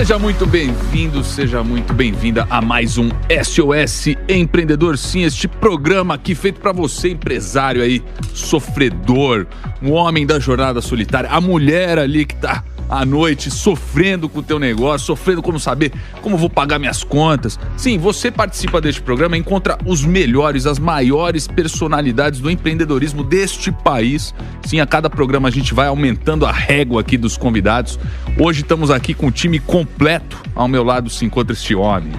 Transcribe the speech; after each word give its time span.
Seja 0.00 0.18
muito 0.18 0.46
bem-vindo, 0.46 1.22
seja 1.22 1.62
muito 1.62 1.92
bem-vinda 1.92 2.46
a 2.48 2.62
mais 2.62 2.96
um 2.96 3.10
SOS 3.44 4.16
Empreendedor. 4.30 4.96
Sim, 4.96 5.24
este 5.24 5.46
programa 5.46 6.14
aqui 6.14 6.34
feito 6.34 6.58
para 6.58 6.72
você, 6.72 7.10
empresário 7.10 7.82
aí, 7.82 8.02
sofredor, 8.32 9.46
um 9.82 9.92
homem 9.92 10.24
da 10.24 10.38
jornada 10.38 10.80
solitária, 10.80 11.28
a 11.28 11.38
mulher 11.38 11.98
ali 11.98 12.24
que 12.24 12.34
tá 12.34 12.64
à 12.90 13.04
noite 13.04 13.50
sofrendo 13.50 14.28
com 14.28 14.40
o 14.40 14.42
teu 14.42 14.58
negócio, 14.58 15.06
sofrendo 15.06 15.40
como 15.40 15.60
saber 15.60 15.92
como 16.20 16.36
vou 16.36 16.50
pagar 16.50 16.78
minhas 16.78 17.04
contas. 17.04 17.58
Sim, 17.76 17.96
você 17.98 18.30
participa 18.30 18.80
deste 18.80 19.00
programa, 19.00 19.36
encontra 19.36 19.78
os 19.86 20.04
melhores, 20.04 20.66
as 20.66 20.78
maiores 20.78 21.46
personalidades 21.46 22.40
do 22.40 22.50
empreendedorismo 22.50 23.22
deste 23.22 23.70
país. 23.70 24.34
Sim, 24.66 24.80
a 24.80 24.86
cada 24.86 25.08
programa 25.08 25.48
a 25.48 25.52
gente 25.52 25.72
vai 25.72 25.86
aumentando 25.86 26.44
a 26.44 26.52
régua 26.52 27.00
aqui 27.00 27.16
dos 27.16 27.36
convidados. 27.36 27.98
Hoje 28.38 28.62
estamos 28.62 28.90
aqui 28.90 29.14
com 29.14 29.28
o 29.28 29.30
time 29.30 29.60
completo. 29.60 30.36
Ao 30.54 30.66
meu 30.66 30.82
lado 30.82 31.08
se 31.08 31.24
encontra 31.24 31.52
este 31.52 31.74
homem. 31.74 32.12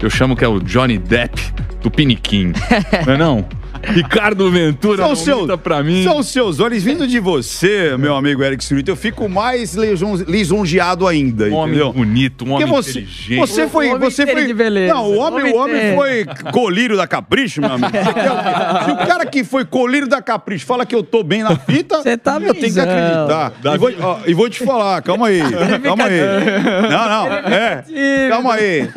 Eu 0.00 0.10
chamo 0.10 0.36
que 0.36 0.44
é 0.44 0.48
o 0.48 0.60
Johnny 0.60 0.98
Depp 0.98 1.40
do 1.82 1.90
Piniquim. 1.90 2.52
não 3.06 3.12
é 3.12 3.16
não? 3.16 3.48
Ricardo 3.94 4.50
Ventura, 4.50 5.04
São 5.04 5.16
seus, 5.16 5.56
pra 5.60 5.82
mim. 5.82 6.02
são 6.04 6.22
seus 6.22 6.60
olhos. 6.60 6.82
Vindo 6.82 7.06
de 7.06 7.18
você, 7.20 7.96
meu 7.98 8.14
amigo 8.16 8.42
Eric 8.42 8.64
Surito, 8.64 8.90
eu 8.90 8.96
fico 8.96 9.28
mais 9.28 9.74
lison- 9.74 10.24
lisonjeado 10.26 11.06
ainda, 11.06 11.46
Um 11.46 11.54
homem 11.54 11.76
entendeu? 11.76 11.92
bonito, 11.92 12.44
um 12.44 12.52
homem 12.52 12.66
você, 12.66 12.90
inteligente. 12.90 13.36
você 13.36 13.68
foi, 13.68 13.88
homem 13.88 13.98
você 14.00 14.26
foi, 14.26 14.46
de 14.46 14.54
beleza. 14.54 14.94
não, 14.94 15.04
o 15.06 15.16
homem, 15.18 15.52
o 15.52 15.56
homem 15.56 15.76
Homem 15.76 15.94
foi 15.96 16.24
colírio 16.52 16.96
da 16.96 17.06
Capricho, 17.06 17.60
meu 17.60 17.72
amigo. 17.72 17.86
O? 17.96 18.84
Se 18.84 18.90
o 18.90 18.96
cara 19.06 19.26
que 19.26 19.42
foi 19.44 19.64
colírio 19.64 20.08
da 20.08 20.20
Capricho 20.22 20.64
fala 20.66 20.84
que 20.86 20.94
eu 20.94 21.02
tô 21.02 21.22
bem 21.22 21.42
na 21.42 21.56
fita, 21.56 22.02
Você 22.02 22.16
tá 22.16 22.38
eu 22.40 22.54
tenho 22.54 22.72
que 22.72 22.80
acreditar. 22.80 23.52
E 23.74 23.78
vou, 23.78 23.90
ó, 24.00 24.18
e 24.26 24.34
vou 24.34 24.48
te 24.48 24.64
falar, 24.64 25.00
calma 25.02 25.28
aí, 25.28 25.40
calma 25.82 26.04
aí. 26.04 26.20
Não, 26.90 27.08
não, 27.08 27.32
é, 27.52 28.28
calma 28.28 28.54
aí. 28.54 28.88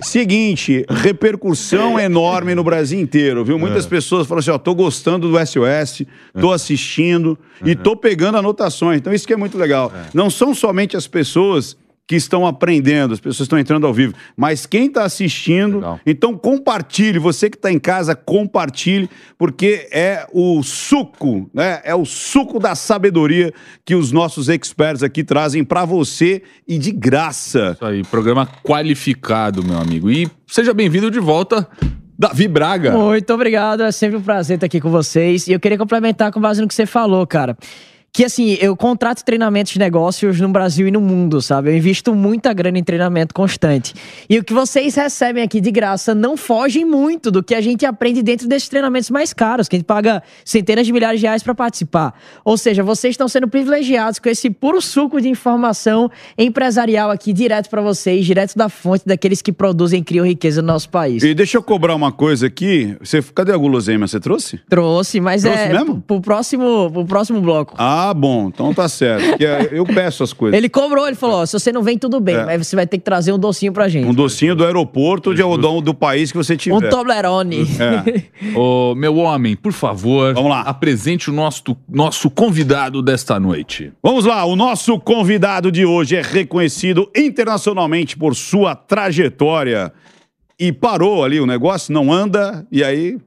Seguinte, 0.00 0.84
repercussão 0.88 1.98
enorme 1.98 2.54
no 2.54 2.62
Brasil 2.64 3.00
inteiro, 3.00 3.44
viu? 3.44 3.58
Muitas 3.58 3.86
pessoas 3.86 4.26
falam 4.32 4.40
assim, 4.40 4.50
ó, 4.50 4.58
tô 4.58 4.74
gostando 4.74 5.30
do 5.30 5.46
SOS, 5.46 6.06
tô 6.40 6.52
assistindo 6.52 7.38
e 7.64 7.74
tô 7.74 7.94
pegando 7.94 8.38
anotações. 8.38 8.98
Então 8.98 9.12
isso 9.12 9.26
que 9.26 9.32
é 9.32 9.36
muito 9.36 9.58
legal. 9.58 9.92
Não 10.14 10.30
são 10.30 10.54
somente 10.54 10.96
as 10.96 11.06
pessoas 11.06 11.76
que 12.06 12.16
estão 12.16 12.46
aprendendo, 12.46 13.14
as 13.14 13.20
pessoas 13.20 13.46
estão 13.46 13.58
entrando 13.58 13.86
ao 13.86 13.94
vivo, 13.94 14.12
mas 14.36 14.66
quem 14.66 14.86
está 14.86 15.04
assistindo, 15.04 15.76
Legal. 15.76 16.00
então 16.04 16.36
compartilhe, 16.36 17.18
você 17.18 17.48
que 17.48 17.56
está 17.56 17.70
em 17.70 17.78
casa, 17.78 18.14
compartilhe, 18.14 19.08
porque 19.38 19.88
é 19.90 20.26
o 20.32 20.62
suco, 20.62 21.48
né? 21.54 21.80
É 21.84 21.94
o 21.94 22.04
suco 22.04 22.58
da 22.58 22.74
sabedoria 22.74 23.54
que 23.84 23.94
os 23.94 24.12
nossos 24.12 24.48
experts 24.48 25.02
aqui 25.02 25.22
trazem 25.22 25.64
para 25.64 25.84
você 25.84 26.42
e 26.66 26.76
de 26.76 26.90
graça. 26.90 27.72
Isso 27.76 27.84
aí, 27.84 28.02
programa 28.04 28.46
qualificado, 28.64 29.64
meu 29.64 29.78
amigo. 29.78 30.10
E 30.10 30.28
seja 30.46 30.74
bem-vindo 30.74 31.10
de 31.10 31.20
volta, 31.20 31.68
Davi 32.22 32.46
Braga. 32.46 32.92
Muito 32.92 33.34
obrigado, 33.34 33.82
é 33.82 33.90
sempre 33.90 34.16
um 34.16 34.22
prazer 34.22 34.54
estar 34.54 34.66
aqui 34.66 34.80
com 34.80 34.90
vocês. 34.90 35.48
E 35.48 35.52
eu 35.52 35.58
queria 35.58 35.76
complementar 35.76 36.30
com 36.30 36.40
base 36.40 36.62
no 36.62 36.68
que 36.68 36.74
você 36.74 36.86
falou, 36.86 37.26
cara. 37.26 37.56
Que 38.14 38.26
assim, 38.26 38.58
eu 38.60 38.76
contrato 38.76 39.24
treinamentos 39.24 39.72
de 39.72 39.78
negócios 39.78 40.38
no 40.38 40.46
Brasil 40.50 40.86
e 40.86 40.90
no 40.90 41.00
mundo, 41.00 41.40
sabe? 41.40 41.70
Eu 41.70 41.76
invisto 41.78 42.14
muita 42.14 42.52
grana 42.52 42.78
em 42.78 42.84
treinamento 42.84 43.32
constante. 43.34 43.94
E 44.28 44.38
o 44.38 44.44
que 44.44 44.52
vocês 44.52 44.94
recebem 44.94 45.42
aqui 45.42 45.62
de 45.62 45.70
graça 45.70 46.14
não 46.14 46.36
foge 46.36 46.84
muito 46.84 47.30
do 47.30 47.42
que 47.42 47.54
a 47.54 47.60
gente 47.62 47.86
aprende 47.86 48.22
dentro 48.22 48.46
desses 48.46 48.68
treinamentos 48.68 49.08
mais 49.08 49.32
caros, 49.32 49.66
que 49.66 49.76
a 49.76 49.78
gente 49.78 49.86
paga 49.86 50.22
centenas 50.44 50.84
de 50.86 50.92
milhares 50.92 51.20
de 51.20 51.26
reais 51.26 51.42
para 51.42 51.54
participar. 51.54 52.12
Ou 52.44 52.58
seja, 52.58 52.82
vocês 52.82 53.14
estão 53.14 53.26
sendo 53.28 53.48
privilegiados 53.48 54.18
com 54.18 54.28
esse 54.28 54.50
puro 54.50 54.82
suco 54.82 55.18
de 55.18 55.30
informação 55.30 56.10
empresarial 56.36 57.10
aqui 57.10 57.32
direto 57.32 57.70
para 57.70 57.80
vocês, 57.80 58.26
direto 58.26 58.58
da 58.58 58.68
fonte 58.68 59.04
daqueles 59.06 59.40
que 59.40 59.54
produzem 59.54 60.00
e 60.00 60.04
criam 60.04 60.26
riqueza 60.26 60.60
no 60.60 60.68
nosso 60.68 60.90
país. 60.90 61.22
E 61.22 61.32
deixa 61.32 61.56
eu 61.56 61.62
cobrar 61.62 61.94
uma 61.94 62.12
coisa 62.12 62.46
aqui. 62.48 62.94
Você, 63.00 63.22
cadê 63.22 63.52
a 63.52 63.56
guloseima? 63.56 64.06
Você 64.06 64.20
trouxe? 64.20 64.60
Trouxe, 64.68 65.18
mas 65.18 65.40
Trouxe 65.44 65.58
é 65.60 65.68
mesmo? 65.72 65.86
pro- 66.02 66.02
pro 66.02 66.20
próximo, 66.20 66.90
pro 66.92 67.06
próximo 67.06 67.40
bloco. 67.40 67.74
Ah, 67.78 68.01
bom, 68.14 68.48
então 68.48 68.72
tá 68.72 68.88
certo. 68.88 69.22
Porque 69.28 69.44
eu 69.76 69.84
peço 69.84 70.22
as 70.22 70.32
coisas. 70.32 70.56
Ele 70.56 70.70
cobrou, 70.70 71.06
ele 71.06 71.14
falou: 71.14 71.42
ó, 71.42 71.46
se 71.46 71.52
você 71.52 71.70
não 71.70 71.82
vem, 71.82 71.98
tudo 71.98 72.18
bem, 72.20 72.36
É. 72.36 72.44
mas 72.46 72.66
você 72.66 72.74
vai 72.74 72.86
ter 72.86 72.96
que 72.96 73.04
trazer 73.04 73.32
um 73.32 73.38
docinho 73.38 73.70
pra 73.74 73.86
gente. 73.86 74.06
Um 74.06 74.14
docinho 74.14 74.56
do 74.56 74.64
aeroporto 74.64 75.34
de, 75.34 75.42
do, 75.42 75.80
do 75.82 75.92
país 75.92 76.32
que 76.32 76.38
você 76.38 76.56
tiver. 76.56 76.74
Um 76.76 76.80
Toblerone. 76.88 77.66
É. 77.78 78.54
Ô, 78.58 78.94
meu 78.94 79.16
homem, 79.16 79.54
por 79.54 79.72
favor, 79.72 80.32
Vamos 80.32 80.50
lá. 80.50 80.62
apresente 80.62 81.28
o 81.28 81.32
nosso, 81.34 81.76
nosso 81.86 82.30
convidado 82.30 83.02
desta 83.02 83.38
noite. 83.38 83.92
Vamos 84.02 84.24
lá, 84.24 84.42
o 84.46 84.56
nosso 84.56 84.98
convidado 84.98 85.70
de 85.70 85.84
hoje 85.84 86.16
é 86.16 86.22
reconhecido 86.22 87.10
internacionalmente 87.14 88.16
por 88.16 88.34
sua 88.34 88.74
trajetória. 88.74 89.92
E 90.58 90.70
parou 90.72 91.24
ali 91.24 91.40
o 91.40 91.46
negócio, 91.46 91.92
não 91.92 92.12
anda, 92.12 92.66
e 92.72 92.82
aí. 92.84 93.18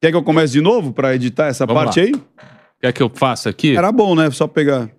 Quer 0.00 0.10
que 0.10 0.16
eu 0.16 0.22
comece 0.24 0.54
de 0.54 0.60
novo 0.60 0.92
para 0.92 1.14
editar 1.14 1.46
essa 1.46 1.64
Vamos 1.64 1.84
parte 1.84 2.00
lá. 2.00 2.06
aí? 2.06 2.12
Quer 2.82 2.92
que 2.92 3.00
eu 3.00 3.08
faça 3.08 3.48
aqui? 3.48 3.76
Era 3.76 3.92
bom, 3.92 4.16
né? 4.16 4.28
Só 4.32 4.48
pegar. 4.48 4.90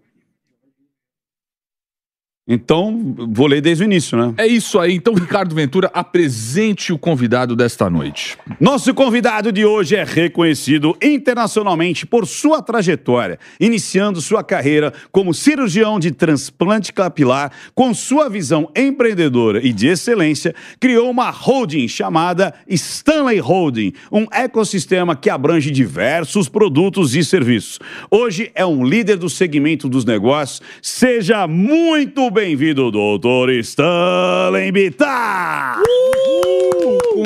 Então, 2.45 3.15
vou 3.31 3.47
ler 3.47 3.61
desde 3.61 3.83
o 3.83 3.85
início, 3.85 4.17
né? 4.17 4.33
É 4.37 4.45
isso 4.45 4.77
aí. 4.77 4.93
Então, 4.93 5.13
Ricardo 5.13 5.55
Ventura, 5.55 5.89
apresente 5.93 6.91
o 6.91 6.97
convidado 6.97 7.55
desta 7.55 7.89
noite. 7.89 8.37
Nosso 8.59 8.93
convidado 8.93 9.49
de 9.49 9.65
hoje 9.65 9.95
é 9.95 10.03
reconhecido 10.03 10.93
internacionalmente 11.01 12.05
por 12.05 12.27
sua 12.27 12.61
trajetória, 12.61 13.39
iniciando 13.61 14.19
sua 14.19 14.43
carreira 14.43 14.91
como 15.09 15.33
cirurgião 15.33 15.97
de 15.97 16.11
transplante 16.11 16.91
capilar, 16.91 17.49
com 17.73 17.93
sua 17.93 18.27
visão 18.27 18.69
empreendedora 18.75 19.65
e 19.65 19.71
de 19.71 19.87
excelência, 19.87 20.53
criou 20.81 21.09
uma 21.09 21.29
holding 21.29 21.87
chamada 21.87 22.53
Stanley 22.67 23.39
Holding, 23.39 23.93
um 24.11 24.25
ecossistema 24.29 25.15
que 25.15 25.29
abrange 25.29 25.71
diversos 25.71 26.49
produtos 26.49 27.15
e 27.15 27.23
serviços. 27.23 27.79
Hoje 28.11 28.51
é 28.53 28.65
um 28.65 28.83
líder 28.83 29.15
do 29.15 29.29
segmento 29.29 29.87
dos 29.87 30.03
negócios. 30.03 30.61
Seja 30.81 31.47
muito 31.47 32.32
bem-vindo, 32.33 32.89
doutor 32.89 33.51
Stanley 33.51 34.71
Bittar! 34.71 35.77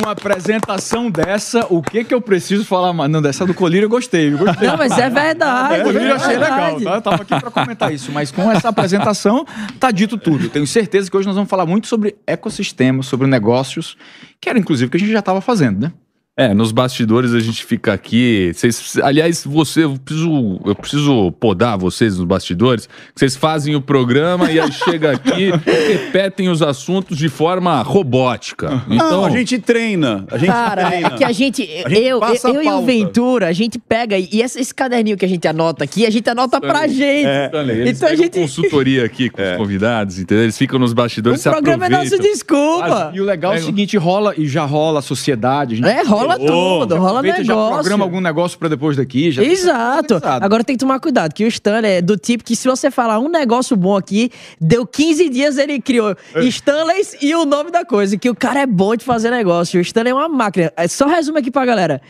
apresentação 0.06 1.10
dessa, 1.10 1.66
o 1.70 1.82
que 1.82 2.04
que 2.04 2.14
eu 2.14 2.22
preciso 2.22 2.64
falar? 2.66 2.94
mais? 2.94 3.10
Não, 3.10 3.22
dessa 3.22 3.46
do 3.46 3.54
Colírio 3.54 3.86
eu 3.86 3.90
gostei. 3.90 4.34
Eu 4.34 4.38
gostei. 4.38 4.68
Não, 4.68 4.78
mas 4.78 4.98
é 4.98 5.10
verdade. 5.10 5.82
O 5.82 5.84
Colírio 5.86 6.10
eu 6.10 6.16
achei 6.16 6.36
é 6.36 6.40
legal, 6.40 6.58
verdade. 6.58 6.84
tá? 6.84 6.96
Eu 6.96 7.02
tava 7.02 7.22
aqui 7.24 7.40
pra 7.40 7.52
comentar 7.52 7.94
isso. 7.94 8.12
Mas 8.12 8.32
com 8.32 8.50
essa 8.52 8.70
apresentação, 8.70 9.46
tá 9.80 9.92
dito 9.92 10.18
tudo. 10.18 10.50
Tenho 10.50 10.68
certeza 10.68 11.10
que 11.10 11.18
hoje 11.18 11.28
nós 11.28 11.36
vamos 11.36 11.50
falar 11.50 11.66
muito 11.66 11.88
sobre 11.88 12.16
ecossistema, 12.26 13.04
sobre 13.04 13.28
negócios, 13.28 13.98
que 14.40 14.50
era 14.50 14.58
inclusive 14.60 14.88
o 14.88 14.92
que 14.92 14.98
a 14.98 15.00
gente 15.00 15.12
já 15.12 15.20
estava 15.20 15.42
fazendo, 15.42 15.82
né? 15.82 15.92
É, 16.40 16.54
nos 16.54 16.72
bastidores 16.72 17.34
a 17.34 17.40
gente 17.40 17.66
fica 17.66 17.92
aqui. 17.94 18.52
Vocês, 18.54 18.96
aliás, 19.02 19.44
você, 19.44 19.86
eu 19.86 19.98
preciso, 19.98 20.60
eu 20.66 20.76
preciso 20.76 21.32
podar 21.32 21.80
vocês 21.80 22.16
nos 22.20 22.28
bastidores. 22.28 22.86
que 22.86 22.94
Vocês 23.16 23.36
fazem 23.36 23.76
o 23.76 23.82
programa 23.82 24.52
e 24.52 24.60
aí 24.60 24.72
chega 24.72 25.14
aqui, 25.14 25.50
repetem 25.66 26.48
os 26.48 26.62
assuntos 26.62 27.18
de 27.18 27.28
forma 27.28 27.82
robótica. 27.82 28.84
Então, 28.88 29.10
Não, 29.22 29.26
a 29.26 29.32
gente 29.32 29.58
treina. 29.58 30.26
A 30.30 30.38
gente 30.38 30.50
Cara, 30.50 30.86
treina. 30.92 31.08
é 31.08 31.10
que 31.18 31.24
a 31.24 31.32
gente, 31.32 31.64
A 31.84 31.90
gente 31.90 32.02
eu, 32.04 32.22
eu 32.54 32.62
e 32.64 32.70
o. 32.70 32.86
Ventura, 32.86 33.48
a 33.48 33.52
gente 33.54 33.80
pega 33.80 34.16
e 34.20 34.40
esse, 34.40 34.60
esse 34.62 34.76
caderninho 34.76 35.18
que 35.18 35.26
a 35.26 35.28
gente 35.28 35.48
anota 35.48 35.84
aqui, 35.86 36.06
a 36.06 36.10
gente 36.12 36.30
anota 36.30 36.62
pra 36.62 36.88
gente. 36.88 37.28
Stanley, 37.48 37.80
eles 37.80 37.98
então 37.98 38.10
a 38.10 38.16
gente. 38.16 38.40
consultoria 38.40 39.04
aqui 39.06 39.32
com 39.32 39.42
os 39.42 39.58
convidados, 39.58 40.20
entendeu? 40.20 40.44
Eles 40.44 40.58
ficam 40.58 40.78
nos 40.78 40.92
O 40.92 40.96
bastidores, 40.96 41.42
se 41.42 41.50
programa 41.50 41.88
é 41.88 41.90
nossa 41.90 42.04
aproveitam. 42.06 42.32
desculpa. 42.32 43.12
E 43.16 43.20
o 43.20 43.26
legal 43.26 43.56
é 43.56 43.58
o 43.58 43.64
seguinte, 43.64 43.98
rola 43.98 44.36
e 44.38 44.48
já 44.48 44.66
rola 44.66 45.00
a 45.00 45.02
sociedade. 45.02 45.74
A 45.74 45.78
gente 45.78 45.88
É, 45.90 46.04
rola 46.04 46.27
tudo, 46.36 46.96
rola 46.98 47.26
e 47.26 47.32
já 47.32 47.38
negócio. 47.38 47.74
programa 47.74 48.04
algum 48.04 48.20
negócio 48.20 48.60
pra 48.60 48.68
depois 48.68 48.98
daqui. 48.98 49.32
Já 49.32 49.44
Exato. 49.44 50.20
Agora 50.42 50.64
tem 50.64 50.76
que 50.76 50.80
tomar 50.80 51.00
cuidado, 51.00 51.34
que 51.34 51.46
o 51.46 51.48
Stanley 51.48 51.92
é 51.92 52.02
do 52.02 52.18
tipo 52.18 52.44
que 52.44 52.56
se 52.56 52.68
você 52.68 52.92
falar 52.92 53.20
um 53.20 53.30
negócio 53.30 53.76
bom 53.76 53.96
aqui, 53.96 54.32
deu 54.60 54.86
15 54.86 55.30
dias 55.30 55.58
ele 55.58 55.80
criou 55.80 56.16
Stanley's 56.36 57.16
e 57.22 57.34
o 57.36 57.46
nome 57.46 57.72
da 57.72 57.86
coisa, 57.86 58.18
que 58.18 58.30
o 58.30 58.36
cara 58.36 58.62
é 58.62 58.66
bom 58.66 58.96
de 58.96 59.06
fazer 59.06 59.30
negócio. 59.30 59.80
O 59.80 59.82
Stanley 59.82 60.12
é 60.12 60.16
uma 60.16 60.30
máquina. 60.30 60.72
É, 60.76 60.88
Só 60.88 61.08
resumo 61.08 61.38
aqui 61.38 61.52
pra 61.52 61.66
galera. 61.66 62.02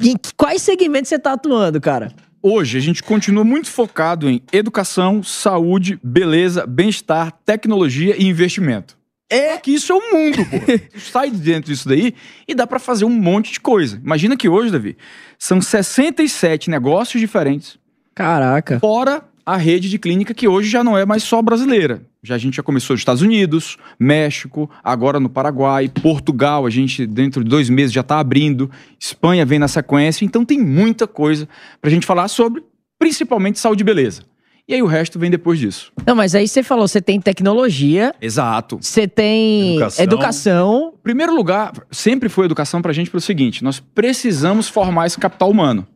Em 0.00 0.16
quais 0.36 0.62
segmentos 0.62 1.08
você 1.08 1.18
tá 1.18 1.32
atuando, 1.32 1.80
cara? 1.80 2.12
Hoje 2.42 2.76
a 2.76 2.80
gente 2.80 3.04
continua 3.04 3.44
muito 3.44 3.68
focado 3.68 4.28
em 4.28 4.42
educação, 4.52 5.22
saúde, 5.22 5.96
beleza, 6.02 6.66
bem-estar, 6.66 7.32
tecnologia 7.46 8.16
e 8.20 8.26
investimento. 8.26 8.96
É 9.32 9.56
que 9.56 9.70
isso 9.70 9.90
é 9.90 9.96
o 9.96 10.12
mundo, 10.12 10.44
pô. 10.44 10.58
Sai 11.00 11.30
de 11.30 11.38
dentro 11.38 11.72
disso 11.72 11.88
daí 11.88 12.14
e 12.46 12.54
dá 12.54 12.66
pra 12.66 12.78
fazer 12.78 13.06
um 13.06 13.10
monte 13.10 13.50
de 13.50 13.60
coisa. 13.60 13.98
Imagina 14.04 14.36
que 14.36 14.46
hoje, 14.46 14.70
Davi, 14.70 14.94
são 15.38 15.58
67 15.58 16.68
negócios 16.68 17.18
diferentes. 17.18 17.78
Caraca. 18.14 18.78
Fora 18.78 19.24
a 19.44 19.56
rede 19.56 19.88
de 19.88 19.98
clínica 19.98 20.34
que 20.34 20.46
hoje 20.46 20.68
já 20.68 20.84
não 20.84 20.98
é 20.98 21.06
mais 21.06 21.22
só 21.22 21.40
brasileira. 21.40 22.02
Já 22.22 22.34
a 22.34 22.38
gente 22.38 22.56
já 22.56 22.62
começou 22.62 22.92
nos 22.92 23.00
Estados 23.00 23.22
Unidos, 23.22 23.78
México, 23.98 24.70
agora 24.84 25.18
no 25.18 25.30
Paraguai, 25.30 25.88
Portugal, 25.88 26.66
a 26.66 26.70
gente 26.70 27.06
dentro 27.06 27.42
de 27.42 27.48
dois 27.48 27.70
meses 27.70 27.90
já 27.90 28.02
está 28.02 28.20
abrindo, 28.20 28.70
Espanha 29.00 29.46
vem 29.46 29.58
na 29.58 29.66
sequência, 29.66 30.26
então 30.26 30.44
tem 30.44 30.60
muita 30.60 31.06
coisa 31.06 31.48
pra 31.80 31.90
gente 31.90 32.04
falar 32.04 32.28
sobre, 32.28 32.62
principalmente 32.98 33.58
saúde 33.58 33.82
e 33.82 33.84
beleza. 33.84 34.22
E 34.68 34.74
aí 34.74 34.82
o 34.82 34.86
resto 34.86 35.18
vem 35.18 35.30
depois 35.30 35.58
disso. 35.58 35.92
Não, 36.06 36.14
mas 36.14 36.34
aí 36.34 36.46
você 36.46 36.62
falou, 36.62 36.86
você 36.86 37.00
tem 37.00 37.20
tecnologia, 37.20 38.14
Exato. 38.20 38.78
você 38.80 39.08
tem 39.08 39.72
Educação. 39.74 40.04
educação. 40.04 40.94
Primeiro 41.02 41.34
lugar, 41.34 41.72
sempre 41.90 42.28
foi 42.28 42.44
educação 42.44 42.80
pra 42.80 42.92
gente 42.92 43.10
pelo 43.10 43.20
seguinte: 43.20 43.64
nós 43.64 43.80
precisamos 43.80 44.68
formar 44.68 45.06
esse 45.06 45.18
capital 45.18 45.50
humano. 45.50 45.86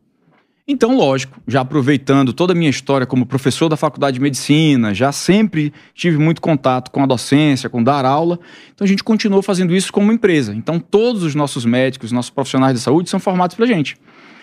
Então, 0.68 0.96
lógico, 0.96 1.40
já 1.46 1.60
aproveitando 1.60 2.32
toda 2.32 2.52
a 2.52 2.56
minha 2.56 2.68
história 2.68 3.06
como 3.06 3.24
professor 3.24 3.68
da 3.68 3.76
faculdade 3.76 4.14
de 4.14 4.20
medicina, 4.20 4.92
já 4.92 5.12
sempre 5.12 5.72
tive 5.94 6.18
muito 6.18 6.40
contato 6.40 6.90
com 6.90 7.00
a 7.04 7.06
docência, 7.06 7.70
com 7.70 7.80
dar 7.80 8.04
aula, 8.04 8.36
então 8.74 8.84
a 8.84 8.88
gente 8.88 9.04
continuou 9.04 9.42
fazendo 9.42 9.76
isso 9.76 9.92
como 9.92 10.10
empresa. 10.10 10.52
Então, 10.52 10.80
todos 10.80 11.22
os 11.22 11.36
nossos 11.36 11.64
médicos, 11.64 12.10
nossos 12.10 12.30
profissionais 12.30 12.74
de 12.74 12.80
saúde 12.80 13.08
são 13.08 13.20
formados 13.20 13.54
pela 13.54 13.68
gente. 13.68 13.96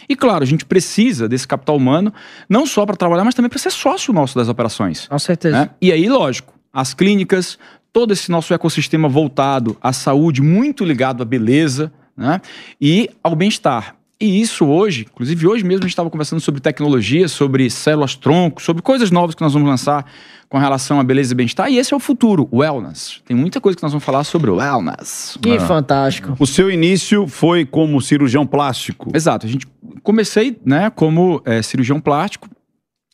E 0.08 0.16
claro, 0.16 0.44
a 0.44 0.48
gente 0.48 0.66
precisa 0.66 1.28
desse 1.28 1.48
capital 1.48 1.76
humano, 1.76 2.14
não 2.50 2.66
só 2.66 2.86
para 2.86 2.96
trabalhar, 2.96 3.24
mas 3.24 3.36
também 3.36 3.50
para 3.50 3.60
ser 3.60 3.72
sócio 3.72 4.14
nosso 4.14 4.36
das 4.36 4.50
operações. 4.50 5.08
Com 5.08 5.20
certeza. 5.20 5.58
né? 5.58 5.70
E 5.82 5.92
aí, 5.92 6.08
lógico, 6.08 6.54
as 6.72 6.94
clínicas, 6.94 7.58
todo 7.92 8.12
esse 8.12 8.32
nosso 8.32 8.54
ecossistema 8.54 9.08
voltado 9.08 9.78
à 9.82 9.94
saúde, 9.94 10.42
muito 10.42 10.84
ligado 10.84 11.22
à 11.22 11.26
beleza 11.26 11.92
né? 12.18 12.42
e 12.80 13.10
ao 13.24 13.36
bem-estar. 13.36 13.96
E 14.24 14.40
isso 14.40 14.66
hoje, 14.66 15.06
inclusive 15.12 15.46
hoje 15.46 15.66
mesmo 15.66 15.82
a 15.82 15.84
gente 15.84 15.92
estava 15.92 16.10
conversando 16.10 16.40
sobre 16.40 16.62
tecnologia, 16.62 17.28
sobre 17.28 17.70
células-tronco, 17.70 18.62
sobre 18.62 18.82
coisas 18.82 19.12
novas 19.12 19.36
que 19.36 19.42
nós 19.42 19.52
vamos 19.52 19.68
lançar 19.68 20.10
com 20.48 20.58
relação 20.58 20.98
à 20.98 21.04
beleza 21.04 21.34
e 21.34 21.36
bem-estar. 21.36 21.70
E 21.70 21.78
esse 21.78 21.94
é 21.94 21.98
o 21.98 22.00
futuro, 22.00 22.48
wellness. 22.54 23.22
Tem 23.26 23.36
muita 23.36 23.60
coisa 23.60 23.76
que 23.76 23.84
nós 23.84 23.92
vamos 23.92 24.06
falar 24.06 24.24
sobre 24.24 24.50
wellness. 24.50 25.38
Que 25.42 25.60
fantástico. 25.60 26.38
O 26.40 26.48
seu 26.48 26.72
início 26.72 27.28
foi 27.28 27.66
como 27.66 28.00
cirurgião 28.00 28.48
plástico. 28.48 29.12
Exato. 29.14 29.46
A 29.46 29.50
gente 29.50 29.68
comecei, 30.02 30.58
né, 30.66 30.90
como 30.90 31.42
é, 31.44 31.62
cirurgião 31.62 32.00
plástico. 32.00 32.48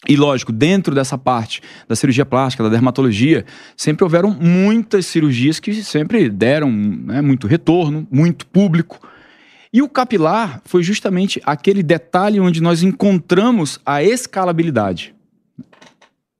E 0.07 0.15
lógico, 0.15 0.51
dentro 0.51 0.93
dessa 0.93 1.17
parte 1.17 1.59
da 1.87 1.95
cirurgia 1.95 2.23
plástica, 2.23 2.61
da 2.61 2.69
dermatologia, 2.69 3.45
sempre 3.75 4.03
houveram 4.03 4.29
muitas 4.29 5.07
cirurgias 5.07 5.59
que 5.59 5.73
sempre 5.81 6.29
deram 6.29 6.71
né, 6.71 7.19
muito 7.19 7.47
retorno, 7.47 8.07
muito 8.11 8.45
público. 8.45 8.99
E 9.71 9.83
o 9.83 9.89
capilar 9.89 10.61
foi 10.65 10.81
justamente 10.81 11.39
aquele 11.45 11.83
detalhe 11.83 12.39
onde 12.39 12.61
nós 12.61 12.81
encontramos 12.81 13.79
a 13.85 14.01
escalabilidade 14.03 15.13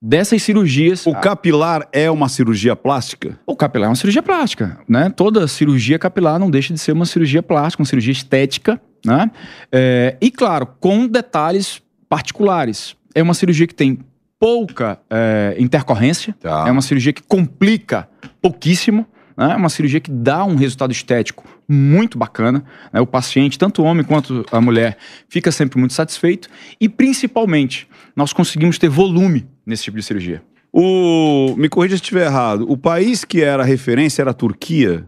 dessas 0.01 0.41
cirurgias. 0.41 1.05
O 1.05 1.13
capilar 1.13 1.87
é 1.91 2.09
uma 2.09 2.27
cirurgia 2.27 2.75
plástica? 2.75 3.39
O 3.45 3.55
capilar 3.55 3.87
é 3.87 3.89
uma 3.89 3.95
cirurgia 3.95 4.23
plástica, 4.23 4.79
né? 4.87 5.09
Toda 5.09 5.47
cirurgia 5.47 5.99
capilar 5.99 6.39
não 6.39 6.49
deixa 6.49 6.73
de 6.73 6.79
ser 6.79 6.93
uma 6.93 7.05
cirurgia 7.05 7.43
plástica, 7.43 7.83
uma 7.83 7.87
cirurgia 7.87 8.13
estética, 8.13 8.81
né? 9.05 9.29
É, 9.71 10.17
e 10.19 10.31
claro, 10.31 10.65
com 10.79 11.07
detalhes 11.07 11.81
particulares. 12.07 12.95
É 13.13 13.21
uma 13.21 13.33
cirurgia 13.33 13.67
que 13.67 13.75
tem 13.75 13.99
pouca 14.39 14.99
é, 15.09 15.55
intercorrência, 15.59 16.35
é 16.43 16.71
uma 16.71 16.81
cirurgia 16.81 17.11
que 17.11 17.21
complica 17.21 18.07
pouquíssimo, 18.41 19.05
né? 19.37 19.51
É 19.51 19.55
uma 19.55 19.69
cirurgia 19.69 19.99
que 19.99 20.09
dá 20.09 20.43
um 20.45 20.55
resultado 20.55 20.91
estético 20.91 21.58
muito 21.69 22.17
bacana. 22.17 22.63
né? 22.91 22.99
O 22.99 23.05
paciente, 23.05 23.59
tanto 23.59 23.83
o 23.83 23.85
homem 23.85 24.03
quanto 24.03 24.43
a 24.51 24.59
mulher, 24.59 24.97
fica 25.29 25.51
sempre 25.51 25.77
muito 25.77 25.93
satisfeito 25.93 26.49
e 26.81 26.89
principalmente 26.89 27.87
nós 28.15 28.33
conseguimos 28.33 28.79
ter 28.79 28.89
volume 28.89 29.45
nesse 29.65 29.83
tipo 29.83 29.97
de 29.97 30.03
cirurgia. 30.03 30.41
O, 30.71 31.55
me 31.57 31.67
corrija 31.67 31.95
se 31.95 32.03
estiver 32.03 32.27
errado. 32.27 32.65
O 32.69 32.77
país 32.77 33.25
que 33.25 33.41
era 33.41 33.63
referência 33.63 34.21
era 34.21 34.31
a 34.31 34.33
Turquia. 34.33 35.03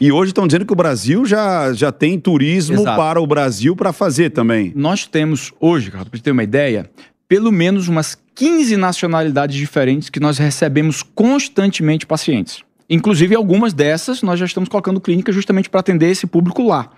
E 0.00 0.10
hoje 0.10 0.30
estão 0.30 0.46
dizendo 0.46 0.66
que 0.66 0.72
o 0.72 0.76
Brasil 0.76 1.24
já, 1.24 1.72
já 1.72 1.92
tem 1.92 2.18
turismo 2.18 2.80
Exato. 2.80 2.96
para 2.96 3.20
o 3.20 3.26
Brasil 3.26 3.76
para 3.76 3.92
fazer 3.92 4.30
também. 4.30 4.72
Nós 4.74 5.06
temos 5.06 5.52
hoje, 5.60 5.90
para 5.90 6.02
você 6.02 6.22
ter 6.22 6.32
uma 6.32 6.42
ideia, 6.42 6.90
pelo 7.28 7.52
menos 7.52 7.86
umas 7.86 8.18
15 8.34 8.76
nacionalidades 8.76 9.56
diferentes 9.56 10.10
que 10.10 10.18
nós 10.18 10.38
recebemos 10.38 11.02
constantemente 11.02 12.04
pacientes. 12.04 12.64
Inclusive, 12.88 13.34
algumas 13.34 13.72
dessas 13.72 14.22
nós 14.22 14.38
já 14.38 14.46
estamos 14.46 14.68
colocando 14.68 15.00
clínica 15.00 15.32
justamente 15.32 15.70
para 15.70 15.80
atender 15.80 16.10
esse 16.10 16.26
público 16.26 16.66
lá. 16.66 16.90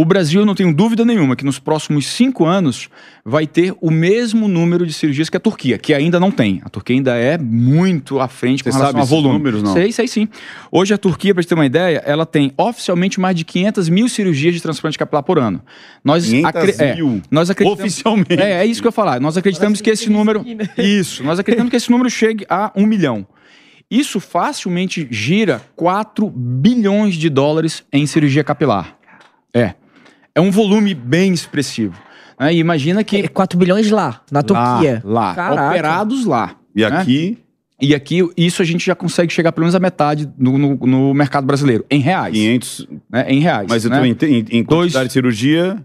O 0.00 0.04
Brasil, 0.04 0.42
eu 0.42 0.46
não 0.46 0.54
tenho 0.54 0.72
dúvida 0.72 1.04
nenhuma 1.04 1.34
que 1.34 1.44
nos 1.44 1.58
próximos 1.58 2.06
cinco 2.06 2.46
anos 2.46 2.88
vai 3.24 3.48
ter 3.48 3.74
o 3.80 3.90
mesmo 3.90 4.46
número 4.46 4.86
de 4.86 4.92
cirurgias 4.92 5.28
que 5.28 5.36
a 5.36 5.40
Turquia, 5.40 5.76
que 5.76 5.92
ainda 5.92 6.20
não 6.20 6.30
tem. 6.30 6.60
A 6.64 6.68
Turquia 6.68 6.94
ainda 6.94 7.16
é 7.16 7.36
muito 7.36 8.20
à 8.20 8.28
frente 8.28 8.62
com 8.62 8.70
Você 8.70 8.78
relação 8.78 9.00
sabe 9.00 9.02
a 9.02 9.16
volume. 9.16 9.38
números, 9.38 9.60
não? 9.60 9.72
Sei, 9.72 9.90
sei 9.90 10.06
sim. 10.06 10.28
Hoje 10.70 10.94
a 10.94 10.98
Turquia, 10.98 11.34
para 11.34 11.42
você 11.42 11.48
ter 11.48 11.56
uma 11.56 11.66
ideia, 11.66 12.00
ela 12.06 12.24
tem 12.24 12.52
oficialmente 12.56 13.18
mais 13.18 13.34
de 13.34 13.44
500 13.44 13.88
mil 13.88 14.08
cirurgias 14.08 14.54
de 14.54 14.62
transplante 14.62 14.96
capilar 14.96 15.24
por 15.24 15.36
ano. 15.36 15.60
Nós 16.04 16.26
500 16.26 16.78
é, 16.78 16.94
mil. 16.94 17.20
nós 17.28 17.50
acreditamos, 17.50 17.80
Oficialmente. 17.80 18.40
É, 18.40 18.52
é 18.52 18.66
isso 18.66 18.80
que 18.80 18.86
eu 18.86 18.90
ia 18.90 18.92
falar. 18.92 19.20
Nós 19.20 19.36
acreditamos 19.36 19.80
que 19.80 19.90
esse 19.90 20.08
número. 20.08 20.44
Isso, 20.78 21.24
nós 21.24 21.40
acreditamos 21.40 21.70
que 21.70 21.76
esse 21.76 21.90
número 21.90 22.08
chegue 22.08 22.46
a 22.48 22.70
um 22.76 22.86
milhão. 22.86 23.26
Isso 23.90 24.20
facilmente 24.20 25.06
gira 25.10 25.62
4 25.74 26.28
bilhões 26.30 27.14
de 27.14 27.30
dólares 27.30 27.82
em 27.92 28.06
cirurgia 28.06 28.44
capilar. 28.44 28.96
É. 29.54 29.74
É 30.34 30.40
um 30.40 30.50
volume 30.50 30.94
bem 30.94 31.32
expressivo. 31.32 31.94
né? 32.38 32.52
E 32.52 32.58
imagina 32.58 33.02
que. 33.02 33.26
4 33.28 33.58
bilhões 33.58 33.90
lá, 33.90 34.20
na 34.30 34.42
Turquia. 34.42 35.00
Lá, 35.04 35.34
Caraca. 35.34 35.68
operados 35.70 36.24
lá. 36.26 36.54
E 36.76 36.80
né? 36.82 36.86
aqui, 36.86 37.38
E 37.80 37.94
aqui, 37.94 38.20
isso 38.36 38.60
a 38.60 38.64
gente 38.64 38.84
já 38.84 38.94
consegue 38.94 39.32
chegar 39.32 39.52
pelo 39.52 39.64
menos 39.64 39.74
a 39.74 39.80
metade 39.80 40.28
no, 40.36 40.58
no- 40.58 40.74
no 40.86 41.14
mercado 41.14 41.46
brasileiro, 41.46 41.84
em 41.90 42.00
reais. 42.00 42.34
500. 42.34 42.86
Né? 43.10 43.24
Em 43.28 43.40
reais. 43.40 43.66
Mas 43.70 43.84
eu 43.84 43.90
né? 43.90 43.96
também 43.96 44.16
em, 44.22 44.58
em 44.58 44.64
quantidade 44.64 45.06
de 45.06 45.12
cirurgia. 45.12 45.82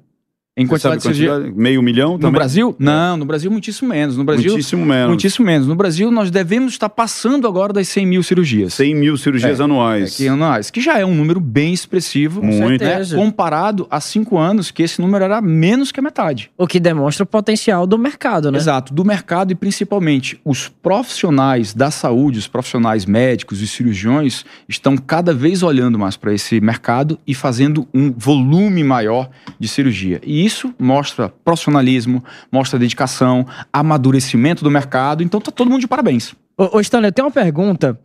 Em 0.55 0.67
quantidade 0.67 0.97
de 0.97 1.01
cirurgia. 1.01 1.51
Meio 1.55 1.81
milhão 1.81 2.11
No 2.13 2.19
também? 2.19 2.33
Brasil? 2.33 2.75
Não, 2.77 3.17
no 3.17 3.25
Brasil 3.25 3.49
muitíssimo 3.49 3.89
menos. 3.89 4.15
No 4.15 4.23
Brasil, 4.23 4.51
Muitíssimo 4.51 4.85
menos. 4.85 5.07
Muitíssimo 5.07 5.45
menos. 5.47 5.67
No 5.67 5.75
Brasil 5.75 6.11
nós 6.11 6.29
devemos 6.29 6.73
estar 6.73 6.89
passando 6.89 7.47
agora 7.47 7.73
das 7.73 7.87
100 7.87 8.05
mil 8.05 8.21
cirurgias. 8.21 8.75
100 8.75 8.93
mil 8.95 9.17
cirurgias 9.17 9.59
É, 9.59 9.63
anuais. 9.63 10.13
É, 10.13 10.17
que 10.17 10.27
anuais, 10.27 10.69
que 10.69 10.79
já 10.79 10.99
é 10.99 11.05
um 11.05 11.15
número 11.15 11.39
bem 11.39 11.73
expressivo, 11.73 12.43
Muito. 12.43 12.83
né, 12.83 13.01
comparado 13.15 13.87
a 13.89 13.99
cinco 13.99 14.37
anos, 14.37 14.69
que 14.69 14.83
esse 14.83 15.01
número 15.01 15.23
era 15.23 15.41
menos 15.41 15.91
que 15.91 15.99
a 15.99 16.03
metade. 16.03 16.51
O 16.55 16.67
que 16.67 16.79
demonstra 16.79 17.23
o 17.23 17.27
potencial 17.27 17.87
do 17.87 17.97
mercado, 17.97 18.51
né? 18.51 18.57
Exato, 18.59 18.93
do 18.93 19.03
mercado 19.03 19.51
e 19.51 19.55
principalmente 19.55 20.39
os 20.45 20.67
profissionais 20.67 21.73
da 21.73 21.89
saúde, 21.89 22.37
os 22.37 22.47
profissionais 22.47 23.07
médicos 23.07 23.59
e 23.59 23.67
cirurgiões 23.67 24.45
estão 24.69 24.95
cada 24.97 25.33
vez 25.33 25.63
olhando 25.63 25.97
mais 25.97 26.15
para 26.15 26.31
esse 26.31 26.61
mercado 26.61 27.17
e 27.25 27.33
fazendo 27.33 27.87
um 27.91 28.11
volume 28.15 28.83
maior 28.83 29.29
de 29.59 29.67
cirurgia. 29.67 30.21
E 30.23 30.42
isso 30.43 30.73
mostra 30.79 31.29
profissionalismo, 31.43 32.23
mostra 32.51 32.79
dedicação, 32.79 33.45
amadurecimento 33.71 34.63
do 34.63 34.71
mercado. 34.71 35.23
Então 35.23 35.39
tá 35.39 35.51
todo 35.51 35.69
mundo 35.69 35.81
de 35.81 35.87
parabéns. 35.87 36.35
Ô, 36.57 36.77
ô 36.77 36.79
Stanley, 36.81 37.09
eu 37.09 37.11
tenho 37.11 37.27
uma 37.27 37.33
pergunta. 37.33 37.99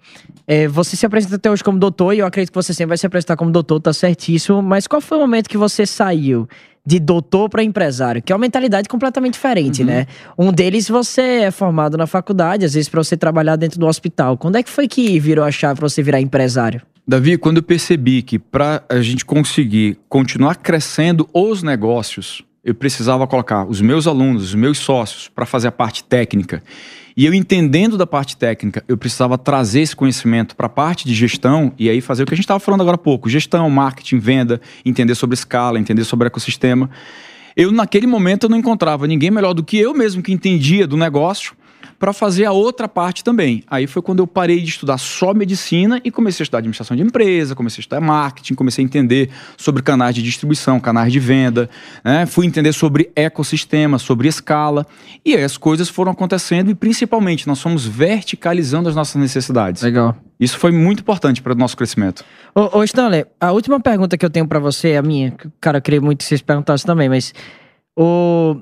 É, 0.47 0.67
você 0.67 0.97
se 0.97 1.05
apresenta 1.05 1.37
até 1.37 1.51
hoje 1.51 1.63
como 1.63 1.79
doutor 1.79 2.15
e 2.15 2.21
eu 2.21 2.27
acredito 2.27 2.51
que 2.51 2.57
você 2.57 2.73
sempre 2.73 2.91
vai 2.91 2.99
se 2.99 3.07
apresentar 3.07 3.37
como 3.37 3.51
doutor, 3.51 3.81
tá 3.81 3.93
certíssimo. 3.93 4.63
Mas 4.63 4.87
qual 4.87 5.01
foi 5.01 5.19
o 5.19 5.21
momento 5.21 5.49
que 5.49 5.59
você 5.59 5.85
saiu 5.85 6.49
de 6.87 6.99
doutor 6.99 7.51
para 7.51 7.63
empresário? 7.63 8.23
Que 8.23 8.33
é 8.33 8.35
uma 8.35 8.41
mentalidade 8.41 8.89
completamente 8.89 9.35
diferente, 9.35 9.85
né? 9.85 10.07
Um 10.39 10.51
deles 10.51 10.89
você 10.89 11.43
é 11.43 11.51
formado 11.51 11.99
na 11.99 12.07
faculdade, 12.07 12.65
às 12.65 12.73
vezes 12.73 12.89
para 12.89 13.03
você 13.03 13.17
trabalhar 13.17 13.57
dentro 13.57 13.79
do 13.79 13.87
hospital. 13.87 14.39
Quando 14.39 14.57
é 14.57 14.63
que 14.63 14.71
foi 14.71 14.89
que 14.89 15.21
virou 15.21 15.45
a 15.45 15.51
chave 15.51 15.79
para 15.79 15.89
você 15.89 16.03
virar 16.03 16.21
empresário? 16.21 16.81
Davi, 17.09 17.39
quando 17.39 17.57
eu 17.57 17.63
percebi 17.63 18.21
que 18.21 18.39
para 18.39 18.85
a 18.87 19.01
gente 19.01 19.25
conseguir 19.25 19.99
continuar 20.11 20.57
crescendo 20.57 21.27
os 21.33 21.63
negócios, 21.63 22.43
eu 22.63 22.75
precisava 22.75 23.27
colocar 23.27 23.65
os 23.65 23.81
meus 23.81 24.07
alunos, 24.07 24.43
os 24.43 24.55
meus 24.55 24.77
sócios, 24.77 25.27
para 25.27 25.47
fazer 25.47 25.69
a 25.69 25.73
parte 25.73 26.05
técnica. 26.05 26.63
E 27.17 27.25
eu 27.25 27.33
entendendo 27.33 27.97
da 27.97 28.07
parte 28.07 28.37
técnica, 28.37 28.85
eu 28.87 28.99
precisava 28.99 29.39
trazer 29.39 29.81
esse 29.81 29.97
conhecimento 29.97 30.55
para 30.55 30.67
a 30.67 30.69
parte 30.69 31.07
de 31.07 31.15
gestão 31.15 31.73
e 31.79 31.89
aí 31.89 32.03
fazer 32.03 32.25
o 32.25 32.27
que 32.27 32.35
a 32.35 32.37
gente 32.37 32.45
estava 32.45 32.61
falando 32.61 32.83
agora 32.83 32.97
há 32.97 32.99
pouco: 32.99 33.27
gestão, 33.31 33.71
marketing, 33.71 34.19
venda, 34.19 34.61
entender 34.85 35.15
sobre 35.15 35.33
escala, 35.33 35.79
entender 35.79 36.05
sobre 36.05 36.27
ecossistema. 36.27 36.91
Eu, 37.57 37.73
naquele 37.73 38.07
momento, 38.07 38.45
eu 38.45 38.51
não 38.51 38.59
encontrava 38.59 39.07
ninguém 39.07 39.31
melhor 39.31 39.55
do 39.55 39.65
que 39.65 39.79
eu 39.79 39.95
mesmo 39.95 40.23
que 40.23 40.31
entendia 40.31 40.87
do 40.87 40.99
negócio 40.99 41.57
para 41.99 42.13
fazer 42.13 42.45
a 42.45 42.53
outra 42.53 42.89
parte 42.89 43.25
também. 43.25 43.65
Aí 43.67 43.87
foi 43.87 44.01
quando 44.01 44.21
eu 44.21 44.27
parei 44.27 44.61
de 44.61 44.69
estudar 44.69 44.99
só 44.99 45.35
medicina 45.35 46.01
e 46.05 46.11
comecei 46.11 46.43
a 46.43 46.45
estudar 46.45 46.59
administração 46.59 46.97
de 46.97 47.03
empresa, 47.03 47.55
comecei 47.55 47.81
a 47.81 47.83
estudar 47.83 48.01
marketing, 48.01 48.55
comecei 48.55 48.85
a 48.85 48.87
entender 48.87 49.31
sobre 49.57 49.83
canais 49.83 50.15
de 50.15 50.23
distribuição, 50.23 50.79
canais 50.79 51.13
de 51.13 51.19
venda, 51.19 51.69
né? 52.05 52.25
fui 52.27 52.47
entender 52.47 52.73
sobre 52.73 53.11
ecossistema, 53.17 53.99
sobre 53.99 54.29
escala, 54.29 54.87
e 55.25 55.35
aí 55.35 55.43
as 55.43 55.57
coisas 55.57 55.89
foram 55.89 56.13
acontecendo 56.13 56.71
e 56.71 56.75
principalmente 56.75 57.47
nós 57.47 57.61
fomos 57.61 57.85
verticalizando 57.85 58.89
as 58.89 58.95
nossas 58.95 59.21
necessidades. 59.21 59.83
Legal. 59.83 60.17
Isso 60.39 60.57
foi 60.57 60.71
muito 60.71 61.01
importante 61.01 61.43
para 61.43 61.53
o 61.53 61.57
nosso 61.57 61.77
crescimento. 61.77 62.25
Ô, 62.55 62.79
ô 62.79 62.85
Stanley, 62.85 63.27
a 63.41 63.51
última 63.51 63.81
pergunta 63.81 64.17
que 64.17 64.25
eu 64.25 64.31
tenho 64.31 64.47
pra 64.47 64.61
você, 64.61 64.95
a 64.95 65.03
minha, 65.03 65.35
cara, 65.61 65.79
eu 65.79 65.83
queria 65.83 66.01
muito 66.01 66.19
que 66.19 66.25
vocês 66.25 66.41
perguntassem 66.41 66.87
também, 66.87 67.09
mas 67.09 67.35
o 67.97 68.61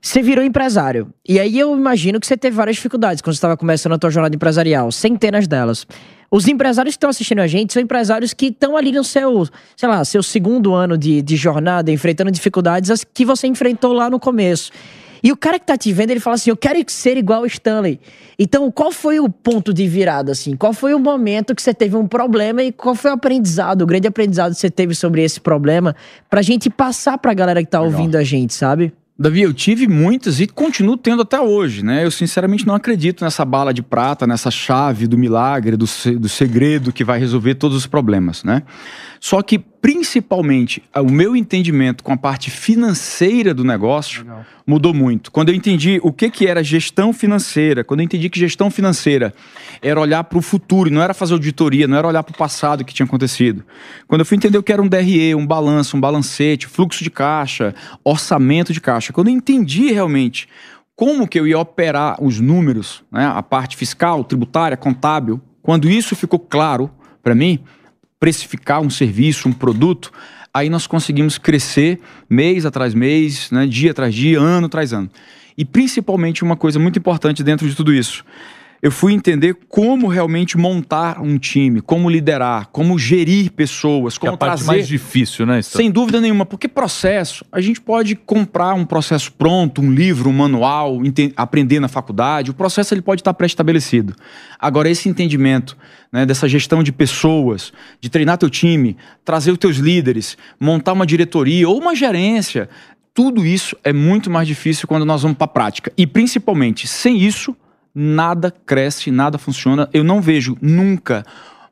você 0.00 0.22
virou 0.22 0.44
empresário. 0.44 1.12
E 1.28 1.40
aí 1.40 1.58
eu 1.58 1.76
imagino 1.76 2.20
que 2.20 2.26
você 2.26 2.36
teve 2.36 2.56
várias 2.56 2.76
dificuldades 2.76 3.20
quando 3.20 3.34
você 3.34 3.38
estava 3.38 3.56
começando 3.56 3.92
a 3.92 3.98
tua 3.98 4.10
jornada 4.10 4.34
empresarial, 4.34 4.92
centenas 4.92 5.46
delas. 5.46 5.86
Os 6.30 6.48
empresários 6.48 6.94
que 6.94 6.98
estão 6.98 7.10
assistindo 7.10 7.40
a 7.40 7.46
gente 7.46 7.72
são 7.72 7.80
empresários 7.80 8.34
que 8.34 8.46
estão 8.46 8.76
ali 8.76 8.92
no 8.92 9.04
seu, 9.04 9.46
sei 9.76 9.88
lá, 9.88 10.04
seu 10.04 10.22
segundo 10.22 10.74
ano 10.74 10.98
de, 10.98 11.22
de 11.22 11.36
jornada, 11.36 11.90
enfrentando 11.90 12.30
dificuldades 12.30 12.90
as 12.90 13.04
que 13.04 13.24
você 13.24 13.46
enfrentou 13.46 13.92
lá 13.92 14.10
no 14.10 14.18
começo. 14.18 14.70
E 15.22 15.32
o 15.32 15.36
cara 15.36 15.58
que 15.58 15.66
tá 15.66 15.76
te 15.76 15.92
vendo, 15.92 16.10
ele 16.10 16.20
fala 16.20 16.34
assim: 16.34 16.50
Eu 16.50 16.56
quero 16.56 16.78
ser 16.88 17.16
igual 17.16 17.42
o 17.42 17.46
Stanley. 17.46 17.98
Então, 18.38 18.70
qual 18.70 18.92
foi 18.92 19.18
o 19.18 19.28
ponto 19.28 19.72
de 19.72 19.86
virada, 19.88 20.32
assim? 20.32 20.54
Qual 20.54 20.72
foi 20.72 20.94
o 20.94 21.00
momento 21.00 21.54
que 21.54 21.62
você 21.62 21.72
teve 21.72 21.96
um 21.96 22.06
problema 22.06 22.62
e 22.62 22.70
qual 22.70 22.94
foi 22.94 23.10
o 23.10 23.14
aprendizado, 23.14 23.82
o 23.82 23.86
grande 23.86 24.06
aprendizado 24.06 24.52
que 24.52 24.60
você 24.60 24.70
teve 24.70 24.94
sobre 24.94 25.22
esse 25.22 25.40
problema, 25.40 25.96
pra 26.28 26.42
gente 26.42 26.68
passar 26.68 27.18
pra 27.18 27.32
galera 27.34 27.64
que 27.64 27.70
tá 27.70 27.80
ouvindo 27.80 28.16
a 28.16 28.22
gente, 28.22 28.54
sabe? 28.54 28.92
Davi, 29.18 29.40
eu 29.40 29.54
tive 29.54 29.88
muitas 29.88 30.40
e 30.40 30.46
continuo 30.46 30.94
tendo 30.94 31.22
até 31.22 31.40
hoje, 31.40 31.82
né? 31.82 32.04
Eu 32.04 32.10
sinceramente 32.10 32.66
não 32.66 32.74
acredito 32.74 33.24
nessa 33.24 33.46
bala 33.46 33.72
de 33.72 33.82
prata, 33.82 34.26
nessa 34.26 34.50
chave 34.50 35.06
do 35.06 35.16
milagre, 35.16 35.74
do, 35.74 35.86
do 36.18 36.28
segredo 36.28 36.92
que 36.92 37.02
vai 37.02 37.18
resolver 37.18 37.54
todos 37.54 37.76
os 37.78 37.86
problemas, 37.86 38.44
né? 38.44 38.62
Só 39.20 39.42
que, 39.42 39.58
principalmente, 39.58 40.82
o 40.94 41.10
meu 41.10 41.36
entendimento 41.36 42.02
com 42.02 42.12
a 42.12 42.16
parte 42.16 42.50
financeira 42.50 43.54
do 43.54 43.64
negócio 43.64 44.26
mudou 44.66 44.92
muito. 44.92 45.30
Quando 45.30 45.50
eu 45.50 45.54
entendi 45.54 46.00
o 46.02 46.12
que, 46.12 46.30
que 46.30 46.46
era 46.46 46.62
gestão 46.62 47.12
financeira, 47.12 47.84
quando 47.84 48.00
eu 48.00 48.04
entendi 48.04 48.28
que 48.28 48.38
gestão 48.38 48.70
financeira 48.70 49.32
era 49.80 50.00
olhar 50.00 50.24
para 50.24 50.38
o 50.38 50.42
futuro, 50.42 50.88
e 50.88 50.92
não 50.92 51.02
era 51.02 51.14
fazer 51.14 51.34
auditoria, 51.34 51.86
não 51.86 51.96
era 51.96 52.08
olhar 52.08 52.22
para 52.22 52.34
o 52.34 52.36
passado 52.36 52.84
que 52.84 52.94
tinha 52.94 53.06
acontecido. 53.06 53.64
Quando 54.08 54.20
eu 54.20 54.26
fui 54.26 54.36
entender 54.36 54.58
o 54.58 54.62
que 54.62 54.72
era 54.72 54.82
um 54.82 54.88
DRE, 54.88 55.34
um 55.34 55.46
balanço, 55.46 55.96
um 55.96 56.00
balancete, 56.00 56.66
fluxo 56.66 57.02
de 57.04 57.10
caixa, 57.10 57.74
orçamento 58.04 58.72
de 58.72 58.80
caixa, 58.80 59.12
quando 59.12 59.28
eu 59.28 59.34
entendi 59.34 59.92
realmente 59.92 60.48
como 60.96 61.28
que 61.28 61.38
eu 61.38 61.46
ia 61.46 61.58
operar 61.58 62.16
os 62.22 62.40
números, 62.40 63.04
né, 63.12 63.26
a 63.26 63.42
parte 63.42 63.76
fiscal, 63.76 64.24
tributária, 64.24 64.78
contábil, 64.78 65.40
quando 65.62 65.90
isso 65.90 66.16
ficou 66.16 66.38
claro 66.38 66.90
para 67.22 67.34
mim, 67.34 67.60
precificar 68.18 68.80
um 68.80 68.90
serviço, 68.90 69.48
um 69.48 69.52
produto, 69.52 70.12
aí 70.52 70.70
nós 70.70 70.86
conseguimos 70.86 71.38
crescer 71.38 72.00
mês 72.28 72.64
atrás 72.64 72.94
mês, 72.94 73.50
né, 73.50 73.66
dia 73.66 73.90
atrás 73.90 74.14
dia, 74.14 74.40
ano 74.40 74.66
atrás 74.66 74.92
ano. 74.92 75.10
E 75.56 75.64
principalmente 75.64 76.42
uma 76.42 76.56
coisa 76.56 76.78
muito 76.78 76.98
importante 76.98 77.42
dentro 77.42 77.68
de 77.68 77.74
tudo 77.74 77.92
isso. 77.92 78.24
Eu 78.82 78.92
fui 78.92 79.12
entender 79.12 79.56
como 79.68 80.06
realmente 80.06 80.56
montar 80.56 81.20
um 81.20 81.38
time, 81.38 81.80
como 81.80 82.10
liderar, 82.10 82.68
como 82.68 82.98
gerir 82.98 83.50
pessoas, 83.52 84.18
Que 84.18 84.26
é 84.26 84.28
como 84.28 84.34
a 84.34 84.38
parte 84.38 84.58
trazer 84.58 84.66
mais 84.66 84.88
difícil, 84.88 85.46
né? 85.46 85.60
Stan? 85.60 85.78
sem 85.78 85.90
dúvida 85.90 86.20
nenhuma, 86.20 86.44
porque 86.44 86.68
processo, 86.68 87.44
a 87.50 87.60
gente 87.60 87.80
pode 87.80 88.14
comprar 88.14 88.74
um 88.74 88.84
processo 88.84 89.32
pronto, 89.32 89.80
um 89.80 89.90
livro, 89.90 90.28
um 90.28 90.32
manual, 90.32 90.98
aprender 91.36 91.80
na 91.80 91.88
faculdade, 91.88 92.50
o 92.50 92.54
processo 92.54 92.94
ele 92.94 93.02
pode 93.02 93.20
estar 93.20 93.34
pré-estabelecido. 93.34 94.14
Agora, 94.58 94.88
esse 94.88 95.08
entendimento 95.08 95.76
né, 96.12 96.24
dessa 96.24 96.48
gestão 96.48 96.82
de 96.82 96.92
pessoas, 96.92 97.72
de 98.00 98.08
treinar 98.08 98.38
teu 98.38 98.50
time, 98.50 98.96
trazer 99.24 99.50
os 99.50 99.58
teus 99.58 99.76
líderes, 99.76 100.36
montar 100.58 100.92
uma 100.92 101.06
diretoria 101.06 101.68
ou 101.68 101.78
uma 101.78 101.94
gerência, 101.94 102.68
tudo 103.16 103.46
isso 103.46 103.74
é 103.82 103.92
muito 103.94 104.30
mais 104.30 104.46
difícil 104.46 104.86
quando 104.86 105.06
nós 105.06 105.22
vamos 105.22 105.38
para 105.38 105.46
a 105.46 105.48
prática. 105.48 105.90
E 105.96 106.06
principalmente, 106.06 106.86
sem 106.86 107.18
isso, 107.18 107.56
nada 107.98 108.50
cresce, 108.50 109.10
nada 109.10 109.38
funciona. 109.38 109.88
Eu 109.90 110.04
não 110.04 110.20
vejo 110.20 110.54
nunca 110.60 111.24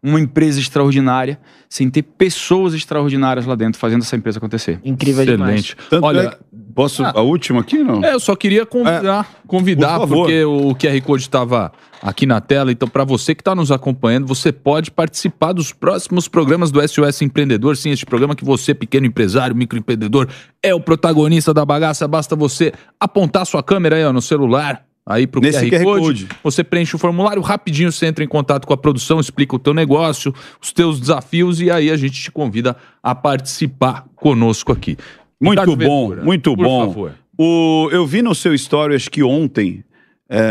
uma 0.02 0.18
empresa 0.18 0.58
extraordinária 0.58 1.38
sem 1.68 1.90
ter 1.90 2.02
pessoas 2.02 2.72
extraordinárias 2.74 3.44
lá 3.46 3.54
dentro 3.54 3.78
fazendo 3.78 4.02
essa 4.02 4.16
empresa 4.16 4.38
acontecer. 4.38 4.80
Incrível 4.84 5.22
Excelente. 5.22 5.76
Tanto 5.90 6.04
Olha, 6.04 6.20
é 6.20 6.30
que- 6.30 6.36
posso 6.74 7.04
a 7.04 7.20
última 7.20 7.60
aqui, 7.60 7.78
não? 7.78 8.04
É, 8.04 8.14
eu 8.14 8.20
só 8.20 8.34
queria 8.34 8.66
convidar, 8.66 9.28
convidar 9.46 10.00
por 10.00 10.08
porque 10.08 10.44
o 10.44 10.74
QR 10.74 11.00
Code 11.02 11.22
estava 11.22 11.72
aqui 12.02 12.26
na 12.26 12.40
tela. 12.40 12.70
Então, 12.72 12.88
para 12.88 13.04
você 13.04 13.34
que 13.34 13.40
está 13.40 13.54
nos 13.54 13.70
acompanhando, 13.70 14.26
você 14.26 14.52
pode 14.52 14.90
participar 14.90 15.52
dos 15.52 15.72
próximos 15.72 16.28
programas 16.28 16.70
do 16.70 16.86
SOS 16.86 17.22
Empreendedor. 17.22 17.76
Sim, 17.76 17.90
este 17.90 18.04
programa 18.04 18.34
que 18.34 18.44
você, 18.44 18.74
pequeno 18.74 19.06
empresário, 19.06 19.56
microempreendedor, 19.56 20.28
é 20.62 20.74
o 20.74 20.80
protagonista 20.80 21.54
da 21.54 21.64
bagaça. 21.64 22.06
Basta 22.08 22.34
você 22.36 22.72
apontar 23.00 23.46
sua 23.46 23.62
câmera 23.62 23.96
aí 23.96 24.04
ó, 24.04 24.12
no 24.12 24.20
celular. 24.20 24.84
Aí 25.06 25.26
pro 25.26 25.40
Nesse 25.40 25.68
QR, 25.68 25.78
QR 25.78 25.84
Code, 25.84 26.02
Code. 26.24 26.28
você 26.42 26.64
preenche 26.64 26.96
o 26.96 26.98
formulário, 26.98 27.42
rapidinho 27.42 27.92
você 27.92 28.06
entra 28.06 28.24
em 28.24 28.28
contato 28.28 28.66
com 28.66 28.72
a 28.72 28.76
produção, 28.76 29.20
explica 29.20 29.54
o 29.54 29.58
teu 29.58 29.74
negócio, 29.74 30.34
os 30.60 30.72
teus 30.72 30.98
desafios 30.98 31.60
e 31.60 31.70
aí 31.70 31.90
a 31.90 31.96
gente 31.96 32.22
te 32.22 32.30
convida 32.32 32.74
a 33.02 33.14
participar 33.14 34.06
conosco 34.16 34.72
aqui. 34.72 34.96
Muito 35.38 35.60
Ricardo 35.60 35.76
bom, 35.76 36.08
Ventura, 36.08 36.24
muito 36.24 36.56
por 36.56 36.64
bom. 36.64 36.86
favor. 36.86 37.12
O, 37.36 37.88
eu 37.92 38.06
vi 38.06 38.22
no 38.22 38.34
seu 38.34 38.54
story, 38.54 38.94
acho 38.94 39.10
que 39.10 39.22
ontem, 39.22 39.84
é, 40.28 40.48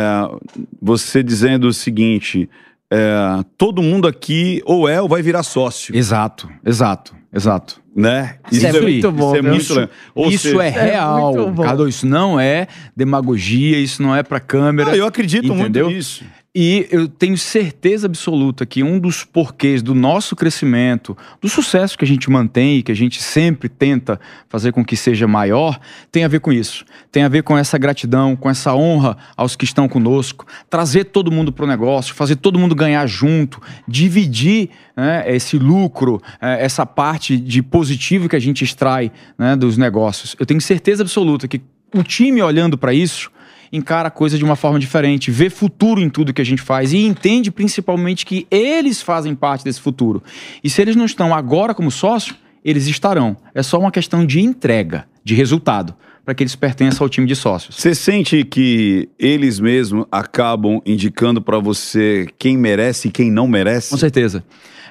você 0.80 1.24
dizendo 1.24 1.68
o 1.68 1.74
seguinte: 1.74 2.48
é, 2.92 3.44
todo 3.58 3.82
mundo 3.82 4.08
aqui 4.08 4.62
ou 4.66 4.88
é 4.88 5.02
ou 5.02 5.10
vai 5.10 5.24
virar 5.24 5.42
sócio. 5.42 5.96
Exato, 5.96 6.48
exato, 6.64 7.16
exato. 7.34 7.82
Né? 7.96 8.38
Isso 8.52 8.66
é 8.66 8.82
muito 8.82 9.12
bom, 9.12 9.36
Isso 9.36 9.36
é 9.36 9.42
muito 9.42 9.62
Isso. 9.62 9.90
Ou 10.16 10.30
isso 10.30 10.50
seja, 10.50 10.64
é 10.64 10.70
real. 10.70 11.34
muito 11.36 11.52
bom. 11.52 11.64
Cadu, 11.64 11.88
isso 11.88 12.08
não 12.08 12.40
é 12.40 12.68
demagogia, 12.96 13.78
isso 13.78 14.02
não 14.02 14.16
é 14.16 14.24
pra 14.24 14.40
câmera. 14.40 14.92
Ah, 14.92 14.98
eu 14.98 15.06
acredito 15.06 15.46
entendeu? 15.46 15.86
muito 15.86 15.96
nisso. 15.96 16.24
E 16.56 16.88
eu 16.92 17.08
tenho 17.08 17.36
certeza 17.36 18.06
absoluta 18.06 18.64
que 18.64 18.84
um 18.84 19.00
dos 19.00 19.24
porquês 19.24 19.82
do 19.82 19.96
nosso 19.96 20.36
crescimento, 20.36 21.18
do 21.42 21.50
sucesso 21.50 21.98
que 21.98 22.06
a 22.06 22.08
gente 22.08 22.30
mantém 22.30 22.78
e 22.78 22.84
que 22.84 22.92
a 22.92 22.96
gente 22.96 23.24
sempre 23.24 23.68
tenta 23.68 24.20
fazer 24.48 24.72
com 24.72 24.86
que 24.86 24.96
seja 24.96 25.28
maior, 25.28 25.80
tem 26.12 26.24
a 26.24 26.28
ver 26.28 26.42
com 26.42 26.54
isso. 26.54 26.86
Tem 27.12 27.24
a 27.24 27.28
ver 27.28 27.42
com 27.42 27.58
essa 27.58 27.76
gratidão, 27.80 28.36
com 28.36 28.52
essa 28.52 28.76
honra 28.76 29.18
aos 29.36 29.56
que 29.56 29.66
estão 29.66 29.90
conosco, 29.90 30.46
trazer 30.70 31.06
todo 31.06 31.32
mundo 31.32 31.52
para 31.52 31.66
o 31.66 31.68
negócio, 31.68 32.14
fazer 32.14 32.36
todo 32.36 32.60
mundo 32.60 32.76
ganhar 32.76 33.08
junto, 33.08 33.60
dividir 33.88 34.70
né, 34.96 35.24
esse 35.26 35.58
lucro, 35.58 36.22
eh, 36.40 36.64
essa 36.64 36.86
parte 36.86 37.36
de 37.36 37.64
positivo 37.64 38.30
que 38.30 38.36
a 38.36 38.40
gente 38.40 38.64
extrai 38.64 39.12
né, 39.40 39.56
dos 39.56 39.76
negócios. 39.76 40.36
Eu 40.40 40.46
tenho 40.46 40.62
certeza 40.62 41.02
absoluta 41.02 41.48
que 41.48 41.60
o 41.96 42.04
time 42.04 42.44
olhando 42.44 42.78
para 42.78 42.94
isso 42.94 43.32
encara 43.74 44.10
a 44.10 44.12
coisa 44.12 44.38
de 44.38 44.46
uma 44.46 44.56
forma 44.56 44.80
diferente, 44.80 45.32
vê 45.32 45.50
futuro 45.50 46.00
em 46.00 46.08
tudo 46.08 46.32
que 46.32 46.42
a 46.42 46.46
gente 46.46 46.62
faz 46.62 46.94
e 46.94 47.00
entende 47.00 47.50
principalmente 47.50 48.24
que 48.24 48.46
eles 48.52 49.02
fazem 49.02 49.34
parte 49.34 49.64
desse 49.64 49.82
futuro. 49.82 50.22
E 50.64 50.70
se 50.70 50.80
eles 50.80 50.96
não 50.96 51.06
estão 51.06 51.34
agora 51.34 51.74
como 51.74 51.90
sócio, 51.90 52.36
eles 52.64 52.86
estarão. 52.86 53.36
É 53.54 53.64
só 53.64 53.80
uma 53.80 53.92
questão 53.92 54.24
de 54.24 54.40
entrega, 54.40 55.08
de 55.24 55.34
resultado, 55.34 55.96
para 56.24 56.34
que 56.34 56.44
eles 56.44 56.56
pertençam 56.56 57.04
ao 57.04 57.10
time 57.10 57.28
de 57.28 57.36
sócios. 57.36 57.76
Você 57.76 57.94
sente 57.94 58.44
que 58.44 59.10
eles 59.20 59.60
mesmos 59.60 60.06
acabam 60.12 60.82
indicando 60.86 61.42
para 61.42 61.60
você 61.60 62.28
quem 62.40 62.58
merece 62.58 63.10
e 63.10 63.12
quem 63.12 63.30
não 63.30 63.48
merece? 63.48 63.90
Com 63.90 63.98
certeza. 63.98 64.44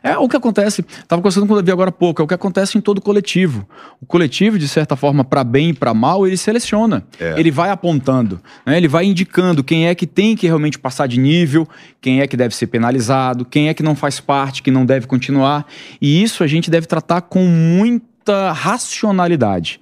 É 0.02 0.18
o 0.18 0.28
que 0.28 0.36
acontece, 0.36 0.84
estava 0.90 1.22
conversando 1.22 1.46
com 1.46 1.52
o 1.52 1.56
Davi 1.56 1.70
agora 1.70 1.90
há 1.90 1.92
pouco, 1.92 2.20
é 2.20 2.24
o 2.24 2.26
que 2.26 2.34
acontece 2.34 2.76
em 2.76 2.80
todo 2.80 3.00
coletivo. 3.00 3.64
O 4.00 4.06
coletivo, 4.06 4.58
de 4.58 4.66
certa 4.66 4.96
forma, 4.96 5.22
para 5.22 5.44
bem 5.44 5.70
e 5.70 5.72
para 5.72 5.94
mal, 5.94 6.26
ele 6.26 6.36
seleciona. 6.36 7.04
É. 7.20 7.38
Ele 7.38 7.52
vai 7.52 7.70
apontando, 7.70 8.40
né? 8.66 8.76
ele 8.76 8.88
vai 8.88 9.04
indicando 9.04 9.62
quem 9.62 9.86
é 9.86 9.94
que 9.94 10.06
tem 10.06 10.34
que 10.34 10.46
realmente 10.46 10.76
passar 10.76 11.06
de 11.06 11.20
nível, 11.20 11.68
quem 12.00 12.20
é 12.20 12.26
que 12.26 12.36
deve 12.36 12.52
ser 12.52 12.66
penalizado, 12.66 13.44
quem 13.44 13.68
é 13.68 13.74
que 13.74 13.82
não 13.82 13.94
faz 13.94 14.18
parte, 14.18 14.60
que 14.60 14.72
não 14.72 14.84
deve 14.84 15.06
continuar. 15.06 15.64
E 16.00 16.20
isso 16.20 16.42
a 16.42 16.48
gente 16.48 16.68
deve 16.68 16.88
tratar 16.88 17.20
com 17.20 17.44
muita 17.44 18.50
racionalidade. 18.50 19.80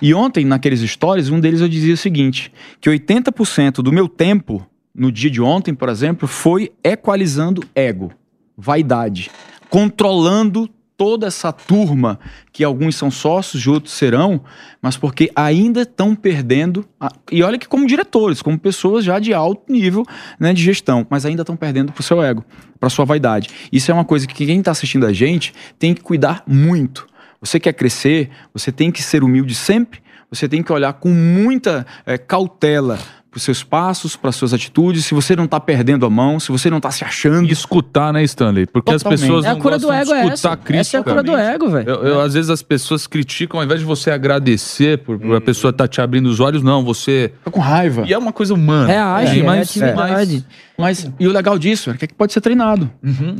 E 0.00 0.14
ontem, 0.14 0.44
naqueles 0.44 0.80
stories, 0.80 1.28
um 1.28 1.40
deles 1.40 1.60
eu 1.60 1.68
dizia 1.68 1.94
o 1.94 1.96
seguinte: 1.96 2.52
que 2.80 2.88
80% 2.88 3.74
do 3.82 3.92
meu 3.92 4.08
tempo, 4.08 4.64
no 4.94 5.10
dia 5.12 5.30
de 5.30 5.40
ontem, 5.40 5.74
por 5.74 5.88
exemplo, 5.88 6.26
foi 6.28 6.72
equalizando 6.84 7.62
ego, 7.74 8.10
vaidade, 8.56 9.30
controlando 9.68 10.68
toda 10.96 11.28
essa 11.28 11.52
turma, 11.52 12.18
que 12.52 12.64
alguns 12.64 12.96
são 12.96 13.08
sócios 13.08 13.62
e 13.62 13.70
outros 13.70 13.94
serão, 13.94 14.40
mas 14.82 14.96
porque 14.96 15.30
ainda 15.34 15.82
estão 15.82 16.12
perdendo. 16.16 16.84
a- 17.00 17.12
e 17.30 17.40
olha 17.44 17.56
que, 17.56 17.68
como 17.68 17.86
diretores, 17.86 18.42
como 18.42 18.58
pessoas 18.58 19.04
já 19.04 19.20
de 19.20 19.32
alto 19.32 19.72
nível 19.72 20.04
né, 20.40 20.52
de 20.52 20.60
gestão, 20.60 21.06
mas 21.08 21.24
ainda 21.24 21.42
estão 21.42 21.54
perdendo 21.56 21.92
para 21.92 22.00
o 22.00 22.02
seu 22.02 22.20
ego, 22.20 22.44
para 22.80 22.90
sua 22.90 23.04
vaidade. 23.04 23.48
Isso 23.72 23.90
é 23.92 23.94
uma 23.94 24.04
coisa 24.04 24.26
que 24.26 24.44
quem 24.44 24.58
está 24.58 24.72
assistindo 24.72 25.06
a 25.06 25.12
gente 25.12 25.54
tem 25.78 25.94
que 25.94 26.00
cuidar 26.02 26.42
muito. 26.48 27.06
Você 27.40 27.60
quer 27.60 27.72
crescer, 27.72 28.30
você 28.52 28.72
tem 28.72 28.90
que 28.90 29.02
ser 29.02 29.22
humilde 29.22 29.54
sempre, 29.54 30.00
você 30.30 30.48
tem 30.48 30.62
que 30.62 30.72
olhar 30.72 30.92
com 30.94 31.08
muita 31.08 31.86
eh, 32.04 32.18
cautela 32.18 32.98
para 33.30 33.36
os 33.36 33.42
seus 33.42 33.62
passos, 33.62 34.16
para 34.16 34.30
as 34.30 34.36
suas 34.36 34.54
atitudes, 34.54 35.04
se 35.04 35.12
você 35.14 35.36
não 35.36 35.44
está 35.44 35.60
perdendo 35.60 36.06
a 36.06 36.10
mão, 36.10 36.40
se 36.40 36.50
você 36.50 36.70
não 36.70 36.78
está 36.78 36.90
se 36.90 37.04
achando. 37.04 37.46
E 37.48 37.52
escutar, 37.52 38.10
né, 38.12 38.22
Stanley? 38.24 38.66
Porque 38.66 38.90
as 38.90 39.02
Totalmente. 39.02 39.20
pessoas 39.20 39.44
É 39.44 39.48
a 39.48 39.52
não 39.54 39.60
cura 39.60 39.78
do 39.78 39.86
gostam 39.88 40.04
de 40.04 40.10
ego 40.10 40.14
é 40.14 40.34
escutar 40.34 40.48
essa. 40.52 40.56
crítica. 40.56 40.80
Essa 40.80 40.96
é 40.96 41.00
a 41.00 41.02
cura 41.02 41.22
do 41.22 41.36
ego, 41.36 41.68
velho. 41.70 41.88
Eu, 41.90 42.02
eu, 42.04 42.20
Às 42.22 42.32
vezes 42.34 42.48
as 42.50 42.62
pessoas 42.62 43.06
criticam, 43.06 43.60
ao 43.60 43.64
invés 43.66 43.80
de 43.80 43.86
você 43.86 44.10
agradecer 44.10 44.98
por, 44.98 45.18
por 45.18 45.36
a 45.36 45.40
pessoa 45.42 45.70
estar 45.70 45.86
te 45.88 46.00
abrindo 46.00 46.26
os 46.26 46.40
olhos, 46.40 46.62
não, 46.62 46.82
você... 46.82 47.32
Fica 47.38 47.50
com 47.50 47.60
raiva. 47.60 48.04
E 48.08 48.12
é 48.14 48.18
uma 48.18 48.32
coisa 48.32 48.54
humana. 48.54 48.86
Reage, 48.86 49.40
É, 49.40 49.42
mas- 49.42 49.74
reatividade. 49.74 50.46
Mas, 50.78 51.10
e 51.18 51.26
o 51.26 51.32
legal 51.32 51.58
disso 51.58 51.90
é 51.90 52.06
que 52.06 52.14
pode 52.14 52.32
ser 52.32 52.40
treinado. 52.40 52.88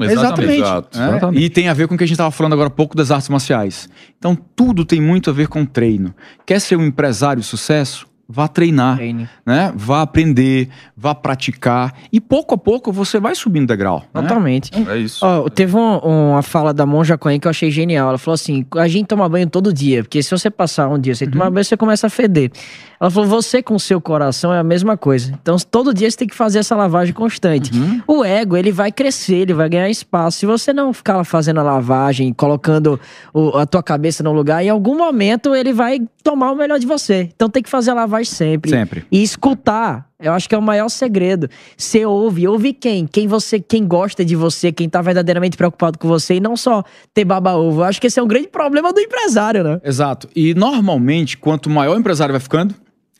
exatamente. 0.00 0.60
Exato. 0.60 0.98
É, 0.98 1.08
Exatamente. 1.08 1.44
E 1.44 1.48
tem 1.48 1.68
a 1.68 1.74
ver 1.74 1.86
com 1.88 1.94
o 1.94 1.98
que 1.98 2.04
a 2.04 2.06
gente 2.06 2.14
estava 2.14 2.30
falando 2.30 2.52
agora 2.52 2.66
há 2.66 2.70
pouco 2.70 2.96
das 2.96 3.10
artes 3.10 3.28
marciais. 3.28 3.88
Então, 4.18 4.36
tudo 4.56 4.84
tem 4.84 5.00
muito 5.00 5.30
a 5.30 5.32
ver 5.32 5.48
com 5.48 5.64
treino. 5.64 6.14
Quer 6.44 6.60
ser 6.60 6.76
um 6.76 6.84
empresário 6.84 7.40
de 7.40 7.46
sucesso? 7.48 8.06
Vá 8.30 8.46
treinar, 8.46 8.98
né? 9.46 9.72
Vá 9.74 10.02
aprender, 10.02 10.68
vá 10.94 11.14
praticar 11.14 11.94
e 12.12 12.20
pouco 12.20 12.54
a 12.54 12.58
pouco 12.58 12.92
você 12.92 13.18
vai 13.18 13.34
subindo 13.34 13.66
degrau. 13.66 14.04
né? 14.12 14.20
Totalmente. 14.20 14.70
É 14.86 14.98
isso. 14.98 15.24
Ó, 15.24 15.48
teve 15.48 15.74
um- 15.74 15.96
uma 16.32 16.42
fala 16.42 16.74
da 16.74 16.84
Monja 16.84 17.16
Coen 17.16 17.40
que 17.40 17.46
eu 17.46 17.50
achei 17.50 17.70
genial. 17.70 18.10
Ela 18.10 18.18
falou 18.18 18.34
assim: 18.34 18.66
a 18.76 18.86
gente 18.86 19.06
toma 19.06 19.26
banho 19.30 19.48
todo 19.48 19.72
dia, 19.72 20.02
porque 20.02 20.22
se 20.22 20.30
você 20.30 20.50
passar 20.50 20.88
um 20.88 20.98
dia 20.98 21.14
sem 21.14 21.30
tomar 21.30 21.48
banho, 21.50 21.64
você 21.64 21.74
começa 21.76 22.06
a 22.06 22.10
feder. 22.10 22.50
Ela 23.00 23.10
falou: 23.10 23.28
você 23.28 23.62
com 23.62 23.78
seu 23.78 24.00
coração 24.00 24.52
é 24.52 24.58
a 24.58 24.64
mesma 24.64 24.96
coisa. 24.96 25.32
Então, 25.40 25.56
todo 25.70 25.94
dia 25.94 26.10
você 26.10 26.16
tem 26.16 26.28
que 26.28 26.34
fazer 26.34 26.58
essa 26.58 26.74
lavagem 26.74 27.14
constante. 27.14 27.70
O 28.06 28.24
ego, 28.24 28.56
ele 28.56 28.72
vai 28.72 28.90
crescer, 28.90 29.36
ele 29.36 29.54
vai 29.54 29.68
ganhar 29.68 29.88
espaço. 29.88 30.38
Se 30.38 30.46
você 30.46 30.72
não 30.72 30.92
ficar 30.92 31.16
lá 31.16 31.24
fazendo 31.24 31.60
a 31.60 31.62
lavagem, 31.62 32.32
colocando 32.32 32.98
o- 33.32 33.56
a 33.56 33.64
tua 33.66 33.82
cabeça 33.82 34.22
no 34.22 34.32
lugar, 34.32 34.64
em 34.64 34.68
algum 34.68 34.96
momento 34.96 35.54
ele 35.54 35.72
vai 35.72 36.00
tomar 36.24 36.50
o 36.50 36.56
melhor 36.56 36.78
de 36.78 36.86
você. 36.86 37.28
Então, 37.34 37.48
tem 37.48 37.62
que 37.62 37.70
fazer 37.70 37.90
a 37.90 37.94
lavagem 37.94 38.32
sempre. 38.32 38.70
Sempre. 38.70 39.04
E 39.10 39.22
escutar, 39.22 40.08
eu 40.20 40.32
acho 40.32 40.48
que 40.48 40.54
é 40.54 40.58
o 40.58 40.62
maior 40.62 40.88
segredo. 40.88 41.48
Você 41.76 42.04
ouve, 42.04 42.48
ouve 42.48 42.72
quem? 42.72 43.06
Quem 43.06 43.28
você, 43.28 43.60
quem 43.60 43.86
gosta 43.86 44.24
de 44.24 44.34
você, 44.34 44.72
quem 44.72 44.88
tá 44.88 45.00
verdadeiramente 45.00 45.56
preocupado 45.56 45.98
com 45.98 46.08
você 46.08 46.34
e 46.34 46.40
não 46.40 46.56
só 46.56 46.82
ter 47.14 47.24
baba-ovo. 47.24 47.80
Eu 47.80 47.84
acho 47.84 48.00
que 48.00 48.08
esse 48.08 48.18
é 48.18 48.22
um 48.22 48.26
grande 48.28 48.48
problema 48.48 48.92
do 48.92 49.00
empresário, 49.00 49.62
né? 49.62 49.80
Exato. 49.84 50.28
E 50.34 50.52
normalmente, 50.54 51.38
quanto 51.38 51.70
maior 51.70 51.96
o 51.96 52.00
empresário 52.00 52.32
vai 52.32 52.40
ficando, 52.40 52.74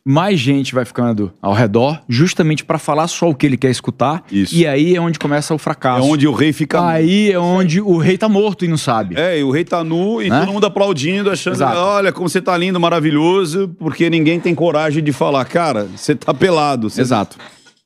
mais 0.04 0.40
gente 0.40 0.74
vai 0.74 0.84
ficando 0.84 1.32
ao 1.42 1.52
redor, 1.52 2.00
justamente 2.08 2.64
para 2.64 2.78
falar 2.78 3.06
só 3.08 3.28
o 3.28 3.34
que 3.34 3.44
ele 3.44 3.56
quer 3.56 3.70
escutar. 3.70 4.24
Isso. 4.32 4.54
E 4.54 4.66
aí 4.66 4.96
é 4.96 5.00
onde 5.00 5.18
começa 5.18 5.54
o 5.54 5.58
fracasso. 5.58 6.06
É 6.06 6.10
onde 6.10 6.26
o 6.26 6.32
rei 6.32 6.52
fica 6.52 6.86
Aí 6.86 7.30
é 7.30 7.38
onde 7.38 7.80
o 7.80 7.98
rei 7.98 8.16
tá 8.16 8.28
morto 8.28 8.64
e 8.64 8.68
não 8.68 8.78
sabe. 8.78 9.16
É, 9.18 9.38
e 9.38 9.44
o 9.44 9.50
rei 9.50 9.64
tá 9.64 9.84
nu 9.84 10.22
e 10.22 10.30
Né? 10.30 10.40
todo 10.40 10.52
mundo 10.52 10.66
aplaudindo, 10.66 11.30
achando, 11.30 11.54
Exato. 11.54 11.76
olha 11.78 12.12
como 12.12 12.28
você 12.28 12.40
tá 12.40 12.56
lindo, 12.56 12.80
maravilhoso, 12.80 13.68
porque 13.78 14.08
ninguém 14.08 14.40
tem 14.40 14.54
coragem 14.54 15.02
de 15.02 15.12
falar, 15.12 15.44
cara, 15.44 15.88
você 15.94 16.14
tá 16.14 16.32
pelado. 16.32 16.88
Você... 16.88 17.00
Exato. 17.00 17.36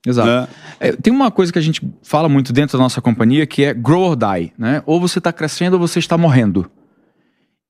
Exato. 0.07 0.49
É, 0.81 0.93
tem 0.93 1.13
uma 1.13 1.31
coisa 1.31 1.53
que 1.53 1.59
a 1.59 1.63
gente 1.63 1.81
fala 2.03 2.29
muito 2.29 2.53
dentro 2.53 2.77
da 2.77 2.83
nossa 2.83 3.01
companhia 3.01 3.47
que 3.47 3.65
é 3.65 3.73
grow 3.73 4.11
or 4.11 4.17
die, 4.17 4.53
né? 4.59 4.83
Ou 4.85 5.01
você 5.01 5.19
está 5.19 5.33
crescendo 5.33 5.75
ou 5.75 5.81
você 5.81 6.01
está 6.01 6.19
morrendo. 6.19 6.69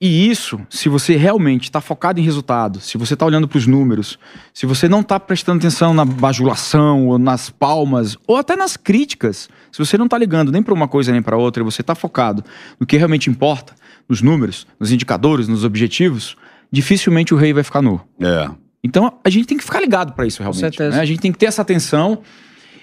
E 0.04 0.28
isso, 0.28 0.60
se 0.68 0.88
você 0.88 1.14
realmente 1.14 1.62
está 1.62 1.80
focado 1.80 2.18
em 2.18 2.24
resultado, 2.24 2.80
se 2.80 2.98
você 2.98 3.14
está 3.14 3.24
olhando 3.24 3.46
para 3.46 3.56
os 3.56 3.68
números, 3.68 4.18
se 4.52 4.66
você 4.66 4.88
não 4.88 5.00
está 5.00 5.20
prestando 5.20 5.58
atenção 5.58 5.94
na 5.94 6.04
bajulação, 6.04 7.06
ou 7.06 7.20
nas 7.20 7.50
palmas, 7.50 8.16
ou 8.26 8.36
até 8.36 8.56
nas 8.56 8.76
críticas, 8.76 9.48
se 9.70 9.78
você 9.78 9.96
não 9.96 10.06
está 10.06 10.18
ligando 10.18 10.50
nem 10.50 10.60
para 10.60 10.74
uma 10.74 10.88
coisa 10.88 11.12
nem 11.12 11.22
para 11.22 11.36
outra, 11.36 11.62
e 11.62 11.64
você 11.64 11.82
está 11.82 11.94
focado 11.94 12.44
no 12.80 12.84
que 12.84 12.96
realmente 12.96 13.30
importa, 13.30 13.76
nos 14.08 14.20
números, 14.20 14.66
nos 14.80 14.90
indicadores, 14.90 15.46
nos 15.46 15.62
objetivos, 15.62 16.36
dificilmente 16.68 17.32
o 17.32 17.36
rei 17.36 17.52
vai 17.52 17.62
ficar 17.62 17.80
nu. 17.80 18.00
É. 18.20 18.50
Então 18.82 19.20
a 19.22 19.30
gente 19.30 19.46
tem 19.46 19.56
que 19.56 19.62
ficar 19.62 19.78
ligado 19.78 20.14
para 20.14 20.26
isso 20.26 20.42
realmente. 20.42 20.62
certeza. 20.62 20.96
né? 20.96 21.00
A 21.00 21.04
gente 21.04 21.20
tem 21.20 21.30
que 21.30 21.38
ter 21.38 21.46
essa 21.46 21.62
atenção 21.62 22.22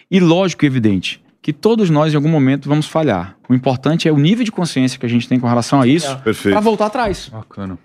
e 0.09 0.21
lógico 0.21 0.63
e 0.63 0.67
evidente 0.67 1.21
que 1.41 1.53
todos 1.53 1.89
nós 1.89 2.13
em 2.13 2.15
algum 2.15 2.29
momento 2.29 2.67
vamos 2.67 2.87
falhar. 2.87 3.37
O 3.47 3.53
importante 3.53 4.07
é 4.07 4.11
o 4.11 4.17
nível 4.17 4.43
de 4.43 4.51
consciência 4.51 4.99
que 4.99 5.05
a 5.05 5.09
gente 5.09 5.27
tem 5.27 5.39
com 5.39 5.47
relação 5.47 5.81
a 5.81 5.87
isso 5.87 6.17
Perfeito. 6.17 6.53
para 6.53 6.61
voltar 6.61 6.87
atrás. 6.87 7.29
Bacana. 7.29 7.77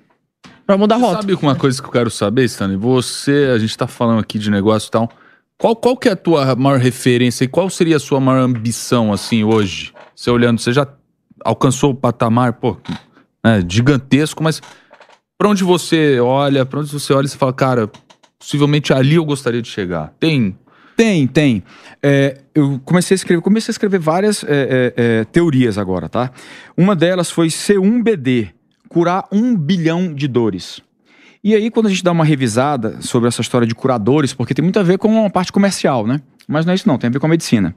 Pra 0.67 0.77
mudar 0.77 0.97
a 0.97 0.99
Você 0.99 1.05
rota. 1.05 1.21
Sabe 1.21 1.35
uma 1.35 1.55
coisa 1.55 1.81
que 1.81 1.87
eu 1.87 1.93
quero 1.93 2.11
saber, 2.11 2.45
Stanley? 2.45 2.77
Você, 2.77 3.51
a 3.55 3.59
gente 3.59 3.77
tá 3.77 3.87
falando 3.87 4.21
aqui 4.21 4.39
de 4.39 4.51
negócio 4.51 4.89
e 4.89 4.91
tal. 4.91 5.11
Qual, 5.59 5.77
qual 5.77 5.97
que 5.97 6.09
é 6.09 6.13
a 6.13 6.17
tua 6.17 6.57
maior 6.57 6.79
referência 6.79 7.45
e 7.45 7.49
qual 7.49 7.71
seria 7.71 7.97
a 7.97 8.01
sua 8.01 8.19
maior 8.19 8.41
ambição, 8.41 9.13
assim, 9.13 9.45
hoje? 9.45 9.93
Você 10.15 10.31
olhando, 10.31 10.59
você 10.59 10.73
já 10.73 10.87
alcançou 11.45 11.93
o 11.93 11.95
patamar, 11.95 12.55
pô, 12.55 12.77
né, 13.45 13.63
gigantesco, 13.69 14.43
mas 14.43 14.61
pra 15.39 15.49
onde 15.49 15.63
você 15.63 16.19
olha, 16.19 16.67
pra 16.67 16.81
onde 16.81 16.91
você 16.91 17.13
olha 17.13 17.27
e 17.27 17.29
você 17.29 17.37
fala, 17.37 17.53
cara, 17.53 17.91
possivelmente 18.39 18.93
ali 18.93 19.15
eu 19.15 19.25
gostaria 19.25 19.63
de 19.63 19.69
chegar. 19.69 20.13
Tem 20.19 20.59
Tem, 20.97 21.27
tem. 21.27 21.63
É, 22.03 22.39
eu 22.55 22.81
comecei 22.85 23.15
a 23.15 23.17
escrever, 23.17 23.43
comecei 23.43 23.73
a 23.73 23.75
escrever 23.75 23.99
várias 23.99 24.45
é, 24.45 24.47
é, 24.49 24.95
é, 24.97 25.25
teorias 25.25 25.79
agora, 25.79 26.09
tá? 26.09 26.31
Uma 26.77 26.95
delas 26.95 27.31
foi 27.31 27.49
C1BD, 27.49 28.51
curar 28.89 29.27
um 29.33 29.57
bilhão 29.57 30.13
de 30.13 30.29
dores. 30.29 30.81
E 31.43 31.55
aí, 31.55 31.71
quando 31.71 31.87
a 31.87 31.91
gente 31.91 32.03
dá 32.03 32.13
uma 32.13 32.25
revisada 32.25 33.03
sobre 33.03 33.29
essa 33.29 33.43
história 33.43 33.67
de 33.67 33.75
curadores, 33.75 34.33
porque 34.33 34.55
tem 34.55 34.63
muito 34.63 34.79
a 34.79 34.83
ver 34.83 34.97
com 34.97 35.27
a 35.27 35.31
parte 35.31 35.53
comercial, 35.53 36.07
né? 36.07 36.21
Mas 36.47 36.65
não 36.65 36.73
é 36.73 36.75
isso 36.75 36.87
não, 36.89 36.97
tem 36.97 37.09
a 37.09 37.11
ver 37.11 37.19
com 37.19 37.27
a 37.27 37.29
medicina. 37.29 37.75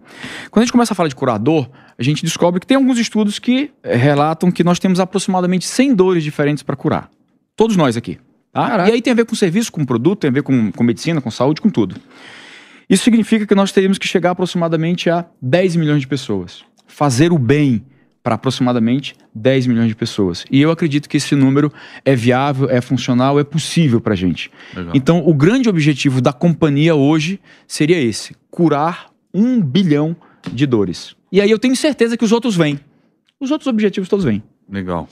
Quando 0.52 0.62
a 0.62 0.66
gente 0.66 0.72
começa 0.72 0.94
a 0.94 0.96
falar 0.96 1.10
de 1.10 1.16
curador, 1.16 1.70
a 1.98 2.04
gente 2.04 2.24
descobre 2.24 2.60
que 2.60 2.68
tem 2.68 2.78
alguns 2.78 2.98
estudos 3.00 3.40
que 3.40 3.72
eh, 3.84 3.96
relatam 3.96 4.52
que 4.52 4.64
nós 4.64 4.80
temos 4.80 5.00
aproximadamente 5.00 5.66
100 5.66 5.96
dores 5.96 6.24
diferentes 6.24 6.64
para 6.64 6.76
curar. 6.76 7.10
Todos 7.56 7.76
nós 7.76 7.98
aqui. 7.98 8.18
Tá? 8.54 8.88
E 8.90 8.94
aí 8.94 9.02
tem 9.02 9.12
a 9.12 9.16
ver 9.16 9.26
com 9.26 9.36
serviço, 9.36 9.72
com 9.72 9.86
produto, 9.86 10.20
tem 10.22 10.30
a 10.30 10.34
ver 10.34 10.44
com, 10.44 10.72
com 10.72 10.84
medicina, 10.84 11.22
com 11.22 11.32
saúde, 11.32 11.62
com 11.62 11.70
tudo. 11.70 11.96
Isso 12.90 13.04
significa 13.04 13.46
que 13.46 13.56
nós 13.56 13.72
teríamos 13.72 13.98
que 13.98 14.08
chegar 14.08 14.32
aproximadamente 14.32 15.10
a 15.10 15.26
10 15.42 15.76
milhões 15.76 16.02
de 16.02 16.08
pessoas. 16.08 16.64
Fazer 16.88 17.34
o 17.34 17.38
bem 17.38 17.86
para 18.24 18.36
aproximadamente 18.36 19.16
10 19.34 19.68
milhões 19.68 19.88
de 19.88 19.96
pessoas. 19.96 20.46
E 20.52 20.62
eu 20.62 20.72
acredito 20.72 21.08
que 21.08 21.18
esse 21.18 21.34
número 21.36 21.72
é 22.04 22.16
viável, 22.16 22.70
é 22.70 22.82
funcional, 22.82 23.40
é 23.40 23.44
possível 23.44 24.02
para 24.02 24.14
a 24.14 24.18
gente. 24.18 24.52
Legal. 24.76 24.94
Então, 24.96 25.26
o 25.26 25.34
grande 25.34 25.70
objetivo 25.70 26.22
da 26.22 26.34
companhia 26.34 26.94
hoje 26.96 27.40
seria 27.66 27.98
esse: 27.98 28.36
curar 28.52 29.12
um 29.34 29.62
bilhão 29.62 30.16
de 30.52 30.66
dores. 30.66 31.16
E 31.32 31.40
aí 31.40 31.50
eu 31.50 31.60
tenho 31.60 31.76
certeza 31.76 32.18
que 32.18 32.26
os 32.26 32.32
outros 32.32 32.56
vêm. 32.56 32.80
Os 33.40 33.52
outros 33.52 33.68
objetivos 33.68 34.10
todos 34.10 34.26
vêm. 34.26 34.44
Legal. 34.70 35.08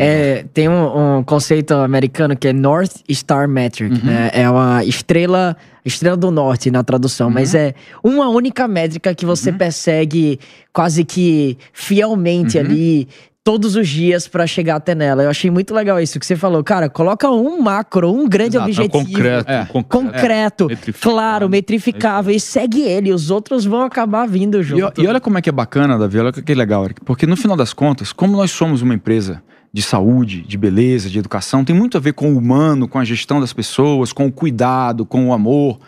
É, 0.00 0.44
tem 0.52 0.68
um, 0.68 1.18
um 1.18 1.22
conceito 1.22 1.72
americano 1.74 2.36
que 2.36 2.48
é 2.48 2.52
North 2.52 2.90
Star 3.12 3.46
Metric, 3.48 3.94
Uhum. 3.94 4.00
né? 4.04 4.30
É 4.32 4.50
uma 4.50 4.82
estrela, 4.84 5.56
estrela 5.84 6.16
do 6.16 6.30
norte 6.32 6.70
na 6.72 6.82
tradução, 6.82 7.30
mas 7.30 7.54
Uhum. 7.54 7.60
é 7.60 7.74
uma 8.02 8.28
única 8.28 8.66
métrica 8.66 9.14
que 9.14 9.24
você 9.24 9.52
persegue 9.52 10.40
quase 10.72 11.04
que 11.04 11.56
fielmente 11.72 12.58
Uhum. 12.58 12.64
ali 12.64 13.08
todos 13.46 13.76
os 13.76 13.86
dias 13.88 14.26
pra 14.26 14.44
chegar 14.44 14.74
até 14.74 14.92
nela. 14.92 15.22
Eu 15.22 15.30
achei 15.30 15.48
muito 15.52 15.72
legal 15.72 16.00
isso 16.00 16.18
que 16.18 16.26
você 16.26 16.34
falou. 16.34 16.64
Cara, 16.64 16.88
coloca 16.90 17.30
um 17.30 17.62
macro, 17.62 18.12
um 18.12 18.28
grande 18.28 18.56
Exato, 18.56 18.68
é 18.68 18.72
objetivo. 18.72 19.04
concreto, 19.06 19.48
É. 19.52 19.64
concreto. 19.66 19.88
concreto, 19.88 20.64
É, 20.64 20.68
metrificado. 20.74 21.14
claro, 21.14 21.48
metrificável 21.48 22.34
e 22.34 22.40
segue 22.40 22.82
ele. 22.82 23.12
Os 23.12 23.30
outros 23.30 23.64
vão 23.64 23.82
acabar 23.82 24.26
vindo 24.26 24.58
E, 24.58 24.62
junto. 24.64 25.00
e 25.00 25.06
olha 25.06 25.20
como 25.20 25.38
é 25.38 25.40
que 25.42 25.48
é 25.48 25.52
bacana, 25.52 25.96
Davi, 25.96 26.18
olha 26.18 26.32
que 26.32 26.54
legal, 26.54 26.84
Eric. 26.86 27.02
Porque 27.04 27.24
no 27.24 27.36
final 27.36 27.56
das 27.56 27.72
contas, 27.72 28.12
como 28.12 28.36
nós 28.36 28.50
somos 28.50 28.82
uma 28.82 28.92
empresa 28.94 29.40
de 29.72 29.80
saúde, 29.80 30.42
de 30.42 30.58
beleza, 30.58 31.08
de 31.08 31.16
educação, 31.20 31.64
tem 31.64 31.76
muito 31.76 31.96
a 31.96 32.00
ver 32.00 32.14
com 32.14 32.32
o 32.34 32.36
humano, 32.36 32.88
com 32.88 32.98
a 32.98 33.04
gestão 33.04 33.40
das 33.40 33.52
pessoas, 33.52 34.12
com 34.12 34.26
o 34.26 34.32
cuidado, 34.32 35.06
com 35.06 35.28
o 35.28 35.32
amor. 35.32 35.78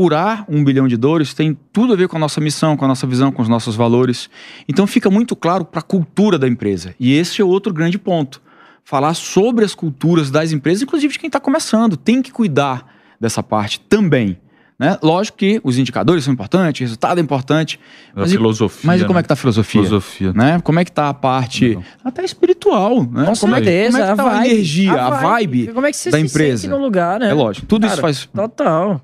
Curar 0.00 0.46
um 0.48 0.64
bilhão 0.64 0.88
de 0.88 0.96
dores 0.96 1.34
tem 1.34 1.54
tudo 1.70 1.92
a 1.92 1.96
ver 1.96 2.08
com 2.08 2.16
a 2.16 2.18
nossa 2.18 2.40
missão, 2.40 2.74
com 2.74 2.86
a 2.86 2.88
nossa 2.88 3.06
visão, 3.06 3.30
com 3.30 3.42
os 3.42 3.48
nossos 3.50 3.76
valores. 3.76 4.30
Então 4.66 4.86
fica 4.86 5.10
muito 5.10 5.36
claro 5.36 5.62
para 5.62 5.80
a 5.80 5.82
cultura 5.82 6.38
da 6.38 6.48
empresa. 6.48 6.94
E 6.98 7.12
esse 7.12 7.42
é 7.42 7.44
outro 7.44 7.70
grande 7.74 7.98
ponto. 7.98 8.40
Falar 8.82 9.12
sobre 9.12 9.62
as 9.62 9.74
culturas 9.74 10.30
das 10.30 10.52
empresas, 10.52 10.80
inclusive 10.80 11.12
de 11.12 11.18
quem 11.18 11.26
está 11.26 11.38
começando. 11.38 11.98
Tem 11.98 12.22
que 12.22 12.32
cuidar 12.32 12.86
dessa 13.20 13.42
parte 13.42 13.78
também. 13.78 14.38
Né? 14.78 14.96
Lógico 15.02 15.36
que 15.36 15.60
os 15.62 15.76
indicadores 15.76 16.24
são 16.24 16.32
importantes, 16.32 16.80
o 16.80 16.84
resultado 16.84 17.18
é 17.18 17.20
importante. 17.22 17.78
A 18.16 18.20
mas 18.20 18.30
e- 18.32 18.36
filosofia, 18.38 18.80
Mas 18.86 19.02
e 19.02 19.04
como 19.04 19.16
né? 19.16 19.20
é 19.20 19.22
que 19.22 19.28
tá 19.28 19.34
a 19.34 19.36
filosofia? 19.36 19.82
Filosofia. 19.82 20.32
Né? 20.32 20.58
Como 20.64 20.78
é 20.80 20.84
que 20.86 20.92
tá 20.92 21.10
a 21.10 21.14
parte 21.14 21.78
até 22.02 22.24
espiritual, 22.24 23.02
né? 23.02 23.26
Com 23.26 23.36
como, 23.36 23.54
é, 23.54 23.60
que- 23.60 23.66
certeza, 23.66 23.98
como 23.98 24.02
é 24.02 24.10
que 24.10 24.16
tá 24.16 24.22
a 24.22 24.26
a, 24.26 24.30
vibe, 24.38 24.50
energia, 24.54 24.92
a 24.94 25.06
a 25.06 25.10
vibe, 25.10 25.58
vibe. 25.60 25.74
Como 25.74 25.86
é 25.86 25.90
que 25.90 25.96
você 25.98 26.10
da 26.10 26.16
se 26.18 26.24
empresa? 26.24 26.62
sente 26.62 26.70
no 26.70 26.78
lugar, 26.82 27.20
né? 27.20 27.28
É 27.28 27.34
lógico, 27.34 27.66
tudo 27.66 27.84
isso 27.84 27.96
Cara, 27.96 28.00
faz 28.00 28.24
Total. 28.24 29.02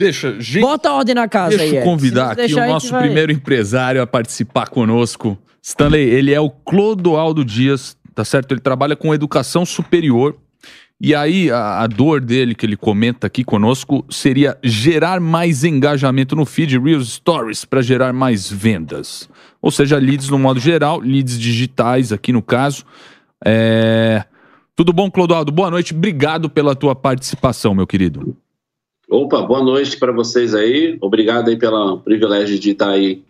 Deixa, 0.00 0.40
gente, 0.40 0.62
Bota 0.62 0.92
ordem 0.92 1.14
na 1.14 1.26
casa 1.26 1.56
Deixa 1.56 1.64
aí, 1.64 1.70
eu 1.70 1.74
Eric. 1.76 1.90
convidar 1.90 2.26
aqui 2.26 2.36
deixar 2.36 2.68
o 2.68 2.72
nosso 2.72 2.96
primeiro 2.96 3.32
empresário 3.32 4.00
a 4.00 4.06
participar 4.06 4.68
conosco. 4.68 5.36
Stanley, 5.60 6.08
ele 6.08 6.32
é 6.32 6.40
o 6.40 6.48
Clodoaldo 6.48 7.44
Dias, 7.44 7.96
tá 8.14 8.24
certo? 8.24 8.52
Ele 8.52 8.60
trabalha 8.60 8.94
com 8.94 9.12
educação 9.12 9.66
superior. 9.66 10.36
E 11.00 11.14
aí, 11.14 11.50
a, 11.50 11.82
a 11.82 11.86
dor 11.86 12.20
dele, 12.20 12.54
que 12.54 12.64
ele 12.64 12.76
comenta 12.76 13.26
aqui 13.26 13.44
conosco, 13.44 14.04
seria 14.08 14.56
gerar 14.62 15.20
mais 15.20 15.64
engajamento 15.64 16.36
no 16.36 16.44
feed 16.44 16.78
Reels 16.78 17.14
Stories 17.14 17.64
para 17.64 17.82
gerar 17.82 18.12
mais 18.12 18.50
vendas. 18.50 19.28
Ou 19.60 19.70
seja, 19.70 19.98
leads 19.98 20.28
no 20.28 20.38
modo 20.38 20.60
geral, 20.60 21.00
leads 21.00 21.38
digitais 21.38 22.12
aqui 22.12 22.32
no 22.32 22.42
caso. 22.42 22.84
É... 23.44 24.24
Tudo 24.76 24.92
bom, 24.92 25.10
Clodoaldo? 25.10 25.50
Boa 25.50 25.70
noite. 25.70 25.92
Obrigado 25.92 26.48
pela 26.48 26.74
tua 26.76 26.94
participação, 26.94 27.74
meu 27.74 27.86
querido. 27.86 28.36
Opa, 29.10 29.40
boa 29.40 29.62
noite 29.62 29.96
para 29.96 30.12
vocês 30.12 30.54
aí. 30.54 30.98
Obrigado 31.00 31.48
aí 31.48 31.56
pelo 31.56 31.98
privilégio 32.00 32.58
de 32.58 32.72
estar 32.72 32.90
aí 32.90 33.22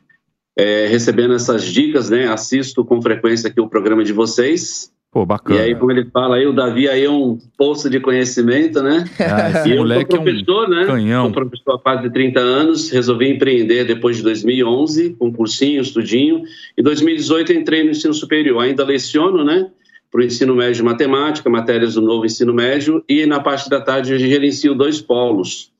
é, 0.57 0.87
recebendo 0.88 1.35
essas 1.35 1.64
dicas, 1.64 2.11
né? 2.11 2.27
Assisto 2.27 2.85
com 2.85 3.01
frequência 3.01 3.49
aqui 3.49 3.61
o 3.61 3.69
programa 3.69 4.03
de 4.03 4.12
vocês. 4.12 4.93
Pô, 5.12 5.25
bacana. 5.25 5.61
E 5.61 5.62
aí, 5.62 5.75
como 5.77 5.93
ele 5.93 6.05
fala 6.11 6.35
aí, 6.35 6.47
o 6.49 6.53
Davi 6.53 6.88
aí 6.88 7.05
é 7.05 7.11
um 7.11 7.38
poço 7.57 7.88
de 7.88 8.01
conhecimento, 8.01 8.83
né? 8.83 9.05
Ah, 9.21 9.51
esse 9.51 9.69
e 9.69 9.73
eu 9.73 9.79
moleque 9.79 10.11
sou 10.11 10.19
é 10.19 10.21
um 10.21 10.25
professor, 10.25 10.69
né? 10.69 10.85
canhão. 10.87 11.25
Sou 11.27 11.33
professor 11.33 11.75
há 11.77 11.79
quase 11.79 12.11
30 12.11 12.41
anos, 12.41 12.91
resolvi 12.91 13.31
empreender 13.31 13.85
depois 13.85 14.17
de 14.17 14.25
2011, 14.25 15.14
com 15.17 15.33
cursinho, 15.33 15.81
estudinho. 15.81 16.43
Em 16.77 16.83
2018 16.83 17.53
eu 17.53 17.61
entrei 17.61 17.85
no 17.85 17.91
ensino 17.91 18.12
superior, 18.12 18.61
ainda 18.61 18.85
leciono, 18.85 19.45
né? 19.45 19.71
Para 20.11 20.21
o 20.21 20.25
ensino 20.25 20.55
médio 20.55 20.77
de 20.77 20.83
matemática, 20.83 21.51
matérias 21.51 21.94
do 21.94 22.01
novo 22.01 22.25
ensino 22.25 22.55
médio, 22.55 23.05
e 23.09 23.27
na 23.27 23.40
parte 23.40 23.68
da 23.68 23.81
tarde 23.81 24.12
eu 24.12 24.18
gerencio 24.18 24.75
dois 24.75 25.01
polos. 25.01 25.71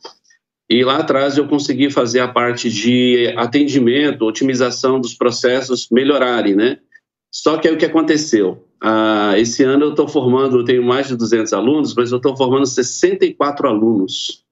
E 0.69 0.85
lá 0.85 0.99
atrás 0.99 1.38
eu 1.38 1.49
consegui 1.49 1.91
fazer 1.91 2.21
a 2.21 2.29
parte 2.29 2.71
de 2.71 3.33
atendimento, 3.38 4.27
otimização 4.27 5.01
dos 5.01 5.14
processos 5.14 5.88
melhorarem, 5.91 6.55
né? 6.55 6.79
Só 7.31 7.57
que 7.57 7.69
aí 7.69 7.75
o 7.75 7.79
que 7.79 7.87
aconteceu? 7.87 8.67
Ah, 8.81 9.33
esse 9.38 9.64
ano 9.64 9.87
eu 9.87 9.91
estou 9.91 10.07
formando, 10.07 10.59
eu 10.59 10.64
tenho 10.64 10.85
mais 10.85 11.09
de 11.09 11.17
200 11.17 11.53
alunos, 11.53 11.95
mas 11.95 12.11
eu 12.12 12.19
estou 12.19 12.37
formando 12.37 12.67
64 12.67 13.67
alunos 13.67 14.45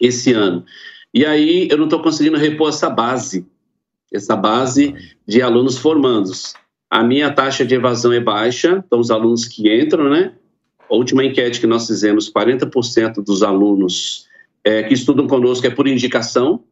esse 0.00 0.32
ano. 0.32 0.64
E 1.12 1.24
aí 1.24 1.68
eu 1.70 1.76
não 1.76 1.84
estou 1.84 2.02
conseguindo 2.02 2.36
repor 2.36 2.70
essa 2.70 2.88
base, 2.88 3.46
essa 4.12 4.34
base 4.34 4.94
de 5.26 5.42
alunos 5.42 5.78
formandos. 5.78 6.54
A 6.94 7.02
minha 7.02 7.28
taxa 7.28 7.64
de 7.64 7.74
evasão 7.74 8.12
é 8.12 8.20
baixa, 8.20 8.80
então 8.86 9.00
os 9.00 9.10
alunos 9.10 9.46
que 9.46 9.68
entram, 9.68 10.08
né? 10.08 10.32
A 10.88 10.94
última 10.94 11.24
enquete 11.24 11.58
que 11.58 11.66
nós 11.66 11.88
fizemos, 11.88 12.32
40% 12.32 13.14
dos 13.14 13.42
alunos 13.42 14.28
é, 14.62 14.80
que 14.84 14.94
estudam 14.94 15.26
conosco 15.26 15.66
é 15.66 15.70
por 15.70 15.88
indicação. 15.88 16.62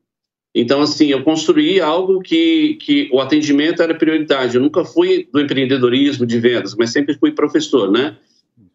Então, 0.55 0.81
assim, 0.81 1.09
eu 1.09 1.25
construí 1.25 1.81
algo 1.81 2.21
que, 2.21 2.75
que 2.75 3.11
o 3.13 3.19
atendimento 3.19 3.83
era 3.83 3.97
prioridade. 3.97 4.55
Eu 4.55 4.63
nunca 4.63 4.85
fui 4.85 5.29
do 5.33 5.41
empreendedorismo, 5.41 6.25
de 6.25 6.39
vendas, 6.39 6.77
mas 6.77 6.93
sempre 6.93 7.19
fui 7.19 7.33
professor, 7.33 7.91
né? 7.91 8.17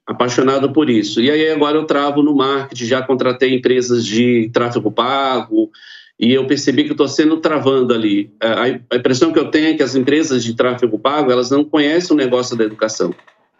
Apaixonado 0.06 0.74
por 0.74 0.90
isso. 0.90 1.22
E 1.22 1.32
aí 1.32 1.50
agora 1.50 1.78
eu 1.78 1.86
travo 1.86 2.22
no 2.22 2.36
marketing, 2.36 2.84
já 2.84 3.02
contratei 3.02 3.56
empresas 3.56 4.06
de 4.06 4.50
tráfego 4.52 4.92
pago, 4.92 5.72
e 6.20 6.34
eu 6.34 6.48
percebi 6.48 6.84
que 6.84 6.92
estou 6.92 7.08
sendo 7.08 7.38
travando 7.38 7.94
ali. 7.94 8.32
A, 8.42 8.64
a 8.64 8.98
impressão 8.98 9.32
que 9.32 9.40
eu 9.40 9.52
tenho 9.52 9.68
é 9.68 9.74
que 9.76 9.84
as 9.84 9.96
empresas 9.96 10.44
de 10.44 10.56
tráfego 10.56 10.98
pago, 10.98 11.32
elas 11.32 11.52
não 11.52 11.64
conhecem 11.64 12.16
o 12.16 12.18
negócio 12.18 12.58
da 12.58 12.64
educação. 12.64 13.14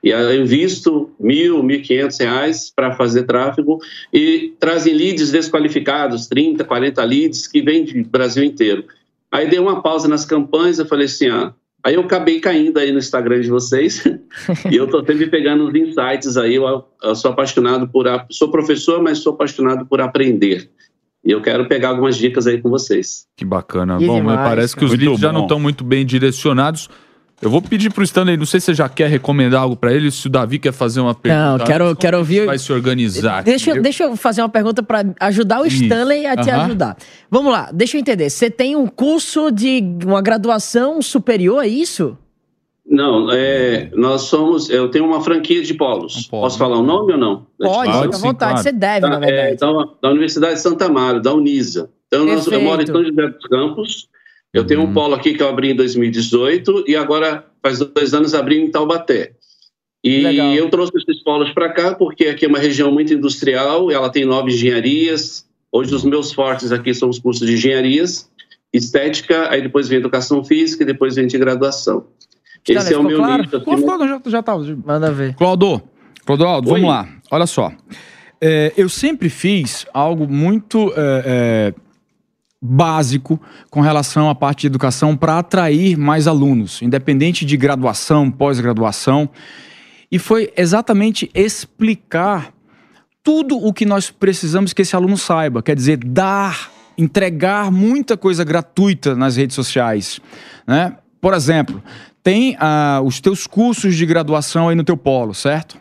E 0.04 0.10
eu 0.10 0.42
invisto 0.42 1.10
mil, 1.20 1.62
mil 1.64 1.82
quinhentos 1.82 2.20
reais 2.20 2.72
para 2.76 2.96
fazer 2.96 3.24
tráfego 3.24 3.80
e 4.14 4.54
trazem 4.60 4.94
leads 4.94 5.32
desqualificados, 5.32 6.28
30, 6.28 6.64
40 6.64 7.04
leads 7.04 7.48
que 7.48 7.62
vêm 7.62 7.84
do 7.84 8.10
Brasil 8.10 8.44
inteiro. 8.44 8.86
Aí 9.32 9.50
dei 9.50 9.60
uma 9.60 9.82
pausa 9.82 10.08
nas 10.08 10.24
campanhas, 10.24 10.80
eu 10.80 10.86
falei 10.86 11.06
assim, 11.06 11.28
ah, 11.28 11.54
aí 11.84 11.96
eu 11.96 12.02
acabei 12.02 12.40
caindo 12.40 12.78
aí 12.78 12.92
no 12.92 13.00
Instagram 13.00 13.42
de 13.42 13.50
vocês 13.50 14.04
e 14.72 14.76
eu 14.76 14.88
tô 14.88 15.04
sempre 15.04 15.28
pegando 15.28 15.68
os 15.68 15.76
insights 15.76 16.38
aí, 16.38 16.56
eu, 16.56 16.86
eu 17.04 17.16
sou 17.16 17.32
apaixonado 17.32 17.88
por, 17.88 18.06
sou 18.30 18.50
professor, 18.50 19.02
mas 19.02 19.18
sou 19.18 19.34
apaixonado 19.34 19.86
por 19.86 20.00
aprender. 20.00 20.70
E 21.26 21.32
eu 21.32 21.42
quero 21.42 21.68
pegar 21.68 21.90
algumas 21.90 22.16
dicas 22.16 22.48
aí 22.48 22.62
com 22.62 22.70
vocês. 22.70 23.26
Que 23.36 23.44
bacana. 23.44 23.98
Que 23.98 24.06
bom, 24.06 24.16
demais, 24.18 24.40
parece 24.40 24.76
que 24.76 24.84
os 24.86 24.92
Muito 24.92 25.02
leads 25.04 25.20
já 25.20 25.28
bom. 25.30 25.34
não 25.34 25.42
estão 25.44 25.60
muito 25.60 25.84
bem 25.84 26.06
direcionados. 26.06 26.90
Eu 27.40 27.52
vou 27.52 27.62
pedir 27.62 27.92
pro 27.94 28.04
Stanley, 28.04 28.36
não 28.36 28.48
sei 28.48 28.60
se 28.60 28.66
você 28.68 28.74
já 28.74 28.90
quer 28.90 29.08
recomendar 29.10 29.62
algo 29.62 29.76
para 29.76 29.94
ele, 29.94 30.10
se 30.10 30.26
o 30.26 30.30
Davi 30.30 30.58
quer 30.58 30.72
fazer 30.74 31.02
uma 31.02 31.14
pergunta. 31.14 31.58
Não, 31.60 31.66
quero, 31.66 31.84
Como 31.86 31.96
quero 31.98 32.18
que 32.18 32.20
ouvir. 32.20 32.46
Vai 32.48 32.58
se 32.58 32.74
organizar. 32.74 33.44
Deixa, 33.44 33.70
aqui? 33.70 33.80
eu- 33.80 33.84
deixa 33.84 34.04
eu 34.06 34.16
fazer 34.16 34.42
uma 34.42 34.50
pergunta 34.50 34.82
para 34.82 35.06
ajudar 35.20 35.62
o 35.62 35.66
Isso. 35.68 35.84
Stanley 35.84 36.26
a 36.26 36.36
te 36.36 36.50
Aham. 36.50 36.66
ajudar. 36.66 36.98
Vamos 37.30 37.52
lá, 37.52 37.70
deixa 37.72 37.96
eu 37.98 38.02
entender. 38.02 38.28
Você 38.32 38.50
tem 38.50 38.76
um 38.76 38.88
curso 38.88 39.52
de 39.52 39.84
uma 40.04 40.20
graduação 40.22 41.00
superior, 41.00 41.64
é 41.64 41.68
isso? 41.68 42.18
Não, 42.90 43.30
é, 43.32 43.92
nós 43.96 44.22
somos, 44.24 44.70
eu 44.70 44.90
tenho 44.90 45.06
uma 45.06 45.22
franquia 45.22 45.62
de 45.62 45.74
polos. 45.74 46.28
Posso 46.28 46.58
falar 46.58 46.78
o 46.78 46.84
nome 46.84 47.14
ou 47.14 47.20
não? 47.20 47.46
Pode, 47.60 47.92
fica 47.92 48.16
à 48.16 48.20
vontade. 48.20 48.62
Você 48.62 48.72
deve, 48.72 49.02
Tá, 49.02 49.10
na 49.10 49.20
verdade. 49.20 49.50
É, 49.50 49.54
então, 49.54 49.96
da 50.02 50.10
Universidade 50.10 50.54
de 50.56 50.62
Santa 50.62 50.86
Amaro, 50.86 51.22
da 51.22 51.34
Unisa. 51.34 51.90
Então, 52.08 52.26
nós, 52.26 52.48
eu 52.48 52.62
moro 52.62 52.82
em 52.82 52.88
São 52.88 53.04
José 53.04 53.28
dos 53.28 53.46
Campos. 53.48 54.08
Eu 54.54 54.66
tenho 54.66 54.82
Uhum. 54.82 54.88
um 54.88 54.94
polo 54.94 55.14
aqui 55.16 55.34
que 55.34 55.44
eu 55.44 55.50
abri 55.50 55.72
em 55.72 55.76
2018 55.76 56.86
e 56.88 56.96
agora, 56.96 57.46
faz 57.62 57.80
dois 57.80 58.14
anos, 58.14 58.34
abri 58.34 58.58
em 58.58 58.72
Taubaté. 58.72 59.34
E 60.02 60.22
Legal. 60.22 60.54
eu 60.54 60.70
trouxe 60.70 60.94
esses 60.98 61.22
polos 61.24 61.52
para 61.52 61.70
cá 61.70 61.94
porque 61.94 62.28
aqui 62.28 62.46
é 62.46 62.48
uma 62.48 62.58
região 62.60 62.90
muito 62.92 63.14
industrial, 63.14 63.92
ela 63.92 64.10
tem 64.10 64.24
nove 64.24 64.52
engenharias. 64.54 65.46
Hoje, 65.70 65.94
os 65.94 66.06
meus 66.06 66.32
fortes 66.32 66.72
aqui 66.72 66.94
são 66.94 67.10
os 67.10 67.20
cursos 67.20 67.46
de 67.46 67.54
engenharias, 67.56 68.30
estética, 68.74 69.50
aí 69.50 69.62
depois 69.62 69.90
vem 69.90 69.98
educação 70.00 70.42
física 70.44 70.84
e 70.84 70.86
depois 70.86 71.16
vem 71.16 71.28
de 71.28 71.38
graduação. 71.38 72.06
Esse 72.68 72.94
é 72.94 72.98
o 72.98 73.04
meu 73.04 73.20
nicho. 73.20 73.56
assim, 73.56 73.60
ficou, 73.60 74.08
já, 74.08 74.22
já 74.26 74.44
tava. 74.44 74.64
Manda 74.86 75.12
ver. 75.12 75.36
Cláudio, 75.36 75.82
Clodoaldo, 76.26 76.70
vamos 76.70 76.88
lá. 76.88 77.08
Olha 77.32 77.46
só. 77.46 77.72
É, 78.40 78.74
eu 78.78 78.90
sempre 78.90 79.30
fiz 79.30 79.86
algo 79.94 80.28
muito 80.28 80.94
é, 80.96 81.24
é, 81.26 81.74
básico 82.62 83.40
com 83.70 83.82
relação 83.82 84.30
à 84.30 84.36
parte 84.36 84.62
de 84.62 84.68
educação 84.68 85.16
para 85.16 85.40
atrair 85.40 85.98
mais 85.98 86.28
alunos, 86.28 86.82
independente 86.82 87.46
de 87.46 87.58
graduação, 87.58 88.30
pós-graduação. 88.30 89.30
E 90.12 90.20
foi 90.20 90.52
exatamente 90.56 91.30
explicar 91.34 92.54
tudo 93.24 93.58
o 93.58 93.74
que 93.74 93.86
nós 93.86 94.10
precisamos 94.10 94.72
que 94.72 94.82
esse 94.82 94.96
aluno 94.96 95.18
saiba. 95.18 95.62
Quer 95.62 95.76
dizer, 95.76 95.98
dar, 95.98 96.72
entregar 96.98 97.72
muita 97.72 98.16
coisa 98.16 98.44
gratuita 98.44 99.16
nas 99.16 99.36
redes 99.36 99.56
sociais. 99.56 100.20
Né? 100.66 100.96
Por 101.20 101.34
exemplo, 101.34 101.84
tem 102.28 102.58
ah, 102.60 103.00
os 103.06 103.22
teus 103.22 103.48
cursos 103.48 103.96
de 103.96 104.06
graduação 104.06 104.68
aí 104.68 104.76
no 104.76 104.84
teu 104.84 104.98
polo, 104.98 105.34
certo? 105.34 105.80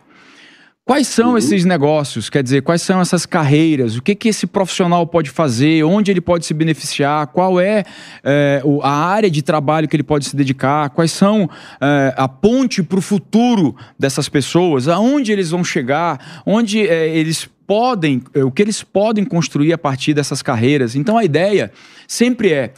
Quais 0.85 1.09
são 1.09 1.37
esses 1.37 1.65
negócios? 1.65 2.31
Quer 2.31 2.41
dizer, 2.41 2.63
quais 2.63 2.83
são 2.83 3.01
essas 3.01 3.27
carreiras? 3.27 3.97
O 3.97 4.01
que, 4.01 4.15
que 4.15 4.29
esse 4.29 4.47
profissional 4.47 5.05
pode 5.09 5.29
fazer? 5.29 5.83
Onde 5.83 6.13
ele 6.13 6.21
pode 6.21 6.47
se 6.47 6.55
beneficiar? 6.55 7.27
Qual 7.27 7.59
é, 7.59 7.83
é, 8.23 8.63
a 8.81 8.93
área 8.93 9.29
de 9.29 9.43
trabalho 9.43 9.89
que 9.89 9.97
ele 9.97 10.05
pode 10.05 10.27
se 10.27 10.37
dedicar? 10.37 10.91
Quais 10.91 11.11
são 11.11 11.51
é, 11.81 12.15
a 12.17 12.29
ponte 12.29 12.81
para 12.81 13.01
o 13.01 13.03
futuro 13.03 13.75
dessas 13.99 14.29
pessoas? 14.29 14.87
Aonde 14.87 15.33
eles 15.33 15.51
vão 15.51 15.65
chegar? 15.65 16.45
Onde 16.47 16.87
é, 16.87 17.09
eles 17.09 17.51
podem, 17.67 18.23
o 18.37 18.53
que 18.53 18.63
eles 18.63 18.85
podem 18.85 19.25
construir 19.25 19.73
a 19.73 19.79
partir 19.79 20.15
dessas 20.15 20.43
carreiras? 20.43 20.95
Então 20.95 21.19
a 21.19 21.25
ideia 21.25 21.73
sempre 22.07 22.53
é 22.53 22.73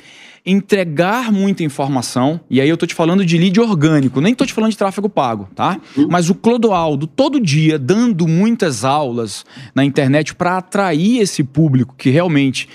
entregar 0.49 1.31
muita 1.31 1.63
informação, 1.63 2.41
e 2.49 2.61
aí 2.61 2.69
eu 2.69 2.77
tô 2.77 2.87
te 2.87 2.95
falando 2.95 3.25
de 3.25 3.37
lead 3.37 3.61
orgânico, 3.61 4.21
nem 4.21 4.35
tô 4.35 4.47
te 4.47 4.55
falando 4.55 4.71
de 4.71 4.79
tráfego 4.79 5.09
pago, 5.09 5.49
tá? 5.55 5.79
Mas 6.09 6.31
o 6.31 6.35
Clodoaldo, 6.35 7.07
todo 7.07 7.39
dia, 7.39 7.79
dando 7.79 8.27
muitas 8.27 8.85
aulas 8.85 9.45
na 9.75 9.85
internet 9.85 10.35
para 10.35 10.57
atrair 10.57 11.21
esse 11.21 11.45
público 11.45 11.95
que 11.97 12.09
realmente 12.09 12.69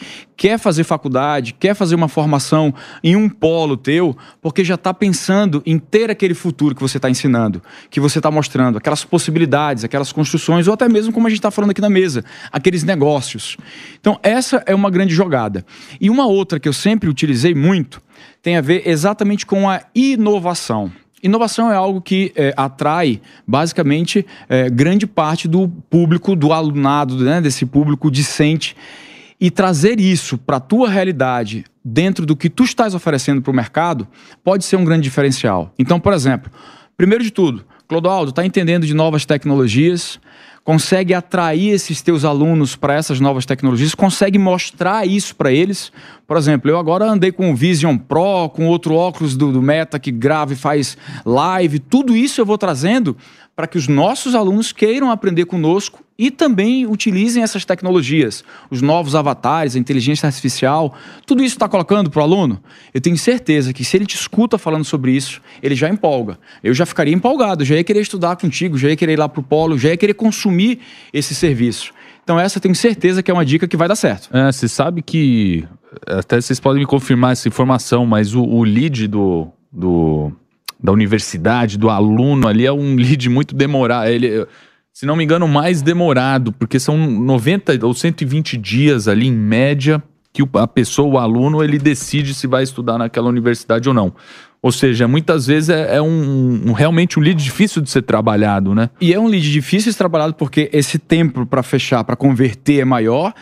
quer 0.43 0.57
fazer 0.57 0.83
faculdade, 0.83 1.55
quer 1.57 1.73
fazer 1.73 1.95
uma 1.95 2.09
formação 2.09 2.73
em 3.01 3.15
um 3.15 3.29
polo 3.29 3.77
teu, 3.77 4.13
porque 4.41 4.61
já 4.61 4.75
está 4.75 4.93
pensando 4.93 5.63
em 5.65 5.79
ter 5.79 6.11
aquele 6.11 6.33
futuro 6.33 6.75
que 6.75 6.81
você 6.81 6.97
está 6.97 7.09
ensinando, 7.09 7.63
que 7.89 7.97
você 7.97 8.19
está 8.19 8.29
mostrando, 8.29 8.77
aquelas 8.77 9.05
possibilidades, 9.05 9.85
aquelas 9.85 10.11
construções, 10.11 10.67
ou 10.67 10.73
até 10.73 10.89
mesmo 10.89 11.13
como 11.13 11.27
a 11.27 11.29
gente 11.29 11.39
está 11.39 11.49
falando 11.49 11.71
aqui 11.71 11.79
na 11.79 11.89
mesa, 11.89 12.25
aqueles 12.51 12.83
negócios. 12.83 13.55
Então, 14.01 14.19
essa 14.21 14.61
é 14.65 14.75
uma 14.75 14.89
grande 14.89 15.15
jogada. 15.15 15.65
E 15.97 16.09
uma 16.09 16.27
outra 16.27 16.59
que 16.59 16.67
eu 16.67 16.73
sempre 16.73 17.07
utilizei 17.07 17.55
muito 17.55 18.01
tem 18.41 18.57
a 18.57 18.61
ver 18.61 18.85
exatamente 18.85 19.45
com 19.45 19.69
a 19.69 19.79
inovação. 19.95 20.91
Inovação 21.23 21.71
é 21.71 21.75
algo 21.75 22.01
que 22.01 22.33
eh, 22.35 22.53
atrai, 22.57 23.21
basicamente, 23.47 24.25
eh, 24.49 24.69
grande 24.69 25.07
parte 25.07 25.47
do 25.47 25.69
público, 25.89 26.35
do 26.35 26.51
alunado, 26.51 27.15
né, 27.23 27.39
desse 27.39 27.65
público 27.65 28.11
discente. 28.11 28.75
E 29.43 29.51
trazer 29.51 29.99
isso 29.99 30.37
para 30.37 30.55
a 30.55 30.59
tua 30.61 30.87
realidade, 30.87 31.65
dentro 31.83 32.25
do 32.25 32.33
que 32.33 32.49
tu 32.49 32.63
estás 32.63 32.95
oferecendo 32.95 33.41
para 33.41 33.51
o 33.51 33.53
mercado, 33.53 34.07
pode 34.41 34.63
ser 34.63 34.77
um 34.77 34.85
grande 34.85 35.03
diferencial. 35.03 35.73
Então, 35.77 35.99
por 35.99 36.13
exemplo, 36.13 36.49
primeiro 36.95 37.21
de 37.21 37.29
tudo, 37.29 37.65
Clodoaldo, 37.85 38.29
está 38.29 38.45
entendendo 38.45 38.87
de 38.87 38.93
novas 38.93 39.25
tecnologias, 39.25 40.17
consegue 40.63 41.13
atrair 41.13 41.73
esses 41.73 42.01
teus 42.01 42.23
alunos 42.23 42.77
para 42.77 42.93
essas 42.93 43.19
novas 43.19 43.45
tecnologias, 43.45 43.93
consegue 43.93 44.39
mostrar 44.39 45.05
isso 45.05 45.35
para 45.35 45.51
eles. 45.51 45.91
Por 46.25 46.37
exemplo, 46.37 46.71
eu 46.71 46.79
agora 46.79 47.03
andei 47.03 47.33
com 47.33 47.51
o 47.51 47.55
Vision 47.55 47.97
Pro, 47.97 48.47
com 48.47 48.67
outro 48.67 48.95
óculos 48.95 49.35
do, 49.35 49.51
do 49.51 49.61
Meta 49.61 49.99
que 49.99 50.09
grava 50.09 50.53
e 50.53 50.55
faz 50.55 50.97
live, 51.25 51.79
tudo 51.79 52.15
isso 52.15 52.39
eu 52.39 52.45
vou 52.45 52.57
trazendo 52.57 53.17
para 53.55 53.67
que 53.67 53.77
os 53.77 53.89
nossos 53.89 54.35
alunos 54.35 54.71
queiram 54.71 55.11
aprender 55.11 55.45
conosco 55.45 56.02
e 56.17 56.29
também 56.29 56.85
utilizem 56.85 57.41
essas 57.41 57.65
tecnologias, 57.65 58.43
os 58.69 58.81
novos 58.81 59.15
avatares, 59.15 59.75
a 59.75 59.79
inteligência 59.79 60.27
artificial, 60.27 60.95
tudo 61.25 61.43
isso 61.43 61.55
está 61.55 61.67
colocando 61.67 62.09
para 62.09 62.19
o 62.19 62.23
aluno. 62.23 62.61
Eu 62.93 63.01
tenho 63.01 63.17
certeza 63.17 63.73
que 63.73 63.83
se 63.83 63.97
ele 63.97 64.05
te 64.05 64.15
escuta 64.15 64.57
falando 64.57 64.85
sobre 64.85 65.11
isso, 65.11 65.41
ele 65.61 65.75
já 65.75 65.89
empolga. 65.89 66.37
Eu 66.63 66.73
já 66.73 66.85
ficaria 66.85 67.13
empolgado, 67.13 67.65
já 67.65 67.75
ia 67.75 67.83
querer 67.83 68.01
estudar 68.01 68.35
contigo, 68.35 68.77
já 68.77 68.89
ia 68.89 68.95
querer 68.95 69.13
ir 69.13 69.19
lá 69.19 69.27
para 69.27 69.39
o 69.39 69.43
polo, 69.43 69.77
já 69.77 69.89
ia 69.89 69.97
querer 69.97 70.13
consumir 70.13 70.79
esse 71.11 71.33
serviço. 71.33 71.93
Então 72.23 72.39
essa 72.39 72.57
eu 72.57 72.61
tenho 72.61 72.75
certeza 72.75 73.21
que 73.21 73.29
é 73.29 73.33
uma 73.33 73.45
dica 73.45 73.67
que 73.67 73.75
vai 73.75 73.87
dar 73.87 73.95
certo. 73.95 74.29
É, 74.35 74.51
você 74.51 74.67
sabe 74.67 75.01
que. 75.01 75.67
Até 76.07 76.41
vocês 76.41 76.59
podem 76.59 76.79
me 76.79 76.87
confirmar 76.87 77.33
essa 77.33 77.47
informação, 77.47 78.05
mas 78.05 78.33
o, 78.33 78.41
o 78.41 78.63
lead 78.63 79.07
do, 79.07 79.47
do, 79.71 80.31
da 80.81 80.91
universidade, 80.91 81.77
do 81.77 81.89
aluno 81.89 82.47
ali, 82.47 82.65
é 82.65 82.71
um 82.71 82.95
lead 82.95 83.29
muito 83.29 83.53
demorado. 83.53 84.09
Ele, 84.09 84.47
se 84.93 85.05
não 85.07 85.15
me 85.15 85.23
engano, 85.23 85.47
mais 85.47 85.81
demorado, 85.81 86.51
porque 86.53 86.79
são 86.79 86.95
90 86.97 87.85
ou 87.85 87.93
120 87.93 88.55
dias 88.57 89.07
ali, 89.07 89.27
em 89.27 89.31
média, 89.33 90.01
que 90.31 90.43
a 90.53 90.67
pessoa, 90.67 91.15
o 91.15 91.17
aluno, 91.17 91.63
ele 91.63 91.77
decide 91.79 92.33
se 92.33 92.45
vai 92.47 92.63
estudar 92.63 92.97
naquela 92.99 93.27
universidade 93.27 93.89
ou 93.89 93.93
não. 93.95 94.13
Ou 94.61 94.71
seja, 94.71 95.07
muitas 95.09 95.45
vezes 95.45 95.69
é, 95.69 95.97
é 95.97 96.01
um, 96.01 96.61
um- 96.67 96.71
realmente 96.71 97.19
um 97.19 97.21
lead 97.21 97.43
difícil 97.43 97.81
de 97.81 97.89
ser 97.89 98.01
trabalhado, 98.03 98.73
né? 98.73 98.89
E 99.01 99.13
é 99.13 99.19
um 99.19 99.27
lead 99.27 99.51
difícil 99.51 99.89
de 99.89 99.93
ser 99.93 99.97
trabalhado 99.97 100.35
porque 100.35 100.69
esse 100.71 100.97
tempo 100.97 101.45
para 101.45 101.61
fechar, 101.61 102.01
para 102.05 102.15
converter 102.15 102.79
é 102.79 102.85
maior 102.85 103.33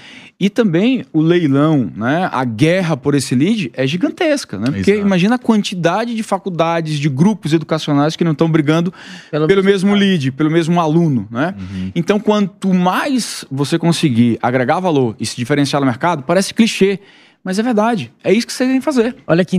e 0.42 0.50
também 0.50 1.06
o 1.14 1.22
leilão, 1.22 1.92
né? 1.96 2.28
A 2.32 2.44
guerra 2.44 2.98
por 2.98 3.14
esse 3.14 3.36
lead 3.36 3.72
é 3.76 3.86
gigantesca, 3.86 4.58
né? 4.58 4.72
Porque 4.72 4.90
Exato. 4.90 5.06
imagina 5.06 5.36
a 5.36 5.38
quantidade 5.38 6.16
de 6.16 6.24
faculdades, 6.24 6.98
de 6.98 7.08
grupos 7.10 7.54
educacionais 7.54 8.16
que 8.16 8.24
não 8.24 8.32
estão 8.32 8.50
brigando 8.50 8.92
pelo, 9.30 9.64
mesmo 9.64 9.94
lead, 9.94 10.32
pelo 10.32 10.50
mesmo 10.50 10.82
aluno, 10.82 11.28
né? 11.30 11.54
Então, 11.94 12.20
quanto 12.20 12.74
mais 12.74 13.46
você 13.52 13.78
conseguir 13.78 14.40
agregar 14.42 14.80
valor 14.80 15.16
e 15.20 15.28
se 15.28 15.38
diferenciar 15.38 15.80
no 15.80 15.86
mercado, 15.86 16.24
parece 16.24 16.56
clichê, 16.56 17.00
mas 17.44 17.60
é 17.60 17.64
verdade. 17.64 18.12
É 18.24 18.34
isso 18.34 18.48
que 18.48 18.54
você 18.54 18.66
tem 18.66 18.80
que 18.80 18.84
fazer. 18.84 19.16
Olha 19.28 19.46
que 19.46 19.56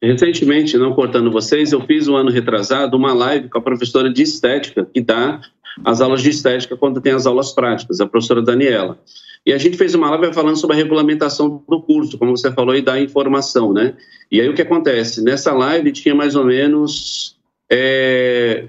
É, 0.00 0.06
recentemente, 0.06 0.78
não 0.78 0.92
cortando 0.92 1.32
vocês, 1.32 1.72
eu 1.72 1.80
fiz 1.80 2.06
um 2.06 2.14
ano 2.14 2.30
retrasado 2.30 2.96
uma 2.96 3.12
live 3.12 3.48
com 3.48 3.58
a 3.58 3.60
professora 3.62 4.08
de 4.08 4.22
estética, 4.22 4.84
que 4.84 5.00
dá 5.00 5.40
as 5.84 6.00
aulas 6.00 6.22
de 6.22 6.30
estética 6.30 6.76
quando 6.76 7.00
tem 7.00 7.12
as 7.12 7.26
aulas 7.26 7.52
práticas, 7.52 8.00
a 8.00 8.06
professora 8.06 8.42
Daniela. 8.42 8.98
E 9.44 9.52
a 9.52 9.58
gente 9.58 9.76
fez 9.76 9.94
uma 9.94 10.10
live 10.10 10.34
falando 10.34 10.56
sobre 10.56 10.76
a 10.76 10.78
regulamentação 10.78 11.62
do 11.68 11.80
curso, 11.80 12.18
como 12.18 12.36
você 12.36 12.52
falou, 12.52 12.74
e 12.74 12.82
da 12.82 13.00
informação, 13.00 13.72
né? 13.72 13.94
E 14.30 14.40
aí 14.40 14.48
o 14.48 14.54
que 14.54 14.62
acontece? 14.62 15.22
Nessa 15.22 15.52
live 15.52 15.92
tinha 15.92 16.14
mais 16.14 16.36
ou 16.36 16.44
menos 16.44 17.36
é, 17.70 18.68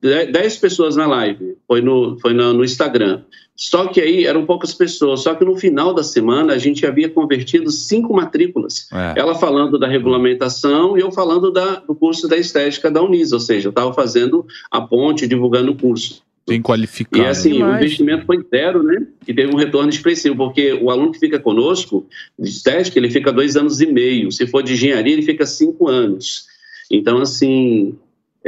10 0.00 0.56
pessoas 0.58 0.96
na 0.96 1.06
live, 1.06 1.56
foi 1.66 1.80
no, 1.80 2.18
foi 2.20 2.32
no, 2.32 2.52
no 2.52 2.64
Instagram. 2.64 3.22
Só 3.54 3.86
que 3.86 4.00
aí 4.00 4.26
eram 4.26 4.44
poucas 4.44 4.74
pessoas, 4.74 5.20
só 5.22 5.34
que 5.34 5.44
no 5.44 5.56
final 5.56 5.94
da 5.94 6.02
semana 6.02 6.52
a 6.52 6.58
gente 6.58 6.84
havia 6.84 7.08
convertido 7.08 7.70
cinco 7.70 8.12
matrículas. 8.12 8.88
É. 8.92 9.18
Ela 9.18 9.34
falando 9.34 9.78
da 9.78 9.88
regulamentação 9.88 10.96
e 10.98 11.00
eu 11.00 11.10
falando 11.10 11.50
da, 11.50 11.76
do 11.76 11.94
curso 11.94 12.28
da 12.28 12.36
estética 12.36 12.90
da 12.90 13.02
Unis, 13.02 13.32
ou 13.32 13.40
seja, 13.40 13.68
eu 13.68 13.70
estava 13.70 13.94
fazendo 13.94 14.46
a 14.70 14.80
ponte, 14.80 15.26
divulgando 15.26 15.72
o 15.72 15.76
curso. 15.76 16.25
Bem 16.48 16.62
qualificado. 16.62 17.24
E 17.24 17.26
assim, 17.26 17.54
o 17.54 17.56
Demais. 17.56 17.76
investimento 17.82 18.24
foi 18.24 18.44
zero, 18.48 18.82
né? 18.82 19.04
E 19.26 19.34
teve 19.34 19.52
um 19.52 19.56
retorno 19.56 19.90
expressivo, 19.90 20.36
porque 20.36 20.72
o 20.74 20.90
aluno 20.90 21.10
que 21.10 21.18
fica 21.18 21.40
conosco, 21.40 22.06
de 22.38 22.48
estética, 22.48 22.98
ele 22.98 23.10
fica 23.10 23.32
dois 23.32 23.56
anos 23.56 23.80
e 23.80 23.86
meio. 23.86 24.30
Se 24.30 24.46
for 24.46 24.62
de 24.62 24.74
engenharia, 24.74 25.12
ele 25.12 25.22
fica 25.22 25.44
cinco 25.44 25.88
anos. 25.88 26.46
Então, 26.88 27.18
assim, 27.18 27.96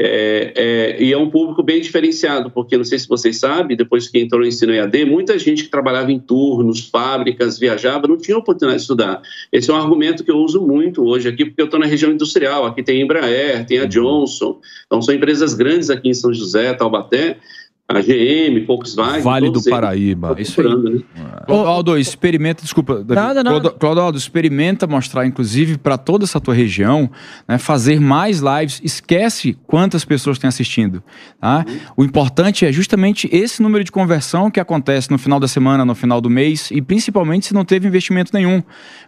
é, 0.00 0.52
é, 0.54 1.02
e 1.02 1.12
é 1.12 1.18
um 1.18 1.28
público 1.28 1.60
bem 1.60 1.80
diferenciado, 1.80 2.52
porque 2.52 2.76
não 2.76 2.84
sei 2.84 3.00
se 3.00 3.08
vocês 3.08 3.40
sabem, 3.40 3.76
depois 3.76 4.06
que 4.06 4.20
entrou 4.20 4.42
no 4.42 4.46
ensino 4.46 4.72
EAD, 4.72 5.04
muita 5.04 5.36
gente 5.36 5.64
que 5.64 5.68
trabalhava 5.68 6.12
em 6.12 6.20
turnos, 6.20 6.88
fábricas, 6.88 7.58
viajava, 7.58 8.06
não 8.06 8.16
tinha 8.16 8.38
oportunidade 8.38 8.76
de 8.78 8.82
estudar. 8.82 9.20
Esse 9.50 9.72
é 9.72 9.74
um 9.74 9.76
argumento 9.76 10.22
que 10.22 10.30
eu 10.30 10.36
uso 10.36 10.64
muito 10.64 11.04
hoje 11.04 11.28
aqui, 11.28 11.46
porque 11.46 11.60
eu 11.60 11.64
estou 11.64 11.80
na 11.80 11.86
região 11.86 12.12
industrial. 12.12 12.64
Aqui 12.64 12.80
tem 12.80 13.00
a 13.00 13.04
Embraer, 13.04 13.66
tem 13.66 13.80
a 13.80 13.86
Johnson, 13.86 14.60
então 14.86 15.02
são 15.02 15.12
empresas 15.12 15.52
grandes 15.52 15.90
aqui 15.90 16.10
em 16.10 16.14
São 16.14 16.32
José, 16.32 16.72
Taubaté, 16.74 17.38
a 17.90 18.02
GM, 18.02 18.66
Volkswagen. 18.66 19.22
Vale 19.22 19.50
do 19.50 19.62
Paraíba. 19.64 20.36
estão 20.38 20.62
procurando, 20.62 20.90
né? 20.90 21.02
Clodoaldo, 21.46 21.98
experimenta, 21.98 22.62
desculpa. 22.62 23.02
Nada, 23.08 23.42
nada. 23.42 23.50
Clodo- 23.60 23.70
Clodoaldo, 23.78 24.18
experimenta 24.18 24.86
mostrar, 24.86 25.24
inclusive, 25.24 25.78
para 25.78 25.96
toda 25.96 26.24
essa 26.24 26.38
tua 26.38 26.52
região, 26.52 27.10
né, 27.48 27.56
fazer 27.56 27.98
mais 27.98 28.40
lives. 28.40 28.78
Esquece 28.84 29.56
quantas 29.66 30.04
pessoas 30.04 30.38
têm 30.38 30.48
assistindo. 30.48 31.02
Tá? 31.40 31.64
O 31.96 32.04
importante 32.04 32.66
é 32.66 32.70
justamente 32.72 33.26
esse 33.32 33.62
número 33.62 33.82
de 33.82 33.90
conversão 33.90 34.50
que 34.50 34.60
acontece 34.60 35.10
no 35.10 35.16
final 35.16 35.40
da 35.40 35.48
semana, 35.48 35.82
no 35.82 35.94
final 35.94 36.20
do 36.20 36.28
mês, 36.28 36.70
e 36.70 36.82
principalmente 36.82 37.46
se 37.46 37.54
não 37.54 37.64
teve 37.64 37.88
investimento 37.88 38.32
nenhum. 38.34 38.62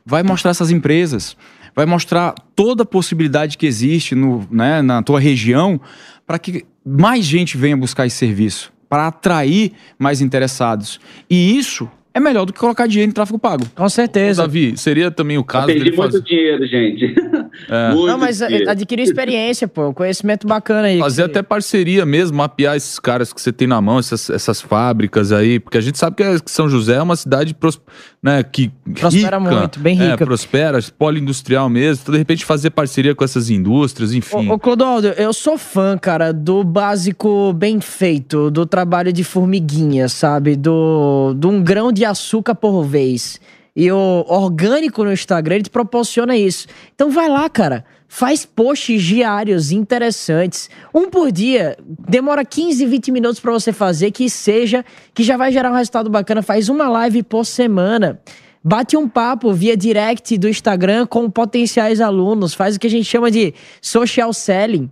Vai 0.07 0.23
mostrar 0.23 0.53
essas 0.53 0.71
empresas, 0.71 1.37
vai 1.75 1.87
mostrar 1.87 2.35
toda 2.55 2.83
a 2.83 2.87
possibilidade 2.87 3.57
que 3.57 3.67
existe 3.67 4.15
no, 4.15 4.47
né, 4.51 4.83
na 4.83 5.03
tua 5.03 5.21
região 5.21 5.81
para 6.27 6.39
que 6.39 6.65
mais 6.85 7.25
gente 7.25 7.57
venha 7.57 7.77
buscar 7.77 8.07
esse 8.07 8.17
serviço, 8.17 8.73
para 8.89 9.09
atrair 9.09 9.73
mais 9.99 10.21
interessados. 10.21 11.01
E 11.29 11.57
isso 11.57 11.89
é 12.13 12.21
melhor 12.21 12.45
do 12.45 12.53
que 12.53 12.59
colocar 12.59 12.87
dinheiro 12.87 13.11
em 13.11 13.13
tráfego 13.15 13.39
pago. 13.39 13.65
Com 13.75 13.89
certeza. 13.89 14.43
Davi, 14.43 14.77
seria 14.77 15.11
também 15.11 15.39
o 15.39 15.45
caso 15.45 15.67
Perdi 15.67 15.85
dele 15.85 15.97
muito 15.97 16.13
fazer, 16.13 16.25
dinheiro, 16.25 16.67
gente. 16.67 17.15
É. 17.69 17.93
Muito 17.93 18.07
Não, 18.07 18.19
mas 18.19 18.39
dinheiro. 18.39 18.69
é, 18.69 18.71
adquirir 18.71 19.03
experiência, 19.03 19.67
pô. 19.67 19.93
Conhecimento 19.93 20.47
bacana 20.47 20.87
aí. 20.89 20.99
fazer 20.99 21.25
até 21.25 21.43
parceria 21.43 22.07
mesmo, 22.07 22.37
mapear 22.37 22.77
esses 22.77 22.99
caras 22.99 23.33
que 23.33 23.41
você 23.41 23.53
tem 23.53 23.67
na 23.67 23.81
mão, 23.81 23.99
essas, 23.99 24.31
essas 24.31 24.61
fábricas 24.61 25.33
aí, 25.33 25.59
porque 25.59 25.77
a 25.77 25.81
gente 25.81 25.99
sabe 25.99 26.17
que 26.17 26.41
que 26.41 26.51
São 26.51 26.69
José 26.69 26.95
é 26.95 27.03
uma 27.03 27.17
cidade 27.17 27.53
pros- 27.53 27.81
né, 28.23 28.43
que 28.43 28.71
Prospera 28.99 29.39
rica, 29.39 29.51
muito, 29.59 29.81
bem 29.81 30.01
É, 30.01 30.11
rica. 30.13 30.25
prospera, 30.25 30.79
poli-industrial 30.97 31.69
mesmo, 31.69 32.03
então, 32.03 32.13
de 32.13 32.19
repente 32.19 32.45
fazer 32.45 32.71
parceria 32.71 33.15
com 33.15 33.25
essas 33.25 33.51
indústrias, 33.51 34.13
enfim. 34.15 34.49
Ô, 34.49 34.55
ô 34.55 34.59
Clodoaldo, 34.59 35.09
eu 35.09 35.33
sou 35.33 35.59
fã, 35.59 35.99
cara, 35.99 36.33
do 36.33 36.63
básico 36.63 37.53
bem 37.53 37.81
feito, 37.81 38.51
do 38.51 38.65
trabalho 38.65 39.13
de 39.13 39.25
formiguinha, 39.25 40.09
sabe? 40.09 40.55
Do, 40.57 41.35
de 41.37 41.47
um 41.47 41.63
grão 41.63 41.91
de 41.91 42.00
açúcar 42.05 42.55
por 42.55 42.83
vez. 42.85 43.41
E 43.75 43.91
o 43.91 44.25
orgânico 44.29 45.05
no 45.05 45.13
Instagram, 45.13 45.57
ele 45.57 45.65
te 45.65 45.71
proporciona 45.71 46.37
isso. 46.37 46.67
Então 46.95 47.11
vai 47.11 47.29
lá, 47.29 47.49
cara. 47.49 47.85
Faz 48.09 48.45
posts 48.45 49.03
diários 49.03 49.71
interessantes. 49.71 50.69
Um 50.93 51.09
por 51.09 51.31
dia. 51.31 51.77
Demora 52.09 52.45
15, 52.45 52.85
20 52.85 53.13
minutos 53.13 53.41
para 53.41 53.53
você 53.53 53.73
fazer, 53.73 54.11
que 54.11 54.29
seja, 54.29 54.85
que 55.15 55.23
já 55.23 55.37
vai 55.37 55.53
gerar 55.53 55.71
um 55.71 55.77
resultado 55.77 56.11
bacana. 56.11 56.43
Faz 56.43 56.69
uma 56.69 56.89
live 56.89 57.23
por 57.23 57.47
semana. 57.47 58.21
Bate 58.63 58.97
um 58.97 59.09
papo 59.09 59.53
via 59.53 59.77
direct 59.77 60.37
do 60.37 60.49
Instagram 60.49 61.07
com 61.07 61.31
potenciais 61.31 62.01
alunos. 62.01 62.53
Faz 62.53 62.77
o 62.77 62.81
que 62.81 62.89
a 62.89 62.91
gente 62.91 63.05
chama 63.05 63.31
de 63.31 63.55
social 63.81 64.33
selling 64.33 64.91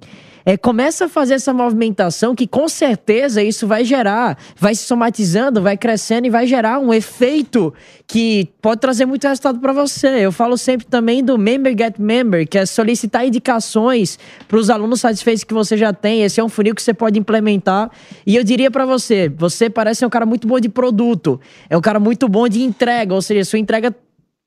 é, 0.49 0.57
começa 0.57 1.05
a 1.05 1.09
fazer 1.11 1.35
essa 1.35 1.53
movimentação 1.53 2.35
que 2.35 2.47
com 2.47 2.71
certeza 2.71 3.43
isso 3.43 3.67
vai 3.67 3.85
gerar, 3.85 4.39
vai 4.57 4.75
se 4.75 4.85
somatizando, 4.85 5.61
vai 5.61 5.77
crescendo 5.77 6.27
e 6.27 6.31
vai 6.31 6.47
gerar 6.47 6.79
um 6.79 6.95
efeito 6.95 7.75
que 8.07 8.49
pode 8.63 8.81
trazer 8.81 9.05
muito 9.05 9.29
resultado 9.29 9.59
para 9.61 9.75
você. 9.75 10.07
Eu 10.25 10.33
falo 10.33 10.57
sempre 10.57 10.87
também 10.87 11.23
do 11.23 11.37
Member 11.37 11.77
Get 11.77 11.99
Member, 11.99 12.49
que 12.49 12.57
é 12.57 12.65
solicitar 12.65 13.27
indicações 13.27 14.19
para 14.49 14.57
os 14.57 14.71
alunos 14.71 15.03
satisfeitos 15.03 15.45
que 15.45 15.53
você 15.53 15.77
já 15.77 15.93
tem. 15.93 16.23
Esse 16.23 16.41
é 16.41 16.45
um 16.45 16.49
funil 16.49 16.75
que 16.75 16.81
você 16.81 16.95
pode 16.95 17.19
implementar. 17.19 17.91
E 18.27 18.35
eu 18.35 18.43
diria 18.43 18.71
para 18.71 18.87
você, 18.87 19.29
você 19.29 19.69
parece 19.69 20.07
um 20.07 20.09
cara 20.09 20.25
muito 20.25 20.49
bom 20.49 20.59
de 20.59 20.71
produto, 20.71 21.39
é 21.69 21.77
um 21.77 21.83
cara 21.83 22.01
muito 22.01 22.27
bom 22.27 22.49
de 22.49 22.63
entrega, 22.63 23.13
ou 23.13 23.21
seja, 23.21 23.45
sua 23.45 23.59
entrega 23.59 23.95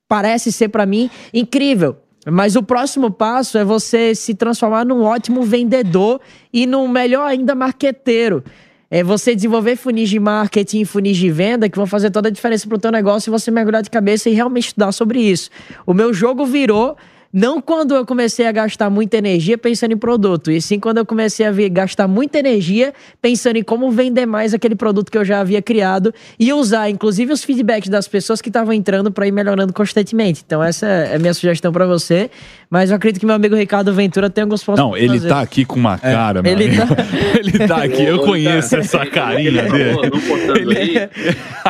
parece 0.08 0.50
ser 0.50 0.66
para 0.66 0.84
mim 0.84 1.08
incrível. 1.32 2.01
Mas 2.30 2.54
o 2.54 2.62
próximo 2.62 3.10
passo 3.10 3.58
é 3.58 3.64
você 3.64 4.14
se 4.14 4.34
transformar 4.34 4.84
num 4.84 5.02
ótimo 5.02 5.42
vendedor 5.42 6.20
e 6.52 6.66
num 6.66 6.86
melhor 6.86 7.26
ainda 7.26 7.54
marqueteiro. 7.54 8.44
É 8.88 9.02
você 9.02 9.34
desenvolver 9.34 9.74
funis 9.76 10.10
de 10.10 10.20
marketing, 10.20 10.84
funis 10.84 11.16
de 11.16 11.30
venda 11.30 11.68
que 11.68 11.76
vão 11.76 11.86
fazer 11.86 12.10
toda 12.10 12.28
a 12.28 12.30
diferença 12.30 12.68
para 12.68 12.76
o 12.76 12.78
teu 12.78 12.92
negócio 12.92 13.30
e 13.30 13.32
você 13.32 13.50
mergulhar 13.50 13.82
de 13.82 13.90
cabeça 13.90 14.28
e 14.28 14.34
realmente 14.34 14.66
estudar 14.68 14.92
sobre 14.92 15.18
isso. 15.18 15.50
O 15.86 15.94
meu 15.94 16.12
jogo 16.12 16.44
virou 16.44 16.96
não 17.32 17.60
quando 17.60 17.94
eu 17.94 18.04
comecei 18.04 18.46
a 18.46 18.52
gastar 18.52 18.90
muita 18.90 19.16
energia 19.16 19.56
pensando 19.56 19.92
em 19.92 19.96
produto, 19.96 20.50
e 20.50 20.60
sim 20.60 20.78
quando 20.78 20.98
eu 20.98 21.06
comecei 21.06 21.46
a 21.46 21.50
ver, 21.50 21.68
gastar 21.70 22.06
muita 22.06 22.38
energia 22.38 22.92
pensando 23.20 23.56
em 23.56 23.62
como 23.62 23.90
vender 23.90 24.26
mais 24.26 24.52
aquele 24.52 24.74
produto 24.74 25.10
que 25.10 25.16
eu 25.16 25.24
já 25.24 25.40
havia 25.40 25.62
criado 25.62 26.12
e 26.38 26.52
usar, 26.52 26.90
inclusive, 26.90 27.32
os 27.32 27.42
feedbacks 27.42 27.88
das 27.88 28.06
pessoas 28.06 28.42
que 28.42 28.48
estavam 28.48 28.72
entrando 28.72 29.10
para 29.10 29.26
ir 29.26 29.32
melhorando 29.32 29.72
constantemente. 29.72 30.42
Então, 30.44 30.62
essa 30.62 30.86
é 30.86 31.16
a 31.16 31.18
minha 31.18 31.32
sugestão 31.32 31.72
para 31.72 31.86
você. 31.86 32.30
Mas 32.68 32.88
eu 32.88 32.96
acredito 32.96 33.20
que 33.20 33.26
meu 33.26 33.34
amigo 33.34 33.54
Ricardo 33.54 33.92
Ventura 33.92 34.30
tem 34.30 34.42
alguns 34.42 34.64
pontos 34.64 34.82
Não, 34.82 34.96
ele 34.96 35.18
fazer. 35.18 35.28
tá 35.28 35.40
aqui 35.42 35.62
com 35.62 35.78
uma 35.78 35.94
é. 36.02 36.12
cara, 36.12 36.40
é. 36.42 36.50
ele 36.50 36.64
amigo. 36.68 36.94
tá... 36.94 37.04
ele 37.38 37.68
tá 37.68 37.84
aqui, 37.84 38.02
eu 38.02 38.20
conheço 38.20 38.76
essa 38.76 39.04
carinha 39.04 39.62
dele. 39.64 39.92
Não 39.92 40.76
aí, 40.76 41.10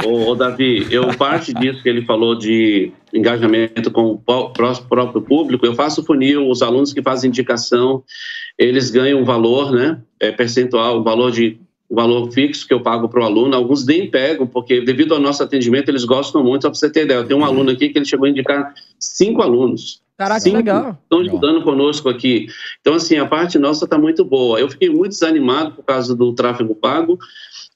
ô, 0.06 0.30
ô, 0.30 0.34
Davi, 0.36 0.86
eu 0.90 1.08
parte 1.14 1.52
disso 1.54 1.82
que 1.82 1.88
ele 1.88 2.02
falou 2.02 2.38
de 2.38 2.92
engajamento 3.12 3.90
com 3.90 4.12
o 4.12 4.18
próprio 4.18 5.22
público, 5.22 5.66
eu 5.66 5.74
faço 5.74 6.02
funil, 6.02 6.48
os 6.48 6.62
alunos 6.62 6.92
que 6.92 7.02
fazem 7.02 7.28
indicação, 7.28 8.02
eles 8.58 8.90
ganham 8.90 9.20
um 9.20 9.24
valor, 9.24 9.72
né, 9.72 10.00
é, 10.18 10.30
percentual, 10.30 11.00
um 11.00 11.02
valor 11.02 11.30
de 11.30 11.58
um 11.90 11.94
valor 11.94 12.32
fixo 12.32 12.66
que 12.66 12.72
eu 12.72 12.80
pago 12.80 13.06
para 13.06 13.20
o 13.20 13.24
aluno, 13.24 13.54
alguns 13.54 13.84
nem 13.84 14.10
pegam, 14.10 14.46
porque 14.46 14.80
devido 14.80 15.12
ao 15.12 15.20
nosso 15.20 15.42
atendimento 15.42 15.90
eles 15.90 16.04
gostam 16.04 16.42
muito, 16.42 16.62
só 16.62 16.70
para 16.70 16.78
você 16.78 16.90
ter 16.90 17.04
ideia, 17.04 17.18
eu 17.18 17.26
tenho 17.26 17.40
um 17.40 17.44
aluno 17.44 17.70
aqui 17.70 17.90
que 17.90 17.98
ele 17.98 18.06
chegou 18.06 18.24
a 18.24 18.30
indicar 18.30 18.72
cinco 18.98 19.42
alunos, 19.42 20.02
Caraca, 20.16 20.40
Cinco 20.40 20.56
legal. 20.56 20.98
Estão 21.02 21.20
ajudando 21.20 21.62
conosco 21.62 22.08
aqui. 22.08 22.46
Então, 22.80 22.94
assim, 22.94 23.16
a 23.16 23.26
parte 23.26 23.58
nossa 23.58 23.86
está 23.86 23.98
muito 23.98 24.24
boa. 24.24 24.60
Eu 24.60 24.68
fiquei 24.68 24.88
muito 24.88 25.10
desanimado 25.10 25.72
por 25.72 25.84
causa 25.84 26.14
do 26.14 26.32
tráfego 26.32 26.74
pago, 26.74 27.18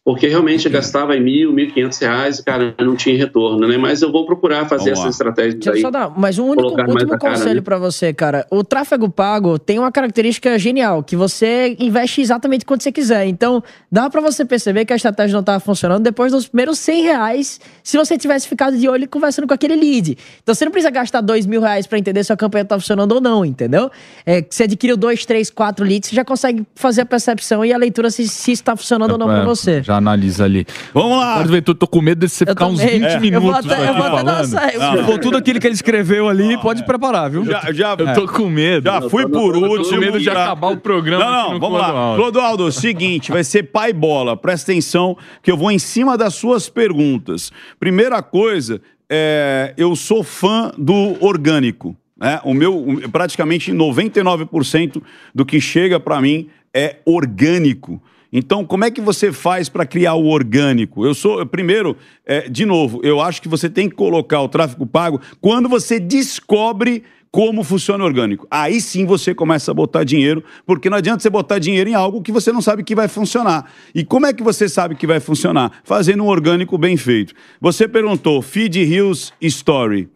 porque 0.06 0.28
realmente 0.28 0.68
gastava 0.68 1.16
em 1.16 1.20
mil, 1.20 1.52
mil 1.52 1.66
e 1.66 1.72
quinhentos 1.72 1.98
reais, 1.98 2.40
cara, 2.40 2.72
não 2.78 2.94
tinha 2.94 3.18
retorno, 3.18 3.66
né? 3.66 3.76
Mas 3.76 4.02
eu 4.02 4.12
vou 4.12 4.24
procurar 4.24 4.68
fazer 4.68 4.90
essa 4.90 5.08
estratégia 5.08 5.58
Deixa 5.58 5.70
eu 5.70 5.80
só 5.80 5.90
dar 5.90 6.16
mais 6.16 6.38
um 6.38 6.44
único, 6.44 6.80
último 6.80 7.18
conselho 7.18 7.56
né? 7.56 7.60
para 7.60 7.76
você, 7.76 8.14
cara. 8.14 8.46
O 8.48 8.62
tráfego 8.62 9.10
pago 9.10 9.58
tem 9.58 9.80
uma 9.80 9.90
característica 9.90 10.56
genial, 10.60 11.02
que 11.02 11.16
você 11.16 11.74
investe 11.80 12.20
exatamente 12.20 12.64
quando 12.64 12.82
você 12.82 12.92
quiser. 12.92 13.26
Então, 13.26 13.60
dá 13.90 14.08
para 14.08 14.20
você 14.20 14.44
perceber 14.44 14.84
que 14.84 14.92
a 14.92 14.96
estratégia 14.96 15.32
não 15.32 15.40
estava 15.40 15.58
funcionando 15.58 16.04
depois 16.04 16.30
dos 16.30 16.46
primeiros 16.46 16.78
100 16.78 17.02
reais, 17.02 17.60
se 17.82 17.96
você 17.96 18.16
tivesse 18.16 18.46
ficado 18.46 18.78
de 18.78 18.88
olho 18.88 19.02
e 19.02 19.06
conversando 19.08 19.48
com 19.48 19.54
aquele 19.54 19.74
lead. 19.74 20.16
Então, 20.40 20.54
você 20.54 20.64
não 20.64 20.70
precisa 20.70 20.90
gastar 20.92 21.20
dois 21.20 21.46
mil 21.46 21.60
reais 21.60 21.84
para 21.84 21.98
entender 21.98 22.22
se 22.22 22.32
a 22.32 22.36
campanha 22.36 22.64
tá 22.64 22.78
funcionando 22.78 23.10
ou 23.10 23.20
não, 23.20 23.44
entendeu? 23.44 23.90
É, 24.24 24.40
você 24.48 24.62
adquiriu 24.62 24.96
dois, 24.96 25.26
três, 25.26 25.50
quatro 25.50 25.84
leads, 25.84 26.10
você 26.10 26.14
já 26.14 26.24
consegue 26.24 26.64
fazer 26.76 27.00
a 27.00 27.06
percepção 27.06 27.64
e 27.64 27.72
a 27.72 27.76
leitura 27.76 28.08
se, 28.08 28.28
se 28.28 28.52
está 28.52 28.76
funcionando 28.76 29.10
é, 29.10 29.12
ou 29.14 29.18
não 29.18 29.26
para 29.26 29.44
você. 29.44 29.82
Já 29.82 29.95
analisa 29.96 30.44
ali. 30.44 30.66
Vamos 30.92 31.18
lá. 31.18 31.36
Mas, 31.38 31.50
Ventura, 31.50 31.78
tô 31.78 31.86
com 31.86 32.00
medo 32.00 32.26
de 32.26 32.28
você 32.28 32.44
eu 32.44 32.48
ficar 32.48 32.66
também. 32.66 32.74
uns 32.74 32.92
20 32.92 33.04
é. 33.04 33.20
minutos 33.20 33.34
eu 33.34 33.40
vou 33.40 33.74
até, 33.74 33.88
aqui 33.88 33.98
falando. 33.98 35.06
Não, 35.08 35.18
tudo 35.18 35.36
aquilo 35.36 35.60
que 35.60 35.66
ele 35.66 35.74
escreveu 35.74 36.28
ali, 36.28 36.58
pode 36.58 36.84
preparar, 36.84 37.30
viu? 37.30 37.44
Já, 37.44 37.72
já, 37.72 37.96
eu 37.98 38.14
tô 38.14 38.26
com 38.26 38.48
medo. 38.48 38.84
Já 38.84 39.02
fui 39.02 39.28
por 39.28 39.56
último. 39.56 39.76
Eu 39.76 39.82
tô 39.82 39.90
com 39.90 39.96
medo 39.96 40.20
de 40.20 40.30
acabar 40.30 40.68
o 40.68 40.76
programa. 40.76 41.24
Não, 41.24 41.52
não, 41.52 41.60
vamos 41.60 41.80
lá. 41.80 42.14
Clodoaldo, 42.16 42.70
seguinte, 42.72 43.30
vai 43.30 43.44
ser 43.44 43.64
pai 43.64 43.92
bola. 43.92 44.36
Presta 44.36 44.72
atenção 44.72 45.16
que 45.42 45.50
eu 45.50 45.56
vou 45.56 45.70
em 45.70 45.78
cima 45.78 46.16
das 46.16 46.34
suas 46.34 46.68
perguntas. 46.68 47.50
Primeira 47.78 48.22
coisa, 48.22 48.80
é, 49.08 49.74
eu 49.76 49.94
sou 49.94 50.22
fã 50.22 50.72
do 50.76 51.16
orgânico. 51.24 51.96
Né? 52.16 52.40
O 52.44 52.54
meu, 52.54 53.02
praticamente 53.12 53.72
99% 53.72 55.02
do 55.34 55.44
que 55.44 55.60
chega 55.60 56.00
para 56.00 56.20
mim 56.20 56.48
é 56.72 56.96
orgânico. 57.04 58.02
Então, 58.38 58.66
como 58.66 58.84
é 58.84 58.90
que 58.90 59.00
você 59.00 59.32
faz 59.32 59.70
para 59.70 59.86
criar 59.86 60.12
o 60.12 60.26
orgânico? 60.26 61.06
Eu 61.06 61.14
sou, 61.14 61.46
primeiro, 61.46 61.96
é, 62.26 62.46
de 62.50 62.66
novo, 62.66 63.00
eu 63.02 63.18
acho 63.18 63.40
que 63.40 63.48
você 63.48 63.66
tem 63.70 63.88
que 63.88 63.96
colocar 63.96 64.42
o 64.42 64.48
tráfego 64.48 64.86
pago 64.86 65.18
quando 65.40 65.70
você 65.70 65.98
descobre 65.98 67.02
como 67.30 67.64
funciona 67.64 68.04
o 68.04 68.06
orgânico. 68.06 68.46
Aí 68.50 68.78
sim 68.78 69.06
você 69.06 69.34
começa 69.34 69.70
a 69.70 69.74
botar 69.74 70.04
dinheiro, 70.04 70.44
porque 70.66 70.90
não 70.90 70.98
adianta 70.98 71.22
você 71.22 71.30
botar 71.30 71.58
dinheiro 71.58 71.88
em 71.88 71.94
algo 71.94 72.20
que 72.20 72.30
você 72.30 72.52
não 72.52 72.60
sabe 72.60 72.84
que 72.84 72.94
vai 72.94 73.08
funcionar. 73.08 73.72
E 73.94 74.04
como 74.04 74.26
é 74.26 74.34
que 74.34 74.42
você 74.42 74.68
sabe 74.68 74.96
que 74.96 75.06
vai 75.06 75.18
funcionar? 75.18 75.80
Fazendo 75.82 76.22
um 76.22 76.28
orgânico 76.28 76.76
bem 76.76 76.98
feito. 76.98 77.32
Você 77.58 77.88
perguntou, 77.88 78.42
Feed 78.42 78.76
Hills 78.76 79.32
Story. 79.40 80.10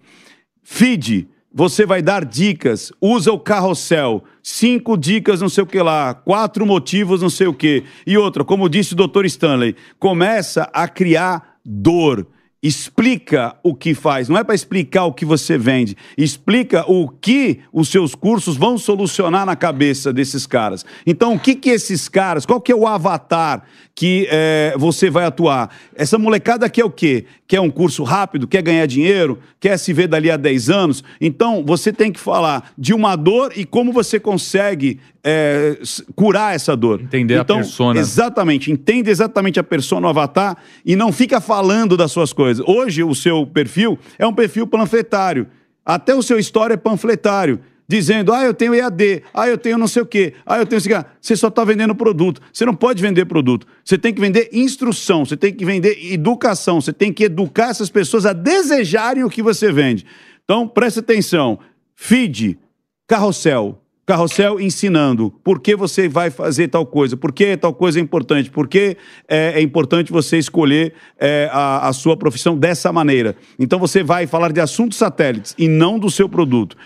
Feed 0.62 1.26
você 1.52 1.84
vai 1.84 2.00
dar 2.00 2.24
dicas, 2.24 2.92
usa 3.00 3.32
o 3.32 3.38
carrossel, 3.38 4.22
cinco 4.42 4.96
dicas, 4.96 5.40
não 5.40 5.48
sei 5.48 5.64
o 5.64 5.66
que 5.66 5.80
lá, 5.80 6.14
quatro 6.14 6.66
motivos, 6.66 7.22
não 7.22 7.30
sei 7.30 7.46
o 7.46 7.54
que. 7.54 7.84
E 8.06 8.16
outra, 8.16 8.44
como 8.44 8.68
disse 8.68 8.92
o 8.92 8.96
doutor 8.96 9.24
Stanley, 9.26 9.76
começa 9.98 10.68
a 10.72 10.88
criar 10.88 11.56
dor 11.64 12.26
explica 12.62 13.56
o 13.62 13.74
que 13.74 13.94
faz, 13.94 14.28
não 14.28 14.36
é 14.36 14.44
para 14.44 14.54
explicar 14.54 15.04
o 15.04 15.12
que 15.12 15.24
você 15.24 15.56
vende, 15.56 15.96
explica 16.16 16.84
o 16.90 17.08
que 17.08 17.60
os 17.72 17.88
seus 17.88 18.14
cursos 18.14 18.56
vão 18.56 18.76
solucionar 18.76 19.46
na 19.46 19.56
cabeça 19.56 20.12
desses 20.12 20.46
caras. 20.46 20.84
Então, 21.06 21.34
o 21.34 21.38
que 21.38 21.54
que 21.54 21.70
esses 21.70 22.08
caras, 22.08 22.44
qual 22.44 22.60
que 22.60 22.70
é 22.70 22.74
o 22.74 22.86
avatar 22.86 23.64
que 24.00 24.26
é, 24.30 24.74
você 24.76 25.10
vai 25.10 25.24
atuar? 25.24 25.70
Essa 25.94 26.18
molecada 26.18 26.68
quer 26.68 26.84
o 26.84 26.90
quê? 26.90 27.24
Quer 27.46 27.60
um 27.60 27.70
curso 27.70 28.02
rápido, 28.02 28.46
quer 28.46 28.62
ganhar 28.62 28.86
dinheiro, 28.86 29.38
quer 29.58 29.78
se 29.78 29.92
ver 29.92 30.08
dali 30.08 30.30
a 30.30 30.36
10 30.36 30.70
anos? 30.70 31.04
Então, 31.20 31.64
você 31.66 31.92
tem 31.92 32.10
que 32.10 32.18
falar 32.18 32.72
de 32.76 32.94
uma 32.94 33.16
dor 33.16 33.52
e 33.56 33.64
como 33.64 33.92
você 33.92 34.18
consegue 34.18 34.98
é, 35.22 35.78
curar 36.14 36.54
essa 36.54 36.76
dor. 36.76 37.00
Entender 37.02 37.38
então, 37.38 37.56
a 37.56 37.60
persona. 37.60 38.00
Exatamente, 38.00 38.70
entende 38.70 39.10
exatamente 39.10 39.60
a 39.60 39.62
persona, 39.62 40.06
o 40.06 40.10
avatar 40.10 40.56
e 40.84 40.96
não 40.96 41.12
fica 41.12 41.40
falando 41.40 41.96
das 41.96 42.10
suas 42.10 42.32
coisas 42.32 42.40
coisa. 42.40 42.64
Hoje, 42.66 43.04
o 43.04 43.14
seu 43.14 43.46
perfil 43.46 43.98
é 44.18 44.26
um 44.26 44.32
perfil 44.32 44.66
panfletário. 44.66 45.46
Até 45.84 46.14
o 46.14 46.22
seu 46.22 46.38
história 46.38 46.74
é 46.74 46.76
panfletário. 46.76 47.60
Dizendo, 47.90 48.32
ah, 48.32 48.44
eu 48.44 48.54
tenho 48.54 48.72
EAD, 48.72 49.24
ah, 49.34 49.48
eu 49.48 49.58
tenho 49.58 49.76
não 49.76 49.88
sei 49.88 50.00
o 50.00 50.06
quê, 50.06 50.34
ah, 50.46 50.58
eu 50.58 50.64
tenho 50.64 50.80
cigarro. 50.80 51.06
Você 51.20 51.34
só 51.34 51.48
está 51.48 51.64
vendendo 51.64 51.92
produto. 51.92 52.40
Você 52.52 52.64
não 52.64 52.72
pode 52.72 53.02
vender 53.02 53.24
produto. 53.24 53.66
Você 53.84 53.98
tem 53.98 54.14
que 54.14 54.20
vender 54.20 54.48
instrução, 54.52 55.24
você 55.24 55.36
tem 55.36 55.52
que 55.52 55.64
vender 55.64 55.98
educação, 56.12 56.80
você 56.80 56.92
tem 56.92 57.12
que 57.12 57.24
educar 57.24 57.70
essas 57.70 57.90
pessoas 57.90 58.26
a 58.26 58.32
desejarem 58.32 59.24
o 59.24 59.28
que 59.28 59.42
você 59.42 59.72
vende. 59.72 60.06
Então, 60.44 60.68
preste 60.68 61.00
atenção. 61.00 61.58
Feed, 61.96 62.60
carrossel, 63.08 63.82
carrossel 64.06 64.60
ensinando 64.60 65.34
por 65.42 65.58
que 65.58 65.74
você 65.74 66.08
vai 66.08 66.30
fazer 66.30 66.68
tal 66.68 66.86
coisa, 66.86 67.16
por 67.16 67.32
que 67.32 67.56
tal 67.56 67.74
coisa 67.74 67.98
é 67.98 68.02
importante, 68.02 68.52
por 68.52 68.68
que 68.68 68.96
é, 69.26 69.54
é 69.56 69.60
importante 69.60 70.12
você 70.12 70.38
escolher 70.38 70.94
é, 71.18 71.50
a, 71.52 71.88
a 71.88 71.92
sua 71.92 72.16
profissão 72.16 72.56
dessa 72.56 72.92
maneira. 72.92 73.34
Então 73.58 73.80
você 73.80 74.04
vai 74.04 74.28
falar 74.28 74.52
de 74.52 74.60
assuntos 74.60 74.96
satélites 74.96 75.56
e 75.58 75.66
não 75.66 75.98
do 75.98 76.08
seu 76.08 76.28
produto. 76.28 76.76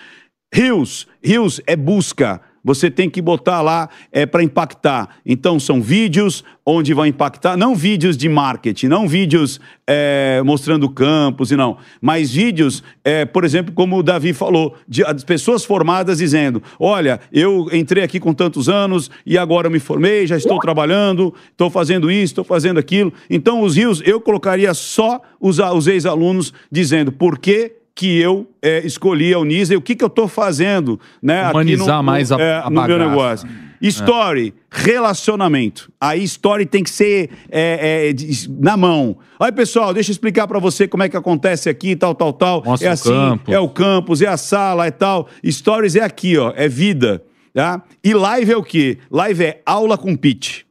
Rios, 0.55 1.09
Rios 1.21 1.61
é 1.67 1.75
busca 1.75 2.41
você 2.65 2.91
tem 2.91 3.11
que 3.11 3.21
botar 3.21 3.61
lá 3.61 3.91
é, 4.11 4.25
para 4.25 4.43
impactar. 4.43 5.17
Então, 5.27 5.61
são 5.61 5.83
vídeos 5.83 6.43
onde 6.65 6.95
vai 6.95 7.09
impactar, 7.09 7.59
não 7.59 7.75
vídeos 7.75 8.17
de 8.17 8.27
marketing, 8.27 8.87
não 8.87 9.07
vídeos 9.07 9.61
é, 9.87 10.41
mostrando 10.43 10.89
campos 10.89 11.51
e 11.51 11.57
não, 11.57 11.77
mas 12.01 12.33
vídeos, 12.33 12.83
é, 13.05 13.27
por 13.27 13.45
exemplo, 13.45 13.75
como 13.75 13.99
o 13.99 14.03
Davi 14.03 14.33
falou, 14.33 14.75
de, 14.89 15.05
de 15.13 15.25
pessoas 15.27 15.63
formadas 15.63 16.19
dizendo: 16.19 16.63
olha, 16.81 17.21
eu 17.31 17.69
entrei 17.71 18.03
aqui 18.03 18.19
com 18.19 18.33
tantos 18.33 18.67
anos 18.67 19.11
e 19.27 19.37
agora 19.37 19.69
me 19.69 19.79
formei, 19.79 20.27
já 20.27 20.39
estou 20.39 20.59
trabalhando, 20.59 21.35
estou 21.51 21.69
fazendo 21.69 22.11
isso, 22.11 22.33
estou 22.33 22.45
fazendo 22.45 22.79
aquilo. 22.79 23.13
Então, 23.29 23.61
os 23.61 23.77
rios, 23.77 24.01
eu 24.07 24.19
colocaria 24.23 24.73
só 24.73 25.21
os, 25.39 25.59
os 25.59 25.87
ex-alunos 25.87 26.55
dizendo 26.73 27.13
por 27.13 27.39
que 27.39 27.84
que 27.95 28.19
eu 28.19 28.51
é, 28.61 28.85
escolhi 28.85 29.33
a 29.33 29.39
Unisa 29.39 29.75
e 29.75 29.77
o 29.77 29.81
que, 29.81 29.95
que 29.95 30.03
eu 30.03 30.09
estou 30.09 30.27
fazendo, 30.27 30.99
né? 31.23 31.49
Humanizar 31.51 32.03
mais 32.03 32.33
a- 32.33 32.41
é, 32.41 32.55
a 32.57 32.69
no 32.71 32.83
meu 32.87 32.99
negócio. 32.99 33.49
Story, 33.81 34.55
relacionamento. 34.71 35.93
Aí 36.01 36.23
story 36.25 36.65
tem 36.65 36.83
que 36.83 36.89
ser 36.91 37.29
é, 37.51 38.09
é, 38.11 38.15
na 38.59 38.77
mão. 38.77 39.19
Aí, 39.39 39.53
pessoal, 39.53 39.93
deixa 39.93 40.11
eu 40.11 40.13
explicar 40.13 40.47
pra 40.49 40.59
você 40.59 40.89
como 40.89 41.03
é 41.03 41.09
que 41.09 41.17
acontece 41.17 41.69
aqui, 41.69 41.95
tal, 41.95 42.15
tal, 42.15 42.33
tal. 42.33 42.63
Mostra 42.65 42.89
é 42.89 42.91
o 42.91 42.95
assim, 42.95 43.11
campus. 43.11 43.55
é 43.55 43.59
o 43.61 43.69
campus, 43.69 44.23
é 44.23 44.27
a 44.27 44.37
sala, 44.39 44.87
é 44.87 44.91
tal. 44.91 45.29
Stories 45.47 45.97
é 45.97 46.03
aqui, 46.03 46.37
ó, 46.39 46.53
é 46.57 46.67
vida, 46.69 47.23
tá? 47.53 47.83
E 48.03 48.15
live 48.15 48.53
é 48.53 48.57
o 48.57 48.63
quê? 48.63 48.99
Live 49.11 49.45
é 49.45 49.63
aula 49.67 49.99
com 49.99 50.17
pitch. 50.17 50.63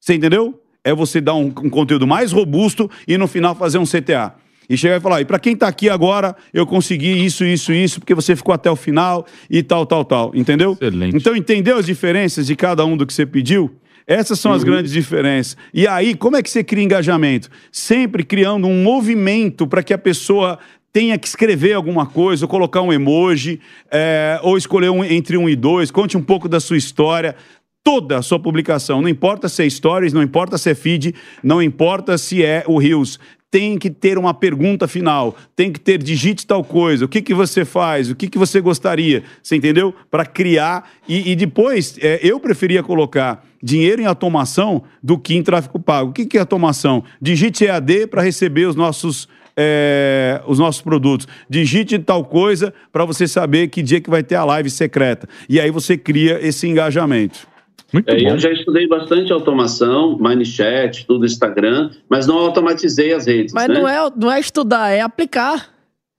Você 0.00 0.14
entendeu? 0.14 0.58
É 0.82 0.94
você 0.94 1.20
dar 1.20 1.34
um, 1.34 1.46
um 1.46 1.70
conteúdo 1.70 2.06
mais 2.06 2.32
robusto 2.32 2.90
e 3.06 3.16
no 3.18 3.26
final 3.28 3.54
fazer 3.54 3.78
um 3.78 3.84
CTA. 3.84 4.34
E 4.68 4.76
chegar 4.76 4.96
e 4.96 5.00
falar, 5.00 5.20
e 5.20 5.24
pra 5.24 5.38
quem 5.38 5.54
tá 5.54 5.68
aqui 5.68 5.88
agora, 5.88 6.34
eu 6.52 6.66
consegui 6.66 7.24
isso, 7.24 7.44
isso, 7.44 7.72
isso, 7.72 8.00
porque 8.00 8.14
você 8.14 8.34
ficou 8.34 8.54
até 8.54 8.70
o 8.70 8.76
final 8.76 9.26
e 9.50 9.62
tal, 9.62 9.84
tal, 9.84 10.04
tal. 10.04 10.32
Entendeu? 10.34 10.72
Excelente. 10.80 11.16
Então, 11.16 11.36
entendeu 11.36 11.76
as 11.76 11.86
diferenças 11.86 12.46
de 12.46 12.56
cada 12.56 12.84
um 12.84 12.96
do 12.96 13.06
que 13.06 13.12
você 13.12 13.26
pediu? 13.26 13.70
Essas 14.06 14.38
são 14.38 14.52
as 14.52 14.62
grandes 14.62 14.92
diferenças. 14.92 15.56
E 15.72 15.86
aí, 15.86 16.14
como 16.14 16.36
é 16.36 16.42
que 16.42 16.50
você 16.50 16.62
cria 16.62 16.84
engajamento? 16.84 17.48
Sempre 17.72 18.22
criando 18.22 18.66
um 18.66 18.82
movimento 18.82 19.66
para 19.66 19.82
que 19.82 19.94
a 19.94 19.98
pessoa 19.98 20.58
tenha 20.92 21.18
que 21.18 21.26
escrever 21.26 21.72
alguma 21.72 22.06
coisa, 22.06 22.44
ou 22.44 22.48
colocar 22.48 22.80
um 22.80 22.92
emoji, 22.92 23.60
é, 23.90 24.38
ou 24.42 24.56
escolher 24.56 24.90
um, 24.90 25.04
entre 25.04 25.36
um 25.36 25.48
e 25.48 25.56
dois, 25.56 25.90
conte 25.90 26.16
um 26.16 26.22
pouco 26.22 26.48
da 26.48 26.60
sua 26.60 26.76
história. 26.76 27.34
Toda 27.82 28.16
a 28.16 28.22
sua 28.22 28.38
publicação, 28.38 29.02
não 29.02 29.08
importa 29.08 29.46
se 29.46 29.62
é 29.62 29.68
stories, 29.68 30.12
não 30.12 30.22
importa 30.22 30.56
se 30.56 30.70
é 30.70 30.74
feed, 30.74 31.14
não 31.42 31.62
importa 31.62 32.16
se 32.16 32.42
é 32.42 32.64
o 32.66 32.78
Reels, 32.78 33.18
tem 33.54 33.78
que 33.78 33.88
ter 33.88 34.18
uma 34.18 34.34
pergunta 34.34 34.88
final, 34.88 35.36
tem 35.54 35.70
que 35.70 35.78
ter 35.78 36.02
digite 36.02 36.44
tal 36.44 36.64
coisa, 36.64 37.04
o 37.04 37.08
que, 37.08 37.22
que 37.22 37.32
você 37.32 37.64
faz, 37.64 38.10
o 38.10 38.14
que, 38.16 38.26
que 38.26 38.36
você 38.36 38.60
gostaria, 38.60 39.22
você 39.40 39.54
entendeu? 39.54 39.94
Para 40.10 40.26
criar 40.26 40.90
e, 41.08 41.30
e 41.30 41.36
depois 41.36 41.96
é, 42.00 42.18
eu 42.20 42.40
preferia 42.40 42.82
colocar 42.82 43.46
dinheiro 43.62 44.02
em 44.02 44.06
automação 44.06 44.82
do 45.00 45.16
que 45.16 45.36
em 45.36 45.42
tráfego 45.44 45.78
pago. 45.78 46.10
O 46.10 46.12
que, 46.12 46.26
que 46.26 46.36
é 46.36 46.40
automação? 46.40 47.04
Digite 47.22 47.64
EAD 47.64 48.08
para 48.08 48.22
receber 48.22 48.66
os 48.66 48.74
nossos 48.74 49.28
é, 49.56 50.42
os 50.48 50.58
nossos 50.58 50.82
produtos. 50.82 51.28
Digite 51.48 51.96
tal 52.00 52.24
coisa 52.24 52.74
para 52.92 53.04
você 53.04 53.28
saber 53.28 53.68
que 53.68 53.84
dia 53.84 54.00
que 54.00 54.10
vai 54.10 54.24
ter 54.24 54.34
a 54.34 54.44
live 54.44 54.68
secreta. 54.68 55.28
E 55.48 55.60
aí 55.60 55.70
você 55.70 55.96
cria 55.96 56.44
esse 56.44 56.66
engajamento. 56.66 57.46
Muito 57.94 58.10
É, 58.10 58.28
eu 58.28 58.36
já 58.36 58.50
estudei 58.50 58.88
bastante 58.88 59.32
automação, 59.32 60.18
MindChat, 60.18 61.06
tudo 61.06 61.24
Instagram, 61.24 61.90
mas 62.10 62.26
não 62.26 62.38
automatizei 62.38 63.14
as 63.14 63.24
redes. 63.24 63.54
Mas 63.54 63.68
né? 63.68 63.74
não, 63.74 63.88
é, 63.88 64.10
não 64.16 64.32
é 64.32 64.40
estudar, 64.40 64.90
é 64.90 65.00
aplicar. 65.00 65.72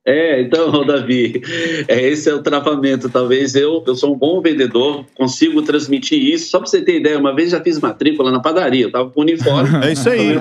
É, 0.07 0.39
então, 0.39 0.71
Davi, 0.87 1.41
é, 1.89 2.07
esse 2.07 2.29
é 2.29 2.33
o 2.33 2.41
travamento. 2.41 3.09
Talvez 3.09 3.55
eu, 3.55 3.83
eu 3.85 3.93
sou 3.93 4.15
um 4.15 4.17
bom 4.17 4.39
vendedor, 4.41 5.05
consigo 5.15 5.61
transmitir 5.63 6.17
isso. 6.17 6.49
Só 6.49 6.59
para 6.59 6.67
você 6.67 6.81
ter 6.81 7.01
ideia, 7.01 7.19
uma 7.19 7.35
vez 7.35 7.51
já 7.51 7.59
fiz 7.59 7.77
matrícula 7.77 8.31
na 8.31 8.39
padaria, 8.39 8.85
eu 8.85 8.91
tava 8.91 9.09
com 9.09 9.19
uniforme. 9.19 9.65
É 9.85 9.91
isso 9.91 10.09
aí. 10.09 10.35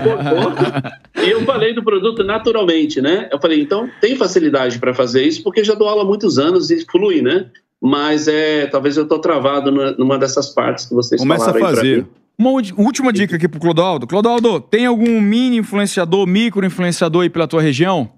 E 1.20 1.30
eu 1.30 1.41
falei 1.41 1.74
do 1.74 1.82
produto 1.82 2.22
naturalmente, 2.22 3.01
né? 3.01 3.28
Eu 3.32 3.41
falei, 3.41 3.61
então 3.61 3.91
tem 4.01 4.14
facilidade 4.14 4.78
para 4.78 4.95
fazer 4.95 5.24
isso, 5.24 5.43
porque 5.43 5.64
já 5.64 5.74
dou 5.74 5.89
aula 5.89 6.03
há 6.03 6.07
muitos 6.07 6.39
anos 6.39 6.70
e 6.70 6.85
flui, 6.89 7.20
né? 7.20 7.47
Mas 7.87 8.26
é, 8.28 8.66
talvez 8.66 8.97
eu 8.97 9.07
tô 9.07 9.18
travado 9.18 9.70
na- 9.70 9.93
numa 9.93 10.16
dessas 10.18 10.49
partes 10.49 10.87
que 10.87 10.95
vocês 10.95 11.20
Começa 11.20 11.51
a 11.51 11.53
falaram 11.53 11.66
aí 11.66 11.72
pra 11.74 11.76
fazer. 11.82 12.07
Uma 12.39 12.51
última 12.51 13.12
dica 13.12 13.37
aqui 13.37 13.47
pro 13.47 13.61
Clodoaldo. 13.61 14.07
Clodoaldo, 14.07 14.59
tem 14.59 14.87
algum 14.87 15.20
mini 15.20 15.59
influenciador, 15.59 16.26
micro 16.26 16.64
influenciador 16.64 17.22
aí 17.24 17.28
pela 17.30 17.47
tua 17.47 17.61
região? 17.61 18.09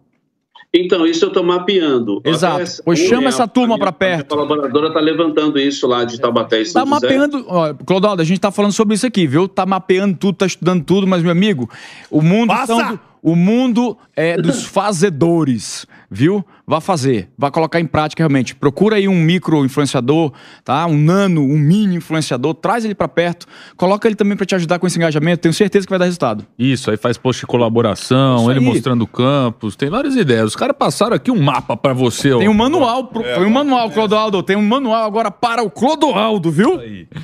Então, 0.73 1.07
isso 1.07 1.25
eu 1.25 1.29
estou 1.29 1.43
mapeando. 1.43 2.21
Exato. 2.25 2.63
Até 2.63 2.83
Pois 2.85 2.99
chama 2.99 3.29
essa 3.29 3.49
turma 3.49 3.75
a 3.75 3.79
minha- 3.79 3.93
pra 3.93 4.15
A 4.19 4.23
colaboradora 4.25 4.89
está 4.89 5.01
levantando 5.01 5.59
isso 5.59 5.87
lá 5.87 6.05
de 6.05 6.21
Taubaté 6.21 6.61
e 6.61 6.67
São 6.67 6.85
Tá 6.85 6.89
José. 6.95 7.07
mapeando. 7.07 7.45
Ó, 7.49 7.75
Clodoaldo, 7.75 8.23
a 8.23 8.25
gente 8.25 8.39
tá 8.41 8.51
falando 8.53 8.73
sobre 8.73 8.95
isso 8.95 9.07
aqui, 9.07 9.27
viu? 9.27 9.49
Tá 9.49 9.67
mapeando 9.67 10.17
tudo, 10.17 10.37
tá 10.37 10.47
estudando 10.47 10.85
tudo, 10.85 11.07
mas, 11.07 11.23
meu 11.23 11.33
amigo, 11.33 11.69
o 12.11 12.21
mundo 12.23 12.49
Passa! 12.49 12.67
são 12.67 12.93
do- 12.95 13.01
o 13.23 13.35
mundo 13.35 13.97
é 14.15 14.37
dos 14.41 14.65
fazedores, 14.65 15.87
viu? 16.11 16.45
Vá 16.67 16.81
fazer, 16.81 17.29
vá 17.39 17.51
colocar 17.51 17.81
em 17.81 17.87
prática 17.87 18.23
realmente. 18.23 18.55
Procura 18.55 18.97
aí 18.97 19.07
um 19.09 19.15
micro 19.15 19.65
influenciador, 19.65 20.33
tá? 20.65 20.87
Um 20.87 20.97
nano, 20.99 21.43
um 21.43 21.59
mini 21.59 21.97
influenciador, 21.97 22.55
traz 22.55 22.85
ele 22.85 22.95
pra 22.95 23.07
perto, 23.09 23.47
coloca 23.77 24.09
ele 24.09 24.17
também 24.17 24.37
pra 24.37 24.45
te 24.45 24.55
ajudar 24.55 24.79
com 24.79 24.87
esse 24.87 24.99
engajamento, 24.99 25.43
tenho 25.43 25.55
certeza 25.55 25.87
que 25.87 25.91
vai 25.91 25.99
dar 25.99 26.05
resultado. 26.07 26.47
Isso, 26.59 26.91
aí 26.91 26.97
faz 26.97 27.17
post 27.17 27.41
de 27.41 27.47
colaboração, 27.47 28.37
Isso 28.41 28.51
ele 28.51 28.59
aí. 28.61 28.65
mostrando 28.65 29.03
o 29.03 29.07
campus, 29.07 29.77
tem 29.77 29.89
várias 29.89 30.17
ideias. 30.17 30.47
Os 30.47 30.57
caras 30.57 30.77
passaram 30.79 31.15
aqui 31.15 31.31
um 31.31 31.41
mapa 31.41 31.77
pra 31.77 31.93
você. 31.93 32.33
ó. 32.33 32.39
Tem 32.39 32.49
um 32.49 32.55
manual, 32.55 33.05
pro, 33.07 33.23
tem 33.23 33.45
um 33.45 33.51
manual, 33.51 33.91
Clodoaldo, 33.91 34.43
tem 34.43 34.57
um 34.57 34.63
manual 34.67 35.05
agora 35.05 35.31
para 35.31 35.63
o 35.63 35.71
Clodoaldo, 35.71 36.51
viu? 36.51 36.81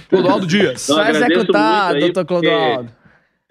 Clodoaldo 0.09 0.47
Dias. 0.47 0.85
Então, 0.85 0.97
Só 0.97 1.03
agradeço 1.03 1.33
executar, 1.41 1.95
aí, 1.95 2.01
doutor 2.01 2.25
porque, 2.25 2.49
Clodoaldo. 2.49 3.02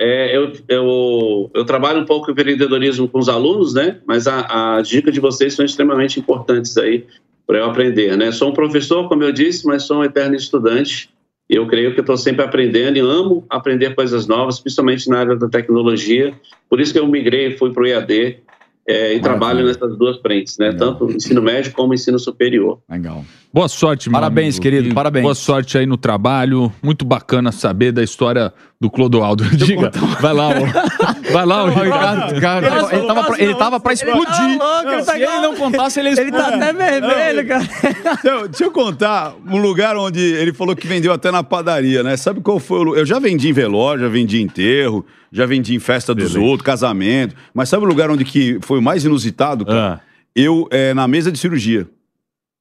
É, 0.04 0.36
eu, 0.36 0.52
eu, 0.68 1.52
eu 1.54 1.64
trabalho 1.64 2.02
um 2.02 2.06
pouco 2.06 2.28
em 2.28 2.34
empreendedorismo 2.34 3.08
com 3.08 3.20
os 3.20 3.30
alunos, 3.30 3.76
né? 3.76 4.00
Mas 4.08 4.26
a, 4.26 4.78
a 4.78 4.82
dica 4.82 5.12
de 5.12 5.20
vocês 5.20 5.54
são 5.54 5.64
extremamente 5.64 6.20
importantes 6.20 6.76
aí 6.76 7.06
para 7.46 7.60
eu 7.60 7.66
aprender, 7.66 8.18
né? 8.18 8.32
Sou 8.32 8.50
um 8.50 8.54
professor, 8.54 9.08
como 9.08 9.22
eu 9.22 9.32
disse, 9.32 9.64
mas 9.68 9.84
sou 9.84 10.00
um 10.00 10.04
eterno 10.04 10.36
estudante. 10.36 11.12
Eu 11.48 11.68
creio 11.68 11.94
que 11.94 12.00
estou 12.00 12.18
sempre 12.18 12.44
aprendendo 12.44 12.98
e 12.98 13.00
amo 13.00 13.46
aprender 13.48 13.94
coisas 13.94 14.26
novas, 14.26 14.60
principalmente 14.60 15.08
na 15.08 15.20
área 15.20 15.36
da 15.36 15.48
tecnologia. 15.48 16.34
Por 16.68 16.82
isso 16.82 16.92
que 16.92 16.98
eu 16.98 17.06
migrei, 17.06 17.56
fui 17.56 17.72
para 17.72 17.84
o 17.84 17.86
EAD 17.86 18.40
é, 18.92 19.14
e 19.16 19.20
trabalho 19.20 19.66
nessas 19.66 19.98
duas 19.98 20.18
frentes, 20.20 20.58
né? 20.58 20.74
Tanto 20.74 21.10
ensino 21.12 21.42
médio 21.42 21.72
como 21.72 21.94
ensino 21.94 22.20
superior. 22.20 22.80
Legal. 22.90 23.24
Boa 23.54 23.68
sorte, 23.68 24.10
meu 24.10 24.14
Parabéns, 24.20 24.56
amigo. 24.56 24.62
querido, 24.64 24.90
E 24.90 24.94
parabéns. 24.94 25.24
Boa 25.24 25.36
sorte 25.36 25.78
aí 25.78 25.86
no 25.86 25.98
trabalho. 25.98 26.72
Muito 26.82 27.04
bacana 27.04 27.52
saber 27.52 27.92
da 27.92 28.02
história 28.04 28.54
do 28.80 28.90
Clodoaldo. 28.90 29.44
Diga, 29.56 29.92
vai 30.22 30.34
lá, 30.34 30.50
ó. 30.50 30.52
Vai 31.32 31.46
lá, 31.46 31.64
o 31.64 31.70
Ricardo. 31.70 32.42
Cara, 32.42 32.68
ele, 32.92 33.08
tava 33.08 33.24
pra, 33.24 33.42
ele 33.42 33.56
tava 33.56 33.80
pra 33.80 33.94
explodir. 33.94 34.58
louco, 34.58 34.90
ele 34.90 35.04
tá 35.04 35.14
Se 35.14 35.22
ele 35.22 35.40
não 35.40 35.56
contasse, 35.56 36.00
ele 36.00 36.10
Ele 36.10 36.32
tá 36.32 36.48
até 36.48 36.74
vermelho, 36.74 37.48
cara. 37.48 37.70
Deixa 38.04 38.28
eu, 38.28 38.48
deixa 38.48 38.64
eu 38.64 38.72
contar 38.72 39.34
um 39.48 39.58
lugar 39.58 39.96
onde 39.98 40.20
ele 40.20 40.54
falou 40.54 40.76
que 40.76 40.88
vendeu 40.88 41.12
até 41.14 41.32
na 41.32 41.44
padaria, 41.44 42.04
né? 42.04 42.18
Sabe 42.18 42.42
qual 42.42 42.60
foi 42.60 42.80
o 42.80 42.84
lugar? 42.84 43.00
Eu 43.00 43.06
já 43.06 43.20
vendi 43.20 43.50
em 43.50 43.54
velório, 43.54 44.04
já 44.04 44.10
vendi 44.10 44.42
em 44.42 44.44
enterro, 44.44 45.06
já 45.32 45.46
vendi 45.46 45.76
em 45.76 45.80
festa 45.80 46.14
dos 46.14 46.36
outros, 46.36 46.62
casamento. 46.66 47.36
Mas 47.54 47.70
sabe 47.70 47.84
o 47.84 47.88
lugar 47.88 48.10
onde 48.10 48.26
que 48.26 48.60
foi 48.62 48.80
o 48.80 48.82
mais 48.82 49.06
inusitado, 49.06 49.66
cara? 49.66 50.02
Ah. 50.02 50.12
Eu, 50.36 50.68
é, 50.72 50.94
na 50.94 51.08
mesa 51.08 51.32
de 51.32 51.38
cirurgia. 51.38 51.88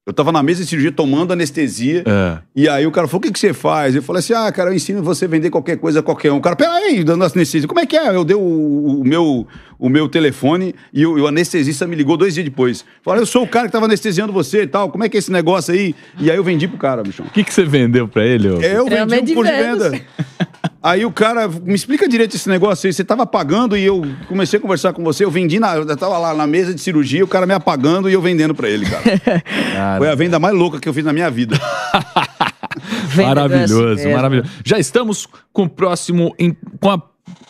Eu 0.07 0.15
tava 0.15 0.33
na 0.33 0.43
mesa 0.43 0.63
de 0.63 0.69
cirurgia 0.69 0.91
tomando 0.91 1.33
anestesia. 1.33 2.03
É. 2.07 2.39
E 2.57 2.69
aí 2.69 2.87
o 2.87 2.91
cara 2.91 3.07
falou: 3.07 3.19
o 3.19 3.23
que, 3.23 3.31
que 3.31 3.39
você 3.39 3.53
faz? 3.53 3.95
Eu 3.95 4.03
falei 4.03 4.21
assim: 4.21 4.33
ah, 4.33 4.51
cara, 4.51 4.71
eu 4.71 4.75
ensino 4.75 5.03
você 5.03 5.27
a 5.27 5.29
vender 5.29 5.51
qualquer 5.51 5.77
coisa 5.77 6.01
a 6.01 6.03
qualquer 6.03 6.33
um. 6.33 6.39
O 6.39 6.41
cara, 6.41 6.57
peraí, 6.57 7.05
dando 7.05 7.23
anestesia. 7.23 7.69
Como 7.69 7.79
é 7.79 7.85
que 7.85 7.97
é? 7.97 8.09
Eu 8.09 8.25
dei 8.25 8.35
o, 8.35 8.41
o 8.41 9.05
meu, 9.05 9.47
o 9.79 9.89
meu 9.91 10.09
telefone 10.09 10.75
e 10.93 11.05
o, 11.05 11.23
o 11.23 11.27
anestesista 11.27 11.87
me 11.87 11.95
ligou 11.95 12.17
dois 12.17 12.33
dias 12.33 12.45
depois. 12.45 12.83
Falei, 13.03 13.23
eu 13.23 13.27
sou 13.27 13.43
o 13.43 13.47
cara 13.47 13.67
que 13.67 13.73
tava 13.73 13.85
anestesiando 13.85 14.33
você 14.33 14.63
e 14.63 14.67
tal. 14.67 14.91
Como 14.91 15.05
é 15.05 15.09
que 15.09 15.19
é 15.19 15.21
esse 15.21 15.31
negócio 15.31 15.75
aí? 15.75 15.95
E 16.19 16.31
aí 16.31 16.37
eu 16.37 16.43
vendi 16.43 16.67
pro 16.67 16.79
cara, 16.79 17.03
bichão. 17.03 17.27
O 17.27 17.31
que, 17.31 17.45
que 17.45 17.53
você 17.53 17.65
vendeu 17.65 18.09
pra 18.09 18.25
ele? 18.25 18.49
É, 18.65 18.79
eu 18.79 18.87
vendi 19.07 19.33
um 19.33 19.35
curso 19.35 19.53
de 19.53 19.59
venda. 19.59 20.01
Aí 20.83 21.05
o 21.05 21.13
cara, 21.13 21.47
me 21.47 21.75
explica 21.75 22.09
direito 22.09 22.37
esse 22.37 22.49
negócio 22.49 22.87
aí. 22.87 22.93
Você 22.93 23.05
tava 23.05 23.27
pagando 23.27 23.77
e 23.77 23.85
eu 23.85 24.03
comecei 24.29 24.59
a 24.59 24.63
conversar 24.63 24.93
com 24.95 25.05
você. 25.05 25.25
Eu 25.25 25.31
vendi, 25.31 25.61
na, 25.61 25.75
eu 25.77 25.97
tava 25.97 26.17
lá 26.17 26.33
na 26.33 26.47
mesa 26.47 26.73
de 26.75 26.81
cirurgia, 26.81 27.23
o 27.23 27.29
cara 27.29 27.45
me 27.47 27.53
apagando 27.53 28.09
e 28.09 28.15
eu 28.15 28.23
vendendo 28.23 28.55
pra 28.55 28.69
ele, 28.69 28.87
cara. 28.87 29.03
Foi 29.99 30.09
a 30.09 30.15
venda 30.15 30.39
mais 30.39 30.55
louca 30.55 30.81
que 30.81 30.89
eu 30.89 30.95
fiz 30.95 31.05
na 31.05 31.13
minha 31.13 31.31
vida. 31.31 31.59
Maravilhoso, 33.17 34.09
maravilhoso. 34.09 34.49
Já 34.65 34.79
estamos 34.79 35.27
com 35.53 35.65
o 35.65 35.69
próximo. 35.69 36.35
em- 36.39 36.57
com 36.81 36.91
a. 36.91 37.03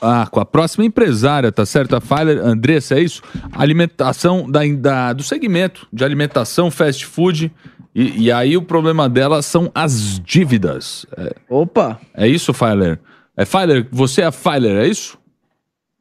Ah, 0.02 0.26
com 0.30 0.40
a 0.40 0.44
próxima 0.44 0.84
empresária, 0.84 1.50
tá 1.52 1.64
certo? 1.64 1.94
A 1.96 2.00
Filer 2.00 2.38
Andressa, 2.38 2.96
é 2.96 3.00
isso? 3.00 3.22
Alimentação 3.52 4.50
da, 4.50 4.60
da- 4.76 5.12
do 5.12 5.22
segmento 5.22 5.86
de 5.92 6.04
alimentação, 6.04 6.70
fast 6.70 7.04
food. 7.06 7.50
E, 7.94 8.24
e 8.24 8.32
aí 8.32 8.56
o 8.56 8.62
problema 8.62 9.08
dela 9.08 9.42
são 9.42 9.70
as 9.74 10.18
dívidas. 10.20 11.06
É, 11.16 11.34
Opa! 11.48 11.98
é 12.14 12.26
isso, 12.28 12.52
Filer? 12.54 12.98
É 13.40 13.44
Filer, 13.46 13.86
você 13.90 14.20
é 14.22 14.26
a 14.26 14.32
Filer, 14.32 14.84
é 14.84 14.86
isso? 14.86 15.18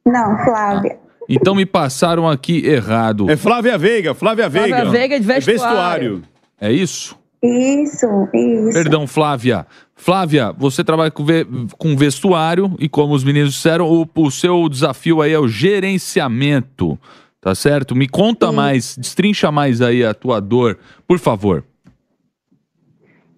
Não, 0.04 0.36
Flávia. 0.44 0.98
Então 1.28 1.54
me 1.54 1.64
passaram 1.64 2.28
aqui 2.28 2.66
errado. 2.66 3.30
É 3.30 3.36
Flávia 3.36 3.78
Veiga, 3.78 4.14
Flávia 4.14 4.48
Veiga. 4.48 4.68
Flávia 4.68 4.90
Veiga 4.90 5.20
de 5.20 5.26
vestuário. 5.26 6.22
É 6.60 6.70
isso? 6.72 7.16
Isso, 7.42 8.06
isso. 8.34 8.72
Perdão, 8.74 9.06
Flávia. 9.06 9.66
Flávia, 9.96 10.52
você 10.52 10.82
trabalha 10.84 11.10
com, 11.10 11.24
ve- 11.24 11.46
com 11.78 11.96
vestuário 11.96 12.74
e, 12.78 12.88
como 12.88 13.14
os 13.14 13.24
meninos 13.24 13.54
disseram, 13.54 13.86
o, 13.88 14.06
o 14.16 14.30
seu 14.30 14.68
desafio 14.68 15.22
aí 15.22 15.32
é 15.32 15.38
o 15.38 15.48
gerenciamento, 15.48 16.98
tá 17.40 17.54
certo? 17.54 17.94
Me 17.96 18.08
conta 18.08 18.50
mais, 18.52 18.96
destrincha 18.98 19.50
mais 19.50 19.80
aí 19.80 20.04
a 20.04 20.12
tua 20.12 20.40
dor, 20.40 20.78
por 21.06 21.18
favor. 21.18 21.64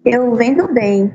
Eu 0.05 0.35
vendo 0.35 0.67
bem. 0.73 1.13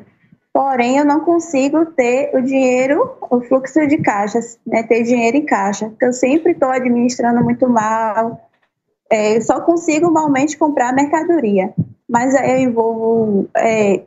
Porém, 0.53 0.99
eu 0.99 1.05
não 1.05 1.21
consigo 1.21 1.87
ter 1.87 2.35
o 2.35 2.43
dinheiro, 2.43 3.17
o 3.31 3.41
fluxo 3.41 3.87
de 3.87 3.99
caixas, 3.99 4.59
né? 4.67 4.83
Ter 4.83 5.03
dinheiro 5.03 5.37
em 5.37 5.45
caixa. 5.45 5.93
Eu 6.01 6.13
sempre 6.13 6.53
estou 6.53 6.71
administrando 6.71 7.43
muito 7.43 7.69
mal. 7.69 8.41
é, 9.11 9.37
eu 9.37 9.43
só 9.43 9.61
consigo 9.61 10.07
normalmente 10.07 10.59
comprar 10.59 10.93
mercadoria. 10.93 11.73
Mas 12.09 12.35
aí 12.35 12.63
eu 12.63 12.71
envolvo 12.71 13.49
é, 13.57 14.03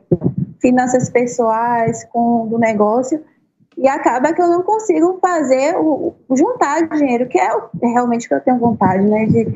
finanças 0.60 1.08
pessoais 1.08 2.04
com 2.12 2.48
do 2.48 2.58
negócio 2.58 3.22
e 3.76 3.88
acaba 3.88 4.32
que 4.32 4.42
eu 4.42 4.48
não 4.48 4.62
consigo 4.62 5.18
fazer 5.20 5.76
o, 5.76 6.14
o 6.28 6.36
juntar 6.36 6.88
dinheiro, 6.88 7.28
que 7.28 7.38
é 7.38 7.54
o, 7.54 7.70
realmente 7.80 8.28
que 8.28 8.34
eu 8.34 8.40
tenho 8.40 8.58
vontade, 8.58 9.04
né? 9.04 9.26
De 9.26 9.46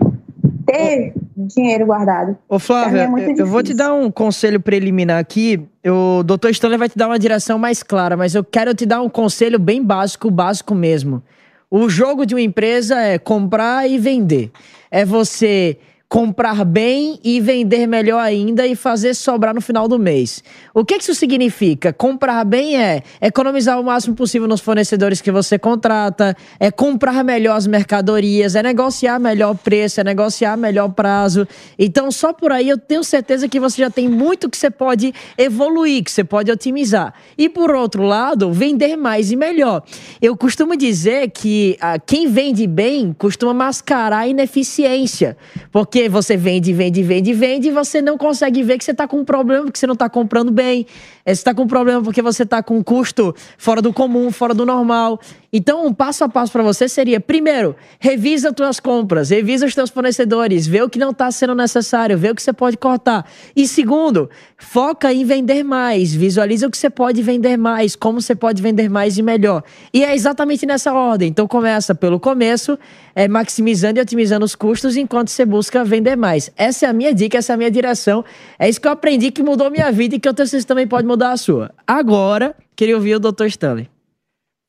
ter 0.64 1.14
dinheiro 1.36 1.86
guardado. 1.86 2.36
Ô 2.48 2.58
Flávia, 2.58 3.06
Pra 3.06 3.16
mim 3.16 3.22
é 3.22 3.40
eu 3.40 3.46
vou 3.46 3.62
te 3.62 3.74
dar 3.74 3.92
um 3.94 4.10
conselho 4.10 4.58
preliminar 4.58 5.18
aqui. 5.18 5.60
O 5.84 6.22
Dr. 6.22 6.48
Stanley 6.50 6.78
vai 6.78 6.88
te 6.88 6.96
dar 6.96 7.08
uma 7.08 7.18
direção 7.18 7.58
mais 7.58 7.82
clara, 7.82 8.16
mas 8.16 8.34
eu 8.34 8.42
quero 8.42 8.74
te 8.74 8.86
dar 8.86 9.02
um 9.02 9.08
conselho 9.08 9.58
bem 9.58 9.82
básico, 9.84 10.30
básico 10.30 10.74
mesmo. 10.74 11.22
O 11.70 11.88
jogo 11.88 12.24
de 12.24 12.34
uma 12.34 12.40
empresa 12.40 13.00
é 13.00 13.18
comprar 13.18 13.88
e 13.88 13.98
vender. 13.98 14.50
É 14.90 15.04
você 15.04 15.78
comprar 16.08 16.64
bem 16.64 17.18
e 17.24 17.40
vender 17.40 17.86
melhor 17.86 18.20
ainda 18.20 18.64
e 18.64 18.76
fazer 18.76 19.12
sobrar 19.12 19.52
no 19.52 19.60
final 19.60 19.88
do 19.88 19.98
mês. 19.98 20.42
O 20.72 20.84
que 20.84 20.98
que 20.98 21.02
isso 21.02 21.14
significa? 21.14 21.92
Comprar 21.92 22.44
bem 22.44 22.80
é 22.80 23.02
economizar 23.20 23.80
o 23.80 23.84
máximo 23.84 24.14
possível 24.14 24.46
nos 24.46 24.60
fornecedores 24.60 25.20
que 25.20 25.32
você 25.32 25.58
contrata, 25.58 26.36
é 26.60 26.70
comprar 26.70 27.24
melhor 27.24 27.56
as 27.56 27.66
mercadorias, 27.66 28.54
é 28.54 28.62
negociar 28.62 29.18
melhor 29.18 29.56
preço, 29.56 30.00
é 30.00 30.04
negociar 30.04 30.56
melhor 30.56 30.90
prazo. 30.90 31.46
Então, 31.76 32.10
só 32.12 32.32
por 32.32 32.52
aí 32.52 32.68
eu 32.68 32.78
tenho 32.78 33.02
certeza 33.02 33.48
que 33.48 33.58
você 33.58 33.82
já 33.82 33.90
tem 33.90 34.08
muito 34.08 34.48
que 34.48 34.56
você 34.56 34.70
pode 34.70 35.12
evoluir, 35.36 36.04
que 36.04 36.10
você 36.10 36.22
pode 36.22 36.52
otimizar. 36.52 37.14
E 37.36 37.48
por 37.48 37.72
outro 37.72 38.04
lado, 38.04 38.52
vender 38.52 38.96
mais 38.96 39.32
e 39.32 39.36
melhor. 39.36 39.82
Eu 40.22 40.36
costumo 40.36 40.76
dizer 40.76 41.30
que 41.30 41.76
ah, 41.80 41.98
quem 41.98 42.28
vende 42.28 42.64
bem 42.66 43.12
costuma 43.12 43.52
mascarar 43.52 44.18
a 44.18 44.28
ineficiência. 44.28 45.36
Porque 45.72 45.95
você 46.08 46.36
vende, 46.36 46.72
vende, 46.72 47.02
vende, 47.02 47.32
vende 47.32 47.68
e 47.68 47.70
você 47.70 48.02
não 48.02 48.18
consegue 48.18 48.62
ver 48.62 48.78
que 48.78 48.84
você 48.84 48.90
está 48.90 49.08
com 49.08 49.18
um 49.18 49.24
problema 49.24 49.64
porque 49.64 49.78
você 49.78 49.86
não 49.86 49.94
está 49.94 50.08
comprando 50.08 50.52
bem. 50.52 50.86
Eh, 51.24 51.34
Você 51.34 51.40
está 51.40 51.54
com 51.54 51.62
um 51.62 51.66
problema 51.66 52.02
porque 52.02 52.20
você 52.20 52.42
está 52.42 52.62
com 52.62 52.76
um 52.76 52.82
custo 52.82 53.34
fora 53.56 53.80
do 53.80 53.92
comum, 53.92 54.30
fora 54.30 54.52
do 54.52 54.66
normal. 54.66 55.18
Então, 55.56 55.86
um 55.86 55.94
passo 55.94 56.22
a 56.22 56.28
passo 56.28 56.52
para 56.52 56.62
você 56.62 56.86
seria: 56.86 57.18
primeiro, 57.18 57.74
revisa 57.98 58.50
as 58.50 58.54
tuas 58.54 58.78
compras, 58.78 59.30
revisa 59.30 59.64
os 59.64 59.74
teus 59.74 59.88
fornecedores, 59.88 60.66
vê 60.66 60.82
o 60.82 60.90
que 60.90 60.98
não 60.98 61.12
está 61.12 61.30
sendo 61.30 61.54
necessário, 61.54 62.18
vê 62.18 62.28
o 62.28 62.34
que 62.34 62.42
você 62.42 62.52
pode 62.52 62.76
cortar. 62.76 63.24
E 63.56 63.66
segundo, 63.66 64.28
foca 64.58 65.10
em 65.10 65.24
vender 65.24 65.64
mais, 65.64 66.14
visualiza 66.14 66.66
o 66.66 66.70
que 66.70 66.76
você 66.76 66.90
pode 66.90 67.22
vender 67.22 67.56
mais, 67.56 67.96
como 67.96 68.20
você 68.20 68.34
pode 68.34 68.60
vender 68.60 68.90
mais 68.90 69.16
e 69.16 69.22
melhor. 69.22 69.62
E 69.94 70.04
é 70.04 70.14
exatamente 70.14 70.66
nessa 70.66 70.92
ordem. 70.92 71.30
Então, 71.30 71.48
começa 71.48 71.94
pelo 71.94 72.20
começo, 72.20 72.78
é, 73.14 73.26
maximizando 73.26 73.98
e 73.98 74.02
otimizando 74.02 74.44
os 74.44 74.54
custos 74.54 74.94
enquanto 74.94 75.30
você 75.30 75.46
busca 75.46 75.82
vender 75.82 76.16
mais. 76.16 76.50
Essa 76.54 76.84
é 76.84 76.88
a 76.90 76.92
minha 76.92 77.14
dica, 77.14 77.38
essa 77.38 77.54
é 77.54 77.54
a 77.54 77.56
minha 77.56 77.70
direção. 77.70 78.22
É 78.58 78.68
isso 78.68 78.78
que 78.78 78.86
eu 78.86 78.92
aprendi 78.92 79.30
que 79.30 79.42
mudou 79.42 79.70
minha 79.70 79.90
vida 79.90 80.16
e 80.16 80.20
que 80.20 80.28
eu 80.28 80.34
tenho 80.34 80.46
certeza 80.46 80.66
também 80.66 80.86
pode 80.86 81.06
mudar 81.06 81.32
a 81.32 81.36
sua. 81.38 81.70
Agora, 81.86 82.54
queria 82.76 82.94
ouvir 82.94 83.14
o 83.14 83.18
Dr. 83.18 83.46
Stanley. 83.46 83.95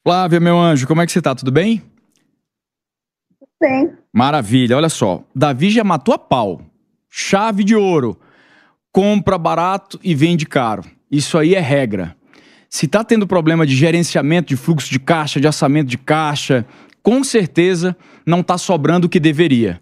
Flávia, 0.08 0.40
meu 0.40 0.58
anjo, 0.58 0.88
como 0.88 1.02
é 1.02 1.06
que 1.06 1.12
você 1.12 1.22
tá? 1.22 1.36
Tudo 1.36 1.52
bem? 1.52 1.84
Bem, 3.60 3.92
Maravilha, 4.14 4.78
olha 4.78 4.88
só. 4.88 5.22
Davi 5.36 5.70
já 5.70 5.84
matou 5.84 6.14
a 6.14 6.18
pau. 6.18 6.62
Chave 7.10 7.62
de 7.62 7.76
ouro. 7.76 8.18
Compra 8.90 9.38
barato 9.38 10.00
e 10.02 10.16
vende 10.16 10.46
caro. 10.46 10.86
Isso 11.12 11.38
aí 11.38 11.56
é 11.56 11.60
regra. 11.60 12.16
Se 12.70 12.88
tá 12.88 13.04
tendo 13.04 13.28
problema 13.28 13.68
de 13.68 13.76
gerenciamento 13.76 14.48
de 14.48 14.56
fluxo 14.56 14.90
de 14.90 14.98
caixa, 14.98 15.42
de 15.42 15.48
orçamento 15.48 15.90
de 15.90 15.98
caixa, 15.98 16.66
com 17.04 17.22
certeza 17.22 17.94
não 18.26 18.42
tá 18.42 18.58
sobrando 18.58 19.08
o 19.08 19.10
que 19.10 19.20
deveria. 19.20 19.82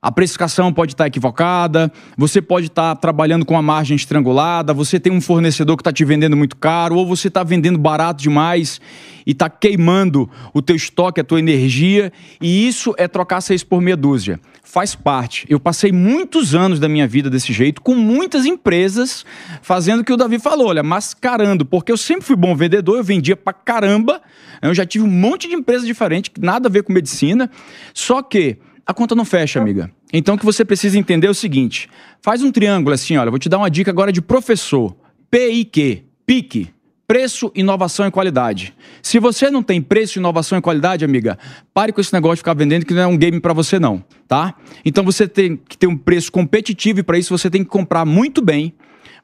A 0.00 0.12
precificação 0.12 0.72
pode 0.72 0.92
estar 0.92 1.08
equivocada, 1.08 1.90
você 2.16 2.40
pode 2.40 2.68
estar 2.68 2.94
trabalhando 2.94 3.44
com 3.44 3.58
a 3.58 3.62
margem 3.62 3.96
estrangulada, 3.96 4.72
você 4.72 5.00
tem 5.00 5.12
um 5.12 5.20
fornecedor 5.20 5.76
que 5.76 5.80
está 5.80 5.92
te 5.92 6.04
vendendo 6.04 6.36
muito 6.36 6.56
caro, 6.56 6.94
ou 6.94 7.04
você 7.04 7.26
está 7.26 7.42
vendendo 7.42 7.76
barato 7.76 8.22
demais 8.22 8.80
e 9.26 9.32
está 9.32 9.50
queimando 9.50 10.30
o 10.54 10.62
teu 10.62 10.76
estoque, 10.76 11.20
a 11.20 11.24
tua 11.24 11.40
energia, 11.40 12.12
e 12.40 12.68
isso 12.68 12.94
é 12.96 13.08
trocar 13.08 13.40
seis 13.40 13.64
por 13.64 13.80
meia 13.80 13.96
dúzia. 13.96 14.38
Faz 14.62 14.94
parte. 14.94 15.44
Eu 15.48 15.58
passei 15.58 15.90
muitos 15.90 16.54
anos 16.54 16.78
da 16.78 16.88
minha 16.88 17.08
vida 17.08 17.28
desse 17.28 17.52
jeito, 17.52 17.82
com 17.82 17.96
muitas 17.96 18.46
empresas 18.46 19.26
fazendo 19.62 20.02
o 20.02 20.04
que 20.04 20.12
o 20.12 20.16
Davi 20.16 20.38
falou, 20.38 20.68
olha, 20.68 20.84
mascarando, 20.84 21.66
porque 21.66 21.90
eu 21.90 21.96
sempre 21.96 22.24
fui 22.24 22.36
bom 22.36 22.54
vendedor, 22.54 22.98
eu 22.98 23.04
vendia 23.04 23.36
pra 23.36 23.52
caramba, 23.52 24.22
eu 24.62 24.72
já 24.72 24.86
tive 24.86 25.04
um 25.04 25.10
monte 25.10 25.48
de 25.48 25.54
empresas 25.54 25.84
diferentes, 25.84 26.30
nada 26.38 26.68
a 26.68 26.70
ver 26.70 26.84
com 26.84 26.92
medicina, 26.92 27.50
só 27.92 28.22
que 28.22 28.58
a 28.88 28.94
conta 28.94 29.14
não 29.14 29.26
fecha, 29.26 29.60
amiga. 29.60 29.90
Então 30.10 30.34
o 30.34 30.38
que 30.38 30.46
você 30.46 30.64
precisa 30.64 30.98
entender 30.98 31.26
é 31.26 31.30
o 31.30 31.34
seguinte: 31.34 31.90
faz 32.22 32.42
um 32.42 32.50
triângulo 32.50 32.94
assim, 32.94 33.18
olha, 33.18 33.30
vou 33.30 33.38
te 33.38 33.46
dar 33.46 33.58
uma 33.58 33.70
dica 33.70 33.90
agora 33.90 34.10
de 34.10 34.22
professor. 34.22 34.96
PIQ, 35.30 36.04
PIC. 36.24 36.70
Preço, 37.06 37.50
inovação 37.54 38.06
e 38.06 38.10
qualidade. 38.10 38.74
Se 39.02 39.18
você 39.18 39.50
não 39.50 39.62
tem 39.62 39.80
preço, 39.80 40.18
inovação 40.18 40.58
e 40.58 40.60
qualidade, 40.60 41.04
amiga, 41.06 41.38
pare 41.72 41.90
com 41.90 42.02
esse 42.02 42.12
negócio 42.12 42.36
de 42.36 42.40
ficar 42.40 42.54
vendendo 42.54 42.84
que 42.84 42.92
não 42.92 43.02
é 43.02 43.06
um 43.06 43.16
game 43.16 43.40
pra 43.40 43.54
você 43.54 43.78
não, 43.78 44.04
tá? 44.26 44.54
Então 44.84 45.02
você 45.04 45.26
tem 45.26 45.56
que 45.56 45.76
ter 45.76 45.86
um 45.86 45.96
preço 45.96 46.30
competitivo 46.30 47.00
e 47.00 47.02
para 47.02 47.18
isso 47.18 47.36
você 47.36 47.48
tem 47.48 47.64
que 47.64 47.70
comprar 47.70 48.04
muito 48.04 48.42
bem. 48.42 48.74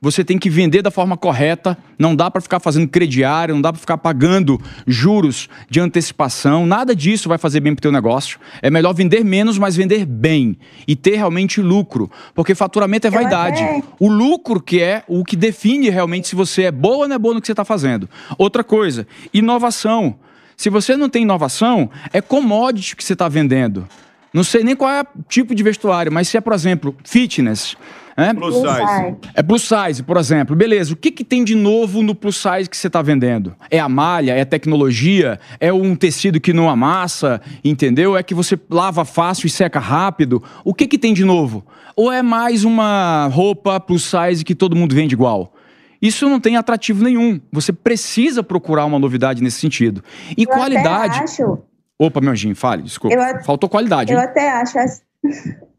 Você 0.00 0.24
tem 0.24 0.38
que 0.38 0.50
vender 0.50 0.82
da 0.82 0.90
forma 0.90 1.16
correta, 1.16 1.76
não 1.98 2.14
dá 2.14 2.30
para 2.30 2.40
ficar 2.40 2.60
fazendo 2.60 2.88
crediário, 2.88 3.54
não 3.54 3.62
dá 3.62 3.72
para 3.72 3.80
ficar 3.80 3.98
pagando 3.98 4.60
juros 4.86 5.48
de 5.70 5.80
antecipação, 5.80 6.66
nada 6.66 6.94
disso 6.94 7.28
vai 7.28 7.38
fazer 7.38 7.60
bem 7.60 7.74
pro 7.74 7.82
teu 7.82 7.92
negócio. 7.92 8.38
É 8.60 8.70
melhor 8.70 8.92
vender 8.92 9.24
menos, 9.24 9.58
mas 9.58 9.76
vender 9.76 10.04
bem 10.04 10.56
e 10.86 10.94
ter 10.94 11.16
realmente 11.16 11.60
lucro, 11.60 12.10
porque 12.34 12.54
faturamento 12.54 13.06
é 13.06 13.10
vaidade. 13.10 13.62
O 13.98 14.08
lucro 14.08 14.60
que 14.60 14.82
é 14.82 15.04
o 15.08 15.24
que 15.24 15.36
define 15.36 15.88
realmente 15.88 16.28
se 16.28 16.36
você 16.36 16.64
é 16.64 16.72
boa 16.72 16.98
ou 16.98 17.08
não 17.08 17.16
é 17.16 17.18
boa 17.18 17.34
no 17.34 17.40
que 17.40 17.46
você 17.46 17.52
está 17.52 17.64
fazendo. 17.64 18.08
Outra 18.36 18.62
coisa, 18.62 19.06
inovação. 19.32 20.16
Se 20.56 20.70
você 20.70 20.96
não 20.96 21.08
tem 21.08 21.22
inovação, 21.22 21.90
é 22.12 22.20
commodity 22.20 22.94
que 22.94 23.02
você 23.02 23.12
está 23.14 23.28
vendendo. 23.28 23.88
Não 24.32 24.42
sei 24.42 24.64
nem 24.64 24.74
qual 24.74 24.90
é 24.90 25.02
o 25.02 25.22
tipo 25.28 25.54
de 25.54 25.62
vestuário, 25.62 26.12
mas 26.12 26.28
se 26.28 26.36
é, 26.36 26.40
por 26.40 26.52
exemplo, 26.52 26.94
fitness. 27.04 27.76
Né? 28.16 28.32
Plus 28.34 28.54
size. 28.54 29.16
É 29.34 29.42
plus 29.42 29.62
size, 29.68 30.02
por 30.02 30.16
exemplo. 30.16 30.54
Beleza, 30.54 30.92
o 30.92 30.96
que, 30.96 31.10
que 31.10 31.24
tem 31.24 31.44
de 31.44 31.54
novo 31.54 32.02
no 32.02 32.14
plus 32.14 32.36
size 32.36 32.68
que 32.68 32.76
você 32.76 32.86
está 32.86 33.02
vendendo? 33.02 33.54
É 33.70 33.78
a 33.78 33.88
malha? 33.88 34.32
É 34.32 34.42
a 34.42 34.46
tecnologia? 34.46 35.38
É 35.58 35.72
um 35.72 35.96
tecido 35.96 36.40
que 36.40 36.52
não 36.52 36.68
amassa? 36.68 37.40
Entendeu? 37.64 38.16
É 38.16 38.22
que 38.22 38.34
você 38.34 38.58
lava 38.70 39.04
fácil 39.04 39.46
e 39.46 39.50
seca 39.50 39.78
rápido? 39.78 40.42
O 40.64 40.72
que, 40.72 40.86
que 40.86 40.98
tem 40.98 41.12
de 41.12 41.24
novo? 41.24 41.64
Ou 41.96 42.10
é 42.10 42.22
mais 42.22 42.64
uma 42.64 43.26
roupa 43.28 43.78
plus 43.78 44.04
size 44.04 44.44
que 44.44 44.54
todo 44.54 44.76
mundo 44.76 44.94
vende 44.94 45.14
igual? 45.14 45.52
Isso 46.00 46.28
não 46.28 46.38
tem 46.38 46.56
atrativo 46.56 47.02
nenhum. 47.02 47.40
Você 47.50 47.72
precisa 47.72 48.42
procurar 48.42 48.84
uma 48.84 48.98
novidade 48.98 49.42
nesse 49.42 49.58
sentido. 49.60 50.04
E 50.36 50.42
eu 50.42 50.48
até 50.50 50.58
qualidade. 50.58 51.20
acho, 51.20 51.58
Opa, 51.98 52.20
meu 52.20 52.32
Anjinho, 52.32 52.56
fale, 52.56 52.82
desculpa. 52.82 53.16
Eu 53.16 53.44
Faltou 53.44 53.68
qualidade. 53.68 54.12
eu 54.12 54.18
hein? 54.18 54.24
até 54.24 54.50
acho. 54.50 54.78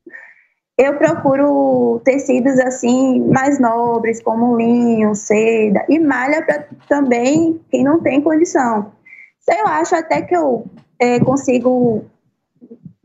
Eu 0.77 0.97
procuro 0.97 2.01
tecidos 2.03 2.59
assim 2.59 3.21
mais 3.31 3.59
nobres, 3.59 4.21
como 4.21 4.57
linho, 4.57 5.15
seda 5.15 5.85
e 5.87 5.97
malha 5.99 6.41
para 6.41 6.65
também 6.89 7.61
quem 7.71 7.83
não 7.83 8.01
tem 8.01 8.21
condição. 8.21 8.91
Eu 9.47 9.67
acho 9.67 9.95
até 9.95 10.21
que 10.21 10.35
eu 10.35 10.65
é, 10.99 11.19
consigo 11.19 12.03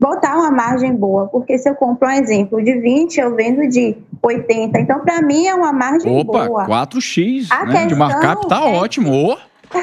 botar 0.01 0.35
uma 0.35 0.49
margem 0.49 0.95
boa, 0.95 1.27
porque 1.27 1.57
se 1.59 1.69
eu 1.69 1.75
compro 1.75 2.07
um 2.07 2.11
exemplo 2.11 2.61
de 2.63 2.73
20, 2.73 3.19
eu 3.19 3.35
vendo 3.35 3.69
de 3.69 3.95
80. 4.21 4.79
Então, 4.79 4.99
para 5.01 5.21
mim, 5.21 5.45
é 5.45 5.53
uma 5.53 5.71
margem 5.71 6.19
Opa, 6.21 6.47
boa. 6.47 6.65
4x 6.65 7.47
A 7.51 7.65
né, 7.65 7.85
de 7.85 7.95
markup 7.95 8.47
tá 8.47 8.67
é 8.67 8.73
ótimo. 8.73 9.11
Ô, 9.13 9.37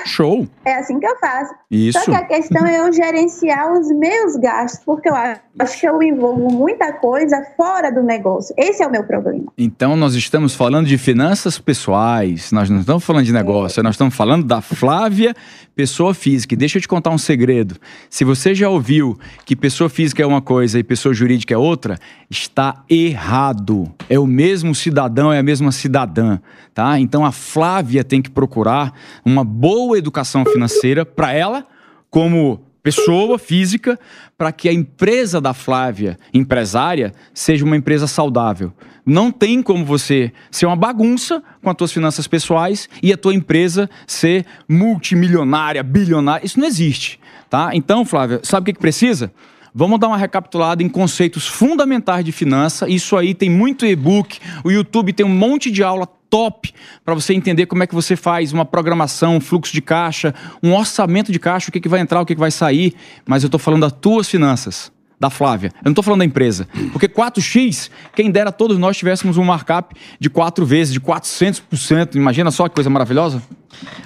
show. 0.05 0.47
É 0.65 0.75
assim 0.75 0.99
que 0.99 1.07
eu 1.07 1.19
faço. 1.19 1.55
Isso. 1.71 1.99
Só 1.99 2.05
que 2.05 2.17
a 2.17 2.25
questão 2.25 2.67
é 2.67 2.81
eu 2.81 2.93
gerenciar 2.93 3.73
os 3.73 3.89
meus 3.91 4.37
gastos, 4.37 4.85
porque 4.85 5.09
eu 5.09 5.15
acho 5.15 5.81
que 5.81 5.89
eu 5.89 6.03
envolvo 6.03 6.51
muita 6.53 6.93
coisa 6.93 7.43
fora 7.57 7.91
do 7.91 8.03
negócio. 8.03 8.55
Esse 8.57 8.83
é 8.83 8.87
o 8.87 8.91
meu 8.91 9.05
problema. 9.05 9.45
Então, 9.57 9.97
nós 9.97 10.15
estamos 10.15 10.55
falando 10.55 10.87
de 10.87 10.99
finanças 10.99 11.59
pessoais, 11.59 12.53
nós 12.53 12.71
não 12.71 12.81
estamos 12.81 13.05
falando 13.05 13.25
de 13.25 13.33
negócio, 13.33 13.83
nós 13.83 13.95
estamos 13.95 14.15
falando 14.15 14.45
da 14.45 14.61
Flávia, 14.61 15.35
pessoa 15.79 16.13
física. 16.13 16.55
E 16.55 16.57
deixa 16.57 16.79
eu 16.79 16.83
te 16.83 16.89
contar 16.89 17.11
um 17.11 17.19
segredo. 17.19 17.77
Se 18.11 18.25
você 18.25 18.53
já 18.53 18.69
ouviu 18.69 19.17
que 19.45 19.55
pessoa 19.55 19.89
física 19.89 20.21
é 20.21 20.27
uma 20.27 20.43
coisa 20.43 20.77
e 20.77 20.83
pessoa 20.83 21.15
jurídica 21.15 21.55
é 21.55 21.57
outra, 21.57 22.01
está 22.29 22.83
errado. 22.91 23.89
É 24.11 24.19
o 24.19 24.27
mesmo 24.27 24.75
cidadão, 24.75 25.33
é 25.33 25.39
a 25.39 25.43
mesma 25.43 25.71
cidadã, 25.71 26.41
tá? 26.75 26.99
Então, 26.99 27.25
a 27.25 27.31
Flávia 27.31 28.03
tem 28.03 28.21
que 28.21 28.29
procurar 28.29 28.93
uma 29.25 29.45
boa 29.45 29.97
educação 29.97 30.45
financeira 30.45 31.07
para 31.07 31.33
ela, 31.33 31.65
como 32.11 32.61
pessoa 32.83 33.39
física 33.39 33.97
para 34.37 34.51
que 34.51 34.69
a 34.69 34.73
empresa 34.73 35.41
da 35.41 35.55
Flávia, 35.55 36.19
empresária, 36.35 37.15
seja 37.33 37.65
uma 37.65 37.77
empresa 37.77 38.09
saudável. 38.09 38.73
Não 39.09 39.33
tem 39.33 39.63
como 39.63 39.87
você 39.87 40.31
ser 40.51 40.67
uma 40.67 40.77
bagunça 40.77 41.43
com 41.63 41.71
as 41.71 41.77
tuas 41.77 41.91
finanças 41.91 42.27
pessoais 42.27 42.91
e 43.03 43.11
a 43.11 43.17
tua 43.17 43.33
empresa 43.33 43.89
ser 44.07 44.45
multimilionária, 44.69 45.83
bilionária. 45.83 46.45
Isso 46.45 46.61
não 46.61 46.67
existe, 46.67 47.19
tá? 47.49 47.71
Então, 47.73 48.05
Flávia, 48.05 48.41
sabe 48.43 48.65
o 48.65 48.67
que, 48.67 48.75
que 48.75 48.81
precisa? 48.81 49.33
Vamos 49.75 49.99
dar 49.99 50.09
uma 50.09 50.19
recapitulada 50.19 50.83
em 50.83 50.91
conceitos 50.91 51.47
fundamentais 51.47 52.23
de 52.23 52.33
finança. 52.33 52.87
Isso 52.87 53.17
aí 53.17 53.33
tem 53.33 53.49
muito 53.49 53.87
e-book. 53.87 54.39
O 54.63 54.71
YouTube 54.71 55.15
tem 55.15 55.25
um 55.25 55.35
monte 55.35 55.71
de 55.71 55.83
aula 55.83 56.07
top 56.29 56.71
para 57.03 57.15
você 57.15 57.33
entender 57.33 57.65
como 57.65 57.83
é 57.83 57.87
que 57.87 57.95
você 57.95 58.15
faz 58.15 58.53
uma 58.53 58.67
programação, 58.67 59.37
um 59.37 59.41
fluxo 59.41 59.73
de 59.73 59.81
caixa, 59.81 60.35
um 60.63 60.75
orçamento 60.75 61.33
de 61.33 61.39
caixa, 61.39 61.71
o 61.71 61.73
que, 61.73 61.81
que 61.81 61.89
vai 61.89 62.01
entrar, 62.01 62.21
o 62.21 62.27
que, 62.27 62.35
que 62.35 62.41
vai 62.41 62.51
sair. 62.51 62.95
Mas 63.27 63.43
eu 63.43 63.47
estou 63.47 63.59
falando 63.59 63.81
das 63.81 63.93
tuas 63.93 64.29
finanças 64.29 64.93
da 65.19 65.31
Flávia. 65.31 65.71
Eu 65.77 65.87
não 65.87 65.93
estou 65.93 66.03
falando 66.05 66.21
da 66.21 66.25
empresa. 66.25 66.69
Porque 66.93 67.09
4x, 67.09 67.91
quem 68.15 68.31
dera 68.31 68.53
todos 68.53 68.79
nós 68.79 68.97
tivéssemos 68.97 69.37
um 69.37 69.45
markup 69.45 69.95
de 70.19 70.31
4 70.31 70.65
vezes, 70.65 70.93
de 70.93 71.01
400%. 71.01 72.15
Imagina 72.15 72.51
só 72.51 72.69
que 72.69 72.75
coisa 72.75 72.91
maravilhosa. 72.91 73.43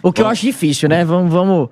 O 0.02 0.12
que 0.12 0.22
eu 0.22 0.26
acho 0.26 0.42
difícil, 0.42 0.88
né? 0.88 1.04
Vamos, 1.04 1.32
vamos. 1.32 1.68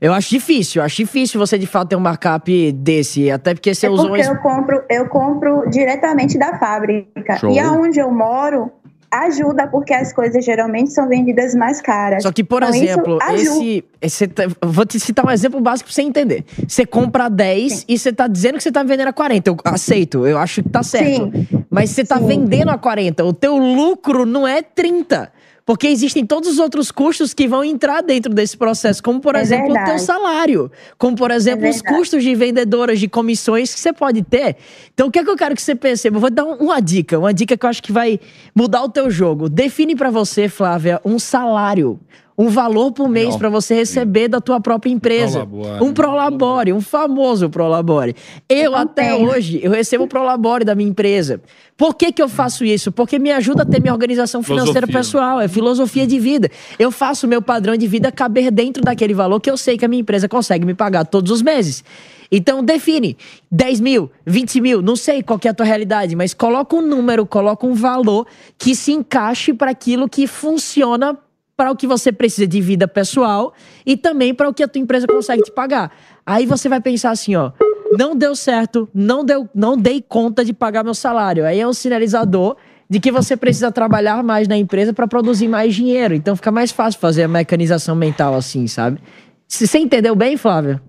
Eu 0.00 0.12
acho 0.12 0.30
difícil, 0.30 0.80
eu 0.80 0.86
acho 0.86 0.96
difícil 0.96 1.40
você 1.40 1.58
de 1.58 1.66
fato 1.66 1.88
ter 1.88 1.96
um 1.96 2.00
markup 2.00 2.70
desse, 2.70 3.32
até 3.32 3.52
porque 3.52 3.74
você 3.74 3.86
É 3.86 3.90
usou 3.90 4.10
porque 4.10 4.22
um 4.22 4.32
eu 4.32 4.36
compro, 4.36 4.82
eu 4.88 5.08
compro 5.08 5.68
diretamente 5.68 6.38
da 6.38 6.56
fábrica. 6.56 7.36
Show. 7.36 7.50
E 7.50 7.58
aonde 7.58 7.98
eu 7.98 8.08
moro 8.12 8.70
ajuda 9.10 9.66
porque 9.66 9.92
as 9.94 10.12
coisas 10.12 10.44
geralmente 10.44 10.90
são 10.92 11.08
vendidas 11.08 11.54
mais 11.54 11.80
caras. 11.80 12.22
Só 12.22 12.30
que, 12.32 12.44
por 12.44 12.62
Então, 12.62 12.74
exemplo, 12.74 13.18
esse, 13.32 13.84
esse. 14.00 14.28
tá- 14.28 14.44
Vou 14.62 14.84
te 14.84 15.00
citar 15.00 15.24
um 15.24 15.30
exemplo 15.30 15.60
básico 15.60 15.88
pra 15.88 15.94
você 15.94 16.02
entender. 16.02 16.44
Você 16.66 16.84
compra 16.84 17.28
10 17.28 17.84
e 17.88 17.98
você 17.98 18.12
tá 18.12 18.26
dizendo 18.26 18.56
que 18.56 18.62
você 18.62 18.72
tá 18.72 18.82
vendendo 18.82 19.08
a 19.08 19.12
40. 19.12 19.50
Eu 19.50 19.56
aceito, 19.64 20.26
eu 20.26 20.38
acho 20.38 20.62
que 20.62 20.68
tá 20.68 20.82
certo. 20.82 21.30
Mas 21.70 21.90
você 21.90 22.04
tá 22.04 22.18
vendendo 22.18 22.70
a 22.70 22.78
40. 22.78 23.24
O 23.24 23.32
teu 23.32 23.56
lucro 23.56 24.26
não 24.26 24.46
é 24.46 24.60
30. 24.62 25.30
Porque 25.68 25.86
existem 25.86 26.24
todos 26.24 26.48
os 26.48 26.58
outros 26.58 26.90
custos 26.90 27.34
que 27.34 27.46
vão 27.46 27.62
entrar 27.62 28.02
dentro 28.02 28.32
desse 28.32 28.56
processo, 28.56 29.02
como 29.02 29.20
por 29.20 29.36
É 29.36 29.42
exemplo 29.42 29.66
o 29.66 29.74
teu 29.74 29.74
verdade. 29.74 30.00
salário, 30.00 30.72
como 30.96 31.14
por 31.14 31.30
exemplo 31.30 31.68
os 31.68 31.74
verdade. 31.76 31.94
custos 31.94 32.22
de 32.24 32.34
vendedoras, 32.34 32.98
de 32.98 33.06
comissões 33.06 33.74
que 33.74 33.78
você 33.80 33.92
pode 33.92 34.22
ter. 34.22 34.56
Então 34.94 35.08
o 35.08 35.10
que 35.10 35.18
é 35.18 35.22
que 35.24 35.28
eu 35.28 35.36
quero 35.36 35.54
que 35.54 35.60
você 35.60 35.74
perceba? 35.74 36.16
Eu 36.16 36.20
vou 36.22 36.30
dar 36.30 36.44
um- 36.46 36.54
uma 36.54 36.80
dica, 36.80 37.18
uma 37.18 37.34
dica 37.34 37.54
que 37.54 37.66
eu 37.66 37.68
acho 37.68 37.82
que 37.82 37.92
vai 37.92 38.18
mudar 38.54 38.82
o 38.82 38.88
teu 38.88 39.10
jogo. 39.10 39.46
Define 39.46 39.94
pra 39.94 40.08
você, 40.10 40.48
Flávia, 40.48 41.02
um 41.04 41.18
salário. 41.18 42.00
Um 42.38 42.48
valor 42.48 42.92
por 42.92 43.08
mês 43.08 43.34
pra 43.36 43.48
você 43.48 43.74
receber 43.74 44.28
da 44.28 44.40
tua 44.40 44.60
própria 44.60 44.92
empresa. 44.92 45.44
Prolabore. 45.44 45.84
Um 45.84 45.92
prolabore, 45.92 46.72
um 46.72 46.80
famoso 46.80 47.50
prolabore. 47.50 48.14
Eu 48.48 48.76
até 48.76 49.10
tenho. 49.10 49.28
hoje, 49.28 49.58
eu 49.60 49.72
recebo 49.72 50.04
o 50.04 50.06
prolabore 50.06 50.64
da 50.64 50.72
minha 50.76 50.88
empresa. 50.88 51.40
Por 51.76 51.94
que 51.94 52.12
que 52.12 52.22
eu 52.22 52.28
faço 52.28 52.64
isso? 52.64 52.92
Porque 52.92 53.18
me 53.18 53.32
ajuda 53.32 53.64
a 53.64 53.66
ter 53.66 53.80
minha 53.80 53.92
organização 53.92 54.40
financeira 54.40 54.86
Filosofia. 54.86 54.98
pessoal, 54.98 55.40
é 55.40 55.48
filosofia 55.48 56.06
de 56.06 56.18
vida. 56.20 56.48
Eu 56.78 56.92
faço 56.92 57.26
o 57.26 57.28
meu 57.28 57.42
padrão 57.42 57.76
de 57.76 57.88
vida 57.88 58.12
caber 58.12 58.52
dentro 58.52 58.84
daquele 58.84 59.14
valor 59.14 59.40
que 59.40 59.50
eu 59.50 59.56
sei 59.56 59.76
que 59.76 59.84
a 59.84 59.88
minha 59.88 60.00
empresa 60.00 60.28
consegue 60.28 60.64
me 60.64 60.74
pagar 60.74 61.06
todos 61.06 61.32
os 61.32 61.42
meses. 61.42 61.82
Então 62.30 62.62
define 62.62 63.16
10 63.50 63.80
mil, 63.80 64.10
20 64.26 64.60
mil, 64.60 64.82
não 64.82 64.94
sei 64.94 65.22
qual 65.22 65.38
que 65.38 65.48
é 65.48 65.50
a 65.50 65.54
tua 65.54 65.66
realidade, 65.66 66.14
mas 66.14 66.34
coloca 66.34 66.76
um 66.76 66.82
número, 66.82 67.26
coloca 67.26 67.66
um 67.66 67.74
valor 67.74 68.26
que 68.58 68.74
se 68.74 68.92
encaixe 68.92 69.52
para 69.52 69.70
aquilo 69.70 70.08
que 70.08 70.26
funciona 70.26 71.18
para 71.58 71.72
o 71.72 71.76
que 71.76 71.88
você 71.88 72.12
precisa 72.12 72.46
de 72.46 72.60
vida 72.60 72.86
pessoal 72.86 73.52
e 73.84 73.96
também 73.96 74.32
para 74.32 74.48
o 74.48 74.54
que 74.54 74.62
a 74.62 74.68
tua 74.68 74.80
empresa 74.80 75.08
consegue 75.08 75.42
te 75.42 75.50
pagar. 75.50 75.90
Aí 76.24 76.46
você 76.46 76.68
vai 76.68 76.80
pensar 76.80 77.10
assim, 77.10 77.34
ó, 77.34 77.50
não 77.98 78.14
deu 78.14 78.36
certo, 78.36 78.88
não 78.94 79.24
deu, 79.24 79.48
não 79.52 79.76
dei 79.76 80.00
conta 80.00 80.44
de 80.44 80.52
pagar 80.52 80.84
meu 80.84 80.94
salário. 80.94 81.44
Aí 81.44 81.58
é 81.58 81.66
um 81.66 81.72
sinalizador 81.72 82.56
de 82.88 83.00
que 83.00 83.10
você 83.10 83.36
precisa 83.36 83.72
trabalhar 83.72 84.22
mais 84.22 84.46
na 84.46 84.56
empresa 84.56 84.92
para 84.92 85.08
produzir 85.08 85.48
mais 85.48 85.74
dinheiro. 85.74 86.14
Então 86.14 86.36
fica 86.36 86.52
mais 86.52 86.70
fácil 86.70 87.00
fazer 87.00 87.24
a 87.24 87.28
mecanização 87.28 87.96
mental 87.96 88.34
assim, 88.36 88.68
sabe? 88.68 89.00
Você 89.48 89.78
entendeu 89.78 90.14
bem, 90.14 90.36
Flávia? 90.36 90.80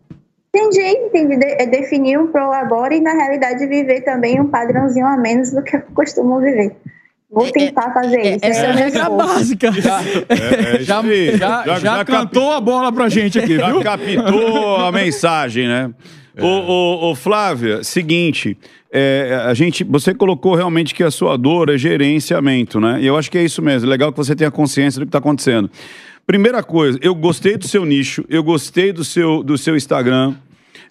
Entendi, 0.54 0.82
entendi. 0.82 1.36
De- 1.38 1.64
é 1.64 1.66
definir 1.66 2.20
um 2.20 2.28
prolabore 2.28 2.98
e, 2.98 3.02
na 3.02 3.14
realidade, 3.14 3.66
viver 3.66 4.02
também 4.02 4.40
um 4.40 4.48
padrãozinho 4.48 5.08
a 5.08 5.18
menos 5.18 5.52
do 5.52 5.64
que 5.64 5.78
eu 5.78 5.82
costumo 5.96 6.40
viver. 6.40 6.76
Vou 7.32 7.50
tentar 7.52 7.94
fazer 7.94 8.22
isso. 8.22 8.40
Essa 8.42 8.62
é 8.62 8.68
a 8.68 8.74
um 8.74 8.76
regra 8.76 9.10
básica. 9.10 9.70
É, 10.30 10.84
Já, 10.84 11.02
já, 11.38 11.64
já, 11.66 11.80
já, 11.80 12.06
cantou 12.06 12.52
a 12.52 12.60
bola 12.62 12.92
pra 12.92 13.08
gente 13.10 13.38
aqui, 13.40 13.58
Já 13.58 13.72
viu? 13.72 13.82
captou 13.82 14.78
a 14.78 14.92
mensagem, 14.94 15.68
né? 15.68 15.92
Ô, 16.42 16.46
ô, 16.48 17.12
ô, 17.12 17.16
Flávia, 17.16 17.84
seguinte, 17.84 18.58
é, 18.92 19.42
a 19.46 19.54
gente, 19.54 19.84
você 19.84 20.14
colocou 20.14 20.56
realmente 20.56 20.96
que 20.96 21.04
a 21.04 21.12
sua 21.12 21.38
dor 21.38 21.70
é 21.70 21.78
gerenciamento, 21.78 22.80
né? 22.80 23.00
E 23.02 23.06
eu 23.08 23.18
acho 23.18 23.30
que 23.30 23.38
é 23.38 23.44
isso 23.44 23.62
mesmo. 23.62 23.90
Legal 23.90 24.12
que 24.12 24.18
você 24.18 24.36
tenha 24.36 24.50
consciência 24.50 25.00
do 25.00 25.06
que 25.06 25.10
está 25.10 25.18
acontecendo. 25.20 25.70
Primeira 26.26 26.64
coisa, 26.64 26.98
eu 27.02 27.14
gostei 27.14 27.58
do 27.58 27.68
seu 27.68 27.84
nicho, 27.86 28.24
eu 28.30 28.42
gostei 28.44 28.94
do 28.94 29.04
seu, 29.04 29.44
do 29.44 29.58
seu 29.58 29.76
Instagram. 29.76 30.36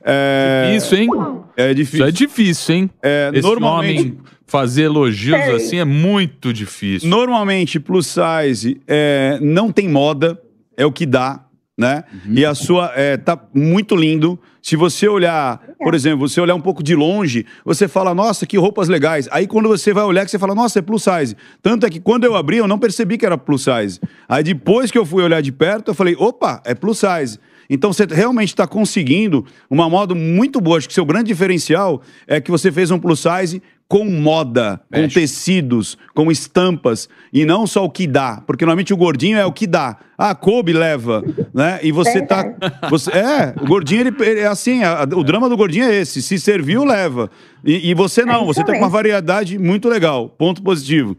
É, 0.05 0.75
Isso, 0.77 0.95
hein? 0.95 1.09
É 1.57 1.73
difícil. 1.75 2.07
Isso 2.07 2.09
é 2.09 2.13
difícil, 2.13 2.75
hein? 2.75 2.91
É, 3.03 3.31
Esse 3.33 3.43
normalmente- 3.43 4.01
homem 4.01 4.19
fazer 4.49 4.85
elogios 4.85 5.37
É. 5.39 5.53
assim 5.53 5.77
é 5.79 5.85
muito 5.85 6.53
difícil. 6.53 7.09
Normalmente, 7.09 7.79
plus 7.79 8.07
size 8.09 8.81
é, 8.89 9.39
não 9.41 9.71
tem 9.71 9.89
moda, 9.89 10.41
é 10.77 10.85
o 10.85 10.91
que 10.91 11.07
dá, 11.07 11.45
né? 11.79 12.03
E 12.29 12.45
a 12.45 12.55
sua 12.55 12.93
é, 12.97 13.17
tá 13.17 13.39
muito 13.55 13.95
lindo. 13.95 14.37
Se 14.61 14.75
você 14.75 15.07
olhar, 15.07 15.61
por 15.79 15.95
exemplo, 15.95 16.29
você 16.29 16.41
olhar 16.41 16.55
um 16.55 16.61
pouco 16.61 16.83
de 16.83 16.95
longe, 16.97 17.47
você 17.65 17.87
fala, 17.87 18.13
nossa, 18.13 18.45
que 18.47 18.59
roupas 18.59 18.89
legais. 18.89 19.29
Aí 19.31 19.47
quando 19.47 19.69
você 19.69 19.93
vai 19.93 20.03
olhar, 20.05 20.25
que 20.25 20.31
você 20.31 20.39
fala, 20.39 20.55
nossa, 20.55 20.81
é 20.81 20.83
plus 20.83 21.05
size. 21.05 21.37
Tanto 21.63 21.87
é 21.87 21.91
que 21.91 22.01
quando 22.01 22.25
eu 22.25 22.35
abri, 22.35 22.57
eu 22.57 22.67
não 22.67 22.79
percebi 22.79 23.17
que 23.17 23.25
era 23.25 23.39
plus 23.39 23.63
size. 23.65 24.01
Aí 24.29 24.43
depois 24.43 24.91
que 24.91 24.99
eu 24.99 25.07
fui 25.07 25.23
olhar 25.23 25.41
de 25.41 25.53
perto, 25.53 25.89
eu 25.93 25.95
falei, 25.95 26.17
opa, 26.19 26.61
é 26.65 26.75
plus 26.75 26.99
size. 26.99 27.39
Então 27.71 27.93
você 27.93 28.07
realmente 28.11 28.49
está 28.49 28.67
conseguindo 28.67 29.45
uma 29.71 29.89
moda 29.89 30.15
muito 30.15 30.61
boa. 30.61 30.79
Acho 30.79 30.89
que 30.89 30.95
seu 30.95 31.05
grande 31.05 31.27
diferencial 31.29 32.03
é 32.27 32.41
que 32.41 32.51
você 32.51 32.73
fez 32.73 32.91
um 32.91 32.99
plus 32.99 33.21
size 33.21 33.63
com 33.89 34.05
moda, 34.05 34.79
com 34.93 35.09
tecidos, 35.09 35.97
com 36.15 36.31
estampas, 36.31 37.09
e 37.33 37.47
não 37.47 37.67
só 37.67 37.85
o 37.87 37.91
que 37.91 38.07
dá. 38.07 38.43
Porque 38.47 38.65
normalmente 38.65 38.93
o 38.93 38.97
gordinho 38.99 39.39
é 39.39 39.47
o 39.47 39.53
que 39.53 39.67
dá. 39.67 39.97
Ah, 40.19 40.35
coube 40.35 40.75
leva, 40.75 41.25
né? 41.55 41.81
E 41.83 41.91
você 41.91 42.21
tá. 42.21 42.45
Você, 42.91 43.11
é, 43.13 43.55
o 43.61 43.67
gordinho, 43.67 44.01
ele, 44.03 44.15
ele 44.21 44.41
é 44.41 44.47
assim, 44.47 44.83
a- 44.85 45.05
o 45.05 45.25
drama 45.25 45.49
do 45.49 45.57
gordinho 45.57 45.87
é 45.87 45.95
esse: 45.97 46.21
se 46.21 46.39
serviu, 46.39 46.85
leva. 46.85 47.31
E, 47.65 47.91
e 47.91 47.95
você 47.95 48.25
não, 48.27 48.43
É 48.43 48.45
você 48.45 48.63
tá 48.63 48.73
com 48.73 48.79
uma 48.79 48.89
variedade 48.91 49.59
muito 49.59 49.89
legal. 49.89 50.29
Ponto 50.29 50.63
positivo. 50.63 51.17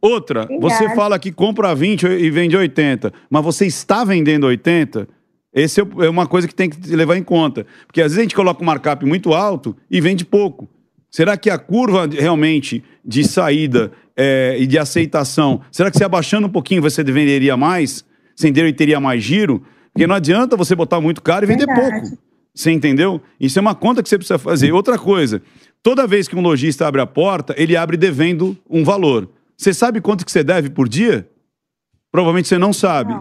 Outra, 0.00 0.46
você 0.46 0.74
Obrigada. 0.76 0.94
fala 0.96 1.18
que 1.18 1.30
compra 1.30 1.74
20 1.76 2.04
e 2.06 2.28
vende 2.30 2.56
80, 2.56 3.12
mas 3.30 3.44
você 3.44 3.66
está 3.66 4.02
vendendo 4.04 4.44
80? 4.48 5.06
Esse 5.54 5.80
é 5.80 5.84
é 6.00 6.08
uma 6.08 6.26
coisa 6.26 6.48
que 6.48 6.54
tem 6.54 6.68
que 6.70 6.94
levar 6.96 7.16
em 7.16 7.22
conta. 7.22 7.64
Porque 7.86 8.00
às 8.00 8.06
vezes 8.08 8.18
a 8.18 8.22
gente 8.22 8.34
coloca 8.34 8.60
um 8.62 8.66
markup 8.66 9.04
muito 9.06 9.32
alto 9.32 9.76
e 9.88 10.00
vende 10.00 10.24
pouco. 10.24 10.68
Será 11.10 11.36
que 11.36 11.50
a 11.50 11.58
curva 11.58 12.06
realmente 12.06 12.84
de 13.04 13.24
saída 13.24 13.90
é, 14.16 14.56
e 14.58 14.66
de 14.66 14.78
aceitação, 14.78 15.60
será 15.72 15.90
que 15.90 15.96
se 15.96 16.04
abaixando 16.04 16.46
um 16.46 16.50
pouquinho 16.50 16.80
você 16.80 17.02
venderia 17.02 17.56
mais? 17.56 18.04
Você 18.36 18.48
entendeu? 18.48 18.68
E 18.68 18.72
teria 18.72 19.00
mais 19.00 19.22
giro? 19.22 19.62
Porque 19.92 20.06
não 20.06 20.14
adianta 20.14 20.56
você 20.56 20.74
botar 20.74 21.00
muito 21.00 21.20
caro 21.20 21.44
e 21.44 21.48
vender 21.48 21.66
Verdade. 21.66 22.00
pouco. 22.00 22.18
Você 22.54 22.70
entendeu? 22.70 23.20
Isso 23.38 23.58
é 23.58 23.62
uma 23.62 23.74
conta 23.74 24.02
que 24.02 24.08
você 24.08 24.18
precisa 24.18 24.38
fazer. 24.38 24.72
Outra 24.72 24.98
coisa, 24.98 25.42
toda 25.82 26.06
vez 26.06 26.28
que 26.28 26.36
um 26.36 26.40
lojista 26.40 26.86
abre 26.86 27.00
a 27.00 27.06
porta, 27.06 27.54
ele 27.56 27.76
abre 27.76 27.96
devendo 27.96 28.56
um 28.68 28.84
valor. 28.84 29.28
Você 29.56 29.74
sabe 29.74 30.00
quanto 30.00 30.24
que 30.24 30.32
você 30.32 30.42
deve 30.42 30.70
por 30.70 30.88
dia? 30.88 31.28
Provavelmente 32.10 32.48
você 32.48 32.58
não 32.58 32.72
sabe. 32.72 33.14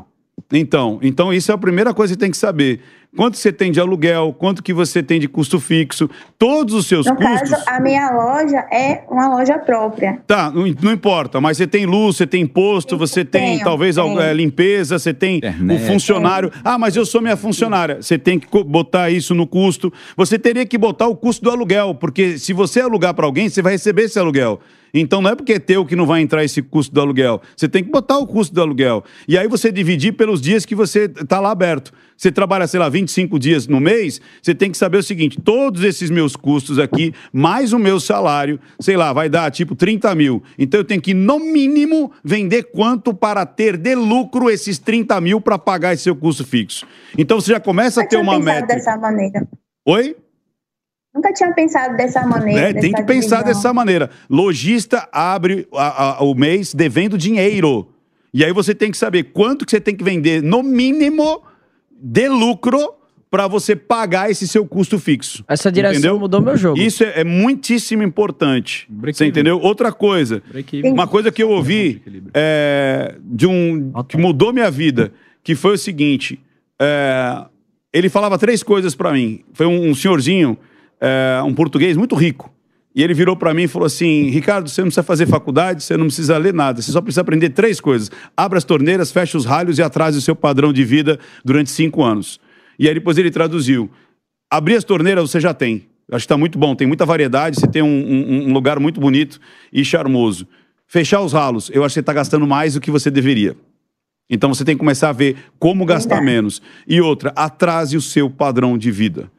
Então, 0.52 1.00
então 1.02 1.34
isso 1.34 1.52
é 1.52 1.56
a 1.56 1.58
primeira 1.58 1.94
coisa 1.94 2.14
que 2.14 2.20
você 2.20 2.20
tem 2.20 2.32
que 2.32 2.38
saber. 2.38 2.82
Quanto 3.18 3.38
você 3.38 3.52
tem 3.52 3.72
de 3.72 3.80
aluguel, 3.80 4.36
quanto 4.38 4.62
que 4.62 4.72
você 4.72 5.02
tem 5.02 5.20
de 5.20 5.28
custo 5.28 5.60
fixo, 5.60 6.08
todos 6.38 6.76
os 6.76 6.86
seus 6.86 7.08
No 7.08 7.16
custos. 7.16 7.50
caso, 7.50 7.64
a 7.68 7.80
minha 7.80 8.12
loja 8.12 8.60
é 8.72 9.04
uma 9.10 9.28
loja 9.30 9.58
própria. 9.58 10.22
Tá, 10.28 10.52
não, 10.52 10.64
não 10.80 10.92
importa, 10.92 11.42
mas 11.42 11.58
você 11.58 11.66
tem 11.66 11.88
luz, 11.88 12.18
você 12.18 12.28
tem 12.28 12.44
imposto, 12.44 12.96
você 13.00 13.26
tem 13.26 13.54
Tenho, 13.54 13.64
talvez 13.64 13.96
tenho. 13.96 14.20
é, 14.22 14.32
limpeza, 14.32 15.00
você 15.00 15.12
tem 15.12 15.42
o 15.44 15.80
funcionário. 15.88 16.52
Ah, 16.64 16.78
mas 16.78 16.96
eu 16.96 17.04
sou 17.04 17.20
minha 17.20 17.36
funcionária. 17.36 18.00
Você 18.00 18.16
tem 18.20 18.38
que 18.38 18.48
botar 18.64 19.10
isso 19.10 19.34
no 19.34 19.48
custo. 19.48 19.92
Você 20.16 20.38
teria 20.38 20.66
que 20.66 20.78
botar 20.78 21.08
o 21.08 21.16
custo 21.16 21.44
do 21.44 21.50
aluguel, 21.50 21.96
porque 21.96 22.38
se 22.38 22.54
você 22.54 22.80
alugar 22.80 23.16
para 23.16 23.26
alguém, 23.26 23.50
você 23.50 23.62
vai 23.64 23.72
receber 23.74 24.04
esse 24.04 24.20
aluguel. 24.20 24.60
Então 24.94 25.20
não 25.22 25.32
é 25.32 25.36
porque 25.36 25.54
é 25.54 25.60
teu 25.60 25.84
que 25.86 25.96
não 25.96 26.06
vai 26.06 26.22
entrar 26.22 26.44
esse 26.44 26.62
custo 26.62 26.94
do 26.94 27.02
aluguel. 27.02 27.42
Você 27.56 27.68
tem 27.68 27.84
que 27.84 27.90
botar 27.92 28.18
o 28.20 28.28
custo 28.28 28.54
do 28.54 28.62
aluguel. 28.62 29.04
E 29.28 29.36
aí 29.38 29.48
você 29.48 29.72
dividir 29.72 30.14
pelos 30.14 30.40
dias 30.42 30.64
que 30.66 30.76
você 30.76 31.06
está 31.06 31.40
lá 31.40 31.52
aberto. 31.52 31.92
Você 32.20 32.34
trabalha, 32.34 32.68
sei 32.68 32.82
lá, 32.82 32.90
25 32.90 33.40
dias 33.40 33.66
no 33.66 33.80
mês, 33.80 34.20
você 34.42 34.54
tem 34.54 34.70
que 34.70 34.78
saber 34.78 34.98
o 34.98 35.04
seguinte: 35.04 35.40
todos 35.42 35.86
esses 35.86 36.10
meus 36.10 36.36
custos 36.36 36.78
aqui, 36.78 37.14
mais 37.32 37.72
o 37.72 37.80
meu 37.80 37.98
salário, 37.98 38.60
sei 38.78 38.98
lá, 38.98 39.14
vai 39.14 39.30
dar 39.30 39.50
tipo 39.52 39.74
30 39.74 40.14
mil. 40.16 40.44
Então 40.58 40.82
eu 40.82 40.84
tenho 40.84 41.02
que, 41.02 41.14
no 41.14 41.40
mínimo, 41.40 42.12
vender 42.22 42.64
quanto 42.74 43.14
para 43.14 43.46
ter 43.46 43.78
de 43.78 43.96
lucro 43.96 44.50
esses 44.50 44.78
30 44.78 45.22
mil 45.22 45.40
para 45.40 45.58
pagar 45.58 45.94
esse 45.94 46.04
seu 46.04 46.16
custo 46.16 46.44
fixo. 46.44 46.86
Então 47.18 47.40
você 47.40 47.54
já 47.54 47.60
começa 47.62 48.02
a 48.02 48.06
ter 48.06 48.18
uma 48.18 48.34
pensado 48.34 48.44
métrica. 48.46 48.76
dessa 48.76 48.98
maneira. 48.98 49.48
Oi? 49.88 50.18
Nunca 51.16 51.32
tinha 51.34 51.54
pensado 51.54 51.96
dessa 51.96 52.28
maneira. 52.28 52.60
É, 52.70 52.74
tem 52.74 52.92
que 52.92 52.98
dessa 53.02 53.04
pensar 53.06 53.38
divisão. 53.38 53.44
dessa 53.62 53.74
maneira. 53.74 54.10
Lojista 54.30 55.08
abre 55.12 55.68
a- 55.74 56.18
a- 56.20 56.24
o 56.24 56.36
mês 56.36 56.74
devendo 56.74 57.18
dinheiro. 57.18 57.88
E 58.34 58.44
aí 58.44 58.52
você 58.52 58.76
tem 58.76 58.92
que 58.92 58.98
saber 58.98 59.24
quanto 59.32 59.66
que 59.66 59.72
você 59.72 59.80
tem 59.80 59.96
que 59.96 60.04
vender, 60.04 60.44
no 60.44 60.62
mínimo, 60.62 61.42
de 62.02 62.28
lucro 62.28 62.96
para 63.30 63.48
você 63.48 63.76
pagar 63.76 64.32
esse 64.32 64.48
seu 64.48 64.66
custo 64.66 64.98
fixo. 64.98 65.44
Essa 65.48 65.72
direção 65.72 66.00
entendeu? 66.00 66.20
mudou 66.20 66.42
meu 66.42 66.58
jogo. 66.58 66.80
Isso 66.80 67.04
é, 67.04 67.22
é 67.22 67.24
muitíssimo 67.24 68.02
importante. 68.02 68.88
Você 69.04 69.26
entendeu? 69.26 69.60
Outra 69.60 69.92
coisa, 69.92 70.42
uma 70.84 71.08
coisa 71.08 71.32
que 71.32 71.44
eu 71.44 71.50
ouvi 71.50 72.02
é, 72.34 73.16
de 73.22 73.46
um 73.46 73.92
que 74.08 74.18
mudou 74.18 74.52
minha 74.52 74.72
vida, 74.72 75.14
que 75.44 75.54
foi 75.54 75.74
o 75.74 75.78
seguinte: 75.78 76.40
é, 76.80 77.46
ele 77.94 78.10
falava 78.10 78.38
três 78.38 78.64
coisas 78.64 78.96
para 78.96 79.14
mim. 79.14 79.42
Foi 79.54 79.68
um, 79.68 79.90
um 79.90 79.94
senhorzinho, 79.94 80.58
é, 81.00 81.42
um 81.44 81.54
português 81.54 81.96
muito 81.96 82.16
rico. 82.16 82.52
E 83.00 83.02
ele 83.04 83.14
virou 83.14 83.34
para 83.34 83.54
mim 83.54 83.64
e 83.64 83.68
falou 83.70 83.86
assim: 83.86 84.30
Ricardo, 84.30 84.68
você 84.70 84.82
não 84.82 84.88
precisa 84.88 85.04
fazer 85.04 85.26
faculdade, 85.26 85.82
você 85.82 85.96
não 85.96 86.08
precisa 86.08 86.38
ler 86.38 86.54
nada, 86.54 86.82
você 86.82 86.92
só 86.92 87.00
precisa 87.00 87.22
aprender 87.22 87.52
três 87.52 87.80
coisas. 87.80 88.12
Abra 88.36 88.58
as 88.58 88.66
torneiras, 88.66 89.10
feche 89.10 89.38
os 89.38 89.46
ralhos 89.46 89.78
e 89.78 89.82
atrase 89.82 90.18
o 90.18 90.22
seu 90.22 90.36
padrão 90.36 90.74
de 90.74 90.84
vida 90.84 91.18
durante 91.46 91.70
cinco 91.70 92.04
anos. 92.04 92.42
E 92.78 92.90
aí 92.90 92.94
depois 92.94 93.18
ele 93.18 93.32
traduziu: 93.32 93.90
abrir 94.52 94.76
as 94.76 94.84
torneiras 94.84 95.32
você 95.32 95.40
já 95.40 95.54
tem. 95.54 95.86
Acho 96.12 96.24
que 96.24 96.26
está 96.26 96.36
muito 96.38 96.60
bom, 96.60 96.76
tem 96.76 96.86
muita 96.86 97.06
variedade, 97.06 97.58
você 97.58 97.68
tem 97.68 97.82
um, 97.82 97.88
um- 97.88 98.50
um 98.50 98.54
lugar 98.54 98.82
muito 98.82 99.00
bonito 99.00 99.40
e 99.72 99.86
charmoso. 99.86 100.46
Fechar 100.86 101.22
os 101.22 101.32
ralos, 101.32 101.72
eu 101.74 101.86
acho 101.86 101.94
que 101.94 101.94
você 101.94 102.00
está 102.02 102.12
gastando 102.12 102.46
mais 102.46 102.74
do 102.74 102.82
que 102.82 102.92
você 102.92 103.10
deveria. 103.10 103.56
Então 104.30 104.54
você 104.54 104.66
tem 104.66 104.76
que 104.76 104.80
começar 104.80 105.08
a 105.08 105.14
ver 105.14 105.38
como 105.58 105.86
gastar 105.86 106.22
menos. 106.22 106.62
E 106.86 107.00
outra, 107.00 107.32
atrase 107.34 107.96
o 107.96 108.02
seu 108.02 108.30
padrão 108.30 108.78
de 108.78 108.92
vida. 108.92 109.32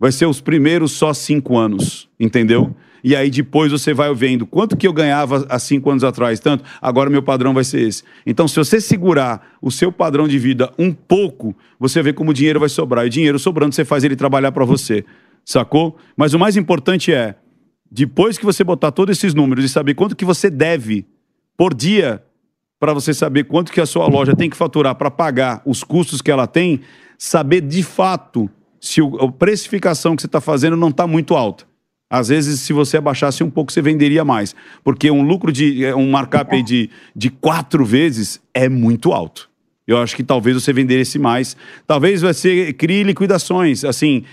Vai 0.00 0.10
ser 0.10 0.26
os 0.26 0.40
primeiros 0.40 0.90
só 0.90 1.14
cinco 1.14 1.56
anos, 1.56 2.08
entendeu? 2.18 2.74
E 3.06 3.14
aí 3.14 3.30
depois 3.30 3.70
você 3.70 3.94
vai 3.94 4.12
vendo 4.12 4.44
quanto 4.44 4.76
que 4.76 4.84
eu 4.84 4.92
ganhava 4.92 5.46
há 5.48 5.60
cinco 5.60 5.88
anos 5.88 6.02
atrás, 6.02 6.40
tanto, 6.40 6.64
agora 6.82 7.08
meu 7.08 7.22
padrão 7.22 7.54
vai 7.54 7.62
ser 7.62 7.82
esse. 7.82 8.02
Então, 8.26 8.48
se 8.48 8.56
você 8.56 8.80
segurar 8.80 9.56
o 9.62 9.70
seu 9.70 9.92
padrão 9.92 10.26
de 10.26 10.36
vida 10.40 10.72
um 10.76 10.92
pouco, 10.92 11.54
você 11.78 12.02
vê 12.02 12.12
como 12.12 12.32
o 12.32 12.34
dinheiro 12.34 12.58
vai 12.58 12.68
sobrar. 12.68 13.04
E 13.04 13.06
o 13.06 13.10
dinheiro 13.10 13.38
sobrando, 13.38 13.72
você 13.76 13.84
faz 13.84 14.02
ele 14.02 14.16
trabalhar 14.16 14.50
para 14.50 14.64
você. 14.64 15.04
Sacou? 15.44 15.96
Mas 16.16 16.34
o 16.34 16.38
mais 16.40 16.56
importante 16.56 17.12
é, 17.12 17.36
depois 17.88 18.36
que 18.36 18.44
você 18.44 18.64
botar 18.64 18.90
todos 18.90 19.16
esses 19.16 19.34
números 19.34 19.64
e 19.64 19.68
saber 19.68 19.94
quanto 19.94 20.16
que 20.16 20.24
você 20.24 20.50
deve 20.50 21.06
por 21.56 21.72
dia 21.72 22.20
para 22.80 22.92
você 22.92 23.14
saber 23.14 23.44
quanto 23.44 23.70
que 23.70 23.80
a 23.80 23.86
sua 23.86 24.08
loja 24.08 24.34
tem 24.34 24.50
que 24.50 24.56
faturar 24.56 24.96
para 24.96 25.12
pagar 25.12 25.62
os 25.64 25.84
custos 25.84 26.20
que 26.20 26.30
ela 26.32 26.48
tem, 26.48 26.80
saber 27.16 27.60
de 27.60 27.84
fato 27.84 28.50
se 28.80 29.00
a 29.00 29.30
precificação 29.30 30.16
que 30.16 30.22
você 30.22 30.26
está 30.26 30.40
fazendo 30.40 30.76
não 30.76 30.88
está 30.88 31.06
muito 31.06 31.36
alta. 31.36 31.75
Às 32.08 32.28
vezes, 32.28 32.60
se 32.60 32.72
você 32.72 32.96
abaixasse 32.98 33.42
um 33.42 33.50
pouco, 33.50 33.72
você 33.72 33.82
venderia 33.82 34.24
mais. 34.24 34.54
Porque 34.84 35.10
um 35.10 35.22
lucro 35.22 35.50
de. 35.50 35.84
é, 35.84 35.94
um 35.94 36.10
markup 36.10 36.62
de, 36.62 36.88
de 37.14 37.30
quatro 37.30 37.84
vezes 37.84 38.40
é 38.54 38.68
muito 38.68 39.12
alto. 39.12 39.50
Eu 39.88 39.98
acho 39.98 40.16
que 40.16 40.24
talvez 40.24 40.60
você 40.60 40.72
vendesse 40.72 41.18
mais. 41.18 41.56
Talvez 41.86 42.20
você 42.22 42.72
crie 42.72 43.04
liquidações, 43.04 43.84
assim, 43.84 44.24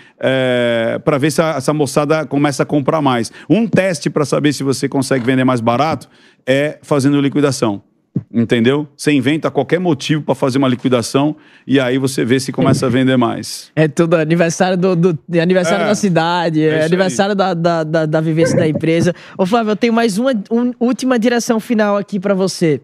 para 1.03 1.17
ver 1.17 1.31
se 1.31 1.41
a- 1.41 1.55
essa 1.57 1.73
moçada 1.73 2.25
começa 2.25 2.63
a 2.63 2.65
comprar 2.65 3.01
mais. 3.01 3.31
Um 3.49 3.67
teste 3.67 4.09
para 4.09 4.25
saber 4.25 4.51
se 4.53 4.63
você 4.63 4.89
consegue 4.89 5.25
vender 5.25 5.43
mais 5.43 5.61
barato 5.61 6.09
é 6.45 6.79
fazendo 6.81 7.21
liquidação. 7.21 7.81
Entendeu? 8.31 8.87
Você 8.95 9.11
inventa 9.11 9.49
qualquer 9.51 9.79
motivo 9.79 10.21
para 10.23 10.35
fazer 10.35 10.57
uma 10.59 10.67
liquidação 10.67 11.35
e 11.65 11.79
aí 11.79 11.97
você 11.97 12.23
vê 12.23 12.39
se 12.39 12.51
começa 12.51 12.85
a 12.85 12.89
vender 12.89 13.15
mais. 13.17 13.71
É 13.75 13.87
tudo 13.87 14.15
aniversário 14.15 14.77
do, 14.77 14.95
do- 14.95 15.19
é 15.31 15.39
aniversário 15.39 15.85
É. 15.85 15.87
da 15.87 15.95
cidade, 15.95 16.61
É 16.63 16.79
é, 16.79 16.85
aniversário 16.85 17.35
da, 17.35 17.53
da, 17.53 17.83
da, 17.83 18.05
da 18.05 18.21
vivência 18.21 18.55
da 18.57 18.67
empresa. 18.67 19.13
Ô, 19.37 19.45
Flávio, 19.45 19.71
eu 19.71 19.75
tenho 19.75 19.93
mais 19.93 20.17
uma 20.17 20.31
um- 20.51 20.71
última 20.79 21.17
direção 21.17 21.59
final 21.59 21.97
aqui 21.97 22.19
pra 22.19 22.33
você. 22.33 22.81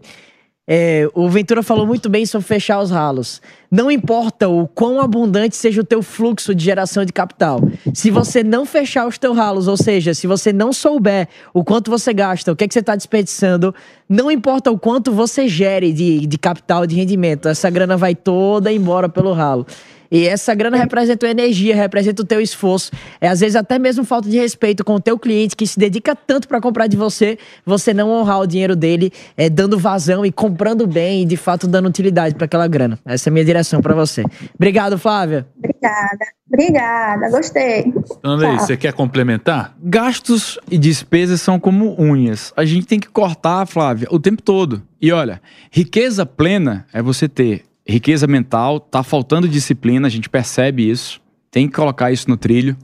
É, 0.72 1.08
o 1.14 1.28
Ventura 1.28 1.64
falou 1.64 1.84
muito 1.84 2.08
bem 2.08 2.24
sobre 2.24 2.46
fechar 2.46 2.80
os 2.80 2.92
ralos. 2.92 3.42
Não 3.68 3.90
importa 3.90 4.48
o 4.48 4.68
quão 4.68 5.00
abundante 5.00 5.56
seja 5.56 5.80
o 5.80 5.84
teu 5.84 6.00
fluxo 6.00 6.54
de 6.54 6.64
geração 6.64 7.04
de 7.04 7.12
capital. 7.12 7.60
Se 7.92 8.08
você 8.08 8.44
não 8.44 8.64
fechar 8.64 9.08
os 9.08 9.18
teus 9.18 9.36
ralos, 9.36 9.66
ou 9.66 9.76
seja, 9.76 10.14
se 10.14 10.28
você 10.28 10.52
não 10.52 10.72
souber 10.72 11.26
o 11.52 11.64
quanto 11.64 11.90
você 11.90 12.14
gasta, 12.14 12.52
o 12.52 12.56
que, 12.56 12.62
é 12.62 12.68
que 12.68 12.74
você 12.74 12.78
está 12.78 12.94
desperdiçando, 12.94 13.74
não 14.08 14.30
importa 14.30 14.70
o 14.70 14.78
quanto 14.78 15.10
você 15.10 15.48
gere 15.48 15.92
de, 15.92 16.24
de 16.24 16.38
capital, 16.38 16.86
de 16.86 16.94
rendimento, 16.94 17.48
essa 17.48 17.68
grana 17.68 17.96
vai 17.96 18.14
toda 18.14 18.72
embora 18.72 19.08
pelo 19.08 19.32
ralo. 19.32 19.66
E 20.10 20.26
essa 20.26 20.54
grana 20.54 20.76
representa 20.76 21.26
a 21.26 21.30
energia, 21.30 21.74
representa 21.74 22.22
o 22.22 22.24
teu 22.24 22.40
esforço. 22.40 22.90
É 23.20 23.28
às 23.28 23.40
vezes 23.40 23.56
até 23.56 23.78
mesmo 23.78 24.04
falta 24.04 24.28
de 24.28 24.36
respeito 24.36 24.84
com 24.84 24.94
o 24.94 25.00
teu 25.00 25.18
cliente 25.18 25.54
que 25.54 25.66
se 25.66 25.78
dedica 25.78 26.16
tanto 26.16 26.48
para 26.48 26.60
comprar 26.60 26.86
de 26.86 26.96
você, 26.96 27.38
você 27.64 27.94
não 27.94 28.10
honrar 28.10 28.40
o 28.40 28.46
dinheiro 28.46 28.74
dele, 28.74 29.12
é, 29.36 29.48
dando 29.48 29.78
vazão 29.78 30.26
e 30.26 30.32
comprando 30.32 30.86
bem 30.86 31.22
e 31.22 31.24
de 31.24 31.36
fato 31.36 31.68
dando 31.68 31.88
utilidade 31.88 32.34
para 32.34 32.46
aquela 32.46 32.66
grana. 32.66 32.98
Essa 33.04 33.28
é 33.28 33.30
a 33.30 33.32
minha 33.32 33.44
direção 33.44 33.80
para 33.80 33.94
você. 33.94 34.24
Obrigado, 34.54 34.98
Flávia. 34.98 35.46
Obrigada. 35.58 36.40
Obrigada, 36.52 37.30
gostei. 37.30 37.94
Andrei, 38.24 38.56
você 38.56 38.76
quer 38.76 38.92
complementar? 38.92 39.76
Gastos 39.80 40.58
e 40.68 40.76
despesas 40.76 41.40
são 41.40 41.60
como 41.60 41.94
unhas. 41.96 42.52
A 42.56 42.64
gente 42.64 42.86
tem 42.86 42.98
que 42.98 43.08
cortar, 43.08 43.64
Flávia, 43.66 44.08
o 44.10 44.18
tempo 44.18 44.42
todo. 44.42 44.82
E 45.00 45.12
olha, 45.12 45.40
riqueza 45.70 46.26
plena 46.26 46.86
é 46.92 47.00
você 47.00 47.28
ter 47.28 47.69
riqueza 47.90 48.26
mental, 48.26 48.80
tá 48.80 49.02
faltando 49.02 49.48
disciplina, 49.48 50.06
a 50.06 50.10
gente 50.10 50.28
percebe 50.28 50.88
isso. 50.88 51.20
Tem 51.50 51.66
que 51.66 51.74
colocar 51.74 52.12
isso 52.12 52.28
no 52.28 52.36
trilho. 52.36 52.76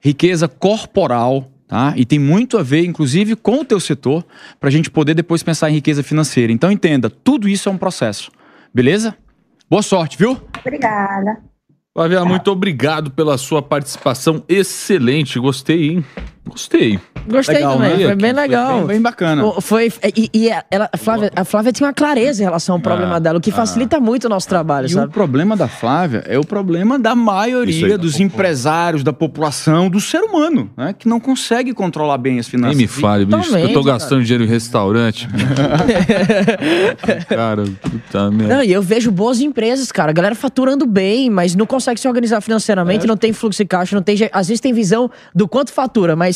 Riqueza 0.00 0.46
corporal, 0.46 1.50
tá? 1.66 1.92
E 1.96 2.04
tem 2.04 2.18
muito 2.18 2.56
a 2.56 2.62
ver, 2.62 2.84
inclusive, 2.84 3.34
com 3.34 3.60
o 3.60 3.64
teu 3.64 3.80
setor, 3.80 4.24
para 4.60 4.68
a 4.68 4.72
gente 4.72 4.90
poder 4.90 5.14
depois 5.14 5.42
pensar 5.42 5.70
em 5.70 5.74
riqueza 5.74 6.02
financeira. 6.02 6.52
Então 6.52 6.70
entenda, 6.70 7.10
tudo 7.10 7.48
isso 7.48 7.68
é 7.68 7.72
um 7.72 7.78
processo. 7.78 8.30
Beleza? 8.72 9.16
Boa 9.68 9.82
sorte, 9.82 10.16
viu? 10.16 10.40
Obrigada. 10.60 11.42
Flávia, 11.92 12.24
muito 12.24 12.50
obrigado 12.50 13.10
pela 13.10 13.38
sua 13.38 13.62
participação 13.62 14.44
excelente. 14.48 15.40
Gostei, 15.40 15.90
hein? 15.90 16.04
Gostei. 16.48 16.98
Gostei 17.28 17.56
Legal, 17.56 17.72
também, 17.74 17.96
né? 17.98 18.04
foi 18.04 18.14
bem 18.14 18.32
legal. 18.32 18.78
bem- 18.78 18.86
bem 18.86 19.02
bacana. 19.02 19.42
Foi, 19.60 19.92
e, 20.16 20.30
e 20.32 20.48
ela, 20.70 20.88
a, 20.92 20.96
Flávia, 20.96 21.32
a 21.34 21.44
Flávia 21.44 21.72
tinha 21.72 21.88
uma 21.88 21.92
clareza 21.92 22.40
em 22.40 22.44
relação 22.44 22.76
ao 22.76 22.80
problema 22.80 23.16
Ah, 23.16 23.18
dela, 23.18 23.38
o 23.38 23.40
que 23.40 23.50
facilita 23.50 23.98
muito 23.98 24.26
o 24.26 24.28
nosso 24.28 24.48
trabalho, 24.48 24.86
E 24.86 24.90
sabe? 24.90 25.08
o 25.08 25.10
problema 25.10 25.56
da 25.56 25.66
Flávia 25.66 26.22
é 26.26 26.38
o 26.38 26.44
problema 26.46 27.00
da 27.00 27.16
maioria 27.16 27.86
aí, 27.94 27.98
dos 27.98 28.20
empresários, 28.20 29.02
da 29.02 29.12
população, 29.12 29.90
do 29.90 30.00
ser 30.00 30.20
humano, 30.22 30.70
né? 30.76 30.94
Que 30.96 31.08
não 31.08 31.18
consegue 31.18 31.74
controlar 31.74 32.16
bem 32.18 32.38
as 32.38 32.46
Nem 32.46 32.50
finanças. 32.50 32.76
me 32.76 32.86
fale, 32.86 33.24
bicho. 33.24 33.38
que 33.42 33.48
Eu 33.48 33.50
tô 33.50 33.58
Totalmente, 33.74 33.84
gastando 33.86 34.22
dinheiro 34.22 34.44
em 34.44 34.48
restaurante. 34.48 35.28
cara, 37.28 37.64
puta 37.80 38.30
merda. 38.30 38.54
Não, 38.56 38.62
e 38.62 38.72
eu 38.72 38.82
vejo 38.82 39.10
boas 39.10 39.40
empresas, 39.40 39.90
cara. 39.92 40.10
A 40.10 40.14
galera 40.14 40.34
faturando 40.34 40.86
bem, 40.86 41.30
mas 41.30 41.54
não 41.54 41.66
consegue 41.66 42.00
se 42.00 42.08
organizar 42.08 42.40
financeiramente, 42.40 43.06
não 43.06 43.16
tem 43.16 43.32
fluxo 43.32 43.62
de 43.62 43.68
caixa, 43.68 43.94
não 43.96 44.02
tem. 44.02 44.16
Às 44.32 44.48
vezes 44.48 44.60
tem 44.60 44.72
visão 44.72 45.10
do 45.34 45.46
quanto 45.48 45.72
fatura, 45.72 46.16
mas 46.16 46.35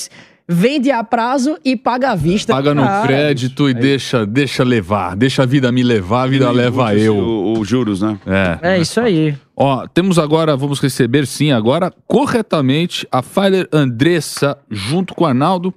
vende 0.53 0.91
a 0.91 1.05
prazo 1.05 1.57
e 1.65 1.77
paga 1.77 2.11
à 2.11 2.15
vista. 2.17 2.53
Paga 2.53 2.75
no 2.75 2.83
Cara, 2.83 3.07
crédito 3.07 3.69
e 3.69 3.75
deixa, 3.75 4.27
deixa 4.27 4.65
levar. 4.65 5.15
Deixa 5.15 5.45
a 5.45 5.47
vida 5.47 5.71
me 5.71 5.85
levar, 5.85 6.25
a 6.25 6.27
vida 6.27 6.47
E 6.47 6.53
leva 6.53 6.95
eu. 6.97 7.55
Os 7.57 7.69
juros, 7.69 8.03
né? 8.03 8.19
É. 8.27 8.75
É 8.75 8.79
isso 8.81 9.01
aí. 9.01 9.37
Ó, 9.57 9.87
temos 9.87 10.19
agora, 10.19 10.57
vamos 10.57 10.81
receber 10.81 11.25
sim 11.27 11.53
agora, 11.53 11.93
corretamente, 12.07 13.07
a 13.13 13.23
Filer 13.23 13.69
Andressa 13.73 14.59
junto 14.69 15.15
com 15.15 15.23
o 15.23 15.27
Arnaldo. 15.27 15.73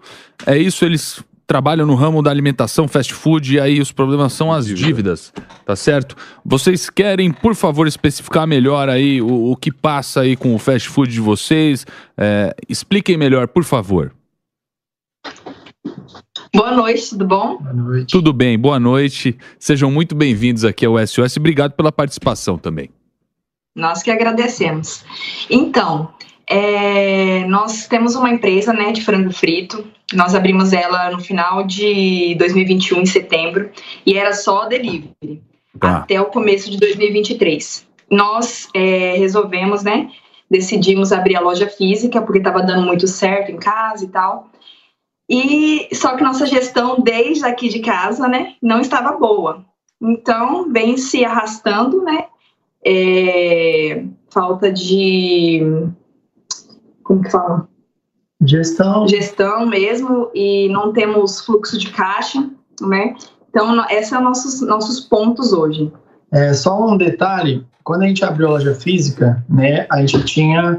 É 0.45 0.57
isso, 0.57 0.83
eles 0.83 1.23
trabalham 1.53 1.85
no 1.85 1.93
ramo 1.93 2.23
da 2.23 2.31
alimentação, 2.31 2.87
fast 2.87 3.13
food, 3.13 3.53
e 3.53 3.59
aí 3.59 3.79
os 3.79 3.91
problemas 3.91 4.33
são 4.33 4.51
as 4.51 4.65
dívidas, 4.65 5.31
tá 5.63 5.75
certo? 5.75 6.15
Vocês 6.43 6.89
querem, 6.89 7.31
por 7.31 7.53
favor, 7.53 7.85
especificar 7.87 8.47
melhor 8.47 8.89
aí 8.89 9.21
o, 9.21 9.51
o 9.51 9.55
que 9.55 9.71
passa 9.71 10.21
aí 10.21 10.35
com 10.35 10.55
o 10.55 10.57
fast 10.57 10.89
food 10.89 11.13
de 11.13 11.21
vocês? 11.21 11.85
É, 12.17 12.55
expliquem 12.67 13.17
melhor, 13.17 13.47
por 13.47 13.63
favor. 13.63 14.11
Boa 16.55 16.71
noite, 16.71 17.11
tudo 17.11 17.27
bom? 17.27 17.59
Tudo 18.09 18.33
bem, 18.33 18.57
boa 18.57 18.79
noite. 18.79 19.37
Sejam 19.59 19.91
muito 19.91 20.15
bem-vindos 20.15 20.65
aqui 20.65 20.87
ao 20.87 20.97
SOS. 21.05 21.37
Obrigado 21.37 21.73
pela 21.73 21.91
participação 21.91 22.57
também. 22.57 22.89
Nós 23.75 24.01
que 24.01 24.09
agradecemos. 24.09 25.05
Então, 25.51 26.11
é, 26.47 27.45
nós 27.45 27.87
temos 27.87 28.15
uma 28.15 28.29
empresa 28.29 28.73
né, 28.73 28.91
de 28.91 29.03
frango 29.03 29.31
frito. 29.31 29.85
Nós 30.13 30.35
abrimos 30.35 30.73
ela 30.73 31.11
no 31.11 31.19
final 31.19 31.63
de 31.63 32.35
2021, 32.35 33.01
em 33.01 33.05
setembro, 33.05 33.69
e 34.05 34.17
era 34.17 34.33
só 34.33 34.65
delivery, 34.65 35.41
Tá. 35.79 35.97
até 35.97 36.21
o 36.21 36.25
começo 36.25 36.69
de 36.69 36.77
2023. 36.77 37.87
Nós 38.09 38.69
é, 38.75 39.15
resolvemos, 39.17 39.83
né? 39.83 40.11
Decidimos 40.49 41.11
abrir 41.11 41.35
a 41.35 41.41
loja 41.41 41.67
física, 41.67 42.21
porque 42.21 42.37
estava 42.37 42.61
dando 42.61 42.85
muito 42.85 43.07
certo 43.07 43.51
em 43.51 43.57
casa 43.57 44.05
e 44.05 44.07
tal. 44.07 44.49
E 45.27 45.87
só 45.93 46.15
que 46.15 46.23
nossa 46.23 46.45
gestão 46.45 46.99
desde 46.99 47.43
aqui 47.45 47.69
de 47.69 47.79
casa, 47.79 48.27
né, 48.27 48.53
não 48.61 48.81
estava 48.81 49.13
boa. 49.13 49.65
Então, 49.99 50.71
vem 50.71 50.95
se 50.95 51.25
arrastando, 51.25 52.03
né? 52.03 52.25
é, 52.85 54.03
falta 54.29 54.71
de. 54.71 55.61
Como 57.03 57.21
que 57.21 57.31
fala? 57.31 57.67
Gestão. 58.45 59.07
Gestão 59.07 59.65
mesmo, 59.65 60.29
e 60.33 60.69
não 60.69 60.91
temos 60.91 61.39
fluxo 61.41 61.77
de 61.77 61.91
caixa, 61.91 62.49
né? 62.81 63.15
Então, 63.49 63.85
esses 63.89 64.09
são 64.09 64.21
nossos, 64.21 64.61
nossos 64.61 64.99
pontos 65.01 65.53
hoje. 65.53 65.91
É, 66.31 66.53
só 66.53 66.87
um 66.87 66.97
detalhe, 66.97 67.65
quando 67.83 68.01
a 68.01 68.07
gente 68.07 68.25
abriu 68.25 68.47
a 68.47 68.51
loja 68.51 68.73
física, 68.73 69.45
né, 69.47 69.85
a 69.91 69.99
gente 69.99 70.23
tinha 70.25 70.77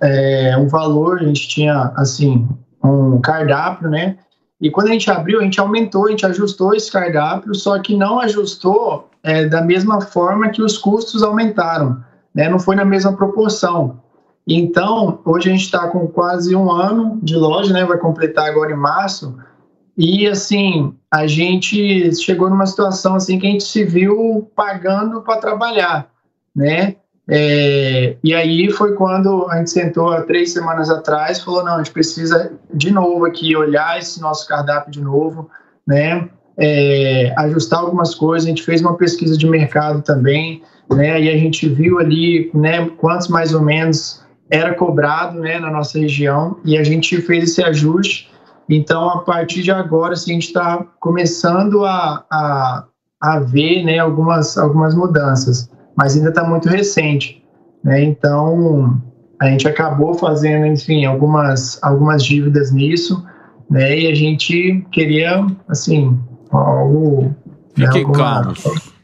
é, 0.00 0.56
um 0.58 0.66
valor, 0.66 1.20
a 1.20 1.24
gente 1.24 1.46
tinha, 1.46 1.92
assim, 1.96 2.48
um 2.82 3.20
cardápio, 3.20 3.88
né, 3.88 4.16
e 4.60 4.68
quando 4.68 4.88
a 4.88 4.92
gente 4.92 5.08
abriu, 5.08 5.38
a 5.38 5.44
gente 5.44 5.60
aumentou, 5.60 6.06
a 6.06 6.10
gente 6.10 6.26
ajustou 6.26 6.74
esse 6.74 6.90
cardápio, 6.90 7.54
só 7.54 7.78
que 7.78 7.96
não 7.96 8.18
ajustou 8.18 9.08
é, 9.22 9.44
da 9.44 9.62
mesma 9.62 10.00
forma 10.00 10.48
que 10.48 10.60
os 10.60 10.76
custos 10.76 11.22
aumentaram, 11.22 12.02
né, 12.34 12.48
não 12.48 12.58
foi 12.58 12.74
na 12.74 12.84
mesma 12.84 13.12
proporção. 13.12 14.00
Então, 14.46 15.20
hoje 15.24 15.48
a 15.48 15.52
gente 15.52 15.64
está 15.64 15.88
com 15.88 16.06
quase 16.06 16.54
um 16.54 16.70
ano 16.70 17.18
de 17.22 17.34
loja, 17.34 17.72
né, 17.72 17.84
vai 17.84 17.98
completar 17.98 18.48
agora 18.48 18.72
em 18.72 18.76
março, 18.76 19.36
e 19.98 20.26
assim, 20.26 20.94
a 21.10 21.26
gente 21.26 22.14
chegou 22.16 22.50
numa 22.50 22.66
situação 22.66 23.14
assim 23.14 23.38
que 23.38 23.46
a 23.46 23.50
gente 23.50 23.64
se 23.64 23.82
viu 23.82 24.50
pagando 24.54 25.22
para 25.22 25.40
trabalhar, 25.40 26.08
né? 26.54 26.96
É, 27.28 28.16
e 28.22 28.34
aí 28.34 28.70
foi 28.70 28.94
quando 28.94 29.50
a 29.50 29.56
gente 29.56 29.70
sentou 29.70 30.10
há 30.10 30.22
três 30.22 30.52
semanas 30.52 30.90
atrás, 30.90 31.40
falou 31.40 31.64
não, 31.64 31.74
a 31.74 31.78
gente 31.78 31.90
precisa 31.90 32.52
de 32.72 32.92
novo 32.92 33.24
aqui 33.24 33.56
olhar 33.56 33.98
esse 33.98 34.20
nosso 34.20 34.46
cardápio 34.46 34.92
de 34.92 35.00
novo, 35.00 35.50
né? 35.86 36.28
É, 36.58 37.34
ajustar 37.38 37.80
algumas 37.80 38.14
coisas. 38.14 38.46
A 38.46 38.50
gente 38.50 38.62
fez 38.62 38.80
uma 38.80 38.96
pesquisa 38.96 39.36
de 39.36 39.46
mercado 39.46 40.02
também, 40.02 40.62
né? 40.90 41.20
E 41.20 41.30
a 41.30 41.36
gente 41.38 41.66
viu 41.68 41.98
ali, 41.98 42.50
né? 42.54 42.86
Quantos 42.98 43.28
mais 43.28 43.54
ou 43.54 43.62
menos 43.62 44.22
era 44.50 44.74
cobrado, 44.74 45.40
né? 45.40 45.58
Na 45.58 45.70
nossa 45.70 45.98
região 45.98 46.58
e 46.64 46.76
a 46.78 46.84
gente 46.84 47.20
fez 47.20 47.44
esse 47.44 47.62
ajuste 47.62 48.30
então, 48.68 49.08
a 49.08 49.18
partir 49.18 49.62
de 49.62 49.70
agora, 49.70 50.14
assim, 50.14 50.32
a 50.32 50.34
gente 50.34 50.46
está 50.48 50.84
começando 50.98 51.84
a, 51.84 52.24
a, 52.30 52.84
a 53.20 53.38
ver 53.38 53.84
né, 53.84 53.98
algumas, 53.98 54.58
algumas 54.58 54.94
mudanças, 54.94 55.70
mas 55.96 56.16
ainda 56.16 56.30
está 56.30 56.44
muito 56.44 56.68
recente. 56.68 57.44
Né? 57.84 58.02
Então, 58.02 59.00
a 59.40 59.46
gente 59.46 59.68
acabou 59.68 60.14
fazendo, 60.14 60.66
enfim, 60.66 61.04
algumas, 61.04 61.80
algumas 61.82 62.24
dívidas 62.24 62.72
nisso, 62.72 63.24
né? 63.70 63.96
e 63.96 64.10
a 64.10 64.14
gente 64.14 64.84
queria, 64.90 65.46
assim, 65.68 66.18
algo. 66.50 67.34
né, 67.76 67.86
Fiquem 67.86 68.02
alguma- 68.02 68.42
calmos. 68.42 68.95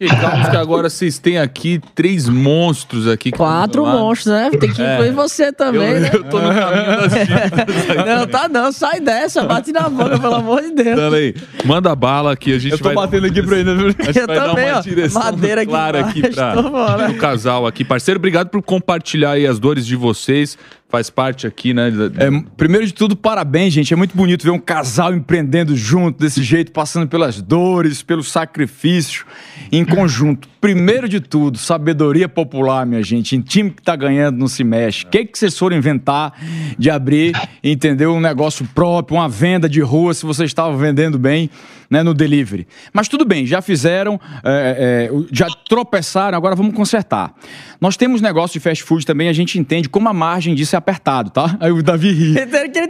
Fiquem 0.00 0.16
calmos 0.20 0.48
que 0.48 0.56
agora 0.56 0.88
vocês 0.88 1.18
têm 1.18 1.38
aqui 1.38 1.80
três 1.92 2.28
monstros 2.28 3.08
aqui. 3.08 3.32
Quatro 3.32 3.84
monstros, 3.84 4.32
né? 4.32 4.48
Tem 4.50 4.72
que 4.72 4.80
É. 4.80 4.94
incluir 4.94 5.10
você 5.10 5.52
também, 5.52 5.88
Eu- 5.90 6.00
né? 6.00 6.10
eu 6.12 6.24
tô 6.24 6.38
no 6.40 6.54
caminho 6.54 6.86
das 7.00 7.12
dívidas 7.12 8.06
Não, 8.06 8.26
tá 8.28 8.48
não, 8.48 8.70
sai 8.70 9.00
dessa, 9.00 9.42
bate 9.42 9.72
na 9.72 9.88
boca, 9.88 10.16
pelo 10.20 10.34
amor 10.36 10.62
de 10.62 10.70
Deus. 10.70 10.88
Stanley, 10.90 11.34
manda 11.64 11.92
bala 11.96 12.32
aqui, 12.32 12.54
a 12.54 12.58
gente 12.60 12.72
Eu 12.72 12.78
tô 12.78 12.84
vai... 12.84 12.94
batendo 12.94 13.26
aqui 13.26 13.42
pra 13.42 13.58
ele. 13.58 13.70
A 13.70 13.74
gente 14.12 14.18
Eu 14.20 14.26
vai 14.28 14.36
dar 14.36 14.48
também, 14.50 14.70
uma 14.70 14.78
ó, 14.78 14.82
direção 14.82 15.22
madeira 15.22 15.60
aqui 15.62 15.70
clara 15.70 16.00
aqui 16.00 16.18
embaixo, 16.20 16.34
pra, 16.36 16.62
fora. 16.62 17.04
pro 17.06 17.14
casal 17.18 17.66
aqui. 17.66 17.84
Parceiro, 17.84 18.18
obrigado 18.18 18.50
por 18.50 18.62
compartilhar 18.62 19.32
aí 19.32 19.48
as 19.48 19.58
dores 19.58 19.84
de 19.84 19.96
vocês. 19.96 20.56
Faz 20.90 21.10
parte 21.10 21.46
aqui, 21.46 21.74
né? 21.74 21.92
É, 22.16 22.30
primeiro 22.56 22.86
de 22.86 22.94
tudo, 22.94 23.14
parabéns, 23.14 23.74
gente. 23.74 23.92
É 23.92 23.96
muito 23.96 24.16
bonito 24.16 24.42
ver 24.42 24.50
um 24.50 24.58
casal 24.58 25.14
empreendendo 25.14 25.76
junto, 25.76 26.18
desse 26.18 26.42
jeito, 26.42 26.72
passando 26.72 27.06
pelas 27.06 27.42
dores, 27.42 28.02
pelo 28.02 28.22
sacrifício, 28.24 29.26
em 29.70 29.84
conjunto. 29.84 30.48
Primeiro 30.60 31.08
de 31.08 31.20
tudo, 31.20 31.56
sabedoria 31.56 32.28
popular, 32.28 32.84
minha 32.84 33.02
gente. 33.02 33.36
Em 33.36 33.40
time 33.40 33.70
que 33.70 33.82
tá 33.82 33.94
ganhando 33.94 34.38
não 34.38 34.48
se 34.48 34.64
mexe. 34.64 35.04
O 35.04 35.08
que, 35.08 35.24
que 35.24 35.38
vocês 35.38 35.56
foram 35.56 35.76
inventar 35.76 36.32
de 36.76 36.90
abrir, 36.90 37.32
entendeu? 37.62 38.12
Um 38.12 38.20
negócio 38.20 38.66
próprio, 38.74 39.18
uma 39.18 39.28
venda 39.28 39.68
de 39.68 39.80
rua, 39.80 40.12
se 40.14 40.26
vocês 40.26 40.50
estavam 40.50 40.76
vendendo 40.76 41.18
bem, 41.18 41.48
né, 41.90 42.02
no 42.02 42.12
delivery. 42.12 42.66
Mas 42.92 43.08
tudo 43.08 43.24
bem, 43.24 43.46
já 43.46 43.62
fizeram, 43.62 44.20
é, 44.44 45.10
é, 45.10 45.26
já 45.32 45.46
tropeçaram, 45.68 46.36
agora 46.36 46.54
vamos 46.54 46.74
consertar. 46.74 47.32
Nós 47.80 47.96
temos 47.96 48.20
negócio 48.20 48.54
de 48.54 48.60
fast 48.60 48.84
food 48.84 49.06
também, 49.06 49.28
a 49.28 49.32
gente 49.32 49.58
entende 49.58 49.88
como 49.88 50.08
a 50.08 50.12
margem 50.12 50.54
disso 50.54 50.76
é 50.76 50.78
apertado, 50.78 51.30
tá? 51.30 51.56
Aí 51.60 51.70
o 51.70 51.82
Davi 51.82 52.12
ri. 52.12 52.34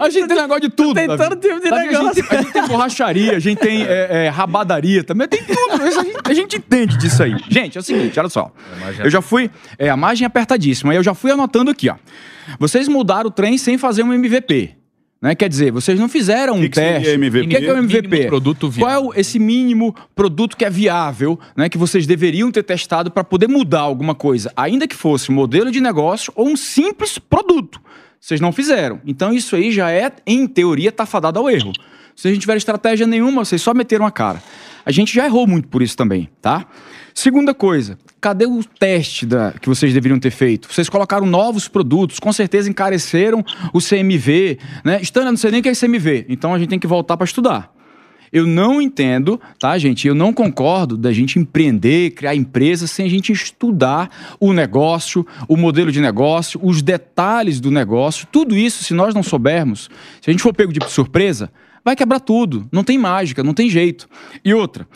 A 0.01 0.11
gente 0.11 0.27
tem 0.27 0.37
negócio 0.37 0.63
de 0.63 0.71
tudo. 0.71 0.95
Tem 0.95 1.07
todo 1.07 1.37
tipo 1.37 1.61
de 1.61 1.71
Davi, 1.71 1.89
A 1.89 1.93
gente, 1.93 1.93
negócio. 1.93 2.27
a 2.31 2.37
gente 2.43 2.53
tem 2.53 2.67
borracharia, 2.67 3.37
a 3.37 3.39
gente 3.39 3.59
tem 3.59 3.83
é, 3.83 4.27
é, 4.27 4.29
rabadaria 4.29 5.05
também, 5.05 5.29
tem 5.29 5.43
tudo. 5.45 5.83
A 5.83 5.91
gente, 5.91 6.17
a 6.25 6.35
gente 6.35 6.57
entende 6.57 6.97
disso 6.97 7.23
aí. 7.23 7.37
Gente, 7.63 7.77
é 7.77 7.81
o 7.81 7.85
seguinte, 7.85 8.19
olha 8.21 8.29
só. 8.29 8.53
Eu 8.99 9.11
já 9.11 9.21
fui. 9.21 9.51
É, 9.79 9.89
a 9.89 9.97
margem 9.97 10.25
é 10.25 10.27
apertadíssima. 10.27 10.95
Eu 10.95 11.03
já 11.03 11.15
fui 11.15 11.31
anotando 11.31 11.71
aqui, 11.71 11.89
ó. 11.89 11.97
Vocês 12.59 12.87
mudaram 12.89 13.29
o 13.29 13.31
trem 13.31 13.59
sem 13.59 13.77
fazer 13.77 14.03
um 14.03 14.13
MVP. 14.13 14.77
Né? 15.21 15.35
Quer 15.35 15.49
dizer, 15.49 15.73
vocês 15.73 15.99
não 15.99 16.09
fizeram 16.09 16.55
um 16.55 16.61
que 16.61 16.69
teste. 16.69 17.11
MVP? 17.11 17.47
O 17.47 17.49
que, 17.49 17.57
que 17.59 17.67
é 17.67 17.73
o 17.73 17.79
MVP? 17.79 18.27
Produto 18.27 18.73
Qual 18.79 19.13
é 19.13 19.21
esse 19.21 19.39
mínimo 19.39 19.95
produto 20.15 20.57
que 20.57 20.65
é 20.65 20.71
viável, 20.71 21.39
né? 21.57 21.69
Que 21.69 21.77
vocês 21.77 22.07
deveriam 22.07 22.53
ter 22.53 22.63
testado 22.63 23.11
para 23.11 23.25
poder 23.25 23.49
mudar 23.49 23.81
alguma 23.81 24.15
coisa, 24.15 24.53
ainda 24.57 24.87
que 24.87 24.95
fosse 24.95 25.33
um 25.33 25.35
modelo 25.35 25.71
de 25.73 25.81
negócio 25.81 26.33
ou 26.37 26.49
um 26.49 26.57
simples 26.57 27.19
produto. 27.19 27.81
Vocês 28.21 28.41
não 28.41 28.53
fizeram. 28.53 29.01
Então 29.05 29.33
isso 29.33 29.57
aí 29.57 29.73
já 29.73 29.91
é, 29.91 30.13
em 30.25 30.47
teoria, 30.47 30.93
tá 30.93 31.05
fadado 31.05 31.39
ao 31.41 31.51
erro. 31.51 31.73
Se 32.15 32.29
a 32.29 32.31
gente 32.31 32.41
tiver 32.41 32.57
estratégia 32.57 33.07
nenhuma, 33.07 33.45
vocês 33.45 33.61
só 33.61 33.75
meteram 33.75 34.07
a 34.07 34.11
cara. 34.11 34.43
A 34.85 34.91
gente 34.91 35.15
já 35.15 35.27
errou 35.27 35.47
muito 35.47 35.69
por 35.69 35.83
isso 35.83 35.97
também, 35.97 36.29
tá? 36.41 36.67
Segunda 37.21 37.53
coisa, 37.53 37.99
cadê 38.21 38.47
o 38.47 38.63
teste 38.63 39.27
da, 39.27 39.51
que 39.51 39.69
vocês 39.69 39.93
deveriam 39.93 40.21
ter 40.21 40.31
feito? 40.31 40.73
Vocês 40.73 40.89
colocaram 40.89 41.27
novos 41.27 41.67
produtos, 41.67 42.21
com 42.21 42.33
certeza 42.33 42.71
encareceram 42.71 43.45
o 43.73 43.81
CMV, 43.81 44.57
né? 44.85 45.01
Estando, 45.03 45.25
eu 45.25 45.33
não 45.33 45.37
sei 45.37 45.51
nem 45.51 45.59
o 45.59 45.63
que 45.65 45.69
é 45.69 45.75
CMV, 45.75 46.27
então 46.29 46.55
a 46.55 46.59
gente 46.61 46.69
tem 46.69 46.79
que 46.79 46.87
voltar 46.87 47.17
para 47.17 47.25
estudar. 47.25 47.75
Eu 48.33 48.47
não 48.47 48.81
entendo, 48.81 49.41
tá, 49.59 49.77
gente? 49.79 50.07
Eu 50.07 50.15
não 50.15 50.33
concordo 50.33 50.97
da 50.97 51.13
gente 51.13 51.41
empreender, 51.41 52.13
criar 52.13 52.37
empresas 52.37 52.93
sem 52.93 53.07
a 53.07 53.11
gente 53.11 53.33
estudar 53.33 54.37
o 54.39 54.53
negócio, 54.53 55.27
o 55.49 55.57
modelo 55.57 55.91
de 55.91 56.01
negócio, 56.01 56.61
os 56.63 56.83
detalhes 56.83 57.59
do 57.59 57.69
negócio. 57.69 58.29
Tudo 58.31 58.57
isso, 58.57 58.85
se 58.85 58.95
nós 58.95 59.13
não 59.13 59.25
soubermos, 59.25 59.91
se 60.21 60.31
a 60.31 60.33
gente 60.33 60.43
for 60.45 60.55
pego 60.55 60.73
de 60.73 60.79
surpresa, 60.89 61.51
vai 61.85 61.97
quebrar 61.97 62.21
tudo. 62.21 62.69
Não 62.71 62.85
tem 62.85 62.97
mágica, 62.97 63.43
não 63.43 63.55
tem 63.55 63.69
jeito. 63.69 64.09
E 64.45 64.55
outra, 64.55 64.87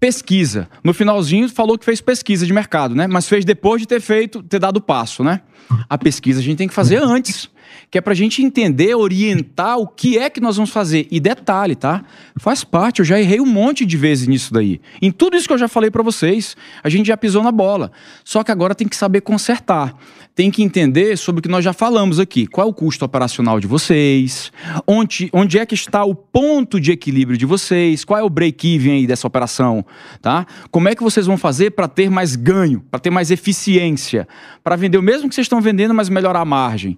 pesquisa. 0.00 0.66
No 0.82 0.94
finalzinho 0.94 1.46
falou 1.50 1.78
que 1.78 1.84
fez 1.84 2.00
pesquisa 2.00 2.46
de 2.46 2.52
mercado, 2.52 2.94
né? 2.94 3.06
Mas 3.06 3.28
fez 3.28 3.44
depois 3.44 3.82
de 3.82 3.86
ter 3.86 4.00
feito, 4.00 4.42
ter 4.42 4.58
dado 4.58 4.78
o 4.78 4.80
passo, 4.80 5.22
né? 5.22 5.42
A 5.88 5.98
pesquisa 5.98 6.40
a 6.40 6.42
gente 6.42 6.56
tem 6.56 6.66
que 6.66 6.74
fazer 6.74 6.96
antes, 6.96 7.48
que 7.90 7.98
é 7.98 8.00
pra 8.00 8.14
gente 8.14 8.42
entender, 8.42 8.94
orientar 8.94 9.78
o 9.78 9.86
que 9.86 10.18
é 10.18 10.28
que 10.30 10.40
nós 10.40 10.56
vamos 10.56 10.70
fazer. 10.70 11.06
E 11.10 11.20
detalhe, 11.20 11.76
tá? 11.76 12.02
Faz 12.36 12.64
parte, 12.64 13.00
eu 13.00 13.04
já 13.04 13.20
errei 13.20 13.40
um 13.40 13.46
monte 13.46 13.84
de 13.84 13.96
vezes 13.96 14.26
nisso 14.26 14.52
daí. 14.52 14.80
Em 15.00 15.12
tudo 15.12 15.36
isso 15.36 15.46
que 15.46 15.52
eu 15.52 15.58
já 15.58 15.68
falei 15.68 15.90
pra 15.90 16.02
vocês, 16.02 16.56
a 16.82 16.88
gente 16.88 17.06
já 17.06 17.16
pisou 17.16 17.42
na 17.42 17.52
bola. 17.52 17.92
Só 18.24 18.42
que 18.42 18.50
agora 18.50 18.74
tem 18.74 18.88
que 18.88 18.96
saber 18.96 19.20
consertar. 19.20 19.94
Tem 20.34 20.50
que 20.50 20.62
entender 20.62 21.16
sobre 21.18 21.40
o 21.40 21.42
que 21.42 21.48
nós 21.48 21.64
já 21.64 21.72
falamos 21.72 22.18
aqui. 22.18 22.46
Qual 22.46 22.66
é 22.66 22.70
o 22.70 22.72
custo 22.72 23.04
operacional 23.04 23.60
de 23.60 23.66
vocês? 23.66 24.52
Onde, 24.86 25.28
onde 25.32 25.58
é 25.58 25.66
que 25.66 25.74
está 25.74 26.04
o 26.04 26.14
ponto 26.14 26.80
de 26.80 26.92
equilíbrio 26.92 27.36
de 27.36 27.44
vocês? 27.44 28.04
Qual 28.04 28.18
é 28.18 28.22
o 28.22 28.30
break-even 28.30 28.92
aí 28.92 29.06
dessa 29.06 29.26
operação? 29.26 29.84
Tá? 30.22 30.46
Como 30.70 30.88
é 30.88 30.94
que 30.94 31.02
vocês 31.02 31.26
vão 31.26 31.36
fazer 31.36 31.72
para 31.72 31.88
ter 31.88 32.10
mais 32.10 32.36
ganho, 32.36 32.80
para 32.90 33.00
ter 33.00 33.10
mais 33.10 33.30
eficiência, 33.30 34.26
para 34.62 34.76
vender 34.76 34.98
o 34.98 35.02
mesmo 35.02 35.28
que 35.28 35.34
vocês 35.34 35.44
estão 35.44 35.60
vendendo, 35.60 35.94
mas 35.94 36.08
melhorar 36.08 36.40
a 36.40 36.44
margem? 36.44 36.96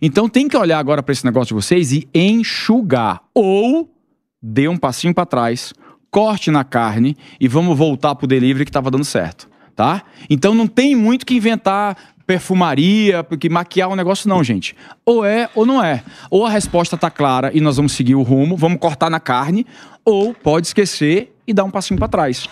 Então 0.00 0.28
tem 0.28 0.48
que 0.48 0.56
olhar 0.56 0.78
agora 0.78 1.02
para 1.02 1.12
esse 1.12 1.24
negócio 1.24 1.48
de 1.48 1.54
vocês 1.54 1.92
e 1.92 2.08
enxugar. 2.14 3.22
Ou 3.34 3.90
dê 4.42 4.68
um 4.68 4.76
passinho 4.76 5.14
para 5.14 5.24
trás, 5.24 5.72
corte 6.10 6.50
na 6.50 6.62
carne 6.62 7.16
e 7.40 7.48
vamos 7.48 7.76
voltar 7.76 8.14
pro 8.14 8.26
delivery 8.26 8.64
que 8.64 8.70
estava 8.70 8.90
dando 8.90 9.04
certo, 9.04 9.48
tá? 9.74 10.04
Então 10.30 10.54
não 10.54 10.66
tem 10.66 10.94
muito 10.94 11.26
que 11.26 11.34
inventar 11.34 12.13
perfumaria, 12.26 13.22
porque 13.22 13.48
maquiar 13.48 13.88
o 13.88 13.96
negócio 13.96 14.28
não, 14.28 14.42
gente. 14.42 14.74
Ou 15.04 15.24
é 15.24 15.48
ou 15.54 15.66
não 15.66 15.82
é. 15.82 16.02
Ou 16.30 16.46
a 16.46 16.50
resposta 16.50 16.96
tá 16.96 17.10
clara 17.10 17.50
e 17.54 17.60
nós 17.60 17.76
vamos 17.76 17.92
seguir 17.92 18.14
o 18.14 18.22
rumo, 18.22 18.56
vamos 18.56 18.78
cortar 18.78 19.10
na 19.10 19.20
carne, 19.20 19.66
ou 20.04 20.34
pode 20.34 20.66
esquecer 20.66 21.34
e 21.46 21.52
dar 21.52 21.64
um 21.64 21.70
passinho 21.70 21.98
para 21.98 22.08
trás. 22.08 22.48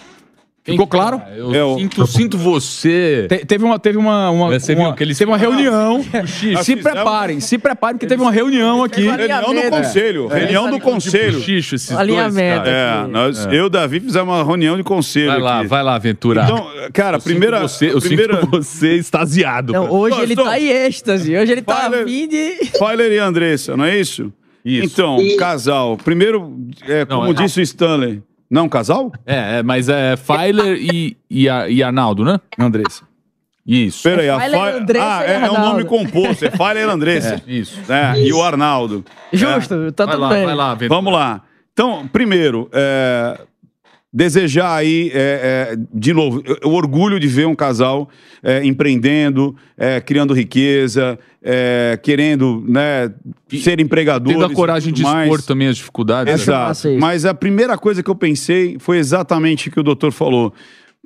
Ficou 0.65 0.87
claro? 0.87 1.21
Eu 1.35 1.77
sinto, 1.77 2.07
sinto 2.07 2.39
você. 2.39 3.27
Te- 3.29 3.45
teve 3.45 3.65
uma, 3.65 3.81
teve 3.81 3.99
uma, 3.99 4.31
uma, 4.31 4.49
Você 4.61 4.75
uma- 4.75 4.85
viu 4.87 4.95
que 4.95 5.03
eles- 5.03 5.19
teve 5.19 5.29
uma 5.29 5.37
reunião. 5.37 5.97
Nós 6.15 6.31
se 6.31 6.55
fizemos- 6.77 6.83
preparem, 6.85 7.41
se 7.41 7.59
preparem, 7.59 7.97
porque 7.97 8.07
teve 8.07 8.23
uma 8.23 8.31
reunião 8.31 8.85
aqui. 8.85 9.01
Reunião 9.03 9.53
do 9.55 9.71
conselho. 9.71 10.29
É. 10.31 10.39
Reunião 10.39 10.71
do 10.71 10.79
conselho. 10.79 11.41
Xixo, 11.41 11.75
esses 11.75 11.91
Alinhamento 11.91 12.63
dois, 12.63 12.75
cara. 12.77 13.05
É, 13.05 13.07
nós, 13.09 13.45
eu 13.47 13.53
e 13.53 13.61
o 13.63 13.69
Davi 13.69 13.99
fizemos 13.99 14.33
uma 14.33 14.45
reunião 14.45 14.77
de 14.77 14.85
conselho. 14.85 15.33
Vai 15.33 15.41
lá, 15.41 15.59
aqui. 15.59 15.67
vai 15.69 15.83
lá, 15.83 15.99
Ventura. 15.99 16.45
Então, 16.45 16.71
cara, 16.93 17.17
a 17.17 17.19
Eu 17.19 17.23
primeira. 17.23 17.57
sinto 17.67 17.69
você, 17.69 17.91
eu 17.93 17.99
a 17.99 18.01
primeira... 18.01 18.41
sinto 18.41 18.51
você 18.51 18.95
extasiado. 18.95 19.73
Não, 19.73 19.91
hoje 19.91 20.21
ele 20.21 20.37
tá 20.37 20.61
em 20.61 20.69
êxtase. 20.69 21.37
Hoje 21.37 21.51
ele 21.51 21.63
tá 21.63 21.75
Fala- 21.75 22.03
afim 22.03 22.29
de. 22.29 22.55
Feiler 22.79 23.11
e 23.11 23.19
Andressa, 23.19 23.77
não 23.77 23.85
é 23.85 23.99
isso? 23.99 24.33
Isso. 24.65 24.85
Então, 24.87 25.19
casal. 25.37 25.97
Primeiro, 25.97 26.57
é, 26.87 27.05
Não, 27.05 27.19
como 27.23 27.33
é- 27.33 27.35
disse 27.35 27.59
o 27.59 27.63
Stanley. 27.65 28.23
Não, 28.53 28.69
casal? 28.69 29.11
É, 29.25 29.59
é, 29.59 29.63
mas 29.63 29.89
é 29.89 30.15
Feiler 30.17 30.77
e, 30.79 31.17
e, 31.31 31.49
a- 31.49 31.69
e 31.71 31.83
Arnaldo, 31.83 32.23
né? 32.23 32.39
Andressa. 32.59 33.03
Isso. 33.67 34.03
Peraí, 34.03 34.29
a 34.29 34.39
Feiler, 34.39 34.61
Fe- 34.61 34.79
Andressa 34.81 35.07
Ah, 35.07 35.23
e 35.23 35.31
é, 35.31 35.33
é 35.35 35.39
um 35.39 35.45
Arnaldo. 35.45 35.69
nome 35.69 35.85
composto. 35.85 36.45
É 36.45 36.51
Feiler 36.51 36.87
e 36.87 36.91
Andressa. 36.91 37.35
É, 37.47 37.51
isso. 37.51 37.81
né? 37.89 38.13
E 38.21 38.31
o 38.33 38.43
Arnaldo. 38.43 39.05
Justo, 39.33 39.91
tá 39.93 40.05
Vai 40.05 40.15
tudo 40.17 40.23
lá, 40.25 40.29
bem. 40.29 40.45
vai 40.45 40.55
lá. 40.55 40.77
Vamos 40.89 41.13
lá. 41.13 41.41
Então, 41.73 42.07
primeiro, 42.09 42.69
é, 42.73 43.41
desejar 44.13 44.77
aí, 44.77 45.11
é, 45.15 45.73
é, 45.73 45.77
de 45.95 46.13
novo, 46.13 46.43
o 46.63 46.71
orgulho 46.71 47.19
de 47.19 47.27
ver 47.27 47.47
um 47.47 47.55
casal 47.55 48.11
é, 48.43 48.63
empreendendo, 48.65 49.57
é, 49.77 50.01
criando 50.01 50.35
riqueza, 50.35 51.19
é, 51.43 51.99
querendo 52.03 52.63
né, 52.69 53.11
ser 53.63 53.81
empregadores. 53.81 54.39
Tendo 54.39 54.53
a 54.53 54.55
coragem 54.55 54.93
de 54.93 55.03
mais. 55.03 55.31
expor 55.31 55.43
também 55.43 55.69
as 55.69 55.77
dificuldades. 55.77 56.33
né? 56.33 56.41
Exato. 56.41 56.89
Mas 56.99 57.25
a 57.25 57.33
primeira 57.33 57.79
coisa 57.79 58.03
que 58.03 58.11
eu 58.11 58.15
pensei 58.15 58.77
foi 58.79 58.99
exatamente 58.99 59.69
o 59.69 59.73
que 59.73 59.81
o 59.81 59.83
doutor 59.83 60.13
falou. 60.13 60.53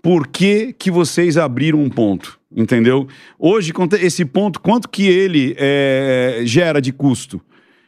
Por 0.02 0.26
que, 0.26 0.72
que 0.72 0.90
vocês 0.90 1.36
abriram 1.36 1.80
um 1.80 1.88
ponto? 1.88 2.38
Entendeu? 2.54 3.06
Hoje, 3.38 3.72
esse 4.00 4.24
ponto, 4.24 4.60
quanto 4.60 4.88
que 4.88 5.06
ele 5.06 5.54
é, 5.58 6.40
gera 6.44 6.80
de 6.80 6.92
custo? 6.92 7.40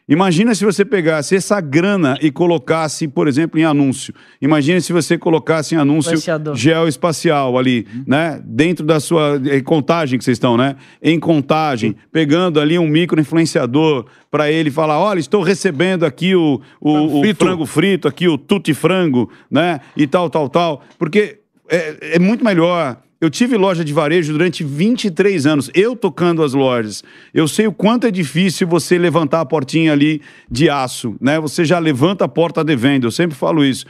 Imagina 0.09 0.55
se 0.55 0.65
você 0.65 0.83
pegasse 0.83 1.35
essa 1.35 1.61
grana 1.61 2.17
e 2.19 2.31
colocasse, 2.31 3.07
por 3.07 3.27
exemplo, 3.27 3.59
em 3.59 3.63
anúncio. 3.63 4.11
Imagina 4.41 4.81
se 4.81 4.91
você 4.91 5.19
colocasse 5.19 5.75
em 5.75 5.77
anúncio 5.77 6.09
Influenciador. 6.09 6.55
geoespacial 6.55 7.59
ali, 7.59 7.85
né? 8.07 8.41
Dentro 8.43 8.83
da 8.83 8.99
sua 8.99 9.39
eh, 9.45 9.61
contagem 9.61 10.17
que 10.17 10.25
vocês 10.25 10.35
estão, 10.35 10.57
né? 10.57 10.75
Em 10.99 11.19
contagem, 11.19 11.95
pegando 12.11 12.59
ali 12.59 12.79
um 12.79 12.87
micro 12.87 13.21
influenciador 13.21 14.07
para 14.31 14.51
ele 14.51 14.71
falar: 14.71 14.99
olha, 14.99 15.19
estou 15.19 15.43
recebendo 15.43 16.03
aqui 16.03 16.35
o, 16.35 16.59
o, 16.81 17.19
o 17.19 17.35
frango 17.35 17.67
frito, 17.67 18.07
aqui 18.07 18.27
o 18.27 18.35
tutti 18.35 18.73
frango, 18.73 19.29
né? 19.49 19.79
E 19.95 20.07
tal, 20.07 20.27
tal, 20.27 20.49
tal. 20.49 20.81
Porque 20.97 21.39
é, 21.69 22.15
é 22.15 22.19
muito 22.19 22.43
melhor. 22.43 22.97
Eu 23.21 23.29
tive 23.29 23.57
loja 23.57 23.83
de 23.83 23.91
varejo 23.91 24.31
durante 24.31 24.63
23 24.63 25.45
anos, 25.45 25.69
eu 25.73 25.93
tocando 25.93 26.41
as 26.41 26.53
lojas. 26.53 27.03
Eu 27.33 27.49
sei 27.49 27.67
o 27.67 27.73
quanto 27.73 28.07
é 28.07 28.11
difícil 28.11 28.65
você 28.65 28.97
levantar 28.97 29.41
a 29.41 29.45
portinha 29.45 29.91
ali 29.91 30.21
de 30.49 30.69
aço, 30.69 31.17
né? 31.19 31.37
Você 31.37 31.65
já 31.65 31.79
levanta 31.79 32.23
a 32.23 32.29
porta 32.29 32.63
de 32.63 32.75
venda, 32.77 33.05
eu 33.05 33.11
sempre 33.11 33.35
falo 33.35 33.65
isso. 33.65 33.85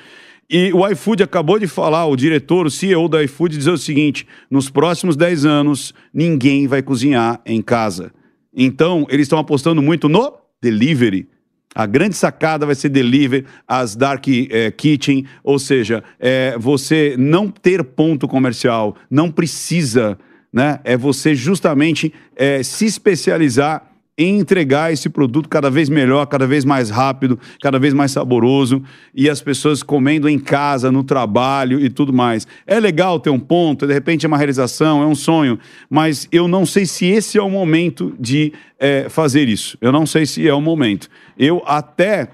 E 0.49 0.73
o 0.73 0.87
iFood 0.87 1.21
acabou 1.21 1.59
de 1.59 1.67
falar, 1.67 2.07
o 2.07 2.15
diretor, 2.15 2.65
o 2.65 2.71
CEO 2.71 3.07
do 3.07 3.21
iFood, 3.21 3.55
dizer 3.55 3.69
o 3.69 3.77
seguinte: 3.77 4.25
nos 4.49 4.67
próximos 4.67 5.15
10 5.15 5.45
anos, 5.45 5.93
ninguém 6.11 6.65
vai 6.65 6.81
cozinhar 6.81 7.39
em 7.45 7.61
casa. 7.61 8.11
Então, 8.51 9.05
eles 9.11 9.25
estão 9.25 9.37
apostando 9.37 9.79
muito 9.79 10.09
no 10.09 10.33
delivery. 10.59 11.27
A 11.75 11.85
grande 11.85 12.15
sacada 12.15 12.65
vai 12.65 12.73
ser 12.73 12.89
delivery, 12.89 13.45
as 13.67 13.95
dark 13.95 14.27
eh, 14.27 14.71
kitchen, 14.71 15.25
ou 15.43 15.59
seja, 15.59 16.03
é 16.19 16.57
você 16.57 17.15
não 17.17 17.47
ter 17.47 17.83
ponto 17.83 18.27
comercial, 18.27 18.95
não 19.09 19.31
precisa, 19.31 20.17
né? 20.51 20.79
É 20.83 20.97
você 20.97 21.35
justamente 21.35 22.11
eh, 22.35 22.63
se 22.63 22.85
especializar 22.85 23.89
em 24.19 24.37
entregar 24.37 24.91
esse 24.91 25.09
produto 25.09 25.47
cada 25.47 25.69
vez 25.71 25.87
melhor, 25.87 26.25
cada 26.25 26.45
vez 26.45 26.65
mais 26.65 26.89
rápido, 26.89 27.39
cada 27.61 27.79
vez 27.79 27.93
mais 27.93 28.11
saboroso 28.11 28.83
e 29.15 29.29
as 29.29 29.41
pessoas 29.41 29.81
comendo 29.81 30.27
em 30.27 30.37
casa, 30.37 30.91
no 30.91 31.05
trabalho 31.05 31.79
e 31.79 31.89
tudo 31.89 32.11
mais. 32.11 32.45
É 32.67 32.77
legal 32.81 33.17
ter 33.17 33.29
um 33.29 33.39
ponto, 33.39 33.87
de 33.87 33.93
repente 33.93 34.25
é 34.25 34.27
uma 34.27 34.37
realização, 34.37 35.01
é 35.01 35.05
um 35.05 35.15
sonho, 35.15 35.57
mas 35.89 36.27
eu 36.33 36.49
não 36.49 36.65
sei 36.65 36.85
se 36.85 37.05
esse 37.05 37.37
é 37.37 37.41
o 37.41 37.49
momento 37.49 38.13
de 38.19 38.51
eh, 38.77 39.07
fazer 39.07 39.47
isso. 39.47 39.77
Eu 39.79 39.93
não 39.93 40.05
sei 40.05 40.25
se 40.25 40.45
é 40.45 40.53
o 40.53 40.59
momento. 40.59 41.07
Eu 41.39 41.63
até 41.65 42.29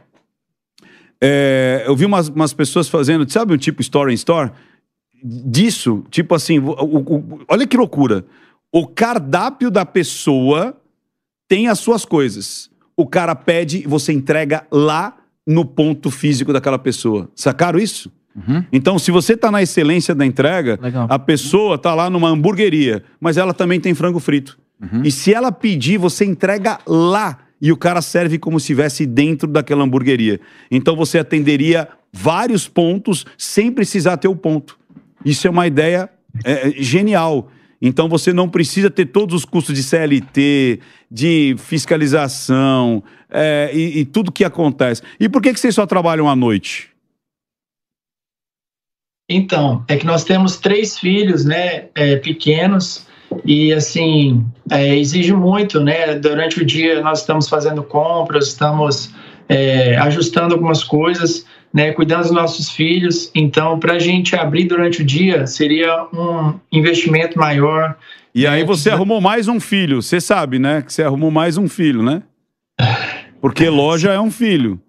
é, 1.22 1.84
eu 1.88 1.95
vi 1.95 2.06
umas, 2.06 2.28
umas 2.28 2.53
pessoas 2.53 2.88
fazendo, 2.89 3.30
sabe 3.32 3.53
um 3.53 3.58
tipo 3.58 3.82
store 3.82 4.12
in 4.12 4.16
store? 4.16 4.51
Disso, 5.24 6.03
tipo 6.10 6.36
assim, 6.36 6.60
o- 6.60 6.72
o- 6.72 7.16
o- 7.18 7.39
olha 7.47 7.66
que 7.66 7.78
loucura. 7.78 8.26
O 8.72 8.86
cardápio 8.86 9.72
da 9.72 9.86
pessoa 9.86 10.76
tem 11.47 11.68
as 11.68 11.80
suas 11.80 12.03
coisas. 12.06 12.70
O 12.97 13.08
cara 13.08 13.34
pede 13.36 13.80
e 13.80 13.88
você 13.88 14.12
entrega 14.12 14.66
lá 14.72 15.16
no 15.47 15.64
ponto 15.66 16.12
físico 16.12 16.51
daquela 16.51 16.78
pessoa. 16.78 17.30
Sacaram 17.36 17.80
isso? 17.80 18.12
Então, 18.72 18.99
se 18.99 19.12
você 19.12 19.38
tá 19.38 19.49
na 19.49 19.62
excelência 19.62 20.14
da 20.14 20.26
entrega, 20.26 20.78
a 21.10 21.18
pessoa 21.18 21.78
tá 21.78 21.95
lá 21.95 22.10
numa 22.10 22.28
hamburgueria, 22.28 23.01
mas 23.20 23.38
ela 23.38 23.53
também 23.53 23.80
tem 23.80 23.93
frango 23.93 24.20
frito. 24.20 24.58
E 25.06 25.10
se 25.10 25.34
ela 25.34 25.53
pedir, 25.53 25.97
você 25.97 26.26
entrega 26.26 26.80
lá 26.86 27.39
e 27.66 27.72
o 27.72 27.78
cara 27.78 27.99
serve 27.99 28.38
como 28.38 28.59
se 28.59 28.66
estivesse 28.66 29.07
dentro 29.07 29.47
daquela 29.47 29.84
hamburgueria. 29.84 30.39
Então 30.70 30.95
você 30.95 31.18
atenderia 31.18 31.88
vários 32.13 32.68
pontos 32.68 33.26
sem 33.39 33.72
precisar 33.72 34.18
ter 34.18 34.28
o 34.28 34.36
ponto. 34.36 34.78
Isso 35.26 35.47
é 35.47 35.49
uma 35.49 35.66
ideia 35.66 36.07
é, 36.43 36.70
genial. 36.78 37.49
Então 37.82 38.07
você 38.07 38.32
não 38.32 38.47
precisa 38.47 38.91
ter 38.91 39.07
todos 39.07 39.34
os 39.34 39.45
custos 39.45 39.74
de 39.74 39.82
CLT, 39.82 40.80
de 41.09 41.55
fiscalização 41.57 43.03
é, 43.32 43.72
e, 43.74 44.01
e 44.01 44.05
tudo 44.05 44.32
que 44.32 44.43
acontece. 44.43 45.01
E 45.20 45.28
por 45.28 45.41
que, 45.41 45.51
que 45.51 45.59
vocês 45.59 45.74
só 45.74 45.88
trabalham 45.88 46.30
à 46.30 46.36
noite? 46.36 46.91
Então, 49.28 49.84
é 49.88 49.97
que 49.97 50.05
nós 50.05 50.24
temos 50.24 50.57
três 50.57 50.99
filhos, 50.99 51.43
né, 51.43 51.88
é, 51.95 52.18
pequenos, 52.18 53.07
e 53.43 53.73
assim, 53.73 54.45
é, 54.69 54.97
exige 54.97 55.33
muito, 55.33 55.79
né? 55.79 56.15
Durante 56.15 56.61
o 56.61 56.65
dia 56.65 57.01
nós 57.01 57.19
estamos 57.19 57.49
fazendo 57.49 57.83
compras, 57.83 58.47
estamos 58.47 59.13
é, 59.49 59.95
ajustando 59.97 60.53
algumas 60.53 60.83
coisas, 60.83 61.45
né, 61.73 61.91
cuidando 61.91 62.23
dos 62.23 62.31
nossos 62.31 62.69
filhos. 62.69 63.29
Então, 63.36 63.79
para 63.79 63.93
a 63.93 63.99
gente 63.99 64.36
abrir 64.36 64.65
durante 64.65 65.01
o 65.01 65.05
dia 65.05 65.45
seria 65.45 66.07
um 66.13 66.53
investimento 66.71 67.38
maior. 67.38 67.97
E 68.33 68.45
aí 68.47 68.63
você 68.63 68.89
arrumou 68.89 69.21
mais 69.21 69.47
um 69.47 69.59
filho. 69.59 70.01
Você 70.01 70.19
sabe, 70.19 70.59
né? 70.59 70.81
Que 70.81 70.91
você 70.91 71.03
arrumou 71.03 71.31
mais 71.31 71.57
um 71.57 71.67
filho, 71.67 72.03
né? 72.03 72.23
Porque 73.41 73.69
loja 73.69 74.11
é 74.11 74.19
um 74.19 74.31
filho. 74.31 74.79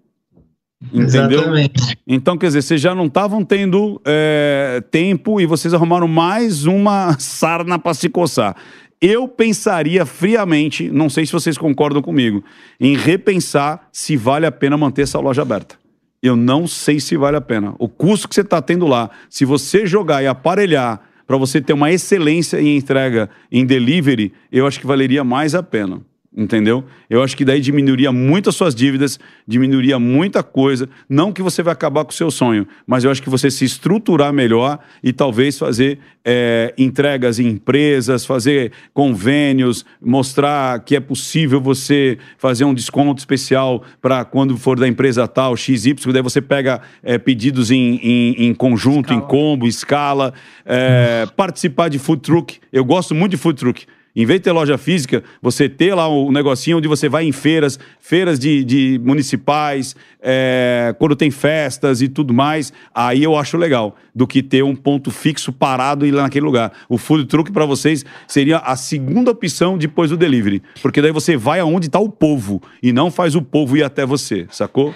Entendeu? 0.81 1.39
Exatamente. 1.39 1.97
Então, 2.05 2.37
quer 2.37 2.47
dizer, 2.47 2.61
vocês 2.61 2.79
já 2.79 2.93
não 2.93 3.07
estavam 3.07 3.43
tendo 3.43 3.99
é, 4.05 4.81
tempo 4.91 5.41
e 5.41 5.45
vocês 5.45 5.73
arrumaram 5.73 6.07
mais 6.07 6.65
uma 6.65 7.17
sarna 7.19 7.79
para 7.79 7.93
se 7.93 8.09
coçar. 8.09 8.55
Eu 9.01 9.27
pensaria 9.27 10.05
friamente, 10.05 10.89
não 10.89 11.09
sei 11.09 11.25
se 11.25 11.31
vocês 11.31 11.57
concordam 11.57 12.01
comigo, 12.01 12.43
em 12.79 12.95
repensar 12.95 13.87
se 13.91 14.17
vale 14.17 14.45
a 14.45 14.51
pena 14.51 14.77
manter 14.77 15.03
essa 15.03 15.19
loja 15.19 15.41
aberta. 15.41 15.75
Eu 16.21 16.35
não 16.35 16.65
sei 16.65 16.99
se 16.99 17.15
vale 17.15 17.37
a 17.37 17.41
pena. 17.41 17.75
O 17.77 17.87
custo 17.87 18.27
que 18.27 18.33
você 18.33 18.41
está 18.41 18.59
tendo 18.59 18.87
lá, 18.87 19.11
se 19.29 19.45
você 19.45 19.85
jogar 19.85 20.23
e 20.23 20.27
aparelhar 20.27 21.01
para 21.27 21.37
você 21.37 21.61
ter 21.61 21.73
uma 21.73 21.91
excelência 21.91 22.59
em 22.59 22.75
entrega 22.75 23.29
em 23.51 23.65
delivery, 23.65 24.33
eu 24.51 24.65
acho 24.65 24.79
que 24.79 24.87
valeria 24.87 25.23
mais 25.23 25.53
a 25.53 25.61
pena. 25.61 26.01
Entendeu? 26.37 26.83
Eu 27.09 27.23
acho 27.23 27.35
que 27.35 27.43
daí 27.43 27.59
diminuiria 27.59 28.11
muito 28.11 28.47
as 28.47 28.55
suas 28.55 28.75
dívidas, 28.75 29.19
diminuiria 29.47 29.97
muita 29.97 30.43
coisa. 30.43 30.87
Não 31.09 31.33
que 31.33 31.41
você 31.41 31.63
vai 31.63 31.73
acabar 31.73 32.05
com 32.05 32.11
o 32.11 32.13
seu 32.13 32.29
sonho, 32.29 32.67
mas 32.85 33.03
eu 33.03 33.09
acho 33.09 33.23
que 33.23 33.29
você 33.29 33.49
se 33.49 33.65
estruturar 33.65 34.31
melhor 34.31 34.77
e 35.01 35.11
talvez 35.11 35.57
fazer 35.57 35.97
é, 36.23 36.75
entregas 36.77 37.39
em 37.39 37.47
empresas, 37.47 38.23
fazer 38.23 38.71
convênios, 38.93 39.83
mostrar 39.99 40.79
que 40.81 40.95
é 40.95 40.99
possível 40.99 41.59
você 41.59 42.19
fazer 42.37 42.65
um 42.65 42.73
desconto 42.73 43.17
especial 43.17 43.83
para 43.99 44.23
quando 44.23 44.55
for 44.57 44.79
da 44.79 44.87
empresa 44.87 45.27
tal, 45.27 45.57
XY, 45.57 45.95
daí 46.13 46.21
você 46.21 46.39
pega 46.39 46.81
é, 47.01 47.17
pedidos 47.17 47.71
em, 47.71 47.95
em, 47.95 48.45
em 48.45 48.53
conjunto, 48.53 49.11
em 49.11 49.19
combo, 49.19 49.65
escala, 49.65 50.31
é, 50.63 51.25
participar 51.35 51.89
de 51.89 51.97
food 51.97 52.21
truck. 52.21 52.59
Eu 52.71 52.85
gosto 52.85 53.15
muito 53.15 53.31
de 53.31 53.37
food 53.37 53.57
truck. 53.57 53.87
Em 54.17 54.25
vez 54.25 54.39
de 54.39 54.45
ter 54.45 54.51
loja 54.51 54.79
física, 54.79 55.23
você 55.39 55.69
ter 55.69 55.93
lá 55.93 56.09
um 56.09 56.31
negocinho 56.31 56.79
onde 56.79 56.87
você 56.87 57.07
vai 57.07 57.23
em 57.23 57.31
feiras, 57.31 57.79
feiras 57.99 58.39
de, 58.39 58.63
de 58.63 58.99
municipais, 59.03 59.95
é, 60.19 60.95
quando 60.97 61.15
tem 61.15 61.29
festas 61.29 62.01
e 62.01 62.07
tudo 62.09 62.33
mais, 62.33 62.73
aí 62.95 63.23
eu 63.23 63.37
acho 63.37 63.57
legal, 63.57 63.95
do 64.15 64.25
que 64.25 64.41
ter 64.41 64.63
um 64.63 64.75
ponto 64.75 65.11
fixo 65.11 65.53
parado 65.53 66.03
e 66.03 66.09
ir 66.09 66.13
lá 66.13 66.23
naquele 66.23 66.47
lugar. 66.47 66.73
O 66.89 66.97
food 66.97 67.25
truck 67.25 67.51
para 67.51 67.63
vocês 67.63 68.03
seria 68.27 68.57
a 68.57 68.75
segunda 68.75 69.29
opção 69.29 69.77
depois 69.77 70.09
do 70.09 70.17
delivery, 70.17 70.63
porque 70.81 70.99
daí 70.99 71.11
você 71.11 71.37
vai 71.37 71.59
aonde 71.59 71.85
está 71.85 71.99
o 71.99 72.09
povo 72.09 72.59
e 72.81 72.91
não 72.91 73.11
faz 73.11 73.35
o 73.35 73.41
povo 73.43 73.77
ir 73.77 73.83
até 73.83 74.03
você, 74.03 74.47
sacou? 74.49 74.95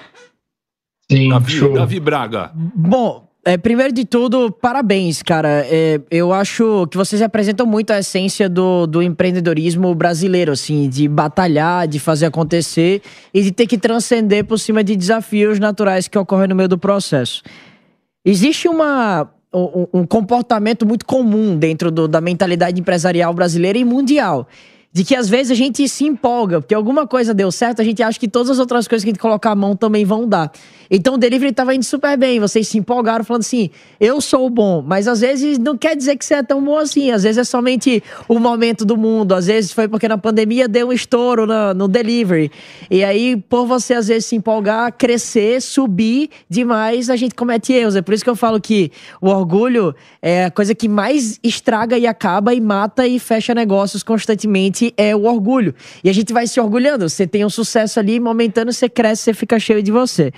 Sim, 1.11 1.29
Davi, 1.29 1.73
Davi 1.73 1.99
Braga. 1.99 2.51
Bom, 2.55 3.30
é, 3.43 3.57
primeiro 3.57 3.91
de 3.91 4.05
tudo, 4.05 4.51
parabéns, 4.51 5.23
cara. 5.23 5.65
É, 5.67 5.99
eu 6.11 6.31
acho 6.31 6.85
que 6.91 6.97
vocês 6.97 7.19
representam 7.21 7.65
muito 7.65 7.91
a 7.91 7.99
essência 7.99 8.47
do, 8.47 8.85
do 8.85 9.01
empreendedorismo 9.01 9.93
brasileiro, 9.95 10.51
assim, 10.51 10.87
de 10.87 11.07
batalhar, 11.07 11.87
de 11.87 11.99
fazer 11.99 12.27
acontecer 12.27 13.01
e 13.33 13.41
de 13.41 13.51
ter 13.51 13.65
que 13.65 13.77
transcender 13.77 14.45
por 14.45 14.59
cima 14.59 14.83
de 14.83 14.95
desafios 14.95 15.59
naturais 15.59 16.07
que 16.07 16.17
ocorrem 16.17 16.47
no 16.49 16.55
meio 16.55 16.69
do 16.69 16.77
processo. 16.77 17.41
Existe 18.23 18.67
uma, 18.67 19.27
um, 19.51 19.87
um 20.01 20.05
comportamento 20.05 20.85
muito 20.85 21.05
comum 21.05 21.57
dentro 21.57 21.89
do- 21.89 22.07
da 22.07 22.21
mentalidade 22.21 22.79
empresarial 22.79 23.33
brasileira 23.33 23.77
e 23.79 23.83
mundial, 23.83 24.47
de 24.93 25.05
que 25.05 25.15
às 25.15 25.29
vezes 25.29 25.51
a 25.51 25.55
gente 25.55 25.87
se 25.87 26.03
empolga, 26.03 26.59
porque 26.59 26.75
alguma 26.75 27.07
coisa 27.07 27.33
deu 27.33 27.49
certo, 27.51 27.81
a 27.81 27.85
gente 27.85 28.03
acha 28.03 28.19
que 28.19 28.27
todas 28.27 28.49
as 28.49 28.59
outras 28.59 28.87
coisas 28.87 29.03
que 29.03 29.09
a 29.09 29.13
gente 29.13 29.21
colocar 29.21 29.51
a 29.51 29.55
mão 29.55 29.75
também 29.75 30.03
vão 30.03 30.27
dar. 30.27 30.51
Então 30.93 31.13
o 31.13 31.17
delivery 31.17 31.53
tava 31.53 31.73
indo 31.73 31.85
super 31.85 32.17
bem, 32.17 32.41
vocês 32.41 32.67
se 32.67 32.77
empolgaram 32.77 33.23
falando 33.23 33.41
assim, 33.43 33.69
eu 33.97 34.19
sou 34.19 34.49
bom, 34.49 34.83
mas 34.85 35.07
às 35.07 35.21
vezes 35.21 35.57
não 35.57 35.77
quer 35.77 35.95
dizer 35.95 36.17
que 36.17 36.25
você 36.25 36.33
é 36.33 36.43
tão 36.43 36.61
bom 36.61 36.77
assim, 36.77 37.11
às 37.11 37.23
vezes 37.23 37.37
é 37.37 37.43
somente 37.45 38.03
o 38.27 38.37
momento 38.37 38.83
do 38.83 38.97
mundo, 38.97 39.33
às 39.33 39.47
vezes 39.47 39.71
foi 39.71 39.87
porque 39.87 40.09
na 40.09 40.17
pandemia 40.17 40.67
deu 40.67 40.89
um 40.89 40.91
estouro 40.91 41.45
na- 41.45 41.73
no 41.73 41.87
delivery. 41.87 42.51
E 42.89 43.05
aí, 43.05 43.37
por 43.37 43.65
você 43.65 43.93
às 43.93 44.09
vezes 44.09 44.25
se 44.25 44.35
empolgar, 44.35 44.91
crescer, 44.97 45.61
subir 45.61 46.29
demais, 46.49 47.09
a 47.09 47.15
gente 47.15 47.33
comete 47.35 47.71
erros. 47.71 47.95
É 47.95 48.01
por 48.01 48.13
isso 48.13 48.25
que 48.25 48.29
eu 48.29 48.35
falo 48.35 48.59
que 48.59 48.91
o 49.21 49.29
orgulho 49.29 49.95
é 50.21 50.45
a 50.45 50.51
coisa 50.51 50.75
que 50.75 50.89
mais 50.89 51.39
estraga 51.41 51.97
e 51.97 52.05
acaba 52.05 52.53
e 52.53 52.59
mata 52.59 53.07
e 53.07 53.17
fecha 53.17 53.55
negócios 53.55 54.03
constantemente 54.03 54.80
é 54.97 55.15
o 55.15 55.23
orgulho. 55.23 55.75
E 56.03 56.09
a 56.09 56.13
gente 56.13 56.33
vai 56.33 56.47
se 56.47 56.59
orgulhando. 56.59 57.07
Você 57.07 57.27
tem 57.27 57.45
um 57.45 57.49
sucesso 57.49 57.99
ali, 57.99 58.19
momentâneo, 58.19 58.73
você 58.73 58.89
cresce, 58.89 59.23
você 59.23 59.33
fica 59.33 59.59
cheio 59.59 59.83
de 59.83 59.91
você. 59.91 60.31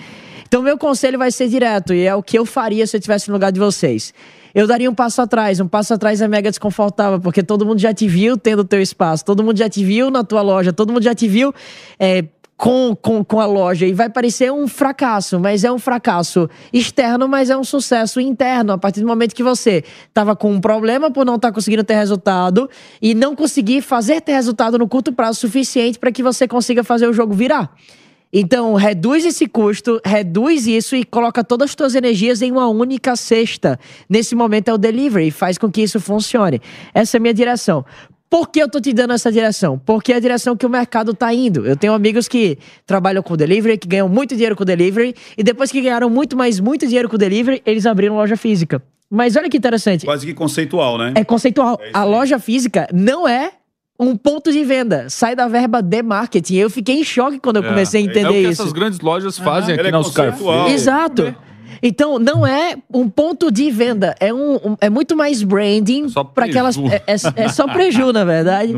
Então, 0.48 0.62
meu 0.62 0.78
conselho 0.78 1.18
vai 1.18 1.32
ser 1.32 1.48
direto, 1.48 1.94
e 1.94 2.06
é 2.06 2.14
o 2.14 2.22
que 2.22 2.38
eu 2.38 2.46
faria 2.46 2.86
se 2.86 2.96
eu 2.96 3.00
estivesse 3.00 3.28
no 3.28 3.34
lugar 3.34 3.52
de 3.52 3.60
vocês. 3.60 4.14
Eu 4.54 4.68
daria 4.68 4.90
um 4.90 4.94
passo 4.94 5.22
atrás. 5.22 5.60
Um 5.60 5.68
passo 5.68 5.94
atrás 5.94 6.22
é 6.22 6.28
mega 6.28 6.50
desconfortável, 6.50 7.20
porque 7.20 7.42
todo 7.42 7.66
mundo 7.66 7.80
já 7.80 7.94
te 7.94 8.08
viu 8.08 8.38
tendo 8.38 8.60
o 8.60 8.64
teu 8.64 8.82
espaço, 8.82 9.26
todo 9.26 9.44
mundo 9.44 9.58
já 9.58 9.68
te 9.68 9.84
viu 9.84 10.12
na 10.12 10.24
tua 10.24 10.42
loja, 10.42 10.72
todo 10.72 10.94
mundo 10.94 11.04
já 11.04 11.16
te 11.16 11.28
viu 11.28 11.52
é, 12.00 12.26
com, 12.64 12.96
com, 12.96 13.26
com 13.26 13.42
a 13.42 13.46
loja. 13.46 13.86
E 13.86 13.92
vai 13.92 14.10
parecer 14.10 14.50
um 14.50 14.70
fracasso, 14.70 15.38
mas 15.38 15.66
é 15.66 15.72
um 15.72 15.78
fracasso 15.78 16.50
externo, 16.72 17.28
mas 17.28 17.50
é 17.50 17.58
um 17.58 17.64
sucesso 17.64 18.22
interno. 18.22 18.72
A 18.72 18.78
partir 18.78 19.02
do 19.02 19.06
momento 19.06 19.36
que 19.36 19.44
você 19.44 19.84
tava 20.14 20.34
com 20.34 20.50
um 20.50 20.62
problema 20.62 21.12
por 21.12 21.26
não 21.26 21.36
estar 21.36 21.52
conseguindo 21.52 21.84
ter 21.84 21.96
resultado 21.96 22.70
e 23.02 23.14
não 23.14 23.36
conseguir 23.36 23.82
fazer 23.82 24.22
ter 24.22 24.32
resultado 24.32 24.80
no 24.80 24.88
curto 24.88 25.12
prazo 25.12 25.42
suficiente 25.42 26.00
para 26.00 26.10
que 26.10 26.24
você 26.24 26.48
consiga 26.48 26.86
fazer 26.86 27.06
o 27.06 27.12
jogo 27.12 27.34
virar. 27.34 27.70
Então, 28.32 28.76
reduz 28.76 29.26
esse 29.26 29.46
custo, 29.46 30.00
reduz 30.04 30.66
isso 30.66 30.96
e 30.96 31.04
coloca 31.04 31.44
todas 31.44 31.72
as 31.72 31.76
tuas 31.76 31.96
energias 31.96 32.42
em 32.42 32.50
uma 32.50 32.70
única 32.70 33.18
cesta. 33.18 33.78
Nesse 34.10 34.36
momento 34.36 34.70
é 34.70 34.74
o 34.74 34.78
delivery, 34.78 35.32
faz 35.32 35.58
com 35.58 35.70
que 35.70 35.82
isso 35.82 36.00
funcione. 36.00 36.62
Essa 36.94 37.18
é 37.18 37.20
a 37.20 37.22
minha 37.22 37.34
direção. 37.34 37.84
Por 38.34 38.50
que 38.50 38.64
eu 38.64 38.68
tô 38.68 38.82
te 38.82 38.92
dando 38.92 39.14
essa 39.14 39.32
direção? 39.32 39.78
Porque 39.78 40.12
é 40.12 40.16
a 40.16 40.20
direção 40.20 40.58
que 40.58 40.66
o 40.66 40.70
mercado 40.70 41.14
tá 41.14 41.32
indo. 41.32 41.68
Eu 41.68 41.78
tenho 41.78 41.94
amigos 41.94 42.28
que 42.28 42.58
trabalham 42.84 43.22
com 43.22 43.38
delivery, 43.38 43.78
que 43.78 43.88
ganham 43.88 44.10
muito 44.10 44.34
dinheiro 44.34 44.56
com 44.56 44.66
delivery, 44.66 45.14
e 45.38 45.44
depois 45.44 45.72
que 45.72 45.80
ganharam 45.80 46.10
muito, 46.10 46.36
mais 46.36 46.60
muito 46.60 46.88
dinheiro 46.88 47.08
com 47.08 47.16
delivery, 47.16 47.62
eles 47.64 47.86
abriram 47.86 48.16
loja 48.16 48.36
física. 48.36 48.82
Mas 49.08 49.36
olha 49.36 49.48
que 49.48 49.56
interessante. 49.56 50.04
Quase 50.04 50.26
que 50.26 50.34
conceitual, 50.34 50.98
né? 50.98 51.14
É 51.14 51.24
conceitual. 51.24 51.78
a 51.94 52.04
loja 52.04 52.40
física 52.40 52.88
não 52.92 53.28
é 53.28 53.52
um 54.00 54.18
ponto 54.18 54.52
de 54.52 54.64
venda. 54.64 55.12
Sai 55.12 55.36
da 55.36 55.48
verba 55.48 55.80
de 55.80 56.02
marketing. 56.02 56.56
Eu 56.56 56.72
fiquei 56.72 56.96
em 56.96 57.04
choque 57.04 57.40
quando 57.40 57.58
eu 57.58 57.64
comecei 57.64 58.02
a 58.02 58.04
entender 58.04 58.26
é 58.26 58.30
o 58.30 58.34
que 58.34 58.50
isso. 58.50 58.64
essas 58.64 58.74
grandes 58.74 59.00
lojas 59.00 59.38
fazem 59.38 59.76
aqui 59.76 59.90
é 59.90 59.92
na 59.92 60.00
Oscar 60.00 60.32
conceitual. 60.32 60.66
Freire. 60.66 61.36
Então, 61.82 62.18
não 62.20 62.46
é 62.46 62.76
um 62.94 63.10
ponto 63.10 63.52
de 63.52 63.70
venda, 63.72 64.16
é, 64.20 64.34
um, 64.34 64.56
um- 64.56 64.78
é 64.80 64.90
muito 64.90 65.16
mais 65.18 65.44
branding 65.44 66.08
para 66.34 66.46
aquelas. 66.46 66.78
É, 66.78 67.04
é- 67.08 67.44
é 67.46 67.50
só 67.50 67.68
preju, 67.68 68.12
na 68.14 68.24
verdade. 68.24 68.74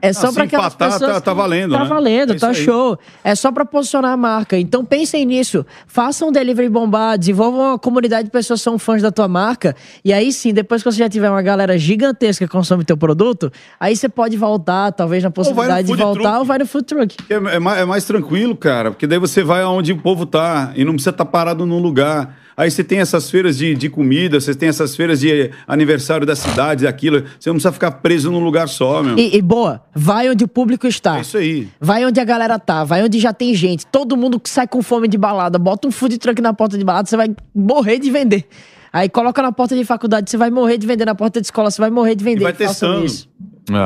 É 0.00 0.12
só 0.12 0.28
Ah, 0.28 0.32
para 0.32 0.44
aquelas 0.44 0.66
empatar, 0.74 0.92
pessoas. 0.92 1.12
tá- 1.14 1.20
tá 1.20 1.34
valendo, 1.34 1.72
Tá 1.72 1.80
né? 1.80 1.84
valendo, 1.88 2.32
É 2.34 2.36
tá 2.38 2.48
aí. 2.48 2.54
show. 2.54 2.98
É 3.22 3.34
só 3.34 3.50
para 3.50 3.64
posicionar 3.64 4.12
a 4.12 4.16
marca. 4.16 4.58
Então, 4.58 4.84
pensem 4.84 5.24
nisso. 5.24 5.64
Façam 5.86 6.28
um 6.28 6.32
delivery 6.32 6.68
bombar, 6.68 7.18
desenvolvam 7.18 7.70
uma 7.70 7.78
comunidade 7.78 8.24
de 8.24 8.30
pessoas 8.30 8.60
que 8.60 8.64
são 8.64 8.78
fãs 8.78 9.02
da 9.02 9.10
tua 9.10 9.26
marca. 9.28 9.74
E 10.04 10.12
aí 10.12 10.32
sim, 10.32 10.52
depois 10.52 10.82
que 10.82 10.90
você 10.90 10.98
já 10.98 11.08
tiver 11.08 11.30
uma 11.30 11.42
galera 11.42 11.76
gigantesca 11.78 12.46
que 12.46 12.50
consome 12.52 12.84
teu 12.84 12.96
produto, 12.96 13.50
aí 13.80 13.96
você 13.96 14.08
pode 14.08 14.36
voltar, 14.36 14.92
talvez 14.92 15.22
na 15.22 15.30
possibilidade 15.30 15.86
de 15.88 15.94
voltar, 15.94 16.20
truck. 16.22 16.38
ou 16.38 16.44
vai 16.44 16.58
no 16.58 16.66
food 16.66 16.84
truck. 16.84 17.16
É, 17.28 17.34
é 17.34 17.58
mais, 17.58 17.78
é 17.80 17.84
mais 17.84 18.04
tranquilo, 18.04 18.56
cara, 18.56 18.90
porque 18.90 19.06
daí 19.06 19.18
você 19.18 19.42
vai 19.42 19.62
aonde 19.62 19.92
o 19.92 19.98
povo 19.98 20.24
tá 20.26 20.72
e 20.76 20.84
não 20.84 20.92
precisa 20.92 21.10
estar 21.10 21.24
parado 21.24 21.64
num 21.66 21.78
lugar. 21.80 22.33
Aí 22.56 22.70
você 22.70 22.84
tem 22.84 23.00
essas 23.00 23.30
feiras 23.30 23.58
de, 23.58 23.74
de 23.74 23.88
comida, 23.88 24.40
você 24.40 24.54
tem 24.54 24.68
essas 24.68 24.94
feiras 24.94 25.20
de 25.20 25.50
aniversário 25.66 26.24
da 26.26 26.36
cidade, 26.36 26.86
aquilo. 26.86 27.24
Você 27.38 27.48
não 27.50 27.54
precisa 27.56 27.72
ficar 27.72 27.90
preso 27.92 28.30
num 28.30 28.42
lugar 28.42 28.68
só, 28.68 29.02
meu. 29.02 29.18
E, 29.18 29.36
e 29.36 29.42
boa, 29.42 29.82
vai 29.94 30.30
onde 30.30 30.44
o 30.44 30.48
público 30.48 30.86
está. 30.86 31.18
É 31.18 31.20
isso 31.22 31.36
aí. 31.36 31.68
Vai 31.80 32.04
onde 32.04 32.20
a 32.20 32.24
galera 32.24 32.58
tá, 32.58 32.84
vai 32.84 33.02
onde 33.02 33.18
já 33.18 33.32
tem 33.32 33.54
gente. 33.54 33.84
Todo 33.86 34.16
mundo 34.16 34.38
que 34.38 34.48
sai 34.48 34.68
com 34.68 34.82
fome 34.82 35.08
de 35.08 35.18
balada, 35.18 35.58
bota 35.58 35.88
um 35.88 35.90
food 35.90 36.16
truck 36.18 36.40
na 36.40 36.54
porta 36.54 36.78
de 36.78 36.84
balada, 36.84 37.08
você 37.08 37.16
vai 37.16 37.34
morrer 37.54 37.98
de 37.98 38.10
vender. 38.10 38.46
Aí 38.92 39.08
coloca 39.08 39.42
na 39.42 39.50
porta 39.50 39.74
de 39.74 39.84
faculdade, 39.84 40.30
você 40.30 40.36
vai 40.36 40.50
morrer 40.50 40.78
de 40.78 40.86
vender. 40.86 41.04
Na 41.04 41.16
porta 41.16 41.40
de 41.40 41.46
escola, 41.48 41.68
você 41.68 41.80
vai 41.80 41.90
morrer 41.90 42.14
de 42.14 42.22
E 42.22 42.24
vender. 42.24 42.44
vai 42.44 42.52
Façam 42.52 42.68
testando. 43.00 43.04
isso. 43.06 43.28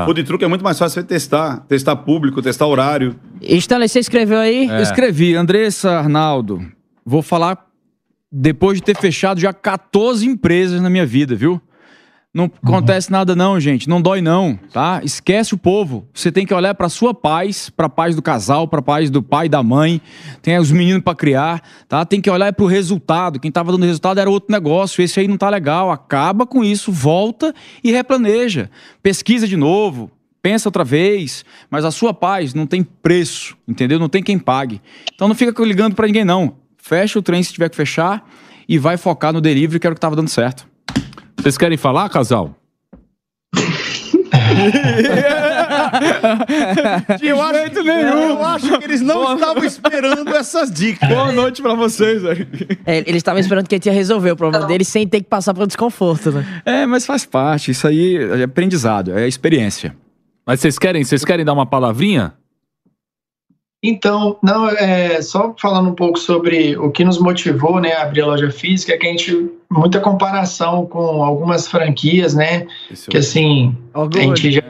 Food 0.04 0.24
truck 0.24 0.44
é 0.44 0.48
muito 0.48 0.62
mais 0.62 0.78
fácil 0.78 1.00
você 1.00 1.06
testar. 1.06 1.60
Testar 1.68 1.96
público, 1.96 2.42
testar 2.42 2.66
horário. 2.66 3.16
Stanley, 3.40 3.88
você 3.88 4.00
escreveu 4.00 4.38
aí? 4.38 4.66
Eu 4.68 4.82
escrevi, 4.82 5.34
Andressa 5.34 5.92
Arnaldo, 5.92 6.60
vou 7.06 7.22
falar 7.22 7.67
depois 8.30 8.78
de 8.78 8.84
ter 8.84 8.96
fechado 8.96 9.40
já 9.40 9.52
14 9.52 10.26
empresas 10.26 10.80
na 10.80 10.90
minha 10.90 11.06
vida, 11.06 11.34
viu? 11.34 11.60
Não 12.32 12.44
acontece 12.62 13.10
nada 13.10 13.34
não, 13.34 13.58
gente, 13.58 13.88
não 13.88 14.02
dói 14.02 14.20
não, 14.20 14.56
tá? 14.70 15.00
Esquece 15.02 15.54
o 15.54 15.58
povo. 15.58 16.06
Você 16.12 16.30
tem 16.30 16.46
que 16.46 16.52
olhar 16.52 16.74
pra 16.74 16.90
sua 16.90 17.14
paz, 17.14 17.70
pra 17.70 17.88
paz 17.88 18.14
do 18.14 18.20
casal, 18.20 18.68
pra 18.68 18.82
paz 18.82 19.10
do 19.10 19.22
pai 19.22 19.48
da 19.48 19.62
mãe. 19.62 20.00
Tem 20.42 20.58
os 20.58 20.70
meninos 20.70 21.02
pra 21.02 21.14
criar, 21.14 21.62
tá? 21.88 22.04
Tem 22.04 22.20
que 22.20 22.30
olhar 22.30 22.52
pro 22.52 22.66
resultado. 22.66 23.40
Quem 23.40 23.50
tava 23.50 23.72
dando 23.72 23.86
resultado 23.86 24.20
era 24.20 24.28
outro 24.28 24.52
negócio. 24.52 25.02
Esse 25.02 25.18
aí 25.18 25.26
não 25.26 25.38
tá 25.38 25.48
legal. 25.48 25.90
Acaba 25.90 26.46
com 26.46 26.62
isso, 26.62 26.92
volta 26.92 27.54
e 27.82 27.90
replaneja. 27.90 28.70
Pesquisa 29.02 29.48
de 29.48 29.56
novo, 29.56 30.10
pensa 30.42 30.68
outra 30.68 30.84
vez, 30.84 31.46
mas 31.70 31.84
a 31.84 31.90
sua 31.90 32.12
paz 32.12 32.52
não 32.52 32.66
tem 32.66 32.82
preço, 32.82 33.56
entendeu? 33.66 33.98
Não 33.98 34.08
tem 34.08 34.22
quem 34.22 34.38
pague. 34.38 34.82
Então 35.14 35.28
não 35.28 35.34
fica 35.34 35.64
ligando 35.64 35.94
pra 35.94 36.06
ninguém 36.06 36.26
não. 36.26 36.67
Fecha 36.88 37.18
o 37.18 37.22
trem 37.22 37.42
se 37.42 37.52
tiver 37.52 37.68
que 37.68 37.76
fechar 37.76 38.26
e 38.66 38.78
vai 38.78 38.96
focar 38.96 39.30
no 39.30 39.42
delivery, 39.42 39.78
que 39.78 39.86
era 39.86 39.92
o 39.92 39.94
que 39.94 40.00
tava 40.00 40.16
dando 40.16 40.30
certo. 40.30 40.66
Vocês 41.36 41.58
querem 41.58 41.76
falar, 41.76 42.08
casal? 42.08 42.56
eu 47.22 47.42
acho, 47.42 47.78
eu 47.78 48.42
acho 48.42 48.78
que 48.78 48.84
eles 48.84 49.02
não 49.02 49.34
estavam 49.34 49.64
esperando 49.64 50.34
essas 50.34 50.72
dicas. 50.72 51.06
Boa 51.10 51.30
noite 51.30 51.60
pra 51.60 51.74
vocês, 51.74 52.22
velho. 52.22 52.48
É, 52.86 53.00
eles 53.00 53.16
estavam 53.16 53.38
esperando 53.38 53.68
que 53.68 53.74
a 53.74 53.76
gente 53.76 53.84
ia 53.84 53.92
resolver 53.92 54.30
o 54.30 54.36
problema 54.36 54.66
deles 54.66 54.88
sem 54.88 55.06
ter 55.06 55.20
que 55.20 55.28
passar 55.28 55.52
pelo 55.52 55.66
desconforto, 55.66 56.32
né? 56.32 56.62
É, 56.64 56.86
mas 56.86 57.04
faz 57.04 57.26
parte. 57.26 57.70
Isso 57.70 57.86
aí 57.86 58.16
é 58.16 58.44
aprendizado, 58.44 59.12
é 59.12 59.28
experiência. 59.28 59.94
Mas 60.46 60.60
vocês 60.60 60.78
querem, 60.78 61.04
vocês 61.04 61.22
querem 61.22 61.44
dar 61.44 61.52
uma 61.52 61.66
palavrinha? 61.66 62.32
Então, 63.82 64.36
não, 64.42 64.68
é, 64.68 65.22
só 65.22 65.54
falando 65.56 65.90
um 65.90 65.94
pouco 65.94 66.18
sobre 66.18 66.76
o 66.76 66.90
que 66.90 67.04
nos 67.04 67.18
motivou 67.18 67.80
né, 67.80 67.92
a 67.92 68.02
abrir 68.02 68.22
a 68.22 68.26
loja 68.26 68.50
física, 68.50 68.92
é 68.92 68.96
que 68.96 69.06
a 69.06 69.10
gente, 69.10 69.50
muita 69.70 70.00
comparação 70.00 70.84
com 70.84 71.22
algumas 71.22 71.68
franquias, 71.68 72.34
né? 72.34 72.66
Que 73.08 73.18
assim, 73.18 73.76
a 73.94 74.20
gente 74.20 74.50
já, 74.50 74.62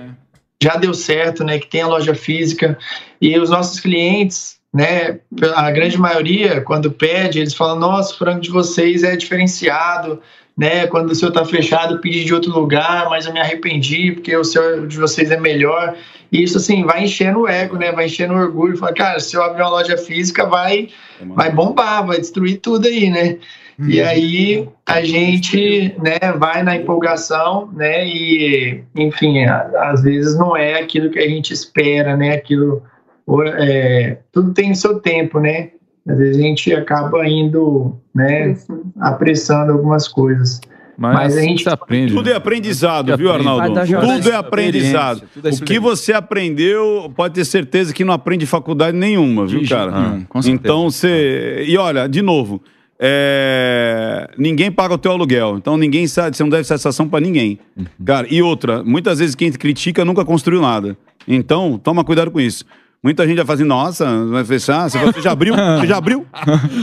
já 0.62 0.76
deu 0.76 0.92
certo, 0.92 1.42
né? 1.42 1.59
Que 1.59 1.66
tem 1.66 1.80
a 1.80 1.86
loja 1.86 2.14
física 2.14 2.76
e 3.18 3.38
os 3.38 3.48
nossos 3.48 3.80
clientes, 3.80 4.59
né? 4.74 5.20
A 5.54 5.70
grande 5.70 5.96
maioria, 5.96 6.61
quando 6.61 6.90
pede, 6.90 7.38
eles 7.38 7.54
falam: 7.54 7.78
Nossa, 7.78 8.12
o 8.12 8.18
frango 8.18 8.40
de 8.40 8.50
vocês 8.50 9.02
é 9.02 9.16
diferenciado, 9.16 10.20
né? 10.54 10.86
Quando 10.86 11.12
o 11.12 11.14
seu 11.14 11.32
tá 11.32 11.46
fechado, 11.46 12.00
pedi 12.00 12.24
de 12.24 12.34
outro 12.34 12.52
lugar, 12.52 13.09
mas 13.09 13.24
eu 13.24 13.32
me 13.32 13.40
arrependi 13.40 14.12
porque 14.12 14.36
o 14.36 14.44
seu 14.44 14.86
de 14.86 14.98
vocês 14.98 15.30
é 15.30 15.40
melhor. 15.40 15.96
E 16.30 16.42
isso 16.42 16.58
assim 16.58 16.84
vai 16.84 17.04
enchendo 17.04 17.40
o 17.40 17.48
ego, 17.48 17.76
né? 17.76 17.90
Vai 17.92 18.06
enchendo 18.06 18.34
o 18.34 18.36
orgulho. 18.38 18.76
Fala, 18.76 18.92
cara, 18.92 19.20
se 19.20 19.34
eu 19.36 19.42
abrir 19.42 19.62
uma 19.62 19.70
loja 19.70 19.96
física, 19.96 20.44
vai, 20.46 20.88
vai 21.34 21.50
bombar, 21.50 22.06
vai 22.06 22.18
destruir 22.18 22.58
tudo 22.60 22.86
aí, 22.86 23.08
né? 23.10 23.38
E 23.80 24.00
aí 24.02 24.68
a 24.84 25.02
gente, 25.02 25.94
né, 26.02 26.18
vai 26.36 26.62
na 26.64 26.76
empolgação, 26.76 27.70
né? 27.72 28.04
E 28.06 28.82
enfim, 28.96 29.44
a- 29.44 29.70
às 29.92 30.02
vezes 30.02 30.36
não 30.36 30.56
é 30.56 30.80
aquilo 30.80 31.10
que 31.10 31.18
a 31.18 31.28
gente 31.28 31.52
espera, 31.52 32.16
né? 32.16 32.34
Aquilo, 32.34 32.82
o- 33.24 33.42
é, 33.44 34.18
tudo 34.32 34.52
tem 34.52 34.74
seu 34.74 34.98
tempo, 35.00 35.38
né? 35.38 35.70
Às 36.08 36.18
vezes 36.18 36.36
a 36.38 36.40
gente 36.42 36.74
acaba 36.74 37.28
indo, 37.28 37.96
né, 38.14 38.56
apressando 39.00 39.72
algumas 39.72 40.08
coisas. 40.08 40.60
Mas, 41.01 41.36
a 41.36 41.40
gente 41.42 41.68
aprende. 41.68 42.12
Tudo 42.12 42.28
é 42.28 42.34
aprendizado, 42.34 43.07
Tudo 43.12 43.18
viu. 43.18 43.30
Arnaldo? 43.32 43.72
Tudo 43.86 44.30
é 44.30 44.34
aprendizado. 44.34 45.22
tudo 45.32 45.49
é 45.49 45.53
O 45.53 45.61
que 45.62 45.78
você 45.78 46.12
aprendeu, 46.12 47.12
pode 47.14 47.34
ter 47.34 47.44
certeza 47.44 47.94
que 47.94 48.05
não 48.05 48.12
aprende 48.12 48.44
faculdade 48.46 48.96
nenhuma, 48.96 49.46
viu, 49.46 49.61
De 49.61 49.68
cara? 49.68 49.92
nenhum, 49.92 50.24
com 50.24 50.42
certeza. 50.42 50.61
então 50.61 50.90
você. 50.90 51.64
E 51.68 51.76
olha, 51.78 52.09
de 52.09 52.20
novo. 52.20 52.61
é, 52.99 54.28
Ninguém 54.36 54.72
paga 54.72 54.94
o 54.94 54.99
teu 54.99 55.12
aluguel, 55.12 55.57
então 55.57 55.76
ninguém 55.76 56.07
sabe, 56.09 56.36
você 56.36 56.42
não 56.42 56.51
deve 56.51 56.64
satisfação 56.64 57.09
pra 57.09 57.20
ninguém. 57.20 57.59
Uhum. 57.76 57.84
Cara, 58.05 58.26
e 58.28 58.42
outra, 58.42 58.82
muitas 58.82 59.20
vezes 59.20 59.34
quem 59.34 59.51
te 59.53 59.59
critica 59.59 60.05
nunca 60.05 60.24
construiu 60.24 60.61
nada. 60.61 60.96
Então, 61.26 61.78
toma 61.82 62.03
cuidado 62.05 62.30
com 62.30 62.40
isso. 62.40 62.64
Muita 63.03 63.24
gente 63.26 63.36
vai 63.36 63.46
fazer, 63.46 63.64
nossa, 63.64 64.24
vai 64.26 64.44
fechar. 64.44 64.90
Você, 64.90 64.99
você 64.99 65.20
já 65.20 65.30
abriu? 65.30 65.55
Você 65.55 65.86
já 65.86 65.96
abriu? 65.96 66.26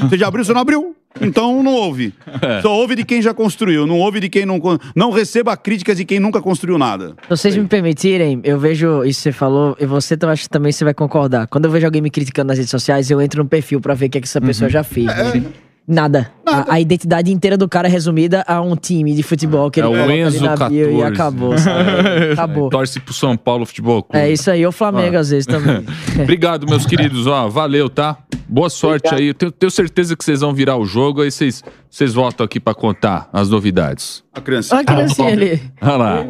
Você 0.07 0.18
já 0.18 0.28
abriu? 0.28 0.45
Você 0.45 0.53
não 0.53 0.61
abriu? 0.61 0.95
Então 1.22 1.63
não 1.63 1.74
ouve. 1.74 2.13
É. 2.41 2.61
Só 2.61 2.74
ouve 2.76 2.95
de 2.95 3.03
quem 3.05 3.22
já 3.22 3.34
construiu, 3.34 3.88
não 3.88 3.99
ouve 3.99 4.20
de 4.20 4.30
quem 4.30 4.45
não. 4.45 4.59
Não 4.95 5.11
receba 5.11 5.55
críticas 5.55 5.97
de 5.97 6.05
quem 6.05 6.20
nunca 6.20 6.41
construiu 6.41 6.78
nada. 6.78 7.16
Se 7.24 7.30
vocês 7.30 7.55
me 7.57 7.66
permitirem, 7.68 8.41
eu 8.43 8.59
vejo 8.59 9.03
isso 9.05 9.20
que 9.20 9.24
você 9.24 9.32
falou, 9.32 9.78
e 9.80 9.86
você 9.86 10.18
também 10.18 10.34
acho 10.34 10.43
que 10.43 10.49
também 10.49 10.72
você 10.72 10.84
vai 10.84 10.93
concordar. 10.93 11.47
Quando 11.47 11.66
eu 11.66 11.72
vejo 11.72 11.86
alguém 11.86 12.01
me 12.01 12.09
criticando 12.09 12.47
nas 12.49 12.57
redes 12.57 12.72
sociais, 12.72 13.09
eu 13.09 13.22
entro 13.22 13.43
no 13.43 13.49
perfil 13.49 13.80
pra 13.80 13.93
ver 13.93 14.07
o 14.07 14.09
que, 14.09 14.18
é 14.18 14.22
que 14.22 14.28
essa 14.28 14.41
pessoa 14.41 14.70
já 14.70 14.84
fez. 14.84 15.07
né? 15.07 15.44
Nada. 15.88 16.32
A, 16.45 16.74
a 16.74 16.80
identidade 16.82 17.32
inteira 17.32 17.56
do 17.56 17.70
cara 17.70 17.88
é 17.88 17.91
resumida 17.91 18.44
a 18.48 18.60
um 18.60 18.76
time 18.76 19.14
de 19.14 19.22
futebol 19.22 19.70
que 19.70 19.80
É 19.80 19.84
ele 19.84 19.90
o 19.90 19.91
coloca 19.94 20.12
ali 20.14 20.22
Enzo 20.22 20.41
na 20.44 20.49
14. 20.49 20.74
bio 20.76 20.98
e 20.99 21.03
acabou. 21.03 21.57
sabe? 21.60 22.32
Acabou. 22.34 22.70
Torce 22.70 22.99
pro 22.99 23.14
São 23.14 23.38
Paulo 23.38 23.66
Futebol 23.68 24.02
Clube. 24.02 24.18
É 24.26 24.32
isso 24.32 24.49
aí, 24.49 24.66
o 24.66 24.72
Flamengo 24.72 25.18
Ah. 25.18 25.20
às 25.20 25.30
vezes 25.30 25.45
também. 25.45 25.86
Obrigado, 26.20 26.66
meus 26.68 26.86
queridos. 26.88 27.28
Ó, 27.28 27.48
valeu, 27.49 27.88
tá? 27.90 28.18
Boa 28.49 28.70
sorte 28.70 29.14
aí. 29.14 29.28
Eu 29.28 29.34
tenho, 29.36 29.52
tenho 29.52 29.72
certeza 29.72 30.16
que 30.16 30.24
vocês 30.26 30.41
vão 30.41 30.53
virar 30.53 30.78
o 30.78 30.86
jogo. 30.86 31.22
Aí 31.22 31.32
vocês, 31.32 31.64
vocês 31.90 32.14
voltam 32.14 32.44
aqui 32.45 32.60
pra 32.60 32.74
contar 32.74 33.30
as 33.32 33.49
novidades. 33.49 34.24
A 34.34 34.41
criança. 34.41 34.76
Olha 34.76 34.82
a 34.82 34.86
criancinha 34.86 35.32
ali. 35.32 35.62
Olha 35.82 35.95
lá. 35.98 36.26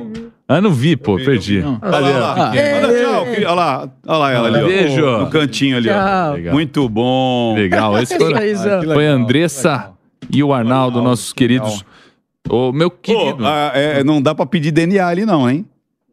Ah, 0.47 0.61
não 0.61 0.71
vi, 0.71 0.95
pô. 0.95 1.15
Perdi. 1.15 1.63
Olha 1.81 1.99
lá, 1.99 2.51
olha 2.51 3.51
lá, 3.51 3.89
olha 4.05 4.17
lá 4.17 4.31
ela 4.31 4.47
ali, 4.47 4.61
ó. 4.61 4.67
Beijo. 4.67 5.17
No 5.17 5.29
cantinho 5.29 5.77
ali, 5.77 5.89
ó. 5.89 6.51
Muito 6.53 6.87
bom. 6.87 7.55
Legal. 7.55 7.97
Esse 7.97 8.17
foi, 8.17 8.55
Zé. 8.55 8.81
foi 8.83 9.07
a 9.07 9.11
Andressa 9.11 9.91
e 10.29 10.43
o 10.43 10.53
Arnaldo, 10.53 11.01
nossos 11.01 11.33
queridos. 11.33 11.83
Ô, 12.47 12.71
meu 12.71 12.91
querido. 12.91 13.37
Pô, 13.37 13.45
ah, 13.45 13.71
é, 13.73 14.03
não 14.03 14.21
dá 14.21 14.35
pra 14.35 14.45
pedir 14.45 14.71
DNA 14.71 15.07
ali, 15.07 15.25
não, 15.25 15.49
hein? 15.49 15.65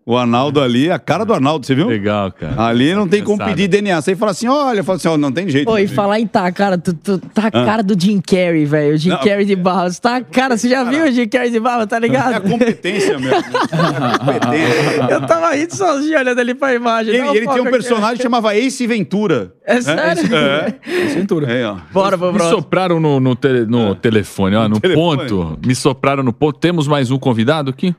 O 0.04 0.16
Arnaldo 0.16 0.60
ali, 0.60 0.90
a 0.90 0.98
cara 0.98 1.24
do 1.24 1.32
Arnaldo, 1.32 1.64
você 1.64 1.76
viu? 1.76 1.86
Legal, 1.86 2.32
cara. 2.32 2.60
Ali 2.66 2.92
não 2.92 3.06
tem 3.06 3.22
como 3.22 3.38
pedir 3.38 3.68
DNA. 3.68 4.00
Você 4.02 4.16
fala 4.16 4.32
assim, 4.32 4.48
olha, 4.48 4.82
fala 4.82 4.96
assim, 4.96 5.06
ó, 5.06 5.16
não 5.16 5.30
tem 5.30 5.48
jeito. 5.48 5.64
Pô, 5.66 5.78
e 5.78 5.82
amigo. 5.82 5.94
falar 5.94 6.18
em 6.18 6.26
tá, 6.26 6.50
cara, 6.50 6.76
tu, 6.76 6.92
tu 6.92 7.18
tá 7.18 7.42
a 7.44 7.46
Ah. 7.46 7.64
cara 7.64 7.82
do 7.84 7.94
Jim 7.96 8.20
Carrey, 8.20 8.64
velho. 8.64 8.94
O 8.94 8.98
Jim 8.98 9.10
Não. 9.10 9.18
Carrey 9.18 9.44
de 9.44 9.54
Barros. 9.54 10.00
Tá, 10.00 10.20
cara, 10.20 10.56
você 10.56 10.68
já 10.68 10.82
viu 10.82 11.04
o 11.04 11.10
Jim 11.12 11.28
Carrey 11.28 11.50
de 11.52 11.60
Barros, 11.60 11.86
tá 11.86 11.94
É 11.94 11.98
a 11.98 12.00
ligado? 12.00 12.50
competência 12.50 13.16
mesmo. 13.16 13.32
É 13.32 13.38
a 13.38 14.18
competência. 14.18 15.06
Eu 15.08 15.20
tava 15.26 15.54
rindo 15.54 15.76
sozinho 15.76 16.18
olhando 16.18 16.38
ali 16.40 16.54
pra 16.54 16.74
imagem. 16.74 17.14
Ele, 17.14 17.22
um 17.22 17.34
ele 17.34 17.46
tem 17.46 17.58
um 17.58 17.62
aqui. 17.62 17.70
personagem 17.70 18.16
que 18.16 18.22
chamava 18.24 18.56
Ace 18.56 18.84
Ventura. 18.86 19.52
É 19.64 19.80
sério? 19.80 20.34
É. 20.34 20.74
Ace 21.04 21.14
Ventura. 21.14 21.46
É, 21.52 21.64
ó. 21.64 21.76
Bora 21.92 22.18
pro 22.18 22.32
Me 22.32 22.38
próximo. 22.38 22.56
sopraram 22.58 22.98
no, 22.98 23.20
no, 23.20 23.36
tele- 23.36 23.66
no 23.66 23.94
telefone, 23.94 24.56
ó, 24.56 24.68
no 24.68 24.80
telefone. 24.80 25.28
ponto. 25.28 25.58
Me 25.64 25.76
sopraram 25.76 26.24
no 26.24 26.32
ponto. 26.32 26.58
Temos 26.58 26.88
mais 26.88 27.10
um 27.12 27.18
convidado 27.20 27.70
aqui? 27.70 27.94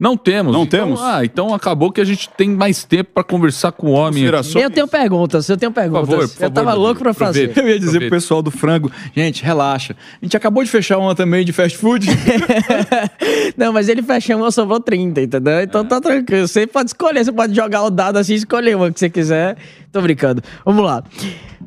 Não 0.00 0.16
temos. 0.16 0.52
Não 0.52 0.62
Então, 0.62 0.80
temos? 0.86 1.00
Ah, 1.02 1.22
então 1.24 1.52
acabou 1.52 1.92
que 1.92 2.00
a 2.00 2.04
gente 2.04 2.26
tem 2.30 2.48
mais 2.48 2.84
tempo 2.84 3.10
pra 3.12 3.22
conversar 3.22 3.70
com 3.72 3.88
o 3.88 3.90
homem. 3.90 4.24
Eu 4.24 4.70
tenho 4.70 4.88
perguntas, 4.88 5.46
eu 5.50 5.58
tenho 5.58 5.70
perguntas. 5.70 6.08
favor, 6.08 6.28
por 6.28 6.42
eu 6.42 6.50
tava 6.50 6.70
favor, 6.70 6.82
louco 6.82 7.00
pra 7.02 7.12
fazer. 7.12 7.50
aproveita. 7.50 7.60
Eu 7.60 7.68
ia 7.68 7.78
dizer 7.78 7.90
pro 7.90 7.96
Aproveita. 8.06 8.16
pessoal 8.16 8.42
do 8.42 8.50
frango, 8.50 8.90
gente, 9.14 9.44
relaxa. 9.44 9.94
A 10.20 10.24
gente 10.24 10.34
acabou 10.36 10.64
de 10.64 10.70
fechar 10.70 10.96
uma 10.96 11.14
também 11.14 11.44
de 11.44 11.52
fast 11.52 11.76
food. 11.76 12.06
Não, 13.56 13.72
mas 13.72 13.88
ele 13.88 14.02
fecha 14.02 14.36
uma, 14.36 14.50
sobrou 14.50 14.80
30, 14.80 15.20
entendeu? 15.20 15.60
Então 15.62 15.84
tá 15.84 16.00
tranquilo. 16.00 16.48
Você 16.48 16.66
pode 16.66 16.90
escolher, 16.90 17.24
você 17.24 17.32
pode 17.32 17.54
jogar 17.54 17.82
o 17.82 17.90
dado 17.90 18.16
assim 18.16 18.32
e 18.32 18.36
escolher 18.36 18.76
uma 18.76 18.90
que 18.90 18.98
você 18.98 19.10
quiser. 19.10 19.56
Tô 19.92 20.00
brincando. 20.00 20.42
Vamos 20.64 20.84
lá. 20.84 21.02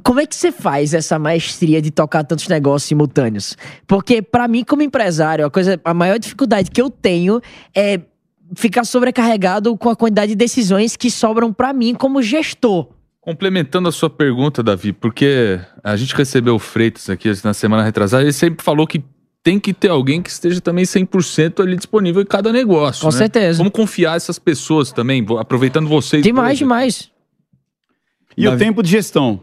Como 0.03 0.19
é 0.19 0.25
que 0.25 0.35
você 0.35 0.51
faz 0.51 0.93
essa 0.93 1.17
maestria 1.19 1.81
de 1.81 1.91
tocar 1.91 2.23
tantos 2.23 2.47
negócios 2.47 2.87
simultâneos? 2.87 3.55
Porque 3.87 4.21
pra 4.21 4.47
mim, 4.47 4.63
como 4.63 4.81
empresário, 4.81 5.45
a 5.45 5.51
coisa, 5.51 5.79
a 5.83 5.93
maior 5.93 6.17
dificuldade 6.17 6.71
que 6.71 6.81
eu 6.81 6.89
tenho 6.89 7.39
é 7.75 7.99
ficar 8.55 8.83
sobrecarregado 8.83 9.75
com 9.77 9.89
a 9.89 9.95
quantidade 9.95 10.29
de 10.29 10.35
decisões 10.35 10.95
que 10.95 11.09
sobram 11.09 11.51
pra 11.53 11.73
mim 11.73 11.93
como 11.93 12.21
gestor. 12.21 12.89
Complementando 13.21 13.87
a 13.87 13.91
sua 13.91 14.09
pergunta, 14.09 14.61
Davi, 14.61 14.91
porque 14.91 15.59
a 15.83 15.95
gente 15.95 16.13
recebeu 16.15 16.55
o 16.55 16.59
Freitas 16.59 17.09
aqui 17.09 17.31
na 17.43 17.53
semana 17.53 17.83
retrasada, 17.83 18.23
ele 18.23 18.33
sempre 18.33 18.63
falou 18.63 18.85
que 18.85 19.01
tem 19.43 19.59
que 19.59 19.73
ter 19.73 19.89
alguém 19.89 20.21
que 20.21 20.29
esteja 20.29 20.61
também 20.61 20.85
100% 20.85 21.61
ali 21.61 21.75
disponível 21.75 22.21
em 22.21 22.25
cada 22.25 22.51
negócio. 22.51 23.01
Com 23.01 23.11
né? 23.11 23.17
certeza. 23.17 23.57
Como 23.57 23.69
confiar 23.69 24.15
essas 24.15 24.39
pessoas 24.39 24.91
também, 24.91 25.25
aproveitando 25.37 25.87
vocês. 25.87 26.23
Demais, 26.23 26.57
demais. 26.57 27.11
E 28.37 28.47
o 28.47 28.57
tempo 28.57 28.81
de 28.81 28.89
gestão. 28.89 29.41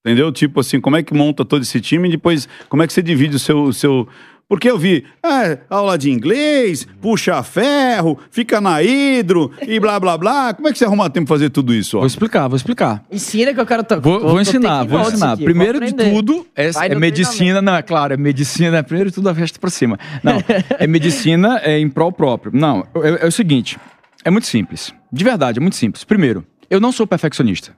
Entendeu? 0.00 0.30
Tipo 0.32 0.60
assim, 0.60 0.80
como 0.80 0.96
é 0.96 1.02
que 1.02 1.12
monta 1.12 1.44
todo 1.44 1.62
esse 1.62 1.80
time 1.80 2.08
e 2.08 2.12
depois 2.12 2.48
como 2.68 2.82
é 2.82 2.86
que 2.86 2.92
você 2.92 3.02
divide 3.02 3.36
o 3.36 3.38
seu. 3.38 3.64
O 3.64 3.72
seu... 3.72 4.08
Porque 4.48 4.70
eu 4.70 4.78
vi 4.78 5.04
ah, 5.22 5.58
aula 5.68 5.98
de 5.98 6.10
inglês, 6.10 6.86
puxa 7.02 7.42
ferro, 7.42 8.18
fica 8.30 8.62
na 8.62 8.82
hidro 8.82 9.52
e 9.60 9.78
blá 9.78 10.00
blá 10.00 10.16
blá. 10.16 10.54
Como 10.54 10.66
é 10.66 10.72
que 10.72 10.78
você 10.78 10.86
arruma 10.86 11.10
tempo 11.10 11.26
pra 11.26 11.36
fazer 11.36 11.50
tudo 11.50 11.74
isso? 11.74 11.98
Ó? 11.98 12.00
Vou 12.00 12.06
explicar, 12.06 12.48
vou 12.48 12.56
explicar. 12.56 13.04
Ensina 13.12 13.52
que 13.52 13.60
eu 13.60 13.66
quero 13.66 13.84
tocar. 13.84 14.00
Vou, 14.00 14.20
vou 14.20 14.40
ensinar, 14.40 14.84
vou 14.84 15.02
ensinar. 15.02 15.36
Primeiro 15.36 15.78
de 15.78 15.92
tudo, 15.92 16.46
é, 16.56 16.70
é 16.86 16.94
medicina, 16.94 17.60
não, 17.60 17.76
é 17.76 17.82
claro, 17.82 18.14
é 18.14 18.16
medicina, 18.16 18.82
primeiro 18.82 19.10
de 19.10 19.16
tudo 19.16 19.28
a 19.28 19.34
festa 19.34 19.58
pra 19.58 19.68
cima. 19.68 19.98
Não, 20.22 20.42
é 20.78 20.86
medicina 20.88 21.60
é 21.62 21.78
em 21.78 21.88
prol 21.88 22.10
próprio. 22.10 22.50
Não, 22.54 22.86
é, 23.02 23.24
é 23.24 23.26
o 23.26 23.32
seguinte, 23.32 23.78
é 24.24 24.30
muito 24.30 24.46
simples. 24.46 24.94
De 25.12 25.24
verdade, 25.24 25.58
é 25.58 25.60
muito 25.60 25.76
simples. 25.76 26.04
Primeiro, 26.04 26.42
eu 26.70 26.80
não 26.80 26.90
sou 26.90 27.06
perfeccionista. 27.06 27.76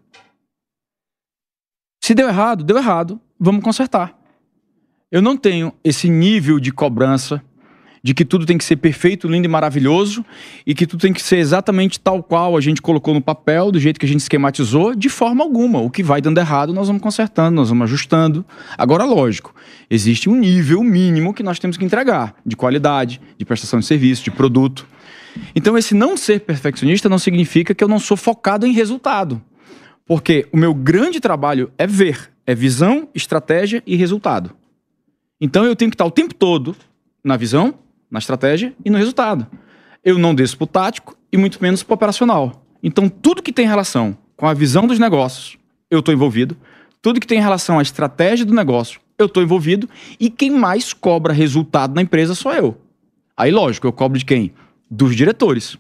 Se 2.01 2.15
deu 2.15 2.29
errado, 2.29 2.63
deu 2.63 2.77
errado, 2.77 3.21
vamos 3.39 3.65
consertar. 3.65 4.20
Eu 5.13 5.21
não 5.21 5.37
tenho 5.37 5.73
esse 5.83 6.09
nível 6.09 6.61
de 6.61 6.71
cobrança 6.71 7.43
de 8.01 8.15
que 8.15 8.25
tudo 8.25 8.47
tem 8.47 8.57
que 8.57 8.65
ser 8.65 8.77
perfeito, 8.77 9.27
lindo 9.27 9.45
e 9.45 9.49
maravilhoso 9.49 10.25
e 10.65 10.73
que 10.73 10.87
tudo 10.87 11.01
tem 11.01 11.13
que 11.13 11.21
ser 11.21 11.39
exatamente 11.39 11.99
tal 11.99 12.23
qual 12.23 12.57
a 12.57 12.61
gente 12.61 12.81
colocou 12.81 13.13
no 13.13 13.21
papel, 13.21 13.73
do 13.73 13.81
jeito 13.81 13.99
que 13.99 14.07
a 14.07 14.09
gente 14.09 14.21
esquematizou, 14.21 14.95
de 14.95 15.09
forma 15.09 15.43
alguma. 15.43 15.81
O 15.81 15.91
que 15.91 16.01
vai 16.01 16.21
dando 16.21 16.39
errado, 16.39 16.73
nós 16.73 16.87
vamos 16.87 17.03
consertando, 17.03 17.57
nós 17.57 17.69
vamos 17.69 17.83
ajustando. 17.85 18.47
Agora, 18.79 19.05
lógico, 19.05 19.53
existe 19.91 20.31
um 20.31 20.37
nível 20.37 20.81
mínimo 20.85 21.35
que 21.35 21.43
nós 21.43 21.59
temos 21.59 21.77
que 21.77 21.85
entregar 21.85 22.37
de 22.47 22.55
qualidade, 22.55 23.21
de 23.37 23.45
prestação 23.45 23.81
de 23.81 23.87
serviço, 23.87 24.23
de 24.23 24.31
produto. 24.31 24.87
Então, 25.57 25.77
esse 25.77 25.93
não 25.93 26.17
ser 26.17 26.41
perfeccionista 26.41 27.09
não 27.09 27.19
significa 27.19 27.75
que 27.75 27.83
eu 27.83 27.89
não 27.89 27.99
sou 27.99 28.17
focado 28.17 28.65
em 28.65 28.73
resultado. 28.73 29.43
Porque 30.07 30.47
o 30.53 30.57
meu 30.57 30.73
grande 30.73 31.19
trabalho 31.19 31.73
é 31.77 31.87
ver, 31.87 32.31
é 32.47 32.55
visão, 32.55 33.09
estratégia 33.13 33.83
e 33.85 33.97
resultado. 33.97 34.60
Então 35.41 35.65
eu 35.65 35.75
tenho 35.75 35.91
que 35.91 35.95
estar 35.95 36.05
o 36.05 36.11
tempo 36.11 36.35
todo 36.35 36.77
na 37.25 37.37
visão, 37.37 37.75
na 38.11 38.19
estratégia 38.19 38.75
e 38.85 38.91
no 38.91 38.99
resultado. 38.99 39.47
Eu 40.05 40.19
não 40.19 40.35
desço 40.35 40.57
pro 40.57 40.67
tático 40.67 41.17
e 41.33 41.37
muito 41.37 41.63
menos 41.63 41.83
pro 41.83 41.95
operacional. 41.95 42.65
Então 42.83 43.09
tudo 43.09 43.43
que 43.43 43.53
tem 43.53 43.67
relação 43.67 44.17
com 44.37 44.47
a 44.47 44.55
visão 44.55 44.87
dos 44.87 44.99
negócios, 44.99 45.59
eu 45.91 46.01
estou 46.01 46.15
envolvido. 46.15 46.57
Tudo 47.03 47.21
que 47.21 47.27
tem 47.27 47.41
relação 47.41 47.79
à 47.79 47.83
estratégia 47.83 48.45
do 48.45 48.55
negócio, 48.55 49.01
eu 49.19 49.27
estou 49.27 49.43
envolvido. 49.43 49.89
E 50.19 50.29
quem 50.29 50.51
mais 50.51 50.93
cobra 50.93 51.33
resultado 51.33 51.95
na 51.95 52.03
empresa 52.03 52.35
sou 52.35 52.53
eu. 52.53 52.77
Aí, 53.37 53.51
lógico, 53.51 53.87
eu 53.87 53.93
cobro 53.93 54.19
de 54.19 54.25
quem? 54.25 54.53
Dos 54.91 55.17
diretores. 55.17 55.79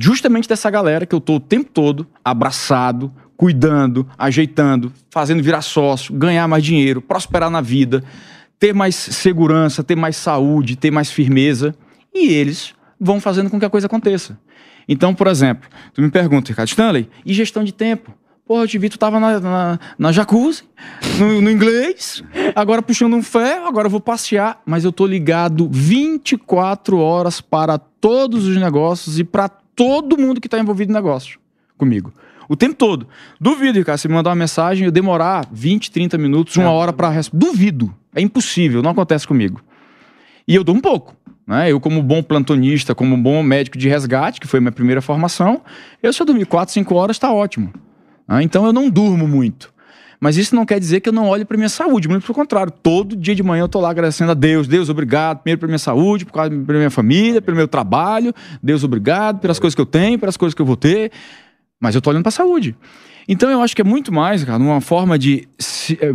Justamente 0.00 0.48
dessa 0.48 0.70
galera 0.70 1.06
que 1.06 1.14
eu 1.14 1.18
estou 1.18 1.36
o 1.36 1.40
tempo 1.40 1.70
todo 1.72 2.06
abraçado, 2.24 3.12
cuidando, 3.36 4.08
ajeitando, 4.16 4.92
fazendo 5.10 5.42
virar 5.42 5.62
sócio, 5.62 6.14
ganhar 6.14 6.46
mais 6.48 6.64
dinheiro, 6.64 7.00
prosperar 7.00 7.50
na 7.50 7.60
vida, 7.60 8.02
ter 8.62 8.72
mais 8.72 8.94
segurança, 8.94 9.82
ter 9.82 9.96
mais 9.96 10.14
saúde, 10.14 10.76
ter 10.76 10.92
mais 10.92 11.10
firmeza. 11.10 11.74
E 12.14 12.28
eles 12.28 12.76
vão 13.00 13.20
fazendo 13.20 13.50
com 13.50 13.58
que 13.58 13.64
a 13.64 13.70
coisa 13.70 13.88
aconteça. 13.88 14.38
Então, 14.88 15.12
por 15.12 15.26
exemplo, 15.26 15.68
tu 15.92 16.00
me 16.00 16.08
pergunta, 16.08 16.48
Ricardo 16.48 16.68
Stanley, 16.68 17.08
e 17.26 17.34
gestão 17.34 17.64
de 17.64 17.72
tempo? 17.72 18.14
Porra, 18.46 18.62
eu 18.62 18.68
te 18.68 18.78
vi, 18.78 18.88
tu 18.88 19.00
tava 19.00 19.18
na, 19.18 19.40
na, 19.40 19.80
na 19.98 20.12
jacuzzi, 20.12 20.62
no, 21.18 21.40
no 21.40 21.50
inglês, 21.50 22.22
agora 22.54 22.80
puxando 22.80 23.14
um 23.14 23.22
ferro, 23.22 23.66
agora 23.66 23.86
eu 23.86 23.90
vou 23.90 24.00
passear, 24.00 24.62
mas 24.64 24.84
eu 24.84 24.92
tô 24.92 25.06
ligado 25.06 25.68
24 25.68 26.98
horas 26.98 27.40
para 27.40 27.78
todos 27.78 28.46
os 28.46 28.56
negócios 28.56 29.18
e 29.18 29.24
para 29.24 29.48
todo 29.48 30.16
mundo 30.16 30.40
que 30.40 30.48
tá 30.48 30.60
envolvido 30.60 30.92
no 30.92 30.98
negócio 30.98 31.40
comigo. 31.76 32.12
O 32.48 32.56
tempo 32.56 32.74
todo. 32.74 33.06
Duvido, 33.40 33.78
Ricardo, 33.78 33.98
você 33.98 34.08
me 34.08 34.14
mandar 34.14 34.30
uma 34.30 34.36
mensagem 34.36 34.84
e 34.84 34.86
eu 34.86 34.92
demorar 34.92 35.46
20, 35.50 35.90
30 35.90 36.18
minutos, 36.18 36.56
uma 36.56 36.70
hora 36.70 36.92
para 36.92 37.08
responder. 37.08 37.46
Duvido. 37.46 37.94
É 38.14 38.20
impossível, 38.20 38.82
não 38.82 38.90
acontece 38.90 39.26
comigo. 39.26 39.60
E 40.46 40.54
eu 40.54 40.62
dou 40.64 40.74
um 40.74 40.80
pouco. 40.80 41.16
Né? 41.46 41.72
Eu, 41.72 41.80
como 41.80 42.02
bom 42.02 42.22
plantonista, 42.22 42.94
como 42.94 43.16
bom 43.16 43.42
médico 43.42 43.76
de 43.78 43.88
resgate, 43.88 44.40
que 44.40 44.46
foi 44.46 44.60
minha 44.60 44.72
primeira 44.72 45.00
formação, 45.00 45.62
eu 46.02 46.12
se 46.12 46.20
eu 46.20 46.26
dormir 46.26 46.46
4, 46.46 46.72
5 46.72 46.94
horas, 46.94 47.16
está 47.16 47.32
ótimo. 47.32 47.72
né? 48.28 48.42
Então 48.42 48.66
eu 48.66 48.72
não 48.72 48.88
durmo 48.88 49.26
muito. 49.26 49.72
Mas 50.22 50.36
isso 50.36 50.54
não 50.54 50.64
quer 50.64 50.78
dizer 50.78 51.00
que 51.00 51.08
eu 51.08 51.12
não 51.12 51.26
olhe 51.26 51.44
para 51.44 51.56
minha 51.56 51.68
saúde, 51.68 52.08
muito 52.08 52.22
pelo 52.24 52.34
contrário. 52.34 52.70
Todo 52.70 53.16
dia 53.16 53.34
de 53.34 53.42
manhã 53.42 53.62
eu 53.62 53.68
tô 53.68 53.80
lá 53.80 53.90
agradecendo 53.90 54.30
a 54.30 54.34
Deus. 54.34 54.68
Deus, 54.68 54.88
obrigado, 54.88 55.38
primeiro 55.38 55.58
pela 55.58 55.70
minha 55.70 55.80
saúde, 55.80 56.24
por 56.24 56.32
causa 56.32 56.48
da 56.48 56.74
minha 56.74 56.90
família, 56.90 57.42
pelo 57.42 57.56
meu 57.56 57.66
trabalho. 57.66 58.32
Deus, 58.62 58.84
obrigado 58.84 59.40
pelas 59.40 59.58
coisas 59.58 59.74
que 59.74 59.80
eu 59.80 59.86
tenho, 59.86 60.20
pelas 60.20 60.36
coisas 60.36 60.54
que 60.54 60.62
eu 60.62 60.66
vou 60.66 60.76
ter. 60.76 61.10
Mas 61.82 61.94
eu 61.96 62.00
tô 62.00 62.08
olhando 62.10 62.22
para 62.22 62.28
a 62.28 62.32
saúde. 62.32 62.76
Então 63.28 63.50
eu 63.50 63.60
acho 63.60 63.74
que 63.74 63.82
é 63.82 63.84
muito 63.84 64.12
mais, 64.12 64.44
cara, 64.44 64.62
uma 64.62 64.80
forma 64.80 65.18
de 65.18 65.48
se- 65.58 65.98
eh, 66.00 66.12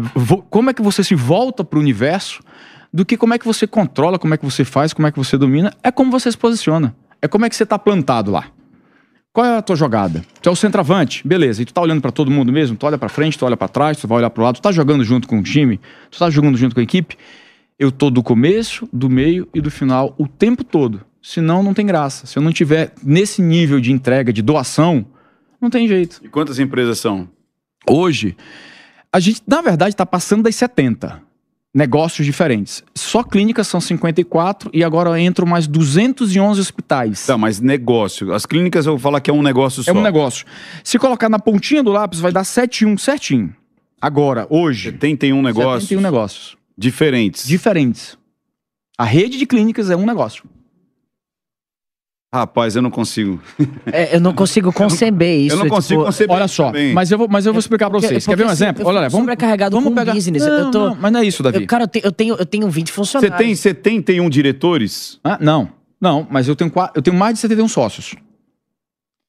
como 0.49 0.69
é 0.69 0.73
que 0.73 0.81
você 0.81 1.03
se 1.03 1.13
volta 1.13 1.63
para 1.63 1.77
o 1.77 1.81
universo 1.81 2.41
do 2.93 3.05
que 3.05 3.17
como 3.17 3.33
é 3.33 3.37
que 3.37 3.45
você 3.45 3.67
controla, 3.67 4.17
como 4.17 4.33
é 4.33 4.37
que 4.37 4.45
você 4.45 4.63
faz, 4.63 4.93
como 4.93 5.07
é 5.07 5.11
que 5.11 5.17
você 5.17 5.37
domina, 5.37 5.73
é 5.83 5.91
como 5.91 6.09
você 6.09 6.31
se 6.31 6.37
posiciona. 6.37 6.95
É 7.21 7.27
como 7.27 7.45
é 7.45 7.49
que 7.49 7.55
você 7.55 7.63
está 7.63 7.77
plantado 7.77 8.31
lá. 8.31 8.45
Qual 9.33 9.45
é 9.45 9.57
a 9.57 9.61
tua 9.61 9.75
jogada? 9.75 10.23
Tu 10.41 10.49
é 10.49 10.51
o 10.51 10.55
centroavante, 10.55 11.27
beleza. 11.27 11.61
E 11.61 11.65
tu 11.65 11.73
tá 11.73 11.81
olhando 11.81 12.01
pra 12.01 12.11
todo 12.11 12.31
mundo 12.31 12.51
mesmo? 12.51 12.75
Tu 12.77 12.85
olha 12.85 12.97
pra 12.97 13.09
frente, 13.09 13.37
tu 13.37 13.45
olha 13.45 13.57
pra 13.57 13.67
trás, 13.67 13.97
tu 13.97 14.07
vai 14.07 14.17
olhar 14.19 14.29
pro 14.29 14.43
lado, 14.43 14.55
tu 14.55 14.61
tá 14.61 14.71
jogando 14.71 15.03
junto 15.03 15.27
com 15.27 15.39
o 15.39 15.43
time, 15.43 15.79
tu 16.09 16.17
tá 16.17 16.29
jogando 16.29 16.57
junto 16.57 16.73
com 16.73 16.79
a 16.79 16.83
equipe. 16.83 17.17
Eu 17.77 17.91
tô 17.91 18.09
do 18.09 18.23
começo, 18.23 18.87
do 18.91 19.09
meio 19.09 19.47
e 19.53 19.61
do 19.61 19.69
final 19.69 20.15
o 20.17 20.27
tempo 20.27 20.63
todo. 20.63 21.01
Senão 21.21 21.61
não 21.61 21.73
tem 21.73 21.85
graça. 21.85 22.25
Se 22.25 22.37
eu 22.39 22.41
não 22.41 22.51
tiver 22.51 22.93
nesse 23.03 23.41
nível 23.41 23.79
de 23.79 23.91
entrega, 23.91 24.31
de 24.33 24.41
doação, 24.41 25.05
não 25.61 25.69
tem 25.69 25.87
jeito. 25.87 26.21
E 26.23 26.29
quantas 26.29 26.59
empresas 26.59 26.99
são? 26.99 27.27
Hoje, 27.89 28.35
a 29.11 29.19
gente, 29.19 29.41
na 29.47 29.61
verdade, 29.61 29.93
está 29.93 30.05
passando 30.05 30.43
das 30.43 30.55
70 30.55 31.21
negócios 31.73 32.25
diferentes. 32.25 32.83
Só 32.95 33.23
clínicas 33.23 33.67
são 33.67 33.79
54 33.79 34.71
e 34.73 34.83
agora 34.83 35.19
entram 35.21 35.47
mais 35.47 35.67
211 35.67 36.59
hospitais. 36.59 37.25
Tá, 37.25 37.37
mas 37.37 37.59
negócio. 37.59 38.33
As 38.33 38.45
clínicas 38.45 38.85
eu 38.85 38.93
vou 38.93 38.99
falar 38.99 39.21
que 39.21 39.29
é 39.29 39.33
um 39.33 39.43
negócio 39.43 39.83
só. 39.83 39.91
É 39.91 39.93
um 39.93 40.01
negócio. 40.01 40.45
Se 40.83 40.97
colocar 40.97 41.29
na 41.29 41.37
pontinha 41.37 41.83
do 41.83 41.91
lápis, 41.91 42.19
vai 42.19 42.31
dar 42.31 42.43
71 42.43 42.97
certinho. 42.97 43.55
Agora, 44.01 44.47
hoje. 44.49 44.91
71 44.91 45.41
negócios. 45.41 45.83
71 45.83 46.01
negócios. 46.01 46.57
Diferentes. 46.75 47.47
Diferentes. 47.47 48.17
A 48.97 49.03
rede 49.03 49.37
de 49.37 49.45
clínicas 49.45 49.91
é 49.91 49.95
um 49.95 50.05
negócio. 50.05 50.45
Rapaz, 52.39 52.75
eu 52.75 52.81
não 52.81 52.91
consigo. 52.91 53.39
É, 53.85 54.15
eu 54.15 54.21
não 54.21 54.33
consigo 54.33 54.71
conceber 54.71 55.39
isso. 55.47 55.55
eu 55.55 55.59
não 55.59 55.67
consigo 55.67 56.01
tipo, 56.01 56.05
conceber 56.05 56.35
Olha 56.35 56.47
só, 56.47 56.67
também. 56.67 56.93
mas 56.93 57.11
eu 57.11 57.17
vou, 57.17 57.27
mas 57.27 57.45
eu 57.45 57.53
vou 57.53 57.59
explicar 57.59 57.89
pra 57.89 57.99
vocês. 57.99 58.25
Quer 58.25 58.37
ver 58.37 58.45
um 58.45 58.51
exemplo? 58.51 58.83
eu 58.83 58.87
Olha 58.87 59.01
vamos, 59.01 59.13
sobrecarregado 59.13 59.75
vamos 59.75 59.89
com 59.89 59.95
pegar... 59.95 60.13
business. 60.13 60.45
Não, 60.45 60.57
eu 60.57 60.71
tô, 60.71 60.89
não, 60.89 60.95
mas 60.95 61.11
não 61.11 61.19
é 61.19 61.25
isso, 61.25 61.41
Davi. 61.41 61.61
Eu, 61.61 61.67
cara, 61.67 61.83
eu 61.83 61.87
tenho, 61.87 62.05
eu, 62.05 62.11
tenho, 62.11 62.35
eu 62.35 62.45
tenho 62.45 62.69
20 62.69 62.87
Você 62.87 62.93
funcionários. 62.93 63.37
tem 63.37 63.55
71 63.55 64.29
diretores? 64.29 65.19
Ah, 65.23 65.37
não, 65.41 65.69
não, 65.99 66.27
mas 66.29 66.47
eu 66.47 66.55
tenho, 66.55 66.71
eu 66.93 67.01
tenho 67.01 67.17
mais 67.17 67.33
de 67.33 67.39
71 67.39 67.67
sócios. 67.67 68.15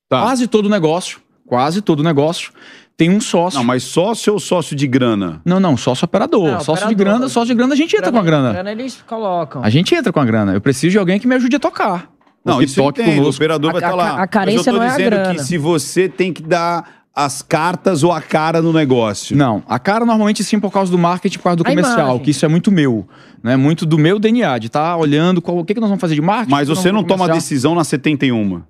Tá. 0.08 0.20
Quase 0.22 0.46
todo 0.46 0.68
negócio, 0.68 1.20
quase 1.46 1.80
todo 1.80 2.02
negócio 2.02 2.52
tem 2.98 3.08
um 3.10 3.20
sócio. 3.20 3.56
Não, 3.56 3.64
mas 3.64 3.84
sócio 3.84 4.32
ou 4.32 4.40
sócio 4.40 4.74
de 4.74 4.84
grana? 4.88 5.40
Não, 5.44 5.60
não, 5.60 5.76
sócio 5.76 6.04
operador. 6.04 6.50
Não, 6.50 6.60
sócio 6.60 6.88
de 6.88 6.94
operador. 6.94 6.96
grana, 6.96 7.28
sócio 7.28 7.46
de 7.46 7.54
grana 7.54 7.72
a 7.72 7.76
gente 7.76 7.94
entra 7.94 8.10
com 8.10 8.18
a 8.18 8.22
grana. 8.24 8.52
grana 8.52 8.72
eles 8.72 9.00
colocam. 9.06 9.62
A 9.62 9.70
gente 9.70 9.94
entra 9.94 10.12
com 10.12 10.18
a 10.18 10.24
grana. 10.24 10.52
Eu 10.52 10.60
preciso 10.60 10.90
de 10.90 10.98
alguém 10.98 11.20
que 11.20 11.26
me 11.28 11.36
ajude 11.36 11.54
a 11.54 11.60
tocar. 11.60 12.10
Não, 12.48 12.62
isso 12.62 12.74
toque 12.76 13.00
entendo, 13.02 13.14
o 13.14 13.18
conosco. 13.20 13.38
operador 13.42 13.72
vai 13.72 13.82
A- 13.82 13.86
estar 13.86 13.92
a- 13.92 13.96
lá. 13.96 14.10
a 14.14 14.16
Mas 14.18 14.30
carência 14.30 14.70
eu 14.70 14.74
tô 14.74 14.78
não 14.78 14.82
é 14.82 14.86
a 14.88 14.90
dizendo 14.90 15.10
grana. 15.10 15.34
que 15.34 15.42
se 15.42 15.58
você 15.58 16.08
tem 16.08 16.32
que 16.32 16.42
dar 16.42 16.98
as 17.14 17.42
cartas 17.42 18.04
ou 18.04 18.12
a 18.12 18.20
cara 18.20 18.62
no 18.62 18.72
negócio. 18.72 19.36
Não, 19.36 19.60
a 19.68 19.78
cara 19.78 20.04
normalmente 20.06 20.44
sim 20.44 20.60
por 20.60 20.70
causa 20.70 20.90
do 20.92 20.96
marketing, 20.98 21.38
por 21.38 21.44
causa 21.44 21.56
do 21.56 21.62
A 21.62 21.68
comercial, 21.70 21.98
imagem. 22.00 22.22
que 22.22 22.30
isso 22.30 22.44
é 22.44 22.48
muito 22.48 22.70
meu, 22.70 23.08
né? 23.42 23.56
Muito 23.56 23.84
do 23.84 23.98
meu 23.98 24.20
DNA, 24.20 24.56
de 24.58 24.68
estar 24.68 24.96
olhando 24.96 25.42
qual, 25.42 25.58
o 25.58 25.64
que, 25.64 25.74
que 25.74 25.80
nós 25.80 25.88
vamos 25.90 26.00
fazer 26.00 26.14
de 26.14 26.20
marketing. 26.20 26.50
Mas 26.52 26.68
o 26.70 26.76
você 26.76 26.92
não 26.92 27.02
toma 27.02 27.28
decisão 27.28 27.74
na 27.74 27.82
71. 27.82 28.62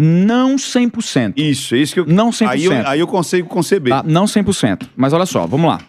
Não 0.00 0.54
100%. 0.54 1.32
Isso, 1.36 1.74
é 1.74 1.78
isso 1.78 1.92
que 1.92 1.98
eu. 1.98 2.06
Não 2.06 2.30
100%. 2.30 2.48
Aí 2.48 2.64
eu, 2.64 2.72
aí 2.86 3.00
eu 3.00 3.06
consigo 3.08 3.48
conceber. 3.48 3.92
Tá? 3.92 4.04
Não 4.06 4.26
100%. 4.26 4.88
Mas 4.96 5.12
olha 5.12 5.26
só, 5.26 5.44
vamos 5.44 5.68
lá. 5.68 5.80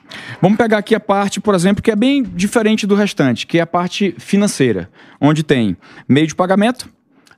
Vamos 0.41 0.57
pegar 0.57 0.79
aqui 0.79 0.95
a 0.95 0.99
parte, 0.99 1.39
por 1.39 1.53
exemplo, 1.53 1.83
que 1.83 1.91
é 1.91 1.95
bem 1.95 2.23
diferente 2.23 2.87
do 2.87 2.95
restante, 2.95 3.45
que 3.45 3.59
é 3.59 3.61
a 3.61 3.67
parte 3.67 4.15
financeira, 4.17 4.89
onde 5.21 5.43
tem 5.43 5.77
meio 6.07 6.25
de 6.25 6.33
pagamento, 6.33 6.89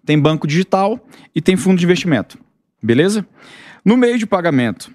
tem 0.05 0.17
banco 0.17 0.47
digital 0.47 0.97
e 1.35 1.41
tem 1.41 1.57
fundo 1.57 1.77
de 1.77 1.83
investimento. 1.83 2.37
Beleza? 2.81 3.25
No 3.83 3.97
meio 3.97 4.17
de 4.17 4.25
pagamento, 4.25 4.89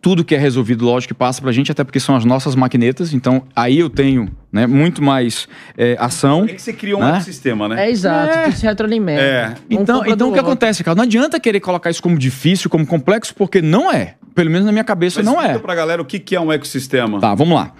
tudo 0.00 0.24
que 0.24 0.34
é 0.34 0.38
resolvido, 0.38 0.84
lógico, 0.84 1.14
que 1.14 1.18
passa 1.18 1.40
pra 1.42 1.52
gente, 1.52 1.70
até 1.70 1.84
porque 1.84 2.00
são 2.00 2.16
as 2.16 2.24
nossas 2.24 2.54
maquinetas, 2.54 3.12
então 3.12 3.42
aí 3.54 3.78
eu 3.78 3.90
tenho 3.90 4.28
né, 4.50 4.66
muito 4.66 5.02
mais 5.02 5.48
é, 5.76 5.96
ação. 5.98 6.44
É 6.44 6.54
que 6.54 6.62
você 6.62 6.72
cria 6.72 6.96
um 6.96 7.00
né? 7.00 7.12
ecossistema, 7.12 7.68
né? 7.68 7.86
É 7.86 7.90
exato, 7.90 8.38
É. 8.38 8.50
que 8.50 8.56
se 8.58 8.66
retroalimenta. 8.66 9.22
É. 9.22 9.48
Um 9.70 9.80
Então, 9.82 10.02
então 10.06 10.28
o 10.28 10.32
que 10.32 10.38
outro. 10.38 10.40
acontece, 10.40 10.82
cara? 10.84 10.94
Não 10.94 11.04
adianta 11.04 11.38
querer 11.38 11.60
colocar 11.60 11.90
isso 11.90 12.02
como 12.02 12.16
difícil, 12.18 12.68
como 12.70 12.86
complexo, 12.86 13.34
porque 13.34 13.60
não 13.62 13.90
é. 13.92 14.14
Pelo 14.34 14.50
menos 14.50 14.64
na 14.64 14.72
minha 14.72 14.84
cabeça 14.84 15.20
Mas 15.20 15.26
não 15.26 15.34
explica 15.34 15.58
é. 15.58 15.58
pra 15.58 15.74
galera 15.74 16.00
o 16.00 16.04
que, 16.04 16.18
que 16.18 16.34
é 16.34 16.40
um 16.40 16.50
ecossistema. 16.50 17.20
Tá, 17.20 17.34
vamos 17.34 17.54
lá. 17.54 17.72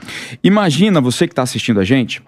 Imagina 0.44 1.00
você 1.00 1.26
que 1.26 1.32
está 1.32 1.42
assistindo 1.42 1.80
a 1.80 1.84
gente 1.84 2.22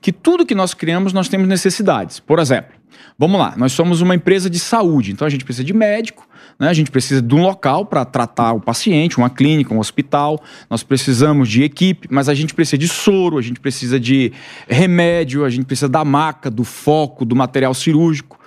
que 0.00 0.12
tudo 0.12 0.44
que 0.44 0.54
nós 0.54 0.74
criamos 0.74 1.12
nós 1.12 1.28
temos 1.28 1.46
necessidades. 1.46 2.18
Por 2.20 2.38
exemplo, 2.38 2.72
vamos 3.18 3.38
lá, 3.38 3.54
nós 3.56 3.72
somos 3.72 4.00
uma 4.00 4.14
empresa 4.14 4.50
de 4.50 4.58
saúde, 4.58 5.12
então 5.12 5.26
a 5.26 5.30
gente 5.30 5.44
precisa 5.44 5.64
de 5.64 5.72
médico, 5.72 6.26
né? 6.60 6.68
a 6.68 6.74
gente 6.74 6.90
precisa 6.90 7.22
de 7.22 7.34
um 7.34 7.42
local 7.42 7.86
para 7.86 8.04
tratar 8.04 8.52
o 8.52 8.60
paciente, 8.60 9.16
uma 9.16 9.30
clínica, 9.30 9.72
um 9.72 9.78
hospital, 9.78 10.40
nós 10.68 10.82
precisamos 10.82 11.48
de 11.48 11.62
equipe, 11.62 12.06
mas 12.10 12.28
a 12.28 12.34
gente 12.34 12.52
precisa 12.52 12.76
de 12.76 12.86
soro, 12.86 13.38
a 13.38 13.42
gente 13.42 13.58
precisa 13.58 13.98
de 13.98 14.30
remédio, 14.68 15.46
a 15.46 15.50
gente 15.50 15.64
precisa 15.64 15.88
da 15.88 16.04
maca, 16.04 16.50
do 16.50 16.62
foco, 16.62 17.24
do 17.24 17.34
material 17.34 17.72
cirúrgico. 17.72 18.38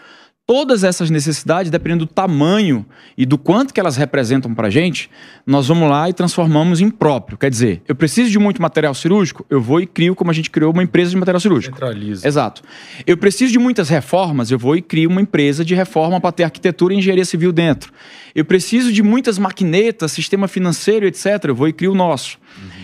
Todas 0.46 0.84
essas 0.84 1.10
necessidades, 1.10 1.72
dependendo 1.72 2.06
do 2.06 2.12
tamanho 2.12 2.86
e 3.18 3.26
do 3.26 3.38
quanto 3.38 3.74
que 3.74 3.80
elas 3.80 3.96
representam 3.96 4.54
para 4.54 4.68
a 4.68 4.70
gente, 4.70 5.10
nós 5.48 5.70
vamos 5.70 5.90
lá 5.90 6.10
e 6.10 6.14
transformamos 6.14 6.82
em 6.82 6.90
próprio. 6.90 7.38
Quer 7.38 7.50
dizer, 7.50 7.82
eu 7.88 7.96
preciso 7.96 8.30
de 8.30 8.38
muito 8.38 8.62
material 8.62 8.94
cirúrgico, 8.94 9.46
eu 9.50 9.62
vou 9.62 9.80
e 9.80 9.88
crio 9.88 10.14
como 10.14 10.32
a 10.32 10.34
gente 10.34 10.50
criou 10.50 10.74
uma 10.74 10.84
empresa 10.84 11.12
de 11.12 11.16
material 11.16 11.40
cirúrgico. 11.40 11.78
Centraliza. 11.78 12.28
Exato. 12.28 12.62
Eu 13.08 13.16
preciso 13.16 13.54
de 13.54 13.60
muitas 13.60 13.88
reformas, 13.88 14.52
eu 14.52 14.60
vou 14.60 14.76
e 14.76 14.82
crio 14.82 15.10
uma 15.10 15.22
empresa 15.22 15.64
de 15.64 15.74
reforma 15.76 16.20
para 16.20 16.34
ter 16.34 16.44
arquitetura 16.44 16.94
e 16.94 16.98
engenharia 16.98 17.24
civil 17.24 17.54
dentro. 17.54 17.94
Eu 18.36 18.44
preciso 18.44 18.92
de 18.92 19.02
muitas 19.02 19.40
maquinetas, 19.40 20.12
sistema 20.12 20.50
financeiro, 20.50 21.06
etc. 21.06 21.26
Eu 21.46 21.56
vou 21.56 21.70
e 21.70 21.74
crio 21.74 21.94
o 21.94 21.96
nosso. 21.96 22.38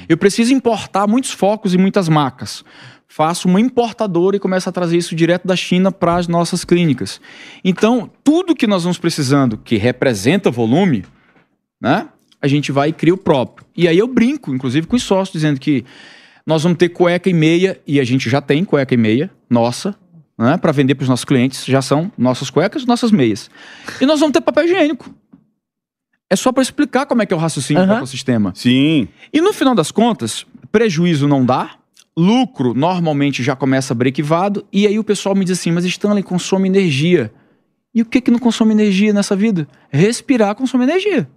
Eu 0.07 0.17
preciso 0.17 0.53
importar 0.53 1.07
muitos 1.07 1.31
focos 1.31 1.73
e 1.73 1.77
muitas 1.77 2.07
macas. 2.07 2.63
Faço 3.11 3.47
uma 3.47 3.59
importadora 3.59 4.35
e 4.35 4.39
começo 4.39 4.69
a 4.69 4.71
trazer 4.71 4.95
isso 4.95 5.15
direto 5.15 5.47
da 5.47 5.55
China 5.55 5.91
para 5.91 6.15
as 6.15 6.27
nossas 6.27 6.63
clínicas. 6.63 7.19
Então, 7.65 8.07
tudo 8.23 8.55
que 8.55 8.67
nós 8.67 8.83
vamos 8.83 8.99
precisando 8.99 9.57
que 9.57 9.77
representa 9.77 10.51
volume, 10.51 11.03
né? 11.81 12.07
A 12.39 12.47
gente 12.47 12.71
vai 12.71 12.89
e 12.89 12.93
cria 12.93 13.13
o 13.13 13.17
próprio. 13.17 13.65
E 13.75 13.87
aí 13.87 13.97
eu 13.97 14.07
brinco, 14.07 14.53
inclusive, 14.53 14.85
com 14.85 14.95
os 14.95 15.01
sócios, 15.01 15.33
dizendo 15.33 15.59
que 15.59 15.83
nós 16.45 16.61
vamos 16.61 16.77
ter 16.77 16.89
cueca 16.89 17.27
e 17.27 17.33
meia, 17.33 17.81
e 17.85 17.99
a 17.99 18.03
gente 18.03 18.29
já 18.29 18.41
tem 18.41 18.63
cueca 18.63 18.93
e 18.93 18.97
meia, 18.97 19.31
nossa, 19.49 19.95
né? 20.37 20.55
Para 20.57 20.71
vender 20.71 20.93
para 20.93 21.03
os 21.03 21.09
nossos 21.09 21.25
clientes, 21.25 21.65
já 21.65 21.81
são 21.81 22.11
nossas 22.15 22.51
cuecas, 22.51 22.85
nossas 22.85 23.11
meias. 23.11 23.49
E 23.99 24.05
nós 24.05 24.19
vamos 24.19 24.33
ter 24.33 24.41
papel 24.41 24.65
higiênico. 24.65 25.13
É 26.29 26.35
só 26.35 26.51
para 26.51 26.61
explicar 26.61 27.07
como 27.07 27.23
é 27.23 27.25
que 27.25 27.33
é 27.33 27.35
o 27.35 27.39
raciocínio 27.39 27.83
do 27.83 27.89
Aham. 27.89 27.97
ecossistema. 27.97 28.53
Sim. 28.55 29.07
E 29.33 29.41
no 29.41 29.51
final 29.51 29.73
das 29.73 29.91
contas, 29.91 30.45
prejuízo 30.71 31.27
não 31.27 31.43
dá, 31.43 31.78
lucro 32.19 32.73
normalmente 32.73 33.41
já 33.41 33.55
começa 33.55 33.95
brequivado, 33.95 34.65
e 34.71 34.85
aí 34.85 34.99
o 34.99 35.03
pessoal 35.03 35.33
me 35.33 35.45
diz 35.45 35.57
assim, 35.57 35.71
mas 35.71 35.85
Stanley 35.85 36.23
consome 36.23 36.67
energia. 36.67 37.31
E 37.95 38.01
o 38.01 38.05
que 38.05 38.21
que 38.21 38.29
não 38.29 38.37
consome 38.37 38.73
energia 38.73 39.13
nessa 39.13 39.35
vida? 39.35 39.67
Respirar 39.89 40.53
consome 40.53 40.83
energia. 40.83 41.27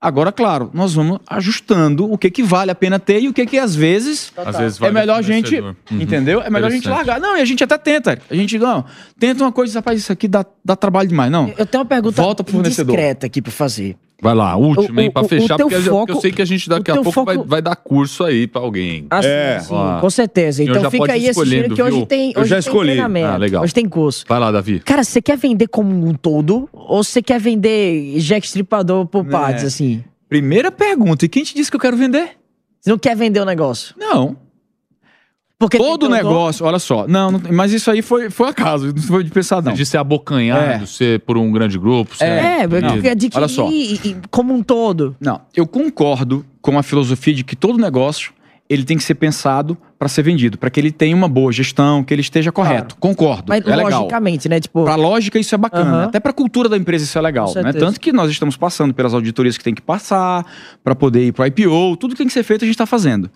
Agora, 0.00 0.30
claro, 0.30 0.70
nós 0.72 0.94
vamos 0.94 1.18
ajustando 1.26 2.08
o 2.10 2.16
que 2.16 2.30
que 2.30 2.40
vale 2.40 2.70
a 2.70 2.74
pena 2.74 3.00
ter 3.00 3.20
e 3.20 3.28
o 3.28 3.32
que 3.32 3.44
que 3.44 3.58
às 3.58 3.74
vezes, 3.74 4.32
Às 4.36 4.56
vezes 4.56 4.78
é 4.78 4.80
vale 4.82 4.94
melhor 4.94 5.18
a 5.18 5.22
gente. 5.22 5.58
Uhum. 5.58 5.74
entendeu? 5.90 6.40
É 6.40 6.48
melhor 6.48 6.68
a 6.68 6.70
gente 6.70 6.88
largar. 6.88 7.18
Não, 7.18 7.36
e 7.36 7.40
a 7.40 7.44
gente 7.44 7.64
até 7.64 7.76
tenta. 7.76 8.16
A 8.30 8.34
gente 8.34 8.56
não, 8.58 8.84
tenta 9.18 9.42
uma 9.42 9.50
coisa, 9.50 9.80
rapaz, 9.80 9.98
isso 9.98 10.12
aqui 10.12 10.28
dá, 10.28 10.46
dá 10.64 10.76
trabalho 10.76 11.08
demais, 11.08 11.32
não. 11.32 11.52
Eu 11.58 11.66
tenho 11.66 11.82
uma 11.82 11.88
pergunta 11.88 12.22
Volta 12.22 12.44
pro 12.44 12.52
fornecedor. 12.52 12.94
discreta 12.94 13.26
aqui 13.26 13.42
pra 13.42 13.50
fazer. 13.50 13.96
Vai 14.20 14.34
lá, 14.34 14.56
última, 14.56 15.00
O- 15.00 15.04
hein, 15.04 15.10
pra 15.12 15.22
o- 15.22 15.24
o 15.24 15.28
fechar, 15.28 15.56
teu 15.56 15.68
porque, 15.68 15.76
eu- 15.88 15.92
porque 15.96 16.10
eu 16.10 16.14
foco- 16.16 16.20
sei 16.20 16.32
que 16.32 16.42
a 16.42 16.44
gente 16.44 16.68
daqui 16.68 16.90
o 16.90 16.94
a 16.94 17.02
pouco 17.02 17.24
vai, 17.24 17.36
foco- 17.36 17.48
vai 17.48 17.62
dar 17.62 17.76
curso 17.76 18.24
aí 18.24 18.48
pra 18.48 18.60
alguém. 18.60 19.06
Assim, 19.08 19.28
É. 19.28 19.60
sim, 19.60 19.74
com 20.00 20.10
certeza. 20.10 20.60
O 20.60 20.64
Então 20.68 20.82
já 20.82 20.90
fica 20.90 21.12
aí 21.12 21.28
assistindo 21.28 21.72
que 21.74 21.80
hoje 21.82 21.96
viu? 21.98 22.06
tem, 22.06 22.32
Eu 22.34 22.40
hoje 22.40 22.50
já 22.50 22.56
tem 22.56 22.60
escolhi. 22.60 22.88
treinamento. 22.90 23.28
Ah, 23.28 23.36
legal. 23.36 23.62
Hoje 23.62 23.72
tem 23.72 23.88
curso. 23.88 24.24
Vai 24.28 24.40
lá, 24.40 24.50
Davi. 24.50 24.80
Cara, 24.80 25.04
você 25.04 25.22
quer 25.22 25.36
vender 25.36 25.68
como 25.68 25.90
um 26.04 26.14
todo 26.14 26.68
ou 26.72 27.04
você 27.04 27.22
quer 27.22 27.38
vender 27.40 28.18
Jack 28.18 28.44
Stripador 28.44 29.06
por 29.06 29.24
partes, 29.24 29.62
assim? 29.64 30.02
Primeira 30.28 30.72
pergunta, 30.72 31.24
e 31.24 31.28
quem 31.28 31.44
te 31.44 31.54
disse 31.54 31.70
que 31.70 31.76
eu 31.76 31.80
quero 31.80 31.96
vender? 31.96 32.30
Você 32.80 32.90
não 32.90 32.98
quer 32.98 33.14
vender 33.16 33.40
o 33.40 33.44
negócio? 33.44 33.94
Não. 33.96 34.36
Porque 35.58 35.76
Todo 35.76 36.08
negócio, 36.08 36.64
olha 36.64 36.78
só. 36.78 37.04
Não, 37.08 37.32
não- 37.32 37.40
mas 37.52 37.72
isso 37.72 37.90
aí 37.90 38.00
foi, 38.00 38.30
foi 38.30 38.48
acaso, 38.48 38.92
não 38.94 39.02
foi 39.02 39.24
de 39.24 39.30
pensar, 39.30 39.60
não. 39.60 39.72
De 39.72 39.84
ser 39.84 39.96
abocanhado, 39.98 40.84
É. 40.84 40.86
ser 40.86 41.18
por 41.20 41.36
um 41.36 41.50
grande 41.50 41.76
grupo. 41.76 42.14
ser- 42.16 42.24
É, 42.26 42.62
adquirir 42.62 43.30
olha 43.34 43.48
só. 43.48 43.68
como 44.30 44.54
um 44.54 44.62
todo. 44.62 45.16
Não, 45.20 45.40
eu 45.56 45.66
concordo 45.66 46.46
com 46.62 46.78
a 46.78 46.82
filosofia 46.82 47.34
de 47.34 47.42
que 47.42 47.56
todo 47.56 47.76
negócio 47.76 48.32
ele 48.70 48.84
tem 48.84 48.96
que 48.96 49.02
ser 49.02 49.14
pensado 49.14 49.76
para 49.98 50.06
ser 50.08 50.22
vendido, 50.22 50.58
para 50.58 50.68
que 50.70 50.78
ele 50.78 50.92
tenha 50.92 51.16
uma 51.16 51.26
boa 51.26 51.50
gestão, 51.50 52.04
que 52.04 52.14
ele 52.14 52.20
esteja 52.20 52.52
correto. 52.52 52.94
Concordo. 53.00 53.44
Mas 53.48 53.66
é 53.66 53.74
legal. 53.74 54.02
logicamente, 54.02 54.48
né? 54.48 54.60
Tipo, 54.60 54.84
Para 54.84 54.94
lógica 54.94 55.38
isso 55.40 55.54
é 55.54 55.58
bacana, 55.58 56.04
até 56.04 56.20
para 56.20 56.30
a 56.30 56.34
cultura 56.34 56.68
da 56.68 56.76
empresa 56.76 57.02
isso 57.04 57.18
é 57.18 57.20
legal, 57.20 57.52
né? 57.56 57.72
Tanto 57.72 57.98
que 57.98 58.12
nós 58.12 58.30
estamos 58.30 58.56
passando 58.56 58.94
pelas 58.94 59.12
auditorias 59.12 59.58
que 59.58 59.64
tem 59.64 59.74
que 59.74 59.82
passar 59.82 60.44
para 60.84 60.94
poder 60.94 61.26
ir 61.26 61.32
para 61.32 61.44
o 61.44 61.46
IPO, 61.46 61.96
tudo 61.96 62.10
que 62.12 62.18
tem 62.18 62.26
que 62.28 62.32
ser 62.32 62.44
feito 62.44 62.62
a 62.62 62.66
gente 62.66 62.74
está 62.74 62.86
fazendo. 62.86 63.28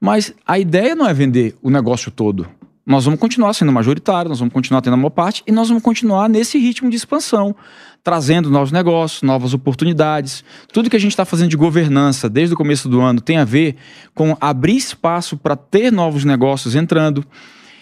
Mas 0.00 0.32
a 0.46 0.58
ideia 0.58 0.94
não 0.94 1.06
é 1.06 1.12
vender 1.12 1.54
o 1.62 1.70
negócio 1.70 2.10
todo. 2.10 2.48
Nós 2.86 3.04
vamos 3.04 3.20
continuar 3.20 3.52
sendo 3.52 3.70
majoritário, 3.70 4.28
nós 4.28 4.38
vamos 4.38 4.52
continuar 4.52 4.80
tendo 4.80 4.94
a 4.94 4.96
maior 4.96 5.10
parte 5.10 5.44
e 5.46 5.52
nós 5.52 5.68
vamos 5.68 5.82
continuar 5.82 6.28
nesse 6.28 6.58
ritmo 6.58 6.88
de 6.88 6.96
expansão, 6.96 7.54
trazendo 8.02 8.50
novos 8.50 8.72
negócios, 8.72 9.22
novas 9.22 9.52
oportunidades. 9.52 10.42
Tudo 10.72 10.88
que 10.88 10.96
a 10.96 11.00
gente 11.00 11.12
está 11.12 11.24
fazendo 11.24 11.50
de 11.50 11.56
governança 11.56 12.28
desde 12.28 12.54
o 12.54 12.56
começo 12.56 12.88
do 12.88 13.00
ano 13.00 13.20
tem 13.20 13.36
a 13.36 13.44
ver 13.44 13.76
com 14.14 14.36
abrir 14.40 14.76
espaço 14.76 15.36
para 15.36 15.54
ter 15.54 15.92
novos 15.92 16.24
negócios 16.24 16.74
entrando. 16.74 17.24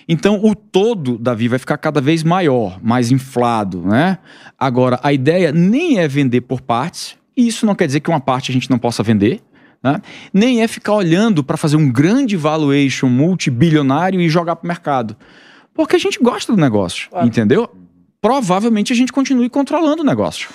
Então, 0.09 0.41
o 0.43 0.55
todo, 0.55 1.17
Davi, 1.19 1.49
vai 1.49 1.59
ficar 1.59 1.79
cada 1.79 2.01
vez 2.01 2.25
maior, 2.25 2.79
mais 2.83 3.13
inflado, 3.13 3.83
né? 3.83 4.19
Agora, 4.59 4.99
a 5.03 5.13
ideia 5.13 5.53
nem 5.53 5.99
é 5.99 6.09
vender 6.09 6.41
por 6.41 6.61
partes, 6.61 7.17
e 7.37 7.47
isso 7.47 7.65
não 7.65 7.75
quer 7.75 7.87
dizer 7.87 8.01
que 8.01 8.11
uma 8.11 8.21
parte 8.21 8.51
a 8.51 8.55
gente 8.55 8.71
não 8.71 8.79
possa 8.79 9.03
vender, 9.03 9.41
né? 9.83 10.01
nem 10.33 10.63
é 10.63 10.69
ficar 10.69 10.95
olhando 10.95 11.43
para 11.45 11.57
fazer 11.57 11.77
um 11.77 11.91
grande 11.91 12.37
valuation 12.37 13.09
multibilionário 13.09 14.21
e 14.21 14.29
jogar 14.29 14.57
para 14.57 14.65
o 14.65 14.69
mercado. 14.69 15.17
Porque 15.73 15.97
a 15.97 15.99
gente 15.99 16.19
gosta 16.19 16.53
do 16.53 16.61
negócio, 16.61 17.09
entendeu? 17.23 17.71
Provavelmente 18.21 18.93
a 18.93 18.97
gente 18.97 19.13
continue 19.13 19.49
controlando 19.49 20.03
o 20.03 20.05
negócio. 20.05 20.49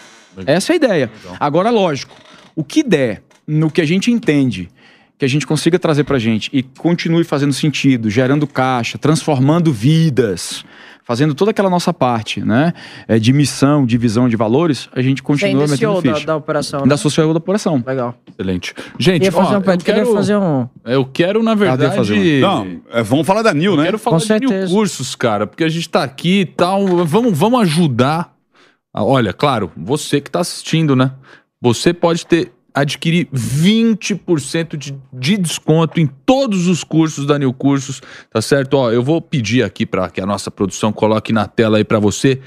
Essa 0.46 0.72
é 0.72 0.74
a 0.74 0.76
ideia. 0.76 1.12
Agora, 1.40 1.70
lógico, 1.70 2.16
o 2.56 2.64
que 2.64 2.84
der 2.84 3.24
no 3.48 3.72
que 3.72 3.82
a 3.82 3.86
gente 3.86 4.12
entende 4.12 4.70
que 5.18 5.26
a 5.26 5.30
gente 5.30 5.48
consiga 5.48 5.80
trazer 5.80 6.04
pra 6.04 6.20
gente 6.20 6.50
e 6.52 6.64
continue 6.64 7.24
fazendo 7.24 7.54
sentido, 7.54 8.10
gerando 8.10 8.46
caixa, 8.46 8.98
transformando 8.98 9.72
vidas, 9.72 10.66
fazendo 11.04 11.36
toda 11.36 11.52
aquela 11.52 11.70
nossa 11.70 11.94
parte, 11.94 12.42
né? 12.42 12.74
É, 13.08 13.20
de 13.20 13.32
missão, 13.34 13.86
de 13.86 13.98
visão 13.98 14.28
de 14.30 14.36
valores, 14.36 14.90
a 14.94 15.02
gente 15.02 15.18
Você 15.18 15.24
continua 15.24 15.64
ainda 15.64 15.72
metendo 15.72 15.78
CEO 15.78 16.02
da, 16.02 16.14
ficha. 16.14 16.28
da 16.28 16.36
operação. 16.36 16.80
Da 16.82 16.86
né? 16.88 16.98
social 16.98 17.32
da 17.34 17.38
operação. 17.38 17.84
Legal. 17.86 18.16
Excelente. 18.28 18.74
Gente, 18.98 19.30
ó, 19.34 19.42
um 19.42 19.54
eu 19.54 19.62
queria 19.62 19.78
quero, 19.78 20.14
fazer 20.14 20.38
um- 20.38 20.68
Eu 20.86 21.06
quero, 21.06 21.44
na 21.44 21.56
verdade... 21.56 21.96
fazer 21.96 22.14
um. 22.14 22.40
Não, 22.40 22.82
é, 22.92 23.04
vamos 23.04 23.28
falar 23.28 23.42
da 23.42 23.54
Nil, 23.54 23.76
né? 23.76 23.86
Quero 23.86 24.00
falar 24.00 24.18
de 24.18 24.40
Nil 24.40 24.68
Cursos, 24.70 25.16
cara, 25.16 25.46
porque 25.46 25.64
a 25.64 25.70
gente 25.70 25.90
tá 25.90 26.04
aqui 26.04 26.42
e 26.42 26.46
tal. 26.46 26.86
Vamos, 27.06 27.38
vamos 27.38 27.62
ajudar. 27.62 28.34
Ah, 28.94 29.04
Olha, 29.04 29.34
claro, 29.34 29.72
você 29.76 30.22
que 30.22 30.30
tá 30.30 30.40
assistindo, 30.40 30.96
né? 30.96 31.12
Você 31.62 31.94
pode 31.94 32.26
ter 32.26 32.52
adquirir 32.74 33.28
20% 33.32 34.76
de, 34.76 34.96
de 35.12 35.38
desconto 35.38 36.00
em 36.00 36.08
todos 36.26 36.68
os 36.68 36.84
cursos 36.84 37.26
da 37.26 37.38
New 37.38 37.54
Cursos, 37.54 38.02
tá 38.32 38.42
certo? 38.42 38.76
Ó, 38.76 38.92
eu 38.92 39.04
vou 39.04 39.22
pedir 39.22 39.64
aqui 39.64 39.86
para 39.86 40.10
que 40.10 40.20
a 40.20 40.26
nossa 40.26 40.50
produção 40.50 40.92
coloque 40.92 41.32
na 41.32 41.48
tela 41.48 41.78
aí 41.78 41.84
para 41.84 42.00
você 42.00 42.42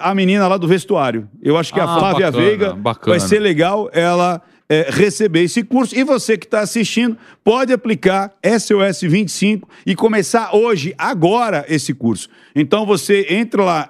a 0.00 0.14
menina 0.14 0.48
lá 0.48 0.56
do 0.56 0.66
vestuário. 0.66 1.28
Eu 1.42 1.58
acho 1.58 1.74
que 1.74 1.78
a 1.80 1.84
Ah, 1.84 1.98
Flávia 1.98 2.26
bacana, 2.30 2.44
Veiga 2.44 2.72
bacana. 2.74 3.18
vai 3.18 3.28
ser 3.28 3.38
legal 3.38 3.90
ela 3.92 4.40
é, 4.68 4.86
receber 4.88 5.42
esse 5.42 5.62
curso. 5.62 5.94
E 5.98 6.02
você 6.04 6.38
que 6.38 6.46
está 6.46 6.60
assistindo 6.60 7.18
pode 7.44 7.72
aplicar 7.72 8.32
SOS 8.42 9.00
25 9.02 9.68
e 9.84 9.94
começar 9.94 10.54
hoje, 10.56 10.94
agora, 10.96 11.64
esse 11.68 11.92
curso. 11.92 12.28
Então 12.54 12.86
você 12.86 13.26
entra 13.30 13.62
lá, 13.62 13.88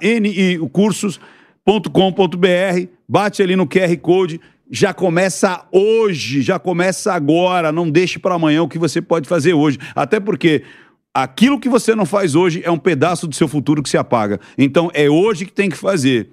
niucursos.com.br, 1.66 2.88
bate 3.08 3.42
ali 3.42 3.56
no 3.56 3.66
QR 3.66 3.96
Code. 3.98 4.40
Já 4.70 4.94
começa 4.94 5.66
hoje, 5.72 6.42
já 6.42 6.58
começa 6.58 7.12
agora. 7.12 7.72
Não 7.72 7.90
deixe 7.90 8.18
para 8.18 8.34
amanhã 8.36 8.62
o 8.62 8.68
que 8.68 8.78
você 8.78 9.02
pode 9.02 9.28
fazer 9.28 9.52
hoje. 9.52 9.78
Até 9.94 10.20
porque 10.20 10.62
aquilo 11.12 11.58
que 11.58 11.68
você 11.68 11.94
não 11.94 12.06
faz 12.06 12.34
hoje 12.34 12.62
é 12.64 12.70
um 12.70 12.78
pedaço 12.78 13.26
do 13.26 13.34
seu 13.34 13.48
futuro 13.48 13.82
que 13.82 13.88
se 13.88 13.98
apaga. 13.98 14.40
Então 14.56 14.90
é 14.94 15.10
hoje 15.10 15.44
que 15.44 15.52
tem 15.52 15.68
que 15.68 15.76
fazer. 15.76 16.30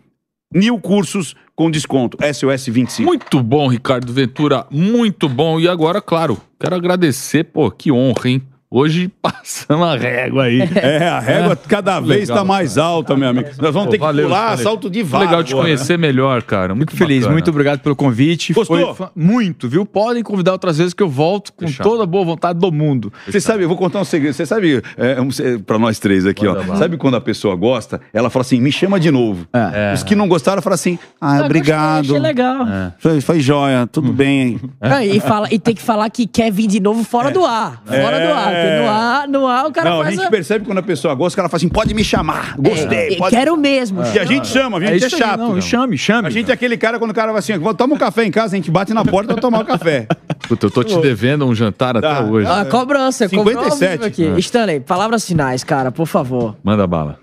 Mil 0.53 0.79
cursos 0.79 1.35
com 1.55 1.69
desconto. 1.69 2.17
SOS 2.21 2.67
25. 2.67 3.07
Muito 3.07 3.41
bom, 3.43 3.67
Ricardo 3.67 4.13
Ventura. 4.13 4.65
Muito 4.69 5.27
bom. 5.27 5.59
E 5.59 5.67
agora, 5.67 5.99
claro, 5.99 6.37
quero 6.59 6.75
agradecer. 6.75 7.43
Pô, 7.45 7.69
que 7.71 7.91
honra, 7.91 8.29
hein? 8.29 8.43
Hoje 8.69 9.09
passamos 9.21 9.87
a 9.87 9.95
régua 9.95 10.43
aí. 10.43 10.59
É, 10.75 11.07
a 11.07 11.19
régua 11.19 11.55
cada 11.55 12.01
vez 12.01 12.23
está 12.23 12.43
mais 12.43 12.77
alta, 12.77 13.15
meu 13.15 13.29
amigo. 13.29 13.47
Nós 13.59 13.73
vamos 13.73 13.85
Pô, 13.85 13.91
ter 13.91 13.97
que 13.97 14.03
valeu, 14.03 14.27
pular 14.27 14.49
valeu. 14.49 14.63
salto 14.63 14.89
de 14.89 15.03
vara. 15.03 15.23
Legal 15.23 15.43
te 15.43 15.53
agora, 15.53 15.67
conhecer 15.67 15.97
melhor, 15.97 16.43
cara. 16.43 16.75
Muito 16.75 16.91
Fico 16.91 16.97
feliz, 16.97 17.19
bacana. 17.19 17.33
muito 17.33 17.49
obrigado 17.49 17.79
pelo 17.79 17.95
convite. 17.95 18.51
Gostou? 18.51 18.93
Foi 18.93 19.07
muito, 19.15 19.69
viu? 19.69 19.85
Podem 19.85 20.21
convidar 20.21 20.51
outras 20.51 20.77
vezes 20.77 20.93
que 20.93 21.01
eu 21.01 21.07
volto 21.07 21.53
com 21.53 21.65
Fechado. 21.65 21.89
toda 21.89 22.03
a 22.03 22.05
boa 22.05 22.25
vontade 22.25 22.59
do 22.59 22.69
mundo. 22.69 23.11
Você 23.25 23.39
sabe, 23.39 23.63
eu 23.63 23.69
vou 23.69 23.77
contar 23.77 24.01
um 24.01 24.05
segredo. 24.05 24.33
Você 24.33 24.45
sabe, 24.45 24.83
é, 24.97 25.21
um, 25.21 25.29
é, 25.41 25.57
pra 25.59 25.79
nós 25.79 25.97
três 25.97 26.25
aqui, 26.25 26.45
ó. 26.45 26.53
Manda 26.53 26.67
lá. 26.73 26.75
Sabe 26.75 26.97
quando 26.97 27.15
a 27.15 27.21
pessoa 27.21 27.55
gosta, 27.55 28.01
ela 28.13 28.29
fala 28.29 28.41
assim, 28.41 28.59
me 28.59 28.71
chama 28.71 28.99
de 28.99 29.09
novo. 29.09 29.47
É. 29.53 29.93
Os 29.93 30.03
que 30.03 30.13
não 30.13 30.27
gostaram 30.27 30.61
falam 30.61 30.75
assim, 30.75 30.99
ah, 31.21 31.41
obrigado. 31.45 32.05
Achei 32.05 32.19
legal. 32.19 32.65
Foi, 32.99 33.21
foi 33.21 33.39
joia, 33.39 33.87
tudo 33.87 34.11
bem. 34.11 34.59
Ah, 34.81 35.05
e, 35.05 35.21
fala, 35.21 35.47
e 35.51 35.57
tem 35.57 35.73
que 35.73 35.81
falar 35.81 36.09
que 36.09 36.27
quer 36.27 36.51
vir 36.51 36.67
de 36.67 36.81
novo 36.81 37.05
fora 37.05 37.31
do 37.31 37.45
ar. 37.45 37.81
Fora 37.85 38.19
do 38.19 38.33
ar. 38.33 38.56
Porque 38.63 38.81
no 38.83 38.89
ar, 38.89 39.27
no 39.27 39.47
ar 39.47 39.65
o 39.67 39.71
cara 39.71 39.89
não, 39.89 40.01
a 40.01 40.03
faz 40.05 40.15
gente 40.15 40.29
percebe 40.29 40.65
quando 40.65 40.77
a 40.79 40.83
pessoa 40.83 41.13
gosta, 41.15 41.35
que 41.35 41.39
ela 41.39 41.49
fala 41.49 41.57
assim, 41.57 41.69
pode 41.69 41.93
me 41.93 42.03
chamar. 42.03 42.55
Gostei. 42.57 43.13
É, 43.13 43.17
pode... 43.17 43.35
Quero 43.35 43.55
mesmo. 43.57 44.01
E 44.13 44.19
a 44.19 44.25
gente 44.25 44.47
chama? 44.47 44.77
A 44.79 44.83
É 44.83 44.87
gente 44.93 45.03
é 45.03 45.07
isso 45.07 45.15
aí, 45.15 45.21
chato. 45.21 45.39
não, 45.39 45.61
chame, 45.61 45.97
chame. 45.97 46.27
A 46.27 46.31
gente 46.31 46.49
é 46.51 46.53
aquele 46.53 46.77
cara 46.77 46.97
quando 46.99 47.11
o 47.11 47.13
cara 47.13 47.31
vai 47.31 47.39
assim, 47.39 47.53
toma 47.77 47.95
um 47.95 47.97
café 47.97 48.25
em 48.25 48.31
casa, 48.31 48.55
a 48.55 48.57
gente 48.57 48.71
bate 48.71 48.93
na 48.93 49.03
porta 49.05 49.33
pra 49.33 49.41
tomar 49.41 49.61
o 49.61 49.65
café. 49.65 50.07
Puta, 50.47 50.65
eu 50.67 50.71
tô 50.71 50.83
te 50.83 50.97
devendo 50.99 51.45
um 51.45 51.53
jantar 51.55 51.97
até 51.97 52.07
Tá. 52.07 52.21
hoje. 52.23 52.47
Ah, 52.49 52.65
cobrança, 52.65 53.27
cobrou 53.29 53.57
ao 53.57 53.71
57. 53.71 53.91
vivo 53.91 54.05
aqui. 54.05 54.25
É. 54.25 54.39
Stanley, 54.39 54.79
palavras 54.79 55.25
finais, 55.27 55.63
cara, 55.63 55.91
por 55.91 56.05
favor. 56.07 56.55
Manda 56.63 56.85
bala. 56.87 57.19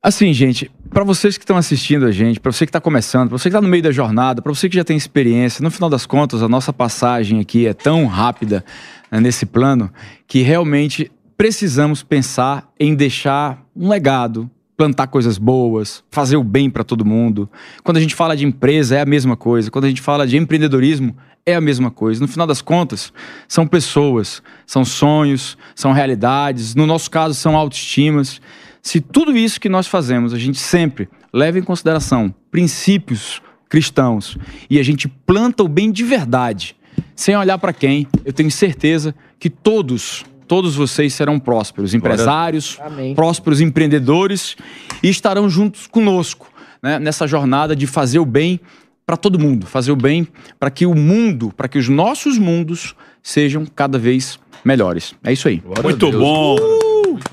Assim, 0.00 0.32
gente, 0.32 0.70
pra 0.90 1.02
vocês 1.02 1.36
que 1.36 1.42
estão 1.42 1.56
assistindo 1.56 2.06
a 2.06 2.12
gente, 2.12 2.38
pra 2.38 2.52
você 2.52 2.64
que 2.64 2.70
tá 2.70 2.80
começando, 2.80 3.28
pra 3.30 3.36
você 3.36 3.48
que 3.50 3.54
tá 3.54 3.60
no 3.60 3.66
meio 3.68 3.82
da 3.82 3.90
jornada, 3.90 4.40
pra 4.40 4.54
você 4.54 4.68
que 4.68 4.76
já 4.76 4.84
tem 4.84 4.96
experiência, 4.96 5.60
no 5.62 5.72
final 5.72 5.90
das 5.90 6.06
contas, 6.06 6.40
a 6.40 6.48
nossa 6.48 6.72
passagem 6.72 7.40
aqui 7.40 7.66
é 7.66 7.74
tão 7.74 8.06
rápida 8.06 8.64
nesse 9.10 9.46
plano 9.46 9.90
que 10.26 10.42
realmente 10.42 11.10
precisamos 11.36 12.02
pensar 12.02 12.68
em 12.78 12.94
deixar 12.94 13.64
um 13.74 13.88
legado, 13.88 14.50
plantar 14.76 15.06
coisas 15.06 15.38
boas, 15.38 16.04
fazer 16.10 16.36
o 16.36 16.44
bem 16.44 16.68
pra 16.68 16.84
todo 16.84 17.04
mundo. 17.04 17.48
Quando 17.82 17.96
a 17.96 18.00
gente 18.00 18.14
fala 18.14 18.36
de 18.36 18.44
empresa, 18.44 18.96
é 18.96 19.00
a 19.00 19.06
mesma 19.06 19.36
coisa. 19.36 19.70
Quando 19.70 19.86
a 19.86 19.88
gente 19.88 20.02
fala 20.02 20.26
de 20.26 20.36
empreendedorismo, 20.36 21.16
é 21.44 21.54
a 21.54 21.60
mesma 21.60 21.90
coisa. 21.90 22.20
No 22.20 22.28
final 22.28 22.46
das 22.46 22.60
contas, 22.60 23.12
são 23.46 23.66
pessoas, 23.66 24.42
são 24.66 24.84
sonhos, 24.84 25.56
são 25.74 25.92
realidades, 25.92 26.74
no 26.74 26.86
nosso 26.86 27.10
caso, 27.10 27.34
são 27.34 27.56
autoestimas. 27.56 28.40
Se 28.82 29.00
tudo 29.00 29.36
isso 29.36 29.60
que 29.60 29.68
nós 29.68 29.86
fazemos, 29.86 30.34
a 30.34 30.38
gente 30.38 30.58
sempre 30.58 31.08
leva 31.32 31.58
em 31.58 31.62
consideração 31.62 32.34
princípios 32.50 33.40
cristãos 33.68 34.38
e 34.70 34.78
a 34.78 34.82
gente 34.82 35.08
planta 35.08 35.62
o 35.62 35.68
bem 35.68 35.90
de 35.90 36.04
verdade, 36.04 36.74
sem 37.14 37.36
olhar 37.36 37.58
para 37.58 37.72
quem, 37.72 38.06
eu 38.24 38.32
tenho 38.32 38.50
certeza 38.50 39.14
que 39.38 39.50
todos, 39.50 40.24
todos 40.46 40.74
vocês 40.76 41.14
serão 41.14 41.38
prósperos, 41.38 41.94
empresários, 41.94 42.78
Amém. 42.80 43.14
prósperos 43.14 43.60
empreendedores 43.60 44.56
e 45.02 45.08
estarão 45.08 45.48
juntos 45.48 45.86
conosco 45.86 46.52
né, 46.82 46.98
nessa 46.98 47.26
jornada 47.26 47.74
de 47.74 47.86
fazer 47.86 48.18
o 48.18 48.26
bem 48.26 48.60
para 49.06 49.16
todo 49.16 49.38
mundo, 49.38 49.66
fazer 49.66 49.90
o 49.90 49.96
bem 49.96 50.28
para 50.60 50.70
que 50.70 50.84
o 50.84 50.94
mundo, 50.94 51.52
para 51.56 51.66
que 51.66 51.78
os 51.78 51.88
nossos 51.88 52.38
mundos 52.38 52.94
sejam 53.22 53.64
cada 53.64 53.98
vez 53.98 54.38
melhores. 54.64 55.14
É 55.24 55.32
isso 55.32 55.48
aí. 55.48 55.62
Muito 55.82 56.10
bom. 56.12 56.56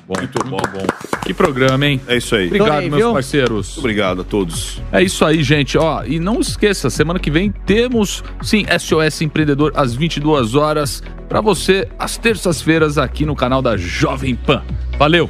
Muito 0.07 0.43
bom. 0.45 0.57
Que 1.23 1.33
programa, 1.33 1.85
hein? 1.85 2.01
É 2.07 2.17
isso 2.17 2.35
aí. 2.35 2.47
Obrigado, 2.47 2.69
Adorei, 2.69 2.89
meus 2.89 3.01
viu? 3.01 3.13
parceiros. 3.13 3.67
Muito 3.67 3.79
obrigado 3.79 4.21
a 4.21 4.23
todos. 4.23 4.81
É 4.91 5.01
isso 5.01 5.25
aí, 5.25 5.43
gente. 5.43 5.77
Ó, 5.77 6.03
e 6.05 6.19
não 6.19 6.39
esqueça, 6.39 6.89
semana 6.89 7.19
que 7.19 7.31
vem 7.31 7.51
temos, 7.65 8.23
sim, 8.41 8.65
SOS 8.79 9.21
Empreendedor 9.21 9.71
às 9.75 9.93
22 9.93 10.55
horas 10.55 11.01
para 11.27 11.41
você 11.41 11.87
às 11.97 12.17
terças-feiras 12.17 12.97
aqui 12.97 13.25
no 13.25 13.35
canal 13.35 13.61
da 13.61 13.75
Jovem 13.77 14.35
Pan. 14.35 14.63
Valeu. 14.97 15.29